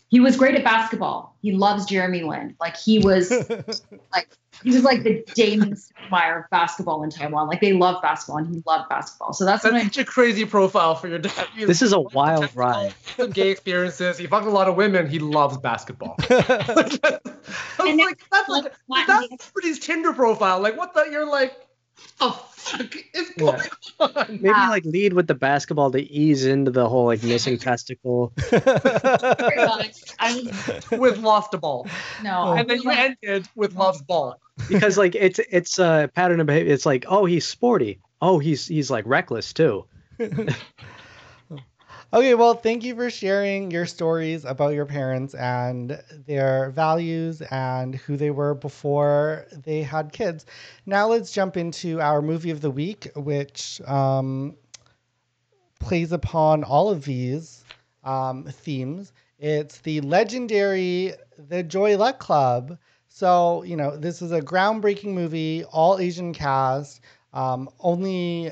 he 0.07 0.20
was 0.20 0.36
great 0.36 0.55
at 0.55 0.63
basketball. 0.63 1.34
He 1.46 1.52
loves 1.52 1.86
Jeremy 1.86 2.24
Lin. 2.24 2.56
Like, 2.60 2.76
he 2.76 2.98
was 2.98 3.30
like, 4.12 4.28
he 4.64 4.72
was 4.72 4.82
like 4.82 5.04
the 5.04 5.24
Damon 5.36 5.76
Stoudamire 5.76 6.43
of 6.43 6.50
basketball 6.50 7.04
in 7.04 7.12
Taiwan. 7.12 7.48
Like, 7.48 7.62
they 7.62 7.72
love 7.72 8.02
basketball, 8.02 8.39
and 8.39 8.48
he 8.48 8.64
loved 8.66 8.89
basketball. 8.89 9.32
So 9.32 9.46
that's, 9.46 9.62
that's 9.62 9.84
such 9.84 9.98
I, 10.00 10.02
a 10.02 10.06
crazy 10.06 10.46
profile 10.46 10.96
for 10.96 11.08
your 11.08 11.20
dad. 11.20 11.48
He 11.56 11.66
this 11.66 11.84
is 11.84 11.93
a 11.93 12.00
wild 12.00 12.50
ride. 12.56 12.96
Some 13.16 13.30
gay 13.30 13.52
experiences. 13.52 14.18
He 14.18 14.26
fucked 14.26 14.48
a 14.48 14.50
lot 14.50 14.68
of 14.68 14.76
women. 14.76 15.08
He 15.08 15.20
loves 15.20 15.60
basketball. 15.60 16.16
like, 16.32 17.04
like, 17.78 18.20
that's 18.32 18.50
like, 18.50 18.74
that's 19.06 19.52
pretty 19.52 19.76
Tinder 19.76 20.14
profile. 20.14 20.60
Like, 20.60 20.76
what 20.76 20.96
the? 20.96 21.08
You're 21.12 21.30
like, 21.30 21.56
oh 22.22 22.46
fuck 22.52 22.96
is 23.14 23.30
going 23.38 23.60
yeah. 23.60 24.06
on? 24.06 24.28
Maybe 24.30 24.50
like 24.50 24.86
lead 24.86 25.14
with 25.14 25.28
the 25.28 25.36
basketball 25.36 25.91
to 25.91 26.02
ease 26.02 26.46
into 26.46 26.72
the 26.72 26.88
whole 26.89 27.06
like 27.06 27.24
missing 27.24 27.58
testicle. 27.60 28.34
with 30.91 31.18
lost 31.18 31.54
a 31.54 31.58
ball. 31.58 31.88
No, 32.24 32.43
oh. 32.46 32.54
and 32.54 32.70
then 32.70 32.82
you 32.82 32.89
ended 32.89 33.48
with 33.56 33.76
lost 33.76 34.08
ball. 34.08 34.39
Because 34.70 34.98
like 34.98 35.16
it's 35.16 35.39
it's 35.50 35.80
a 35.80 36.10
pattern 36.14 36.39
of 36.39 36.48
behavior. 36.48 36.74
It's 36.74 36.86
like 36.86 37.06
oh 37.08 37.26
he's 37.26 37.46
sporty. 37.46 38.00
Oh 38.22 38.39
he's 38.39 38.68
he's 38.68 38.89
like 38.89 39.06
reckless 39.06 39.54
too. 39.54 39.86
Okay, 42.14 42.34
well, 42.34 42.53
thank 42.53 42.84
you 42.84 42.95
for 42.95 43.10
sharing 43.10 43.72
your 43.72 43.86
stories 43.86 44.45
about 44.45 44.74
your 44.74 44.86
parents 44.86 45.34
and 45.36 46.01
their 46.26 46.70
values 46.72 47.41
and 47.41 47.95
who 47.95 48.16
they 48.16 48.32
were 48.32 48.53
before 48.53 49.45
they 49.66 49.82
had 49.84 50.14
kids. 50.14 50.45
Now 50.86 51.08
let's 51.08 51.32
jump 51.32 51.58
into 51.58 51.99
our 51.99 52.22
movie 52.22 52.51
of 52.51 52.62
the 52.62 52.72
week, 52.72 53.10
which 53.16 53.82
um, 53.86 54.56
plays 55.80 56.12
upon 56.12 56.64
all 56.64 56.89
of 56.89 57.06
these 57.06 57.64
um, 58.03 58.45
themes. 58.45 59.12
It's 59.39 59.80
the 59.80 60.01
legendary 60.01 61.14
The 61.49 61.64
Joy 61.64 61.97
Luck 61.97 62.20
Club. 62.20 62.78
So, 63.10 63.64
you 63.64 63.76
know, 63.78 63.95
this 63.95 64.22
is 64.22 64.32
a 64.32 64.41
groundbreaking 64.41 65.14
movie, 65.14 65.64
all 65.66 65.99
Asian 65.99 66.34
cast. 66.34 67.01
Um, 67.34 67.70
only 67.80 68.51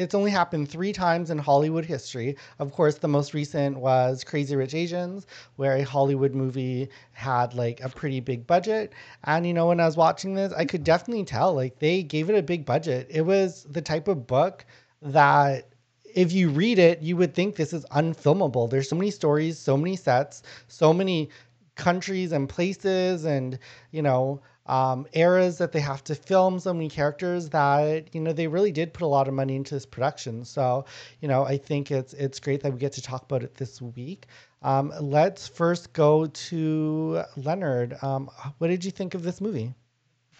it's 0.00 0.14
only 0.14 0.30
happened 0.30 0.68
three 0.68 0.92
times 0.92 1.30
in 1.30 1.38
Hollywood 1.38 1.84
history. 1.84 2.36
Of 2.58 2.72
course, 2.72 2.96
the 2.98 3.08
most 3.08 3.34
recent 3.34 3.78
was 3.78 4.24
Crazy 4.24 4.56
Rich 4.56 4.74
Asians, 4.74 5.26
where 5.56 5.76
a 5.76 5.82
Hollywood 5.82 6.34
movie 6.34 6.88
had 7.12 7.54
like 7.54 7.80
a 7.80 7.88
pretty 7.88 8.20
big 8.20 8.46
budget. 8.46 8.92
And 9.24 9.46
you 9.46 9.52
know, 9.52 9.68
when 9.68 9.80
I 9.80 9.86
was 9.86 9.96
watching 9.96 10.34
this, 10.34 10.52
I 10.54 10.64
could 10.64 10.84
definitely 10.84 11.24
tell 11.24 11.52
like 11.54 11.78
they 11.78 12.02
gave 12.02 12.30
it 12.30 12.36
a 12.38 12.42
big 12.42 12.64
budget. 12.64 13.08
It 13.10 13.22
was 13.22 13.66
the 13.70 13.82
type 13.82 14.08
of 14.08 14.26
book 14.26 14.64
that 15.02 15.68
if 16.14 16.32
you 16.32 16.48
read 16.50 16.78
it, 16.78 17.02
you 17.02 17.16
would 17.16 17.34
think 17.34 17.56
this 17.56 17.72
is 17.72 17.84
unfilmable. 17.92 18.68
There's 18.70 18.88
so 18.88 18.96
many 18.96 19.10
stories, 19.10 19.58
so 19.58 19.76
many 19.76 19.96
sets, 19.96 20.42
so 20.68 20.92
many 20.92 21.30
countries 21.76 22.32
and 22.32 22.48
places 22.48 23.24
and 23.24 23.58
you 23.90 24.02
know 24.02 24.40
um, 24.70 25.04
eras 25.14 25.58
that 25.58 25.72
they 25.72 25.80
have 25.80 26.04
to 26.04 26.14
film 26.14 26.60
so 26.60 26.72
many 26.72 26.88
characters 26.88 27.48
that 27.48 28.14
you 28.14 28.20
know 28.20 28.32
they 28.32 28.46
really 28.46 28.70
did 28.70 28.94
put 28.94 29.02
a 29.02 29.06
lot 29.06 29.26
of 29.26 29.34
money 29.34 29.56
into 29.56 29.74
this 29.74 29.84
production. 29.84 30.44
So 30.44 30.84
you 31.20 31.26
know 31.26 31.44
I 31.44 31.58
think 31.58 31.90
it's 31.90 32.14
it's 32.14 32.38
great 32.38 32.62
that 32.62 32.72
we 32.72 32.78
get 32.78 32.92
to 32.92 33.02
talk 33.02 33.24
about 33.24 33.42
it 33.42 33.56
this 33.56 33.82
week. 33.82 34.26
Um, 34.62 34.92
let's 35.00 35.48
first 35.48 35.92
go 35.92 36.26
to 36.26 37.22
Leonard. 37.36 37.96
Um, 38.00 38.30
what 38.58 38.68
did 38.68 38.84
you 38.84 38.92
think 38.92 39.14
of 39.14 39.22
this 39.22 39.40
movie? 39.40 39.74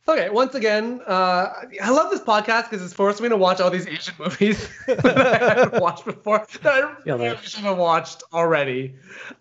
Okay, 0.08 0.30
once 0.30 0.54
again, 0.54 1.02
uh, 1.06 1.52
I 1.82 1.90
love 1.90 2.10
this 2.10 2.22
podcast 2.22 2.70
because 2.70 2.82
it's 2.82 2.94
forced 2.94 3.20
me 3.20 3.28
to 3.28 3.36
watch 3.36 3.60
all 3.60 3.68
these 3.68 3.86
Asian 3.86 4.14
movies 4.18 4.66
that 4.86 5.04
I 5.04 5.54
haven't 5.54 5.82
watched 5.82 6.06
before 6.06 6.46
that 6.62 6.82
I 6.82 6.94
really 7.04 7.36
should 7.42 7.64
have 7.64 7.76
watched 7.76 8.22
already. 8.32 8.94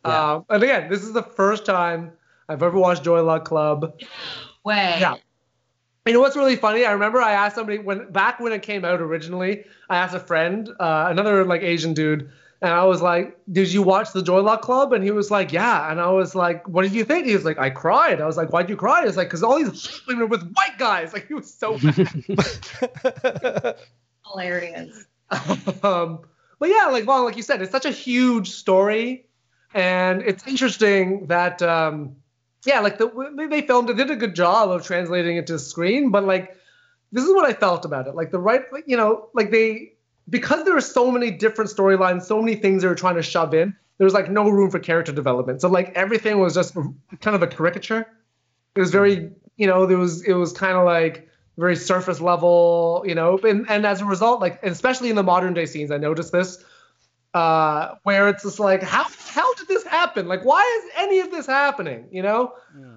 Yeah. 0.05 0.33
Um, 0.33 0.45
and 0.49 0.61
again, 0.61 0.89
this 0.89 1.03
is 1.03 1.13
the 1.13 1.23
first 1.23 1.65
time 1.65 2.11
I've 2.49 2.63
ever 2.63 2.79
watched 2.79 3.03
Joy 3.03 3.21
Luck 3.23 3.43
Club. 3.45 3.99
Way. 4.63 4.97
Yeah. 4.99 5.15
You 6.05 6.13
know 6.13 6.21
what's 6.21 6.37
really 6.37 6.55
funny? 6.55 6.85
I 6.85 6.93
remember 6.93 7.21
I 7.21 7.33
asked 7.33 7.55
somebody 7.55 7.79
when 7.79 8.09
back 8.11 8.39
when 8.39 8.53
it 8.53 8.61
came 8.61 8.85
out 8.85 9.01
originally. 9.01 9.65
I 9.89 9.97
asked 9.97 10.15
a 10.15 10.21
friend, 10.21 10.69
uh, 10.79 11.07
another 11.09 11.43
like 11.43 11.63
Asian 11.63 11.93
dude, 11.93 12.29
and 12.61 12.71
I 12.71 12.85
was 12.85 13.01
like, 13.01 13.37
"Did 13.51 13.73
you 13.73 13.83
watch 13.83 14.13
the 14.13 14.23
Joy 14.23 14.39
Luck 14.39 14.61
Club?" 14.61 14.93
And 14.93 15.03
he 15.03 15.11
was 15.11 15.29
like, 15.29 15.51
"Yeah." 15.51 15.91
And 15.91 15.99
I 15.99 16.09
was 16.09 16.33
like, 16.33 16.65
"What 16.65 16.83
did 16.83 16.93
you 16.93 17.03
think?" 17.03 17.25
He 17.25 17.33
was 17.33 17.43
like, 17.43 17.59
"I 17.59 17.69
cried." 17.69 18.21
I 18.21 18.25
was 18.25 18.37
like, 18.37 18.53
"Why'd 18.53 18.69
you 18.69 18.77
cry?" 18.77 19.01
He 19.01 19.07
was 19.07 19.17
like, 19.17 19.29
"Cause 19.29 19.43
all 19.43 19.57
these 19.57 20.01
women 20.07 20.23
are 20.23 20.27
with 20.27 20.49
white 20.53 20.77
guys." 20.77 21.11
Like 21.17 21.27
he 21.27 21.33
was 21.33 21.53
so 21.53 21.77
hilarious. 24.31 25.05
um, 25.83 26.19
but 26.59 26.69
yeah, 26.69 26.87
like 26.89 27.05
well, 27.05 27.25
like 27.25 27.35
you 27.35 27.43
said, 27.43 27.61
it's 27.61 27.71
such 27.71 27.85
a 27.85 27.91
huge 27.91 28.51
story, 28.51 29.25
and 29.73 30.21
it's 30.21 30.47
interesting 30.47 31.27
that. 31.27 31.61
Um, 31.61 32.15
yeah, 32.65 32.79
like 32.79 32.97
the 32.97 33.47
they- 33.49 33.61
filmed 33.61 33.89
it, 33.89 33.97
did 33.97 34.11
a 34.11 34.15
good 34.15 34.35
job 34.35 34.69
of 34.69 34.85
translating 34.85 35.37
it 35.37 35.47
to 35.47 35.59
screen, 35.59 36.11
but 36.11 36.23
like 36.23 36.57
this 37.11 37.23
is 37.23 37.33
what 37.33 37.45
I 37.45 37.53
felt 37.53 37.85
about 37.85 38.07
it. 38.07 38.15
Like 38.15 38.31
the 38.31 38.39
right, 38.39 38.63
you 38.85 38.97
know, 38.97 39.29
like 39.33 39.51
they 39.51 39.93
because 40.29 40.65
there 40.65 40.75
are 40.75 40.81
so 40.81 41.11
many 41.11 41.31
different 41.31 41.71
storylines, 41.71 42.23
so 42.23 42.41
many 42.41 42.55
things 42.55 42.81
they 42.81 42.87
were 42.87 42.95
trying 42.95 43.15
to 43.15 43.21
shove 43.21 43.53
in. 43.53 43.75
There 43.97 44.05
was 44.05 44.13
like 44.13 44.29
no 44.29 44.49
room 44.49 44.69
for 44.69 44.79
character 44.79 45.11
development. 45.11 45.61
So 45.61 45.69
like 45.69 45.93
everything 45.95 46.39
was 46.39 46.53
just 46.53 46.75
kind 46.75 47.35
of 47.35 47.41
a 47.41 47.47
caricature. 47.47 48.05
It 48.75 48.79
was 48.79 48.91
very, 48.91 49.31
you 49.55 49.67
know, 49.67 49.85
there 49.85 49.97
was 49.97 50.23
it 50.23 50.33
was 50.33 50.53
kind 50.53 50.77
of 50.77 50.85
like 50.85 51.29
very 51.57 51.75
surface 51.75 52.21
level, 52.21 53.03
you 53.07 53.15
know, 53.15 53.39
and 53.39 53.65
and 53.69 53.85
as 53.85 54.01
a 54.01 54.05
result, 54.05 54.41
like 54.41 54.61
especially 54.63 55.09
in 55.09 55.15
the 55.15 55.23
modern 55.23 55.53
day 55.53 55.65
scenes, 55.65 55.91
I 55.91 55.97
noticed 55.97 56.31
this 56.31 56.63
uh, 57.33 57.95
where 58.03 58.29
it's 58.29 58.43
just 58.43 58.59
like, 58.59 58.81
how 58.83 59.05
how 59.29 59.53
did 59.55 59.67
this 59.67 59.83
happen? 59.83 60.27
Like, 60.27 60.43
why 60.43 60.61
is 60.83 60.91
any 60.97 61.19
of 61.19 61.31
this 61.31 61.45
happening? 61.45 62.07
You 62.11 62.23
know, 62.23 62.53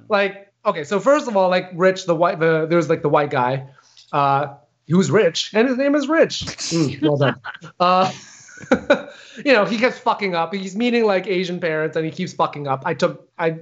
like 0.08 0.52
okay, 0.64 0.84
so 0.84 1.00
first 1.00 1.28
of 1.28 1.36
all, 1.36 1.48
like 1.48 1.70
Rich, 1.74 2.06
the 2.06 2.14
white, 2.14 2.38
the 2.38 2.66
there's 2.66 2.88
like 2.88 3.02
the 3.02 3.08
white 3.08 3.30
guy, 3.30 3.68
uh, 4.12 4.54
who's 4.88 5.10
rich, 5.10 5.50
and 5.54 5.68
his 5.68 5.76
name 5.76 5.94
is 5.94 6.08
Rich. 6.08 6.40
Mm, 6.70 7.02
well 7.02 7.16
done. 7.16 7.40
Uh, 7.80 8.12
you 9.44 9.52
know, 9.52 9.64
he 9.64 9.78
keeps 9.78 9.98
fucking 9.98 10.34
up. 10.34 10.54
He's 10.54 10.76
meeting 10.76 11.04
like 11.04 11.26
Asian 11.26 11.58
parents, 11.58 11.96
and 11.96 12.04
he 12.04 12.12
keeps 12.12 12.32
fucking 12.32 12.66
up. 12.66 12.82
I 12.86 12.94
took 12.94 13.28
I. 13.38 13.60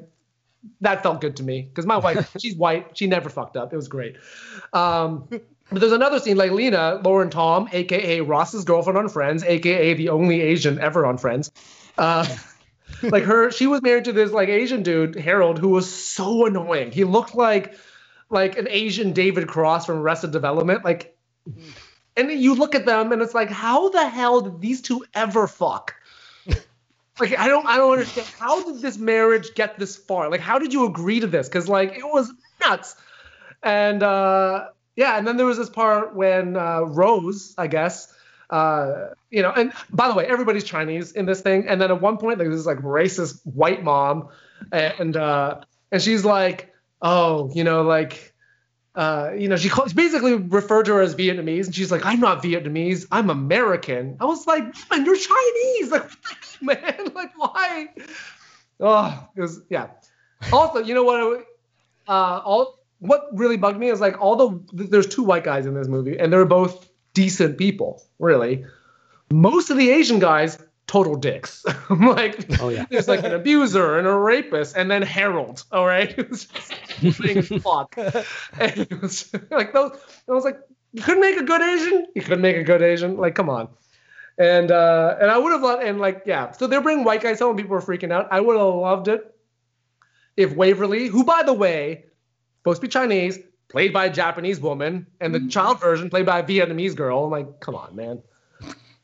That 0.80 1.02
felt 1.02 1.20
good 1.20 1.36
to 1.36 1.42
me 1.42 1.62
because 1.62 1.86
my 1.86 1.96
wife, 1.96 2.34
she's 2.38 2.56
white. 2.56 2.96
She 2.96 3.06
never 3.06 3.30
fucked 3.30 3.56
up. 3.56 3.72
It 3.72 3.76
was 3.76 3.88
great. 3.88 4.16
Um, 4.72 5.28
but 5.70 5.80
there's 5.80 5.92
another 5.92 6.18
scene 6.18 6.36
like 6.36 6.52
Lena, 6.52 7.00
Lauren 7.04 7.30
Tom, 7.30 7.68
aka 7.72 8.20
Ross's 8.20 8.64
girlfriend 8.64 8.98
on 8.98 9.08
Friends, 9.08 9.42
aka 9.44 9.94
the 9.94 10.08
only 10.08 10.40
Asian 10.40 10.78
ever 10.78 11.04
on 11.04 11.18
Friends. 11.18 11.50
Uh, 11.96 12.26
like 13.02 13.24
her, 13.24 13.50
she 13.50 13.66
was 13.66 13.82
married 13.82 14.04
to 14.04 14.12
this 14.12 14.32
like 14.32 14.48
Asian 14.48 14.82
dude, 14.82 15.16
Harold, 15.16 15.58
who 15.58 15.68
was 15.68 15.92
so 15.92 16.46
annoying. 16.46 16.90
He 16.90 17.04
looked 17.04 17.34
like 17.34 17.74
like 18.30 18.56
an 18.58 18.66
Asian 18.68 19.12
David 19.12 19.48
Cross 19.48 19.86
from 19.86 19.98
Arrested 19.98 20.32
Development. 20.32 20.84
Like, 20.84 21.16
and 22.16 22.30
you 22.30 22.54
look 22.54 22.74
at 22.74 22.86
them 22.86 23.12
and 23.12 23.22
it's 23.22 23.34
like, 23.34 23.50
how 23.50 23.88
the 23.90 24.08
hell 24.08 24.40
did 24.42 24.60
these 24.60 24.82
two 24.82 25.04
ever 25.14 25.46
fuck? 25.46 25.94
Like 27.20 27.36
I 27.36 27.48
don't 27.48 27.66
I 27.66 27.78
don't 27.78 27.94
understand 27.94 28.28
how 28.38 28.62
did 28.62 28.80
this 28.80 28.96
marriage 28.96 29.56
get 29.56 29.76
this 29.76 29.96
far? 29.96 30.30
Like 30.30 30.40
how 30.40 30.60
did 30.60 30.72
you 30.72 30.86
agree 30.86 31.18
to 31.18 31.26
this? 31.26 31.48
Because 31.48 31.68
like 31.68 31.96
it 31.96 32.04
was 32.04 32.32
nuts. 32.60 32.94
And 33.60 34.04
uh 34.04 34.68
yeah, 34.99 35.16
and 35.16 35.24
then 35.24 35.36
there 35.36 35.46
was 35.46 35.57
this 35.57 35.70
part 35.70 36.16
when 36.16 36.57
uh 36.57 36.80
Rose, 36.80 37.55
I 37.57 37.68
guess, 37.68 38.12
uh 38.51 39.11
you 39.30 39.42
know, 39.42 39.53
and 39.53 39.72
by 39.90 40.09
the 40.09 40.14
way, 40.14 40.26
everybody's 40.26 40.64
Chinese 40.64 41.12
in 41.12 41.24
this 41.24 41.40
thing. 41.40 41.68
And 41.68 41.80
then 41.80 41.92
at 41.92 42.01
one 42.01 42.18
point, 42.18 42.40
like 42.40 42.49
this 42.49 42.66
like 42.66 42.78
racist 42.78 43.46
white 43.46 43.84
mom, 43.84 44.28
and 44.72 45.16
uh 45.16 45.61
and 45.92 46.03
she's 46.03 46.24
like, 46.24 46.74
oh, 47.01 47.49
you 47.55 47.62
know, 47.62 47.82
like 47.82 48.34
uh, 48.96 49.30
you 49.38 49.46
know, 49.46 49.55
she 49.55 49.68
calls, 49.68 49.92
basically 49.92 50.34
referred 50.34 50.86
to 50.86 50.94
her 50.94 51.01
as 51.01 51.14
Vietnamese, 51.14 51.66
and 51.66 51.74
she's 51.74 51.92
like, 51.92 52.05
"I'm 52.05 52.18
not 52.18 52.42
Vietnamese, 52.42 53.07
I'm 53.12 53.30
American." 53.30 54.16
I 54.18 54.24
was 54.24 54.44
like, 54.49 54.64
"Man, 54.90 55.05
you're 55.05 55.14
Chinese, 55.14 55.92
like, 55.92 56.11
man, 56.61 57.12
like, 57.14 57.30
why?" 57.36 57.90
Oh, 58.80 59.28
it 59.36 59.40
was 59.40 59.61
yeah. 59.68 59.90
Also, 60.53 60.80
you 60.80 60.94
know 60.94 61.05
what? 61.05 61.46
Uh, 62.09 62.40
all 62.44 62.78
what 63.01 63.28
really 63.32 63.57
bugged 63.57 63.78
me 63.78 63.88
is 63.90 64.01
like 64.01 64.20
all 64.20 64.36
the 64.36 64.84
there's 64.86 65.07
two 65.07 65.22
white 65.22 65.44
guys 65.44 65.66
in 65.66 65.74
this 65.74 65.88
movie, 65.88 66.18
and 66.18 66.32
they're 66.32 66.44
both 66.44 66.88
decent 67.14 67.59
people, 67.59 68.03
really. 68.18 68.64
Most 69.32 69.70
of 69.70 69.76
the 69.76 69.90
Asian 69.90 70.18
guys, 70.18 70.59
total 70.86 71.14
dicks. 71.16 71.64
I'm 71.90 72.01
like, 72.09 72.61
Oh, 72.61 72.70
yeah. 72.70 72.86
there's 72.90 73.09
like 73.09 73.22
an 73.24 73.34
abuser 73.34 73.99
and 73.99 74.07
a 74.07 74.14
rapist, 74.14 74.76
and 74.76 74.90
then 74.90 75.03
Harold. 75.03 75.64
All 75.70 75.86
right, 75.86 76.11
it 76.18 76.28
was 76.30 76.46
just 76.46 77.62
fuck. 77.62 77.94
And 78.59 78.78
it 78.78 79.01
was 79.03 79.32
like 79.51 79.72
those. 79.72 79.92
I 80.28 80.32
was 80.32 80.44
like, 80.44 80.59
you 80.92 81.03
couldn't 81.03 81.20
make 81.20 81.38
a 81.38 81.44
good 81.44 81.61
Asian. 81.61 82.07
You 82.14 82.22
couldn't 82.22 82.40
make 82.40 82.57
a 82.57 82.64
good 82.64 82.82
Asian. 82.82 83.16
Like, 83.16 83.34
come 83.34 83.49
on. 83.51 83.68
And 84.38 84.70
uh, 84.70 85.16
and 85.20 85.30
I 85.30 85.36
would 85.38 85.53
have 85.53 85.62
loved 85.62 85.82
and 85.82 85.99
like 86.01 86.22
yeah. 86.24 86.53
So 86.53 86.66
they're 86.66 86.80
bringing 86.80 87.05
white 87.05 87.20
guys 87.20 87.38
home. 87.40 87.51
and 87.51 87.59
People 87.59 87.72
were 87.74 87.82
freaking 87.82 88.12
out. 88.12 88.28
I 88.30 88.40
would 88.40 88.57
have 88.57 88.74
loved 88.74 89.09
it 89.09 89.34
if 90.36 90.55
Waverly, 90.55 91.09
who 91.09 91.24
by 91.24 91.42
the 91.42 91.53
way, 91.53 92.05
supposed 92.68 92.80
to 92.82 92.86
be 92.86 92.90
Chinese, 92.90 93.38
played 93.68 93.92
by 93.92 94.06
a 94.06 94.12
Japanese 94.12 94.60
woman, 94.60 95.06
and 95.20 95.34
the 95.34 95.40
hmm. 95.40 95.48
child 95.48 95.80
version 95.80 96.10
played 96.10 96.26
by 96.26 96.40
a 96.40 96.42
Vietnamese 96.42 96.94
girl. 96.94 97.24
I'm 97.24 97.30
like, 97.30 97.60
come 97.60 97.74
on, 97.74 97.94
man. 97.96 98.22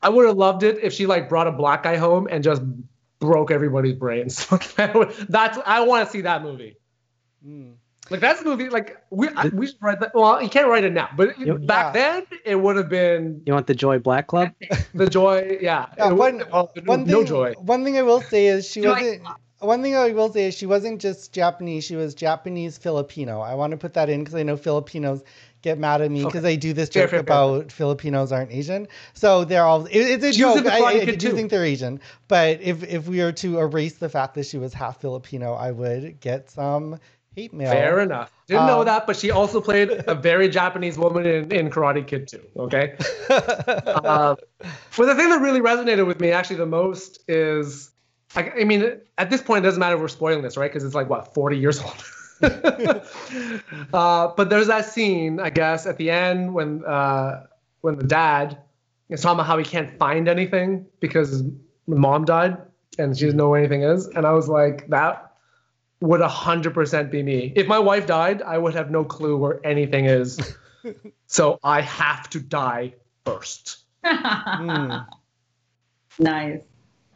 I 0.01 0.09
would 0.09 0.27
have 0.27 0.37
loved 0.37 0.63
it 0.63 0.79
if 0.83 0.93
she 0.93 1.07
like 1.07 1.29
brought 1.29 1.47
a 1.47 1.51
black 1.51 1.83
guy 1.83 1.97
home 1.97 2.27
and 2.29 2.43
just 2.43 2.61
broke 3.19 3.49
everybody's 3.49 3.95
brains. 3.95 4.45
that's 5.29 5.57
I 5.65 5.81
want 5.81 6.05
to 6.05 6.11
see 6.11 6.21
that 6.21 6.43
movie. 6.43 6.77
Hmm. 7.43 7.71
Like 8.11 8.19
that's 8.19 8.39
a 8.41 8.43
movie. 8.45 8.69
Like 8.69 8.97
we 9.09 9.29
I, 9.29 9.47
we 9.47 9.65
should 9.65 9.81
write 9.81 9.99
that. 10.01 10.13
Well, 10.13 10.43
you 10.43 10.49
can't 10.49 10.67
write 10.67 10.83
it 10.83 10.93
now, 10.93 11.09
but 11.17 11.39
Yep. 11.39 11.65
back 11.65 11.93
then 11.93 12.27
it 12.45 12.55
would 12.55 12.75
have 12.75 12.87
been 12.87 13.41
You 13.47 13.53
want 13.53 13.65
the 13.65 13.73
Joy 13.73 13.97
Black 13.97 14.27
Club? 14.27 14.51
the 14.93 15.09
joy. 15.09 15.57
Yeah, 15.59 15.87
Yeah, 15.97 16.07
It 16.07 16.09
would- 16.09 16.19
one, 16.19 16.43
well, 16.51 16.71
no, 16.75 16.95
thing, 16.97 17.07
no 17.07 17.23
joy. 17.23 17.53
One 17.57 17.83
thing 17.83 17.97
I 17.97 18.03
will 18.03 18.21
say 18.21 18.45
is 18.45 18.69
she 18.69 18.81
Joy. 18.81 18.91
wasn't. 18.91 19.27
One 19.65 19.81
thing 19.81 19.95
I 19.95 20.11
will 20.11 20.31
say 20.31 20.45
is 20.47 20.55
she 20.55 20.65
wasn't 20.65 21.01
just 21.01 21.33
Japanese. 21.33 21.83
She 21.83 21.95
was 21.95 22.15
Japanese 22.15 22.77
Filipino. 22.77 23.41
I 23.41 23.55
want 23.55 23.71
to 23.71 23.77
put 23.77 23.93
that 23.95 24.09
in 24.09 24.21
because 24.21 24.35
I 24.35 24.43
know 24.43 24.57
Filipinos 24.57 25.23
get 25.61 25.79
mad 25.79 26.01
at 26.01 26.11
me 26.11 26.23
because 26.23 26.45
I 26.45 26.55
do 26.55 26.73
this 26.73 26.89
joke 26.89 27.09
fair, 27.09 27.19
fair. 27.19 27.19
about 27.19 27.71
Filipinos 27.71 28.31
aren't 28.31 28.51
Asian. 28.51 28.87
So 29.13 29.45
they're 29.45 29.63
all. 29.63 29.85
It, 29.87 29.97
it's 29.97 30.23
a 30.23 30.31
She 30.33 30.39
joke. 30.39 30.63
the 30.63 30.71
I, 30.71 30.77
I 30.77 31.05
do 31.05 31.31
think 31.31 31.49
they're 31.51 31.65
Asian. 31.65 31.99
But 32.27 32.61
if 32.61 32.83
if 32.83 33.07
we 33.07 33.21
were 33.21 33.31
to 33.33 33.59
erase 33.59 33.95
the 33.95 34.09
fact 34.09 34.35
that 34.35 34.45
she 34.45 34.57
was 34.57 34.73
half 34.73 35.01
Filipino, 35.01 35.53
I 35.53 35.71
would 35.71 36.19
get 36.19 36.49
some 36.51 36.99
hate 37.35 37.53
mail. 37.53 37.71
Fair 37.71 37.99
enough. 37.99 38.31
Didn't 38.47 38.67
know 38.67 38.79
Um, 38.79 38.85
that, 38.85 39.07
but 39.07 39.15
she 39.17 39.31
also 39.31 39.59
played 39.59 39.89
a 40.07 40.15
very 40.15 40.47
Japanese 40.49 40.97
woman 40.97 41.25
in, 41.25 41.51
in 41.51 41.69
Karate 41.69 42.05
Kid 42.05 42.27
too. 42.27 42.41
Okay. 42.57 42.95
uh, 43.29 44.35
but 44.95 45.05
the 45.05 45.15
thing 45.15 45.29
that 45.29 45.41
really 45.41 45.59
resonated 45.61 46.05
with 46.07 46.19
me 46.19 46.31
actually 46.31 46.57
the 46.57 46.65
most 46.65 47.23
is, 47.27 47.91
I, 48.35 48.51
I 48.61 48.63
mean, 48.63 48.99
at 49.17 49.29
this 49.29 49.41
point, 49.41 49.63
it 49.63 49.67
doesn't 49.67 49.79
matter 49.79 49.95
if 49.95 50.01
we're 50.01 50.07
spoiling 50.07 50.41
this, 50.41 50.57
right? 50.57 50.69
Because 50.69 50.83
it's 50.83 50.95
like 50.95 51.09
what 51.09 51.33
40 51.33 51.57
years 51.57 51.81
old. 51.81 52.03
uh, 53.93 54.27
but 54.35 54.49
there's 54.49 54.67
that 54.67 54.85
scene, 54.85 55.39
I 55.39 55.49
guess, 55.49 55.85
at 55.85 55.97
the 55.97 56.09
end 56.09 56.53
when 56.53 56.83
uh, 56.85 57.45
when 57.81 57.97
the 57.97 58.03
dad 58.03 58.57
is 59.09 59.21
talking 59.21 59.35
about 59.35 59.45
how 59.47 59.57
he 59.57 59.63
can't 59.63 59.97
find 59.97 60.27
anything 60.27 60.85
because 60.99 61.29
his 61.29 61.43
mom 61.87 62.25
died 62.25 62.57
and 62.97 63.17
she 63.17 63.25
doesn't 63.25 63.37
know 63.37 63.49
where 63.49 63.59
anything 63.59 63.83
is, 63.83 64.07
and 64.07 64.25
I 64.25 64.31
was 64.31 64.49
like, 64.49 64.87
that 64.89 65.33
would 66.01 66.21
100% 66.21 67.11
be 67.11 67.23
me. 67.23 67.53
If 67.55 67.67
my 67.67 67.79
wife 67.79 68.05
died, 68.05 68.41
I 68.41 68.57
would 68.57 68.73
have 68.73 68.91
no 68.91 69.03
clue 69.03 69.37
where 69.37 69.65
anything 69.65 70.05
is. 70.05 70.55
so 71.27 71.59
I 71.63 71.81
have 71.81 72.29
to 72.31 72.39
die 72.39 72.93
first. 73.25 73.83
Hmm. 74.03 74.91
Nice. 76.17 76.61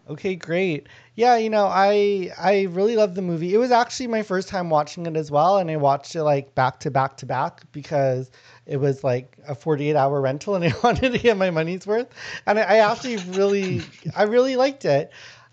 Okay, 0.09 0.35
great. 0.35 0.87
Yeah, 1.15 1.37
you 1.37 1.51
know, 1.51 1.67
I 1.67 2.31
I 2.39 2.63
really 2.71 2.95
love 2.95 3.13
the 3.13 3.21
movie. 3.21 3.53
It 3.53 3.57
was 3.59 3.69
actually 3.71 4.07
my 4.07 4.23
first 4.23 4.47
time 4.47 4.71
watching 4.71 5.05
it 5.05 5.15
as 5.15 5.29
well, 5.29 5.59
and 5.59 5.69
I 5.69 5.75
watched 5.75 6.15
it 6.15 6.23
like 6.23 6.55
back 6.55 6.79
to 6.79 6.89
back 6.91 7.15
to 7.17 7.27
back 7.27 7.61
because 7.71 8.31
it 8.65 8.77
was 8.77 9.03
like 9.03 9.37
a 9.47 9.53
48 9.53 9.95
hour 9.95 10.19
rental 10.19 10.55
and 10.55 10.65
I 10.65 10.73
wanted 10.83 11.11
to 11.11 11.19
get 11.19 11.37
my 11.37 11.51
money's 11.51 11.85
worth. 11.85 12.07
And 12.47 12.57
I, 12.57 12.63
I 12.63 12.77
actually 12.91 13.17
really 13.17 13.91
I 14.15 14.23
really 14.23 14.55
liked 14.55 14.83
it. 14.85 15.11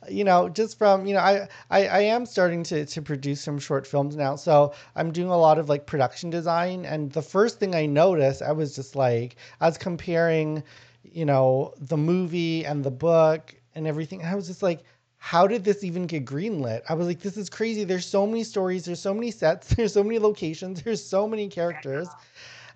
You 0.09 0.25
know, 0.25 0.49
just 0.49 0.79
from, 0.79 1.05
you 1.07 1.15
know, 1.15 1.21
I, 1.21 1.49
I, 1.71 1.87
I 1.89 2.01
am 2.03 2.27
starting 2.27 2.63
to, 2.65 2.87
to 2.87 3.03
produce 3.03 3.41
some 3.41 3.59
short 3.59 3.87
films 3.89 4.15
now. 4.15 4.37
So 4.37 4.73
I'm 4.95 5.11
doing 5.11 5.29
a 5.31 5.37
lot 5.37 5.59
of 5.59 5.69
like 5.69 5.87
production 5.87 6.31
design. 6.31 6.85
And 6.85 7.11
the 7.13 7.23
first 7.23 7.59
thing 7.59 7.75
I 7.75 7.87
noticed, 7.87 8.41
I 8.41 8.53
was 8.53 8.77
just 8.77 8.95
like, 8.95 9.35
I 9.61 9.67
was 9.67 9.77
comparing, 9.79 10.63
you 11.03 11.25
know, 11.25 11.75
the 11.81 11.97
movie 11.97 12.65
and 12.65 12.85
the 12.85 12.91
book 12.93 13.56
and 13.77 13.87
everything. 13.87 14.23
And 14.23 14.31
I 14.31 14.35
was 14.35 14.49
just 14.49 14.63
like, 14.63 14.83
how 15.19 15.47
did 15.47 15.65
this 15.65 15.85
even 15.85 16.07
get 16.07 16.25
greenlit? 16.25 16.83
I 16.89 16.95
was 16.95 17.07
like, 17.07 17.21
this 17.21 17.37
is 17.37 17.49
crazy. 17.49 17.85
There's 17.85 18.07
so 18.07 18.27
many 18.27 18.43
stories, 18.43 18.85
there's 18.85 19.01
so 19.01 19.15
many 19.15 19.31
sets, 19.31 19.69
there's 19.75 19.93
so 19.93 20.03
many 20.03 20.19
locations, 20.19 20.83
there's 20.83 21.05
so 21.05 21.29
many 21.29 21.49
characters. 21.49 22.09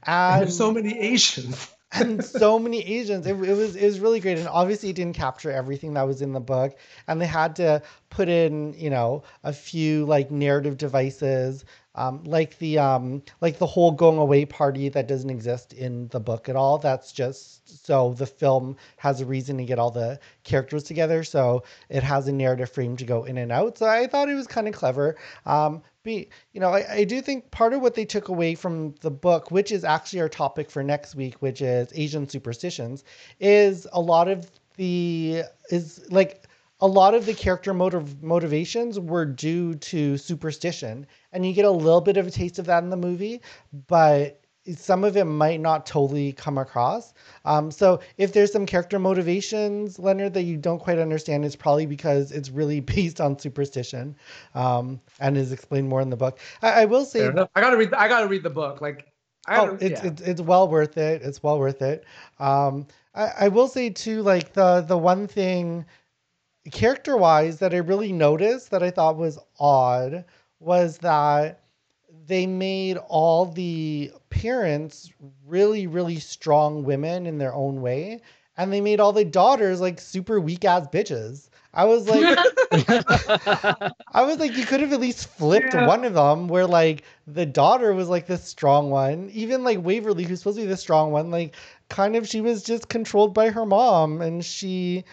And 0.05 0.42
There's 0.42 0.57
so 0.57 0.72
many 0.72 0.98
Asians. 0.98 1.68
and 1.92 2.24
so 2.24 2.59
many 2.59 2.86
Asians. 2.86 3.26
It, 3.26 3.32
it 3.32 3.57
was 3.57 3.74
it 3.74 3.84
was 3.84 3.98
really 3.98 4.20
great, 4.20 4.38
and 4.38 4.46
obviously 4.48 4.90
it 4.90 4.96
didn't 4.96 5.16
capture 5.16 5.51
everything 5.51 5.94
that 5.94 6.07
was 6.07 6.22
in 6.22 6.32
the 6.32 6.40
book, 6.40 6.78
and 7.09 7.20
they 7.20 7.26
had 7.26 7.57
to 7.57 7.82
put 8.11 8.28
in 8.28 8.74
you 8.74 8.90
know 8.90 9.24
a 9.42 9.53
few 9.53 10.07
like 10.07 10.30
narrative 10.30 10.78
devices, 10.78 11.64
um, 11.95 12.22
like 12.24 12.59
the 12.59 12.78
um, 12.78 13.22
like 13.41 13.59
the 13.59 13.66
whole 13.66 13.93
going 13.93 14.18
away 14.18 14.45
party 14.45 14.88
that 14.91 15.09
doesn't 15.09 15.30
exist 15.30 15.72
in 15.72 16.09
the 16.09 16.20
book 16.20 16.49
at 16.49 16.57
all. 16.57 16.78
That's 16.78 17.12
just 17.12 17.84
so 17.84 18.14
the 18.14 18.26
film 18.26 18.76
has 18.97 19.20
a 19.20 19.26
reason 19.26 19.59
to 19.59 19.64
get 19.64 19.78
all 19.78 19.91
the 19.91 20.20
characters 20.45 20.84
together, 20.84 21.24
so 21.24 21.64
it 21.88 22.03
has 22.03 22.28
a 22.28 22.32
narrative 22.32 22.70
frame 22.70 22.97
to 22.99 23.05
go 23.05 23.24
in 23.24 23.38
and 23.38 23.51
out. 23.51 23.78
So 23.78 23.86
I 23.86 24.07
thought 24.07 24.28
it 24.28 24.34
was 24.34 24.47
kind 24.47 24.68
of 24.68 24.74
clever. 24.74 25.16
Um, 25.47 25.82
be 26.03 26.28
you 26.53 26.61
know 26.61 26.70
I, 26.70 26.95
I 26.95 27.05
do 27.05 27.20
think 27.20 27.51
part 27.51 27.74
of 27.74 27.82
what 27.82 27.95
they 27.95 28.05
took 28.05 28.28
away 28.28 28.55
from 28.55 28.95
the 29.03 29.11
book 29.11 29.51
which 29.51 29.70
is 29.70 29.84
actually 29.84 30.20
our 30.22 30.30
topic 30.30 30.70
for 30.70 30.82
next 30.82 31.14
week 31.14 31.34
which 31.41 31.61
is 31.61 31.93
asian 31.95 32.26
superstitions 32.26 33.05
is 33.38 33.86
a 33.93 34.01
lot 34.01 34.26
of 34.28 34.51
the 34.76 35.43
is 35.68 36.11
like 36.11 36.39
a 36.81 36.87
lot 36.87 37.14
of 37.14 37.26
the 37.26 37.35
character 37.35 37.74
motiv- 37.74 38.22
motivations 38.22 38.99
were 38.99 39.24
due 39.24 39.74
to 39.74 40.16
superstition, 40.16 41.07
and 41.33 41.45
you 41.45 41.53
get 41.53 41.64
a 41.64 41.70
little 41.70 42.01
bit 42.01 42.16
of 42.16 42.26
a 42.26 42.31
taste 42.31 42.59
of 42.59 42.66
that 42.66 42.83
in 42.83 42.91
the 42.91 42.97
movie, 42.97 43.41
but 43.87 44.41
some 44.76 45.05
of 45.05 45.16
it 45.16 45.24
might 45.24 45.61
not 45.61 45.87
totally 45.87 46.33
come 46.33 46.59
across. 46.59 47.14
Um, 47.45 47.70
so 47.70 48.01
if 48.18 48.33
there's 48.33 48.53
some 48.53 48.66
character 48.66 48.99
motivations, 48.99 49.99
Leonard, 49.99 50.35
that 50.35 50.43
you 50.43 50.57
don't 50.57 50.78
quite 50.78 50.98
understand, 50.98 51.44
it's 51.44 51.57
probably 51.57 51.86
because 51.86 52.31
it's 52.32 52.51
really 52.51 52.81
based 52.97 53.20
on 53.20 53.39
superstition, 53.39 54.16
um, 54.55 55.01
and 55.19 55.36
is 55.36 55.52
explained 55.52 55.89
more 55.89 56.01
in 56.01 56.11
the 56.11 56.16
book. 56.16 56.39
I, 56.62 56.82
I 56.82 56.85
will 56.85 57.05
say, 57.05 57.27
I 57.27 57.61
gotta 57.61 57.77
read. 57.77 57.93
I 57.94 58.09
gotta 58.09 58.27
read 58.27 58.43
the 58.43 58.51
book. 58.51 58.81
Like, 58.81 59.12
I 59.47 59.59
oh, 59.61 59.78
it's, 59.81 60.02
yeah. 60.02 60.11
it's 60.11 60.23
it's 60.23 60.40
well 60.40 60.69
worth 60.69 60.97
it. 60.98 61.23
It's 61.23 61.43
well 61.43 61.59
worth 61.59 61.82
it. 61.82 62.05
Um, 62.39 62.86
I, 63.15 63.32
I 63.40 63.48
will 63.48 63.69
say 63.69 63.90
too, 63.90 64.23
like 64.23 64.52
the 64.52 64.82
the 64.82 64.98
one 64.98 65.27
thing 65.27 65.86
character 66.70 67.16
wise 67.16 67.59
that 67.59 67.74
I 67.74 67.78
really 67.78 68.12
noticed 68.12 68.70
that 68.70 68.82
I 68.82 68.91
thought 68.91 69.16
was 69.16 69.39
odd 69.59 70.24
was 70.59 70.99
that 70.99 71.62
they 72.27 72.47
made 72.47 72.97
all 73.09 73.47
the 73.47 74.12
parents 74.31 75.11
really, 75.47 75.87
really 75.87 76.19
strong 76.19 76.85
women 76.85 77.27
in 77.27 77.39
their 77.39 77.55
own 77.55 77.81
way. 77.81 78.20
And 78.57 78.73
they 78.73 78.81
made 78.81 79.01
all 79.01 79.12
the 79.12 79.24
daughters 79.24 79.81
like 79.81 80.01
super 80.01 80.41
weak 80.41 80.65
ass 80.65 80.87
bitches. 80.89 81.49
I 81.73 81.85
was 81.85 82.07
like, 82.09 82.39
I 84.12 84.23
was 84.23 84.39
like, 84.39 84.57
you 84.57 84.65
could 84.66 84.81
have 84.81 84.93
at 84.93 85.01
least 85.01 85.27
flipped 85.28 85.74
Yeah. 85.74 85.87
one 85.87 86.05
of 86.05 86.15
them 86.15 86.49
where 86.49 86.66
like 86.66 87.05
the 87.27 87.47
daughter 87.47 87.93
was 87.95 88.09
like 88.09 88.27
the 88.27 88.37
strong 88.39 88.91
one. 88.91 89.31
Even 89.32 89.65
like 89.65 89.82
Waverly, 89.85 90.24
who's 90.24 90.41
supposed 90.41 90.57
to 90.59 90.62
be 90.65 90.69
the 90.69 90.77
strong 90.77 91.11
one, 91.12 91.31
like 91.31 91.55
kind 91.89 92.16
of 92.16 92.27
she 92.28 92.41
was 92.41 92.62
just 92.62 92.89
controlled 92.89 93.35
by 93.35 93.51
her 93.51 93.65
mom 93.66 94.20
and 94.20 94.45
she 94.45 95.05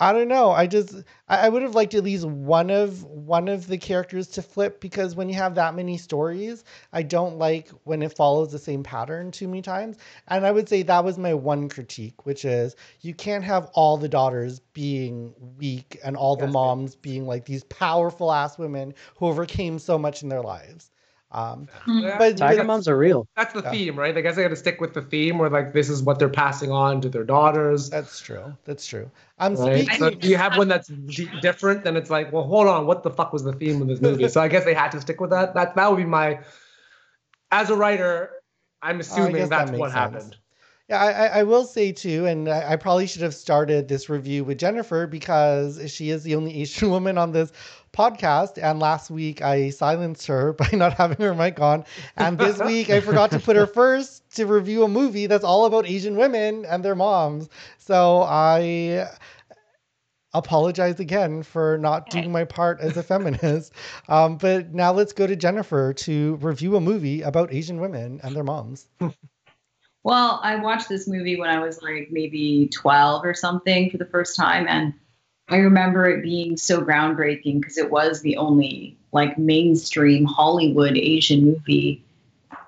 I 0.00 0.12
don't 0.12 0.28
know. 0.28 0.50
I 0.50 0.66
just 0.66 0.94
I, 1.28 1.46
I 1.46 1.48
would 1.48 1.62
have 1.62 1.74
liked 1.74 1.94
at 1.94 2.04
least 2.04 2.24
one 2.26 2.70
of 2.70 3.02
one 3.04 3.48
of 3.48 3.66
the 3.66 3.78
characters 3.78 4.28
to 4.28 4.42
flip 4.42 4.80
because 4.80 5.16
when 5.16 5.28
you 5.28 5.34
have 5.34 5.54
that 5.56 5.74
many 5.74 5.98
stories, 5.98 6.62
I 6.92 7.02
don't 7.02 7.38
like 7.38 7.68
when 7.84 8.02
it 8.02 8.12
follows 8.14 8.52
the 8.52 8.58
same 8.60 8.82
pattern 8.84 9.30
too 9.32 9.48
many 9.48 9.62
times. 9.62 9.96
And 10.28 10.46
I 10.46 10.52
would 10.52 10.68
say 10.68 10.82
that 10.82 11.04
was 11.04 11.18
my 11.18 11.34
one 11.34 11.68
critique, 11.68 12.26
which 12.26 12.44
is 12.44 12.76
you 13.00 13.14
can't 13.14 13.44
have 13.44 13.70
all 13.74 13.96
the 13.96 14.08
daughters 14.08 14.60
being 14.72 15.34
weak 15.58 15.98
and 16.04 16.16
all 16.16 16.36
the 16.36 16.46
Yes, 16.46 16.48
moms 16.48 16.94
being 16.94 17.26
like 17.26 17.44
these 17.44 17.64
powerful 17.64 18.30
ass 18.32 18.58
women 18.58 18.94
who 19.16 19.26
overcame 19.26 19.78
so 19.80 19.98
much 19.98 20.22
in 20.22 20.28
their 20.28 20.42
lives. 20.42 20.91
Um, 21.34 21.66
Yeah, 21.86 22.18
but- 22.18 22.36
Tiger 22.36 22.58
but- 22.58 22.66
moms 22.66 22.86
are 22.88 22.96
real. 22.96 23.26
That's 23.36 23.54
the 23.54 23.62
Yeah. 23.62 23.70
theme, 23.70 23.98
right? 23.98 24.16
I 24.16 24.20
guess 24.20 24.36
they 24.36 24.42
got 24.42 24.48
to 24.50 24.56
stick 24.56 24.80
with 24.82 24.92
the 24.92 25.00
theme 25.02 25.38
where 25.38 25.48
like 25.48 25.72
this 25.72 25.88
is 25.88 26.02
what 26.02 26.18
they're 26.18 26.28
passing 26.28 26.70
on 26.70 27.00
to 27.00 27.08
their 27.08 27.24
daughters. 27.24 27.88
that's 27.90 28.20
true. 28.20 28.54
That's 28.64 28.86
true. 28.86 29.10
I'm 29.38 29.54
Right? 29.56 29.84
speaking. 29.86 29.98
So 29.98 30.06
if 30.08 30.24
you 30.24 30.36
have 30.36 30.56
one 30.58 30.68
that's 30.68 30.88
d- 30.88 31.28
different, 31.40 31.84
then 31.84 31.96
it's 31.96 32.10
like, 32.10 32.32
well, 32.32 32.44
hold 32.44 32.68
on, 32.68 32.86
what 32.86 33.02
the 33.02 33.10
fuck 33.10 33.32
was 33.32 33.42
the 33.44 33.52
theme 33.54 33.80
of 33.80 33.88
this 33.88 34.00
movie? 34.02 34.28
so 34.28 34.40
I 34.42 34.48
guess 34.48 34.64
they 34.64 34.74
had 34.74 34.92
to 34.92 35.00
stick 35.00 35.20
with 35.20 35.30
that. 35.30 35.54
That 35.54 35.74
that 35.74 35.90
would 35.90 35.96
be 35.96 36.04
my. 36.04 36.40
As 37.50 37.70
a 37.70 37.76
writer, 37.76 38.30
I'm 38.82 39.00
assuming 39.00 39.32
guess 39.36 39.48
that 39.48 39.58
that's 39.58 39.70
makes 39.70 39.80
what 39.80 39.90
sense. 39.92 39.98
happened. 39.98 40.36
I, 40.92 41.26
I 41.26 41.42
will 41.42 41.64
say 41.64 41.92
too, 41.92 42.26
and 42.26 42.48
I, 42.48 42.72
I 42.72 42.76
probably 42.76 43.06
should 43.06 43.22
have 43.22 43.34
started 43.34 43.88
this 43.88 44.08
review 44.08 44.44
with 44.44 44.58
Jennifer 44.58 45.06
because 45.06 45.90
she 45.90 46.10
is 46.10 46.22
the 46.22 46.34
only 46.34 46.60
Asian 46.60 46.90
woman 46.96 47.18
on 47.18 47.32
this 47.32 47.52
podcast. 47.92 48.62
And 48.62 48.78
last 48.80 49.10
week 49.10 49.42
I 49.42 49.70
silenced 49.70 50.26
her 50.26 50.52
by 50.62 50.68
not 50.72 50.94
having 50.94 51.18
her 51.18 51.34
mic 51.34 51.60
on. 51.60 51.84
And 52.16 52.38
this 52.38 52.58
week 52.64 52.90
I 52.90 53.00
forgot 53.00 53.30
to 53.32 53.38
put 53.38 53.56
her 53.56 53.66
first 53.66 54.34
to 54.36 54.46
review 54.46 54.84
a 54.84 54.88
movie 54.88 55.26
that's 55.26 55.44
all 55.44 55.66
about 55.66 55.86
Asian 55.86 56.16
women 56.16 56.64
and 56.64 56.84
their 56.84 56.94
moms. 56.94 57.48
So 57.78 58.22
I 58.22 59.08
apologize 60.34 60.98
again 60.98 61.42
for 61.42 61.76
not 61.78 62.08
doing 62.10 62.32
my 62.32 62.44
part 62.44 62.80
as 62.80 62.96
a 62.96 63.02
feminist. 63.02 63.72
Um, 64.08 64.36
but 64.36 64.72
now 64.72 64.92
let's 64.92 65.12
go 65.12 65.26
to 65.26 65.36
Jennifer 65.36 65.92
to 65.92 66.36
review 66.36 66.76
a 66.76 66.80
movie 66.80 67.22
about 67.22 67.52
Asian 67.52 67.80
women 67.80 68.20
and 68.22 68.34
their 68.34 68.44
moms. 68.44 68.88
Well, 70.04 70.40
I 70.42 70.56
watched 70.56 70.88
this 70.88 71.06
movie 71.06 71.38
when 71.38 71.50
I 71.50 71.60
was 71.60 71.80
like 71.80 72.08
maybe 72.10 72.68
12 72.72 73.24
or 73.24 73.34
something 73.34 73.90
for 73.90 73.98
the 73.98 74.06
first 74.06 74.36
time. 74.36 74.66
And 74.68 74.94
I 75.48 75.56
remember 75.56 76.08
it 76.08 76.22
being 76.22 76.56
so 76.56 76.80
groundbreaking 76.80 77.60
because 77.60 77.78
it 77.78 77.90
was 77.90 78.20
the 78.20 78.36
only 78.36 78.96
like 79.12 79.38
mainstream 79.38 80.24
Hollywood 80.24 80.96
Asian 80.96 81.44
movie 81.44 82.02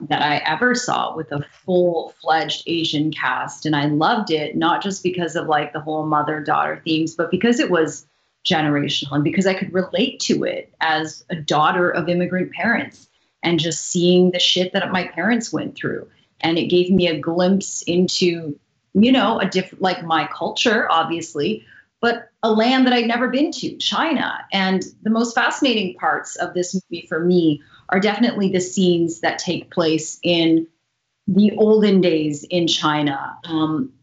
that 0.00 0.22
I 0.22 0.36
ever 0.44 0.74
saw 0.74 1.16
with 1.16 1.32
a 1.32 1.44
full 1.64 2.14
fledged 2.20 2.64
Asian 2.66 3.12
cast. 3.12 3.66
And 3.66 3.74
I 3.74 3.86
loved 3.86 4.30
it, 4.30 4.56
not 4.56 4.82
just 4.82 5.02
because 5.02 5.34
of 5.34 5.46
like 5.46 5.72
the 5.72 5.80
whole 5.80 6.06
mother 6.06 6.40
daughter 6.40 6.80
themes, 6.84 7.14
but 7.14 7.30
because 7.30 7.58
it 7.58 7.70
was 7.70 8.06
generational 8.44 9.12
and 9.12 9.24
because 9.24 9.46
I 9.46 9.54
could 9.54 9.72
relate 9.72 10.20
to 10.20 10.44
it 10.44 10.72
as 10.80 11.24
a 11.30 11.36
daughter 11.36 11.90
of 11.90 12.08
immigrant 12.08 12.52
parents 12.52 13.08
and 13.42 13.58
just 13.58 13.86
seeing 13.86 14.30
the 14.30 14.38
shit 14.38 14.72
that 14.74 14.92
my 14.92 15.06
parents 15.08 15.52
went 15.52 15.76
through 15.76 16.08
and 16.44 16.58
it 16.58 16.66
gave 16.66 16.90
me 16.90 17.08
a 17.08 17.18
glimpse 17.18 17.82
into 17.82 18.58
you 18.92 19.10
know 19.10 19.40
a 19.40 19.48
different 19.48 19.82
like 19.82 20.04
my 20.04 20.28
culture 20.32 20.86
obviously 20.90 21.64
but 22.00 22.28
a 22.42 22.52
land 22.52 22.86
that 22.86 22.92
i'd 22.92 23.08
never 23.08 23.28
been 23.28 23.50
to 23.50 23.76
china. 23.78 24.38
And 24.52 24.84
the 25.02 25.10
most 25.10 25.34
fascinating 25.34 25.94
parts 25.94 26.36
of 26.36 26.52
this 26.52 26.74
movie 26.74 27.06
for 27.08 27.18
me 27.18 27.62
are 27.88 27.98
definitely 27.98 28.50
the 28.52 28.60
scenes 28.60 29.20
that 29.20 29.38
take 29.38 29.72
place 29.72 30.18
in 30.22 30.66
the 31.26 31.52
olden 31.56 32.02
days 32.02 32.44
in 32.44 32.68
china. 32.68 33.38
Um, 33.44 33.94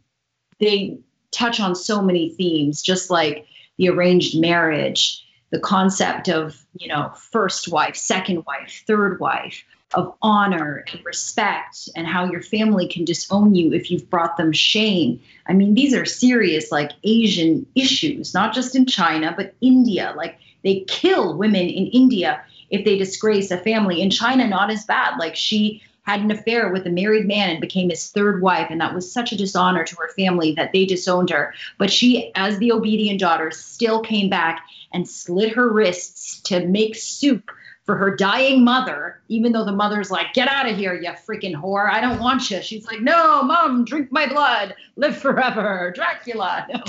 they 0.59 0.99
touch 1.31 1.59
on 1.59 1.75
so 1.75 2.01
many 2.01 2.29
themes 2.29 2.81
just 2.81 3.11
like 3.11 3.45
the 3.77 3.89
arranged 3.89 4.39
marriage 4.39 5.23
the 5.51 5.59
concept 5.59 6.27
of 6.27 6.59
you 6.73 6.87
know 6.87 7.11
first 7.31 7.67
wife 7.67 7.95
second 7.95 8.43
wife 8.45 8.83
third 8.87 9.19
wife 9.19 9.63
of 9.93 10.13
honor 10.21 10.85
and 10.91 11.03
respect 11.05 11.89
and 11.95 12.07
how 12.07 12.25
your 12.25 12.41
family 12.41 12.87
can 12.87 13.05
disown 13.05 13.55
you 13.55 13.73
if 13.73 13.91
you've 13.91 14.09
brought 14.09 14.37
them 14.37 14.51
shame. 14.51 15.19
I 15.47 15.53
mean, 15.53 15.73
these 15.73 15.93
are 15.93 16.05
serious, 16.05 16.71
like 16.71 16.91
Asian 17.03 17.65
issues, 17.75 18.33
not 18.33 18.53
just 18.53 18.75
in 18.75 18.85
China, 18.85 19.33
but 19.35 19.53
India. 19.61 20.13
Like 20.15 20.37
they 20.63 20.85
kill 20.87 21.37
women 21.37 21.67
in 21.67 21.87
India 21.87 22.41
if 22.69 22.85
they 22.85 22.97
disgrace 22.97 23.51
a 23.51 23.57
family. 23.57 24.01
In 24.01 24.09
China, 24.09 24.47
not 24.47 24.71
as 24.71 24.85
bad. 24.85 25.17
Like 25.19 25.35
she 25.35 25.81
had 26.03 26.21
an 26.21 26.31
affair 26.31 26.71
with 26.71 26.87
a 26.87 26.89
married 26.89 27.27
man 27.27 27.51
and 27.51 27.61
became 27.61 27.89
his 27.89 28.09
third 28.09 28.41
wife. 28.41 28.67
And 28.69 28.81
that 28.81 28.95
was 28.95 29.11
such 29.11 29.31
a 29.31 29.37
dishonor 29.37 29.83
to 29.83 29.95
her 29.97 30.09
family 30.15 30.53
that 30.53 30.71
they 30.73 30.85
disowned 30.85 31.29
her. 31.29 31.53
But 31.77 31.91
she, 31.91 32.31
as 32.35 32.57
the 32.57 32.71
obedient 32.71 33.19
daughter, 33.19 33.51
still 33.51 34.01
came 34.01 34.29
back 34.29 34.65
and 34.91 35.07
slit 35.07 35.53
her 35.53 35.69
wrists 35.71 36.39
to 36.41 36.65
make 36.65 36.95
soup 36.95 37.51
for 37.83 37.95
her 37.95 38.15
dying 38.15 38.63
mother, 38.63 39.21
even 39.27 39.51
though 39.51 39.65
the 39.65 39.71
mother's 39.71 40.11
like, 40.11 40.33
get 40.33 40.47
out 40.47 40.69
of 40.69 40.77
here, 40.77 40.93
you 40.93 41.09
freaking 41.09 41.55
whore. 41.55 41.89
I 41.89 41.99
don't 41.99 42.19
want 42.19 42.49
you. 42.51 42.61
She's 42.61 42.85
like, 42.85 43.01
no, 43.01 43.43
mom, 43.43 43.85
drink 43.85 44.11
my 44.11 44.27
blood, 44.27 44.75
live 44.95 45.17
forever, 45.17 45.91
Dracula. 45.95 46.67
No. 46.73 46.83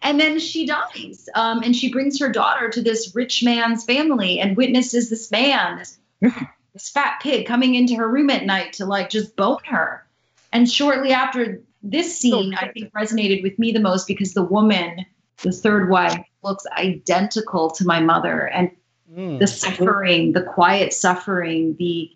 And 0.00 0.20
then 0.20 0.38
she 0.38 0.64
dies. 0.64 1.28
Um, 1.34 1.62
and 1.62 1.74
she 1.74 1.92
brings 1.92 2.20
her 2.20 2.30
daughter 2.30 2.68
to 2.70 2.80
this 2.80 3.14
rich 3.16 3.42
man's 3.42 3.84
family 3.84 4.38
and 4.38 4.56
witnesses 4.56 5.10
this 5.10 5.28
man, 5.30 5.78
this, 5.78 5.98
this 6.72 6.88
fat 6.90 7.18
pig, 7.20 7.46
coming 7.46 7.74
into 7.74 7.96
her 7.96 8.08
room 8.08 8.30
at 8.30 8.46
night 8.46 8.74
to 8.74 8.86
like 8.86 9.10
just 9.10 9.34
bone 9.34 9.58
her. 9.64 10.06
And 10.52 10.70
shortly 10.70 11.12
after 11.12 11.62
this 11.82 12.16
scene, 12.16 12.54
I 12.54 12.68
think 12.68 12.92
resonated 12.92 13.42
with 13.42 13.58
me 13.58 13.72
the 13.72 13.80
most 13.80 14.06
because 14.06 14.34
the 14.34 14.42
woman, 14.42 15.04
the 15.42 15.52
third 15.52 15.90
wife, 15.90 16.24
looks 16.44 16.64
identical 16.76 17.70
to 17.70 17.84
my 17.84 18.00
mother. 18.00 18.46
And 18.46 18.70
Mm. 19.14 19.38
the 19.38 19.46
suffering, 19.46 20.32
the 20.32 20.42
quiet 20.42 20.92
suffering, 20.92 21.76
the 21.78 22.10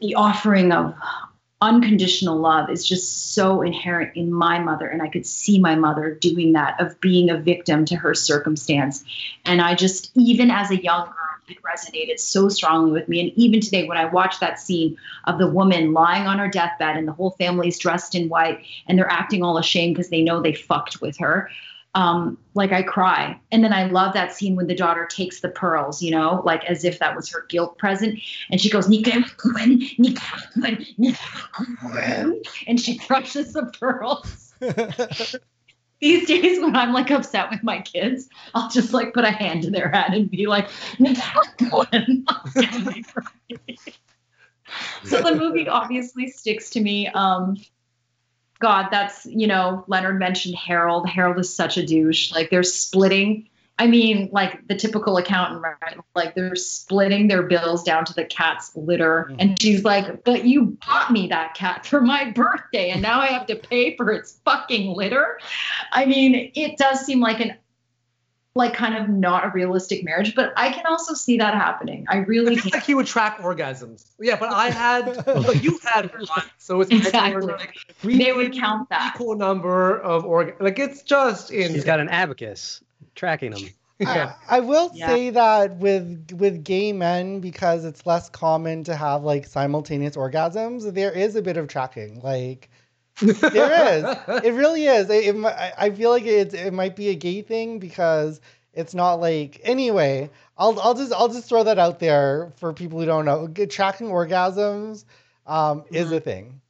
the 0.00 0.16
offering 0.16 0.72
of 0.72 0.94
unconditional 1.60 2.38
love 2.38 2.68
is 2.68 2.86
just 2.86 3.32
so 3.34 3.62
inherent 3.62 4.14
in 4.16 4.32
my 4.32 4.58
mother 4.58 4.86
and 4.86 5.00
I 5.00 5.08
could 5.08 5.24
see 5.24 5.58
my 5.58 5.74
mother 5.74 6.14
doing 6.14 6.52
that 6.52 6.78
of 6.80 7.00
being 7.00 7.30
a 7.30 7.38
victim 7.38 7.86
to 7.86 7.96
her 7.96 8.12
circumstance 8.12 9.02
and 9.46 9.62
I 9.62 9.74
just 9.74 10.10
even 10.14 10.50
as 10.50 10.70
a 10.70 10.82
young 10.82 11.06
girl 11.06 11.16
it 11.48 11.58
resonated 11.62 12.18
so 12.18 12.48
strongly 12.48 12.90
with 12.90 13.08
me 13.08 13.20
and 13.20 13.32
even 13.36 13.60
today 13.60 13.86
when 13.86 13.96
I 13.96 14.06
watch 14.06 14.40
that 14.40 14.58
scene 14.58 14.98
of 15.26 15.38
the 15.38 15.46
woman 15.46 15.92
lying 15.92 16.26
on 16.26 16.38
her 16.38 16.48
deathbed 16.48 16.96
and 16.96 17.08
the 17.08 17.12
whole 17.12 17.30
family's 17.38 17.78
dressed 17.78 18.14
in 18.14 18.28
white 18.28 18.62
and 18.86 18.98
they're 18.98 19.10
acting 19.10 19.42
all 19.42 19.56
ashamed 19.56 19.94
because 19.94 20.10
they 20.10 20.22
know 20.22 20.42
they 20.42 20.54
fucked 20.54 21.00
with 21.00 21.16
her 21.18 21.48
um, 21.94 22.36
like 22.54 22.72
I 22.72 22.82
cry. 22.82 23.38
And 23.52 23.62
then 23.62 23.72
I 23.72 23.86
love 23.86 24.14
that 24.14 24.32
scene 24.32 24.56
when 24.56 24.66
the 24.66 24.74
daughter 24.74 25.06
takes 25.06 25.40
the 25.40 25.48
pearls, 25.48 26.02
you 26.02 26.10
know, 26.10 26.42
like 26.44 26.64
as 26.64 26.84
if 26.84 26.98
that 26.98 27.14
was 27.14 27.30
her 27.30 27.46
guilt 27.48 27.78
present. 27.78 28.18
And 28.50 28.60
she 28.60 28.68
goes, 28.68 28.88
"Nicaraguan, 28.88 29.80
Nicaraguan, 29.98 30.86
Nicaraguan," 30.98 32.42
and 32.66 32.80
she 32.80 32.98
crushes 32.98 33.52
the 33.52 33.66
pearls. 33.78 34.54
These 36.00 36.26
days, 36.26 36.60
when 36.60 36.76
I'm 36.76 36.92
like 36.92 37.10
upset 37.10 37.50
with 37.50 37.62
my 37.62 37.80
kids, 37.80 38.28
I'll 38.54 38.68
just 38.68 38.92
like 38.92 39.14
put 39.14 39.24
a 39.24 39.30
hand 39.30 39.62
to 39.62 39.70
their 39.70 39.88
head 39.90 40.12
and 40.12 40.30
be 40.30 40.46
like, 40.46 40.68
Nicaraguan. 40.98 42.26
so 45.04 45.22
the 45.22 45.34
movie 45.36 45.68
obviously 45.68 46.28
sticks 46.28 46.70
to 46.70 46.80
me. 46.80 47.08
Um, 47.08 47.56
God, 48.64 48.88
that's, 48.90 49.26
you 49.26 49.46
know, 49.46 49.84
Leonard 49.88 50.18
mentioned 50.18 50.54
Harold. 50.54 51.06
Harold 51.06 51.38
is 51.38 51.54
such 51.54 51.76
a 51.76 51.84
douche. 51.84 52.32
Like 52.32 52.48
they're 52.48 52.62
splitting 52.62 53.46
I 53.78 53.88
mean, 53.88 54.28
like 54.30 54.68
the 54.68 54.76
typical 54.76 55.16
accountant, 55.16 55.60
right? 55.60 55.98
Like 56.14 56.36
they're 56.36 56.54
splitting 56.54 57.26
their 57.26 57.42
bills 57.42 57.82
down 57.82 58.04
to 58.04 58.14
the 58.14 58.24
cat's 58.24 58.70
litter. 58.76 59.30
Mhm. 59.32 59.36
And 59.40 59.60
she's 59.60 59.84
like, 59.84 60.22
But 60.22 60.44
you 60.44 60.78
bought 60.86 61.10
me 61.10 61.26
that 61.28 61.54
cat 61.54 61.84
for 61.84 62.00
my 62.00 62.30
birthday, 62.30 62.90
and 62.90 63.02
now 63.02 63.20
I 63.20 63.26
have 63.26 63.46
to 63.46 63.56
pay 63.56 63.96
for 63.96 64.12
its 64.12 64.38
fucking 64.44 64.94
litter. 64.94 65.40
I 65.90 66.06
mean, 66.06 66.52
it 66.54 66.78
does 66.78 67.04
seem 67.04 67.20
like 67.20 67.40
an 67.40 67.54
like 68.56 68.72
kind 68.72 68.94
of 68.96 69.08
not 69.08 69.44
a 69.44 69.48
realistic 69.48 70.04
marriage, 70.04 70.34
but 70.36 70.52
I 70.56 70.70
can 70.70 70.86
also 70.86 71.14
see 71.14 71.38
that 71.38 71.54
happening. 71.54 72.06
I 72.08 72.18
really 72.18 72.52
It's 72.54 72.62
can. 72.62 72.70
like 72.70 72.84
he 72.84 72.94
would 72.94 73.06
track 73.06 73.38
orgasms. 73.38 74.04
Yeah, 74.20 74.36
but 74.36 74.50
I 74.50 74.70
had, 74.70 75.24
but 75.26 75.62
you 75.64 75.80
had 75.84 76.12
one, 76.16 76.44
so 76.58 76.80
it's 76.80 76.92
Exactly. 76.92 77.42
like, 77.52 77.76
we 78.04 78.16
They 78.16 78.32
would 78.32 78.52
count 78.52 78.88
that. 78.90 79.14
Equal 79.16 79.34
number 79.34 79.98
of 79.98 80.24
orgasms. 80.24 80.60
Like 80.60 80.78
it's 80.78 81.02
just 81.02 81.50
in. 81.50 81.72
He's 81.72 81.84
got 81.84 81.98
an 81.98 82.08
abacus 82.08 82.80
tracking 83.16 83.50
them. 83.50 83.62
yeah. 83.98 84.34
I, 84.48 84.58
I 84.58 84.60
will 84.60 84.90
Yeah. 84.94 85.08
say 85.08 85.30
that 85.30 85.76
with 85.78 86.30
with 86.38 86.62
gay 86.62 86.92
men, 86.92 87.40
because 87.40 87.84
it's 87.84 88.06
less 88.06 88.28
common 88.30 88.84
to 88.84 88.94
have 88.94 89.24
like 89.24 89.46
simultaneous 89.46 90.14
orgasms, 90.16 90.94
there 90.94 91.10
is 91.10 91.34
a 91.34 91.42
bit 91.42 91.56
of 91.56 91.66
tracking. 91.66 92.20
Like 92.22 92.70
there 93.20 93.96
is. 93.98 94.04
It 94.44 94.52
really 94.54 94.86
is. 94.86 95.08
It, 95.10 95.34
it, 95.36 95.44
I 95.44 95.72
I 95.78 95.90
feel 95.90 96.10
like 96.10 96.24
it, 96.24 96.54
it 96.54 96.72
might 96.72 96.96
be 96.96 97.08
a 97.10 97.14
gay 97.14 97.42
thing 97.42 97.78
because 97.78 98.40
it's 98.72 98.94
not 98.94 99.14
like 99.20 99.60
anyway. 99.64 100.30
I'll 100.58 100.78
I'll 100.80 100.94
just 100.94 101.12
I'll 101.12 101.28
just 101.28 101.48
throw 101.48 101.64
that 101.64 101.78
out 101.78 101.98
there 102.00 102.52
for 102.56 102.72
people 102.72 102.98
who 103.00 103.06
don't 103.06 103.24
know. 103.24 103.48
Tracking 103.66 104.08
orgasms 104.08 105.04
um, 105.46 105.84
is 105.90 106.10
a 106.12 106.20
thing. 106.20 106.60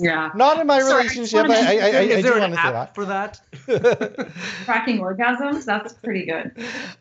Yeah. 0.00 0.30
Not 0.36 0.60
in 0.60 0.66
my 0.68 0.78
Sorry, 0.78 1.02
relationship. 1.02 1.46
I, 1.50 1.54
I, 1.54 1.56
I, 1.56 1.62
I, 1.62 2.00
is 2.02 2.18
I 2.18 2.22
there 2.22 2.34
do 2.34 2.34
an 2.34 2.40
want 2.52 2.54
say 2.54 2.60
app 2.60 2.72
that. 2.72 2.94
for 2.94 3.04
that? 3.06 3.40
Tracking 4.64 4.98
orgasms, 5.00 5.64
that's 5.64 5.92
pretty 5.92 6.24
good. 6.24 6.52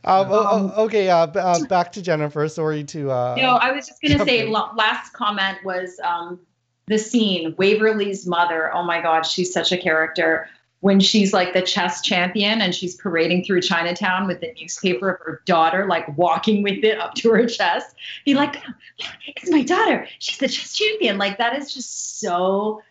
Um, 0.03 0.27
o- 0.31 0.73
o- 0.75 0.83
okay, 0.85 1.07
uh, 1.07 1.27
b- 1.27 1.39
uh, 1.39 1.63
back 1.65 1.91
to 1.91 2.01
Jennifer. 2.01 2.47
Sorry 2.49 2.83
to. 2.85 3.11
Uh, 3.11 3.35
No, 3.37 3.51
I 3.57 3.71
was 3.71 3.85
just 3.87 4.01
gonna 4.01 4.25
say 4.25 4.47
last 4.47 5.13
comment 5.13 5.59
was 5.63 5.99
um, 6.03 6.39
the 6.87 6.97
scene 6.97 7.53
Waverly's 7.57 8.25
mother. 8.25 8.73
Oh 8.73 8.83
my 8.83 9.01
God, 9.01 9.25
she's 9.25 9.53
such 9.53 9.71
a 9.71 9.77
character. 9.77 10.49
When 10.79 10.99
she's 10.99 11.33
like 11.33 11.53
the 11.53 11.61
chess 11.63 12.01
champion 12.01 12.61
and 12.61 12.73
she's 12.73 12.95
parading 12.95 13.45
through 13.45 13.61
Chinatown 13.61 14.27
with 14.27 14.41
the 14.41 14.53
newspaper 14.61 15.09
of 15.09 15.19
her 15.21 15.41
daughter, 15.45 15.87
like 15.87 16.15
walking 16.17 16.61
with 16.61 16.83
it 16.83 16.99
up 16.99 17.15
to 17.15 17.31
her 17.31 17.47
chest, 17.47 17.95
be 18.25 18.35
like, 18.35 18.57
oh, 18.57 18.73
"Look, 18.99 19.09
"It's 19.35 19.49
my 19.49 19.63
daughter. 19.63 20.07
She's 20.19 20.37
the 20.37 20.47
chess 20.47 20.73
champion." 20.73 21.17
Like 21.17 21.39
that 21.39 21.57
is 21.57 21.73
just 21.73 22.19
so 22.19 22.81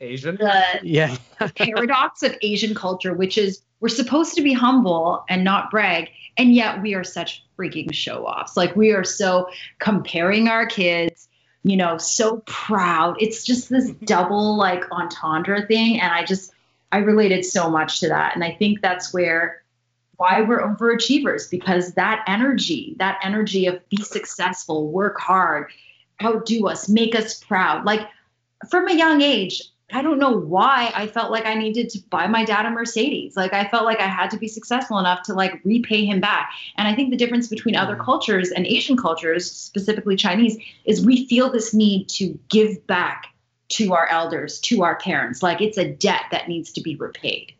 Asian. 0.00 0.36
the 0.36 0.80
Yeah. 0.82 1.14
paradox 1.56 2.22
of 2.22 2.34
Asian 2.40 2.74
culture, 2.74 3.12
which 3.12 3.36
is 3.36 3.62
we're 3.80 3.88
supposed 3.90 4.34
to 4.36 4.42
be 4.42 4.54
humble 4.54 5.22
and 5.28 5.44
not 5.44 5.70
brag, 5.70 6.08
and 6.38 6.54
yet 6.54 6.80
we 6.80 6.94
are 6.94 7.04
such 7.04 7.44
freaking 7.58 7.92
show 7.92 8.26
offs. 8.26 8.56
Like 8.56 8.74
we 8.76 8.92
are 8.92 9.04
so 9.04 9.48
comparing 9.78 10.48
our 10.48 10.66
kids, 10.66 11.25
you 11.66 11.76
know, 11.76 11.98
so 11.98 12.44
proud. 12.46 13.16
It's 13.20 13.44
just 13.44 13.68
this 13.68 13.90
mm-hmm. 13.90 14.04
double 14.04 14.56
like 14.56 14.84
entendre 14.92 15.66
thing. 15.66 16.00
And 16.00 16.12
I 16.12 16.24
just, 16.24 16.52
I 16.92 16.98
related 16.98 17.44
so 17.44 17.68
much 17.68 17.98
to 18.00 18.08
that. 18.08 18.36
And 18.36 18.44
I 18.44 18.52
think 18.52 18.80
that's 18.80 19.12
where 19.12 19.62
why 20.16 20.42
we're 20.42 20.62
overachievers 20.62 21.50
because 21.50 21.94
that 21.94 22.22
energy, 22.28 22.94
that 22.98 23.18
energy 23.22 23.66
of 23.66 23.86
be 23.88 23.96
successful, 23.96 24.86
work 24.92 25.18
hard, 25.18 25.72
outdo 26.22 26.68
us, 26.68 26.88
make 26.88 27.16
us 27.16 27.42
proud. 27.42 27.84
Like 27.84 28.08
from 28.70 28.86
a 28.86 28.94
young 28.94 29.20
age, 29.20 29.64
I 29.92 30.02
don't 30.02 30.18
know 30.18 30.36
why 30.36 30.90
I 30.94 31.06
felt 31.06 31.30
like 31.30 31.46
I 31.46 31.54
needed 31.54 31.90
to 31.90 32.00
buy 32.10 32.26
my 32.26 32.44
dad 32.44 32.66
a 32.66 32.70
Mercedes. 32.70 33.36
Like 33.36 33.54
I 33.54 33.68
felt 33.68 33.84
like 33.84 34.00
I 34.00 34.08
had 34.08 34.30
to 34.32 34.38
be 34.38 34.48
successful 34.48 34.98
enough 34.98 35.22
to 35.24 35.34
like 35.34 35.60
repay 35.64 36.04
him 36.04 36.20
back. 36.20 36.50
And 36.76 36.88
I 36.88 36.94
think 36.94 37.10
the 37.10 37.16
difference 37.16 37.46
between 37.46 37.76
other 37.76 37.94
Mhm. 37.94 38.04
cultures 38.04 38.50
and 38.50 38.66
Asian 38.66 38.96
cultures, 38.96 39.50
specifically 39.50 40.16
Chinese, 40.16 40.58
is 40.84 41.06
we 41.06 41.26
feel 41.26 41.50
this 41.50 41.72
need 41.72 42.08
to 42.10 42.36
give 42.48 42.84
back 42.88 43.26
to 43.68 43.94
our 43.94 44.08
elders, 44.08 44.58
to 44.60 44.82
our 44.82 44.96
parents. 44.96 45.42
Like 45.42 45.60
it's 45.60 45.78
a 45.78 45.88
debt 45.88 46.22
that 46.32 46.48
needs 46.48 46.72
to 46.72 46.80
be 46.80 46.96
repaid. 46.96 47.52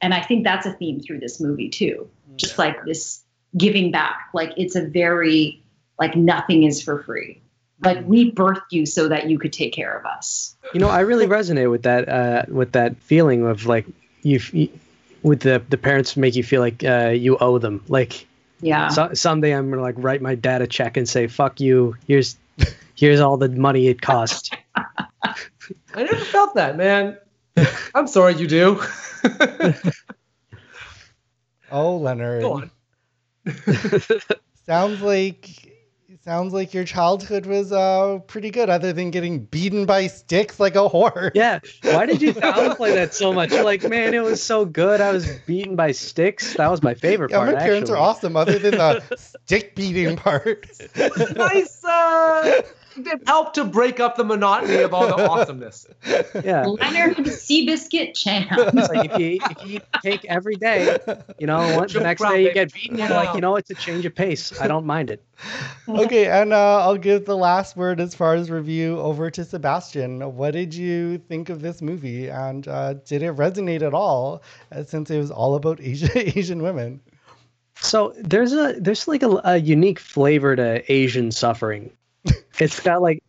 And 0.00 0.14
I 0.14 0.22
think 0.22 0.44
that's 0.44 0.66
a 0.66 0.72
theme 0.72 1.00
through 1.00 1.20
this 1.20 1.40
movie 1.40 1.68
too. 1.68 2.08
Just 2.36 2.58
like 2.58 2.84
this 2.84 3.22
giving 3.56 3.90
back. 3.90 4.30
Like 4.32 4.52
it's 4.56 4.74
a 4.74 4.82
very 4.82 5.62
like 5.98 6.16
nothing 6.16 6.64
is 6.64 6.82
for 6.82 7.02
free. 7.02 7.40
Like 7.84 8.06
we 8.06 8.32
birthed 8.32 8.70
you 8.70 8.86
so 8.86 9.08
that 9.08 9.28
you 9.28 9.38
could 9.38 9.52
take 9.52 9.72
care 9.72 9.96
of 9.96 10.06
us. 10.06 10.56
You 10.72 10.80
know, 10.80 10.88
I 10.88 11.00
really 11.00 11.26
resonate 11.26 11.70
with 11.70 11.82
that 11.82 12.08
uh, 12.08 12.44
with 12.48 12.72
that 12.72 12.96
feeling 12.96 13.46
of 13.46 13.66
like 13.66 13.86
you, 14.22 14.40
you 14.52 14.68
with 15.22 15.40
the 15.40 15.62
the 15.68 15.76
parents 15.76 16.16
make 16.16 16.34
you 16.34 16.42
feel 16.42 16.60
like 16.60 16.82
uh, 16.84 17.08
you 17.08 17.36
owe 17.38 17.58
them. 17.58 17.84
Like 17.88 18.26
Yeah. 18.60 18.88
so, 18.88 19.12
someday 19.14 19.52
I'm 19.52 19.70
gonna 19.70 19.82
like 19.82 19.96
write 19.98 20.22
my 20.22 20.34
dad 20.34 20.62
a 20.62 20.66
check 20.66 20.96
and 20.96 21.08
say 21.08 21.26
fuck 21.26 21.60
you. 21.60 21.96
Here's 22.06 22.36
here's 22.94 23.20
all 23.20 23.36
the 23.36 23.48
money 23.48 23.88
it 23.88 24.00
cost. 24.00 24.54
I 24.76 26.02
never 26.02 26.16
felt 26.16 26.54
that, 26.54 26.76
man. 26.76 27.18
I'm 27.94 28.06
sorry 28.06 28.34
you 28.34 28.46
do. 28.46 28.82
Oh, 31.70 31.96
Leonard. 31.96 32.42
Go 32.42 32.52
on. 32.52 32.70
Sounds 34.66 35.02
like 35.02 35.73
sounds 36.24 36.52
like 36.52 36.72
your 36.74 36.84
childhood 36.84 37.46
was 37.46 37.72
uh 37.72 38.18
pretty 38.26 38.50
good, 38.50 38.70
other 38.70 38.92
than 38.92 39.10
getting 39.10 39.44
beaten 39.44 39.86
by 39.86 40.06
sticks 40.06 40.58
like 40.58 40.74
a 40.74 40.88
whore. 40.88 41.30
Yeah. 41.34 41.60
Why 41.82 42.06
did 42.06 42.22
you 42.22 42.32
downplay 42.34 42.94
that 42.94 43.14
so 43.14 43.32
much? 43.32 43.50
You're 43.52 43.64
like, 43.64 43.82
man, 43.88 44.14
it 44.14 44.22
was 44.22 44.42
so 44.42 44.64
good. 44.64 45.00
I 45.00 45.12
was 45.12 45.28
beaten 45.46 45.76
by 45.76 45.92
sticks. 45.92 46.54
That 46.54 46.70
was 46.70 46.82
my 46.82 46.94
favorite 46.94 47.30
Yeah, 47.30 47.38
part. 47.38 47.54
my 47.54 47.60
parents 47.60 47.90
are 47.90 47.96
awesome, 47.96 48.36
other 48.36 48.58
than 48.58 48.72
the 48.72 49.02
stick 49.44 49.74
beating 49.76 50.16
part. 50.16 50.66
nice. 51.36 51.84
Uh, 51.84 52.62
it 52.96 53.22
helped 53.26 53.54
to 53.54 53.64
break 53.64 54.00
up 54.00 54.16
the 54.16 54.24
monotony 54.24 54.82
of 54.82 54.94
all 54.94 55.06
the 55.06 55.14
awesomeness. 55.28 55.86
Yeah. 56.44 56.64
Leonard 56.66 57.16
Seabiscuit 57.16 58.14
champ. 58.14 58.48
It's 58.52 58.88
like 58.88 59.10
if 59.12 59.18
you 59.18 59.38
if 59.50 59.66
you 59.66 59.76
eat 59.76 59.82
cake 60.02 60.24
every 60.28 60.56
day, 60.56 60.98
you 61.38 61.46
know, 61.46 61.76
one, 61.76 61.88
the 61.88 62.00
next 62.00 62.22
day 62.22 62.44
you 62.44 62.52
get 62.52 62.72
beaten. 62.72 62.98
You're 62.98 63.08
like, 63.08 63.34
you 63.34 63.40
know, 63.40 63.56
it's 63.56 63.70
a 63.70 63.74
change 63.74 64.04
of 64.04 64.14
pace. 64.14 64.60
I 64.60 64.66
don't 64.66 64.86
mind 64.86 65.10
it. 65.10 65.24
okay, 65.88 66.26
and 66.26 66.52
uh, 66.52 66.80
I'll 66.80 66.96
give 66.96 67.24
the 67.24 67.36
last 67.36 67.76
word 67.76 68.00
as 68.00 68.14
far 68.14 68.34
as 68.34 68.50
review 68.50 68.98
over 68.98 69.30
to 69.30 69.44
Sebastian. 69.44 70.36
What 70.36 70.52
did 70.52 70.74
you 70.74 71.18
think 71.18 71.48
of 71.48 71.60
this 71.60 71.82
movie, 71.82 72.28
and 72.28 72.66
uh, 72.68 72.94
did 72.94 73.22
it 73.22 73.34
resonate 73.36 73.82
at 73.82 73.94
all? 73.94 74.42
Uh, 74.72 74.84
since 74.84 75.10
it 75.10 75.18
was 75.18 75.30
all 75.30 75.54
about 75.54 75.80
Asian 75.80 76.10
Asian 76.14 76.62
women. 76.62 77.00
So 77.80 78.14
there's 78.18 78.52
a 78.52 78.74
there's 78.78 79.08
like 79.08 79.22
a, 79.22 79.40
a 79.44 79.56
unique 79.56 79.98
flavor 79.98 80.56
to 80.56 80.92
Asian 80.92 81.30
suffering. 81.30 81.90
It's 82.58 82.80
got 82.80 83.02
like 83.02 83.22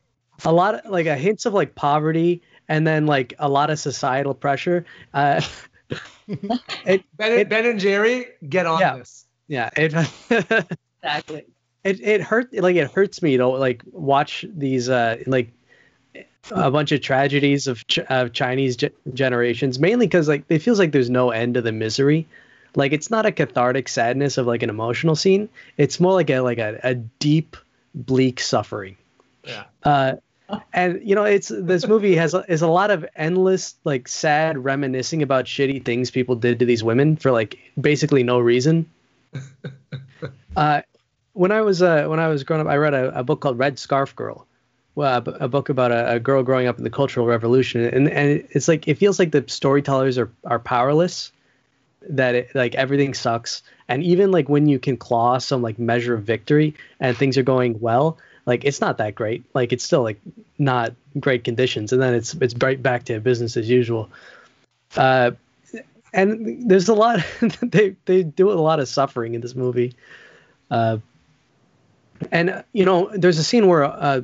a 0.43 0.51
lot 0.51 0.75
of 0.85 0.91
like 0.91 1.05
a 1.07 1.15
hints 1.15 1.45
of 1.45 1.53
like 1.53 1.75
poverty 1.75 2.41
and 2.67 2.85
then 2.85 3.05
like 3.05 3.33
a 3.39 3.47
lot 3.49 3.69
of 3.69 3.79
societal 3.79 4.33
pressure. 4.33 4.85
Uh, 5.13 5.41
it 6.85 7.03
Ben, 7.15 7.31
It- 7.39 7.49
ben 7.49 7.65
and 7.65 7.79
Jerry, 7.79 8.25
get 8.47 8.65
on 8.65 8.79
Yeah. 8.79 8.97
this. 8.97 9.25
yeah 9.47 9.69
it 9.77 9.93
exactly. 11.03 11.45
it 11.83 11.99
it 12.01 12.21
hurt 12.21 12.51
like 12.53 12.75
it 12.75 12.91
hurts 12.91 13.21
me 13.21 13.37
to 13.37 13.47
like 13.47 13.83
watch 13.91 14.43
these 14.51 14.89
uh 14.89 15.17
like 15.27 15.51
a 16.51 16.69
bunch 16.71 16.91
of 16.91 17.01
tragedies 17.01 17.67
of, 17.67 17.85
Ch- 17.87 17.99
of 17.99 18.31
Chinese 18.33 18.75
ge- 18.77 18.91
generations 19.13 19.79
mainly 19.79 20.05
because 20.07 20.27
like 20.27 20.43
it 20.49 20.59
feels 20.59 20.79
like 20.79 20.91
there's 20.91 21.09
no 21.09 21.31
end 21.31 21.55
to 21.55 21.61
the 21.61 21.71
misery 21.71 22.27
like 22.75 22.91
it's 22.93 23.09
not 23.11 23.25
a 23.25 23.31
cathartic 23.31 23.87
sadness 23.87 24.37
of 24.37 24.45
like 24.47 24.63
an 24.63 24.69
emotional 24.69 25.15
scene 25.15 25.49
it's 25.77 25.99
more 25.99 26.13
like 26.13 26.29
a 26.29 26.39
like 26.41 26.57
a, 26.59 26.79
a 26.83 26.95
deep 26.95 27.55
bleak 27.93 28.39
suffering 28.39 28.95
Yeah. 29.45 29.63
uh 29.83 30.13
and 30.73 31.01
you 31.03 31.15
know 31.15 31.23
it's 31.23 31.49
this 31.49 31.87
movie 31.87 32.15
has 32.15 32.35
is 32.47 32.61
a 32.61 32.67
lot 32.67 32.91
of 32.91 33.05
endless 33.15 33.75
like 33.83 34.07
sad 34.07 34.63
reminiscing 34.63 35.23
about 35.23 35.45
shitty 35.45 35.83
things 35.83 36.11
people 36.11 36.35
did 36.35 36.59
to 36.59 36.65
these 36.65 36.83
women 36.83 37.15
for 37.15 37.31
like 37.31 37.57
basically 37.79 38.23
no 38.23 38.39
reason 38.39 38.89
uh 40.55 40.81
when 41.35 41.51
I 41.51 41.61
was 41.61 41.81
uh, 41.81 42.05
when 42.07 42.19
I 42.19 42.29
was 42.29 42.43
growing 42.43 42.61
up, 42.61 42.67
I 42.67 42.77
read 42.77 42.93
a, 42.93 43.19
a 43.19 43.23
book 43.23 43.41
called 43.41 43.59
Red 43.59 43.77
Scarf 43.77 44.15
Girl, 44.15 44.47
well, 44.95 45.17
a, 45.17 45.21
b- 45.21 45.33
a 45.41 45.47
book 45.49 45.67
about 45.67 45.91
a, 45.91 46.13
a 46.13 46.19
girl 46.19 46.43
growing 46.43 46.65
up 46.65 46.77
in 46.77 46.85
the 46.85 46.89
Cultural 46.89 47.25
Revolution, 47.27 47.81
and 47.81 48.09
and 48.09 48.47
it's 48.51 48.67
like 48.69 48.87
it 48.87 48.97
feels 48.97 49.19
like 49.19 49.31
the 49.31 49.43
storytellers 49.47 50.17
are 50.17 50.31
are 50.45 50.59
powerless, 50.59 51.33
that 52.09 52.35
it, 52.35 52.55
like 52.55 52.73
everything 52.75 53.13
sucks, 53.13 53.63
and 53.89 54.01
even 54.01 54.31
like 54.31 54.47
when 54.47 54.67
you 54.67 54.79
can 54.79 54.95
claw 54.95 55.37
some 55.37 55.61
like 55.61 55.77
measure 55.77 56.13
of 56.13 56.23
victory 56.23 56.73
and 57.01 57.17
things 57.17 57.37
are 57.37 57.43
going 57.43 57.81
well, 57.81 58.17
like 58.45 58.63
it's 58.63 58.81
not 58.81 58.97
that 58.97 59.15
great, 59.15 59.43
like 59.53 59.73
it's 59.73 59.83
still 59.83 60.03
like 60.03 60.19
not 60.57 60.93
great 61.19 61.43
conditions, 61.43 61.91
and 61.93 62.01
then 62.01 62.13
it's 62.13 62.33
it's 62.35 62.53
right 62.55 62.81
back 62.81 63.05
to 63.05 63.19
business 63.19 63.57
as 63.57 63.69
usual. 63.69 64.09
Uh, 64.95 65.31
and 66.13 66.69
there's 66.69 66.87
a 66.87 66.93
lot 66.93 67.19
they 67.61 67.95
they 68.05 68.23
do 68.23 68.51
a 68.51 68.53
lot 68.53 68.79
of 68.79 68.87
suffering 68.87 69.33
in 69.33 69.41
this 69.41 69.55
movie. 69.55 69.93
Uh, 70.69 70.97
and 72.31 72.63
you 72.71 72.85
know, 72.85 73.09
there's 73.13 73.39
a 73.39 73.43
scene 73.43 73.67
where 73.67 73.83
uh, 73.83 74.21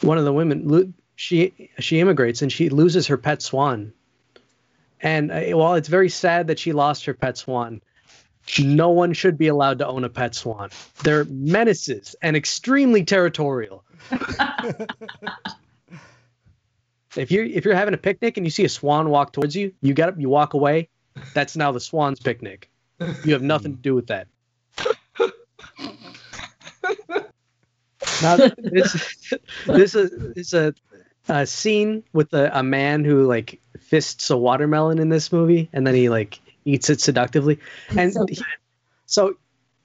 one 0.00 0.18
of 0.18 0.24
the 0.24 0.32
women 0.32 0.94
she 1.14 1.70
she 1.78 2.00
immigrates 2.00 2.42
and 2.42 2.50
she 2.50 2.68
loses 2.68 3.06
her 3.06 3.16
pet 3.16 3.42
swan. 3.42 3.92
And 5.00 5.30
uh, 5.30 5.40
while 5.56 5.74
it's 5.74 5.88
very 5.88 6.08
sad 6.08 6.46
that 6.46 6.58
she 6.58 6.72
lost 6.72 7.04
her 7.04 7.14
pet 7.14 7.36
swan, 7.36 7.80
No 8.60 8.90
one 8.90 9.12
should 9.12 9.38
be 9.38 9.48
allowed 9.48 9.78
to 9.78 9.86
own 9.86 10.04
a 10.04 10.08
pet 10.08 10.34
swan. 10.34 10.70
They're 11.04 11.24
menaces 11.24 12.16
and 12.22 12.36
extremely 12.36 13.04
territorial. 13.04 13.84
if 17.16 17.30
you're 17.30 17.44
if 17.44 17.64
you're 17.64 17.74
having 17.74 17.94
a 17.94 17.98
picnic 17.98 18.36
and 18.36 18.44
you 18.44 18.50
see 18.50 18.64
a 18.64 18.68
swan 18.68 19.08
walk 19.10 19.32
towards 19.32 19.54
you, 19.56 19.72
you 19.80 19.94
get 19.94 20.08
up, 20.08 20.18
you 20.18 20.28
walk 20.28 20.54
away. 20.54 20.88
That's 21.34 21.56
now 21.56 21.72
the 21.72 21.80
swan's 21.80 22.20
picnic. 22.20 22.68
You 23.24 23.32
have 23.32 23.42
nothing 23.42 23.76
to 23.76 23.80
do 23.80 23.94
with 23.94 24.08
that. 24.08 24.28
now 28.22 28.36
this 28.58 29.34
this 29.66 29.94
is, 29.94 30.10
is 30.36 30.54
a, 30.54 30.74
a 31.28 31.46
scene 31.46 32.02
with 32.12 32.32
a, 32.32 32.58
a 32.58 32.62
man 32.62 33.04
who 33.04 33.26
like 33.26 33.60
fists 33.80 34.30
a 34.30 34.36
watermelon 34.36 34.98
in 34.98 35.08
this 35.08 35.32
movie, 35.32 35.68
and 35.72 35.86
then 35.86 35.94
he 35.94 36.08
like 36.08 36.40
eats 36.64 36.90
it 36.90 37.00
seductively, 37.00 37.58
and 37.96 38.12
So- 38.12 38.26
he- 38.28 38.40
so 39.06 39.36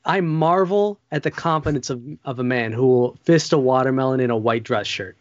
I 0.05 0.21
marvel 0.21 0.99
at 1.11 1.23
the 1.23 1.31
confidence 1.31 1.89
of, 1.89 2.01
of 2.23 2.39
a 2.39 2.43
man 2.43 2.71
who 2.71 2.87
will 2.87 3.17
fist 3.23 3.51
a 3.53 3.57
watermelon 3.57 4.19
in 4.21 4.29
a 4.29 4.37
white 4.37 4.63
dress 4.63 4.87
shirt. 4.87 5.17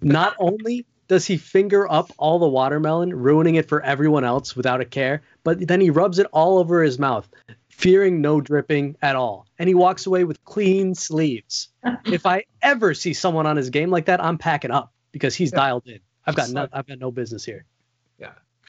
Not 0.00 0.34
only 0.38 0.86
does 1.08 1.26
he 1.26 1.36
finger 1.36 1.90
up 1.90 2.10
all 2.18 2.38
the 2.38 2.48
watermelon, 2.48 3.14
ruining 3.14 3.56
it 3.56 3.68
for 3.68 3.82
everyone 3.82 4.24
else 4.24 4.56
without 4.56 4.80
a 4.80 4.84
care, 4.84 5.22
but 5.44 5.66
then 5.66 5.80
he 5.80 5.90
rubs 5.90 6.18
it 6.18 6.26
all 6.32 6.58
over 6.58 6.82
his 6.82 6.98
mouth, 6.98 7.28
fearing 7.68 8.20
no 8.22 8.40
dripping 8.40 8.96
at 9.02 9.14
all. 9.16 9.46
And 9.58 9.68
he 9.68 9.74
walks 9.74 10.06
away 10.06 10.24
with 10.24 10.42
clean 10.44 10.94
sleeves. 10.94 11.68
if 12.06 12.24
I 12.24 12.44
ever 12.62 12.94
see 12.94 13.12
someone 13.12 13.46
on 13.46 13.56
his 13.56 13.68
game 13.70 13.90
like 13.90 14.06
that, 14.06 14.22
I'm 14.24 14.38
packing 14.38 14.70
up 14.70 14.92
because 15.12 15.34
he's 15.34 15.50
dialed 15.50 15.86
in. 15.86 16.00
I've 16.26 16.34
got 16.34 16.50
no, 16.50 16.68
I've 16.72 16.86
got 16.86 16.98
no 16.98 17.10
business 17.10 17.44
here. 17.44 17.64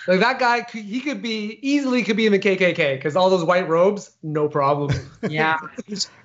Like 0.07 0.21
that 0.21 0.39
guy, 0.39 0.65
he 0.71 1.01
could 1.01 1.21
be 1.21 1.59
easily 1.61 2.03
could 2.03 2.15
be 2.17 2.25
in 2.25 2.31
the 2.31 2.39
KKK 2.39 2.95
because 2.95 3.15
all 3.15 3.29
those 3.29 3.43
white 3.43 3.67
robes, 3.67 4.11
no 4.23 4.47
problem. 4.47 4.95
Yeah. 5.29 5.57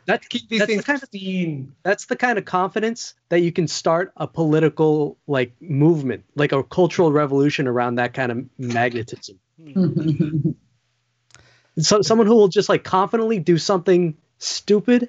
That's 0.06 0.26
Keep 0.28 0.48
these 0.48 0.58
That's 0.60 0.68
the 0.70 0.74
things 0.74 0.84
kind 0.84 1.02
of- 1.02 1.10
clean. 1.10 1.74
that's 1.82 2.06
the 2.06 2.14
kind 2.16 2.38
of 2.38 2.44
confidence 2.44 3.14
that 3.30 3.40
you 3.40 3.50
can 3.52 3.66
start 3.66 4.12
a 4.16 4.26
political 4.28 5.18
like 5.26 5.52
movement, 5.60 6.24
like 6.36 6.52
a 6.52 6.62
cultural 6.62 7.10
revolution 7.12 7.66
around 7.66 7.96
that 7.96 8.14
kind 8.14 8.30
of 8.32 8.44
magnetism. 8.58 9.38
So 11.76 12.02
someone 12.02 12.28
who 12.28 12.36
will 12.36 12.46
just 12.46 12.68
like 12.68 12.84
confidently 12.84 13.40
do 13.40 13.58
something 13.58 14.16
stupid 14.38 15.08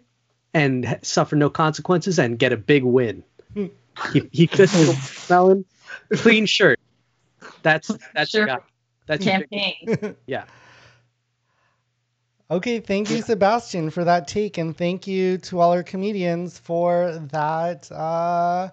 and 0.52 0.98
suffer 1.04 1.36
no 1.36 1.48
consequences 1.50 2.18
and 2.18 2.40
get 2.40 2.54
a 2.54 2.58
big 2.58 2.84
win. 2.84 3.24
Hmm. 3.54 3.66
he 4.14 4.28
he 4.32 4.48
fisted 4.48 4.90
a 4.96 4.98
melon, 5.30 5.66
clean 6.14 6.48
shirt. 6.48 6.75
That's 7.66 7.98
that's 8.14 8.34
your 8.34 8.46
guy. 8.46 8.60
That's 9.08 9.26
your 9.26 9.36
big- 9.36 9.50
Campaign. 9.52 9.76
yeah. 10.28 10.46
Okay, 12.52 12.80
thank 12.80 13.10
you, 13.10 13.22
Sebastian, 13.24 13.90
for 13.90 14.04
that 14.06 14.28
take, 14.28 14.58
and 14.60 14.78
thank 14.78 15.08
you 15.08 15.38
to 15.40 15.60
all 15.60 15.72
our 15.72 15.84
comedians 15.84 16.60
for 16.60 17.20
that 17.32 17.92
uh, 17.92 18.70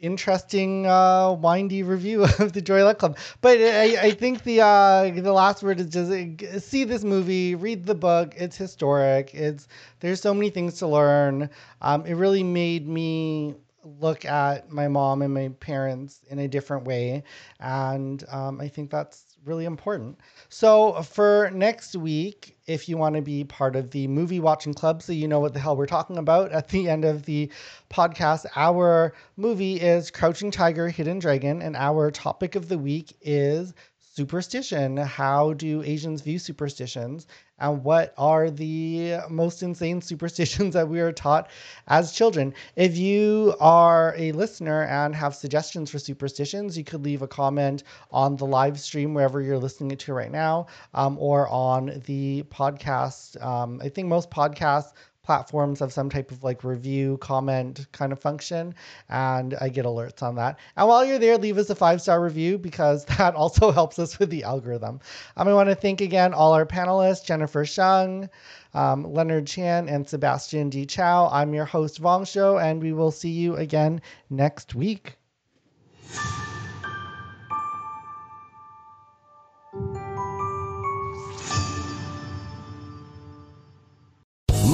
interesting, 0.00 0.86
uh, 0.86 1.32
windy 1.32 1.84
review 1.84 2.24
of 2.40 2.52
the 2.52 2.60
Joy 2.60 2.84
Luck 2.84 2.98
Club. 2.98 3.16
But 3.40 3.58
I, 3.58 3.96
I 4.08 4.10
think 4.12 4.42
the 4.42 4.62
uh, 4.62 5.10
the 5.12 5.32
last 5.32 5.62
word 5.62 5.80
is 5.80 5.86
just 5.86 6.10
uh, 6.10 6.58
see 6.60 6.84
this 6.84 7.04
movie, 7.04 7.54
read 7.54 7.86
the 7.86 7.94
book. 7.94 8.34
It's 8.36 8.56
historic. 8.56 9.32
It's 9.34 9.68
there's 10.00 10.20
so 10.20 10.34
many 10.34 10.50
things 10.50 10.78
to 10.78 10.88
learn. 10.88 11.48
Um, 11.80 12.04
it 12.06 12.14
really 12.14 12.42
made 12.42 12.88
me 12.88 13.54
look 13.84 14.24
at 14.24 14.70
my 14.70 14.88
mom 14.88 15.22
and 15.22 15.32
my 15.34 15.48
parents 15.60 16.20
in 16.30 16.38
a 16.38 16.48
different 16.48 16.84
way, 16.84 17.22
and 17.60 18.24
um, 18.30 18.60
I 18.60 18.68
think 18.68 18.90
that's 18.90 19.36
really 19.44 19.64
important. 19.64 20.18
So 20.48 21.02
for 21.02 21.50
next 21.52 21.96
week, 21.96 22.56
if 22.66 22.88
you 22.88 22.96
want 22.96 23.16
to 23.16 23.22
be 23.22 23.44
part 23.44 23.74
of 23.74 23.90
the 23.90 24.06
movie 24.06 24.40
watching 24.40 24.72
club, 24.72 25.02
so 25.02 25.12
you 25.12 25.26
know 25.26 25.40
what 25.40 25.52
the 25.52 25.60
hell 25.60 25.76
we're 25.76 25.86
talking 25.86 26.18
about 26.18 26.52
at 26.52 26.68
the 26.68 26.88
end 26.88 27.04
of 27.04 27.24
the 27.24 27.50
podcast, 27.90 28.46
our 28.54 29.14
movie 29.36 29.80
is 29.80 30.10
Crouching 30.10 30.50
Tiger, 30.50 30.88
Hidden 30.88 31.18
Dragon, 31.18 31.60
and 31.60 31.76
our 31.76 32.10
topic 32.10 32.54
of 32.54 32.68
the 32.68 32.78
week 32.78 33.16
is 33.20 33.74
superstition. 34.14 34.96
How 34.96 35.54
do 35.54 35.82
Asians 35.82 36.20
view 36.20 36.38
superstitions? 36.38 37.26
And 37.58 37.82
what 37.84 38.12
are 38.18 38.50
the 38.50 39.18
most 39.30 39.62
insane 39.62 40.00
superstitions 40.10 40.74
that 40.74 40.88
we 40.88 41.00
are 41.00 41.12
taught 41.12 41.48
as 41.86 42.12
children? 42.12 42.52
If 42.76 42.96
you 42.96 43.54
are 43.60 44.14
a 44.16 44.32
listener 44.32 44.82
and 44.84 45.14
have 45.14 45.34
suggestions 45.34 45.90
for 45.90 45.98
superstitions, 45.98 46.76
you 46.76 46.84
could 46.84 47.02
leave 47.04 47.22
a 47.22 47.28
comment 47.28 47.84
on 48.10 48.36
the 48.36 48.46
live 48.46 48.78
stream 48.78 49.14
wherever 49.14 49.40
you're 49.40 49.58
listening 49.58 49.96
to 49.96 50.12
right 50.12 50.30
now, 50.30 50.66
um, 50.94 51.16
or 51.18 51.48
on 51.48 52.02
the 52.06 52.42
podcast. 52.50 53.42
Um, 53.42 53.80
I 53.82 53.88
think 53.88 54.08
most 54.08 54.30
podcast 54.30 54.92
platforms 55.22 55.78
have 55.80 55.92
some 55.92 56.10
type 56.10 56.30
of 56.30 56.42
like 56.42 56.64
review 56.64 57.16
comment 57.18 57.86
kind 57.92 58.12
of 58.12 58.18
function 58.18 58.74
and 59.08 59.54
i 59.60 59.68
get 59.68 59.84
alerts 59.84 60.22
on 60.22 60.34
that. 60.34 60.58
And 60.76 60.88
while 60.88 61.04
you're 61.04 61.18
there 61.18 61.38
leave 61.38 61.58
us 61.58 61.70
a 61.70 61.74
five 61.74 62.02
star 62.02 62.22
review 62.22 62.58
because 62.58 63.04
that 63.18 63.34
also 63.34 63.70
helps 63.70 63.98
us 63.98 64.18
with 64.18 64.30
the 64.30 64.44
algorithm. 64.44 65.00
Um, 65.36 65.48
i 65.48 65.54
want 65.54 65.68
to 65.68 65.74
thank 65.74 66.00
again 66.00 66.34
all 66.34 66.52
our 66.52 66.66
panelists 66.66 67.24
jennifer 67.24 67.64
shung 67.64 68.28
um, 68.74 69.04
leonard 69.12 69.46
chan 69.46 69.88
and 69.88 70.08
sebastian 70.08 70.70
d. 70.70 70.86
Chow. 70.86 71.28
I'm 71.30 71.54
your 71.54 71.66
host 71.66 72.02
vong 72.02 72.26
show 72.26 72.58
and 72.58 72.82
we 72.82 72.92
will 72.92 73.10
see 73.10 73.30
you 73.30 73.56
again 73.56 74.00
next 74.30 74.74
week 74.74 75.16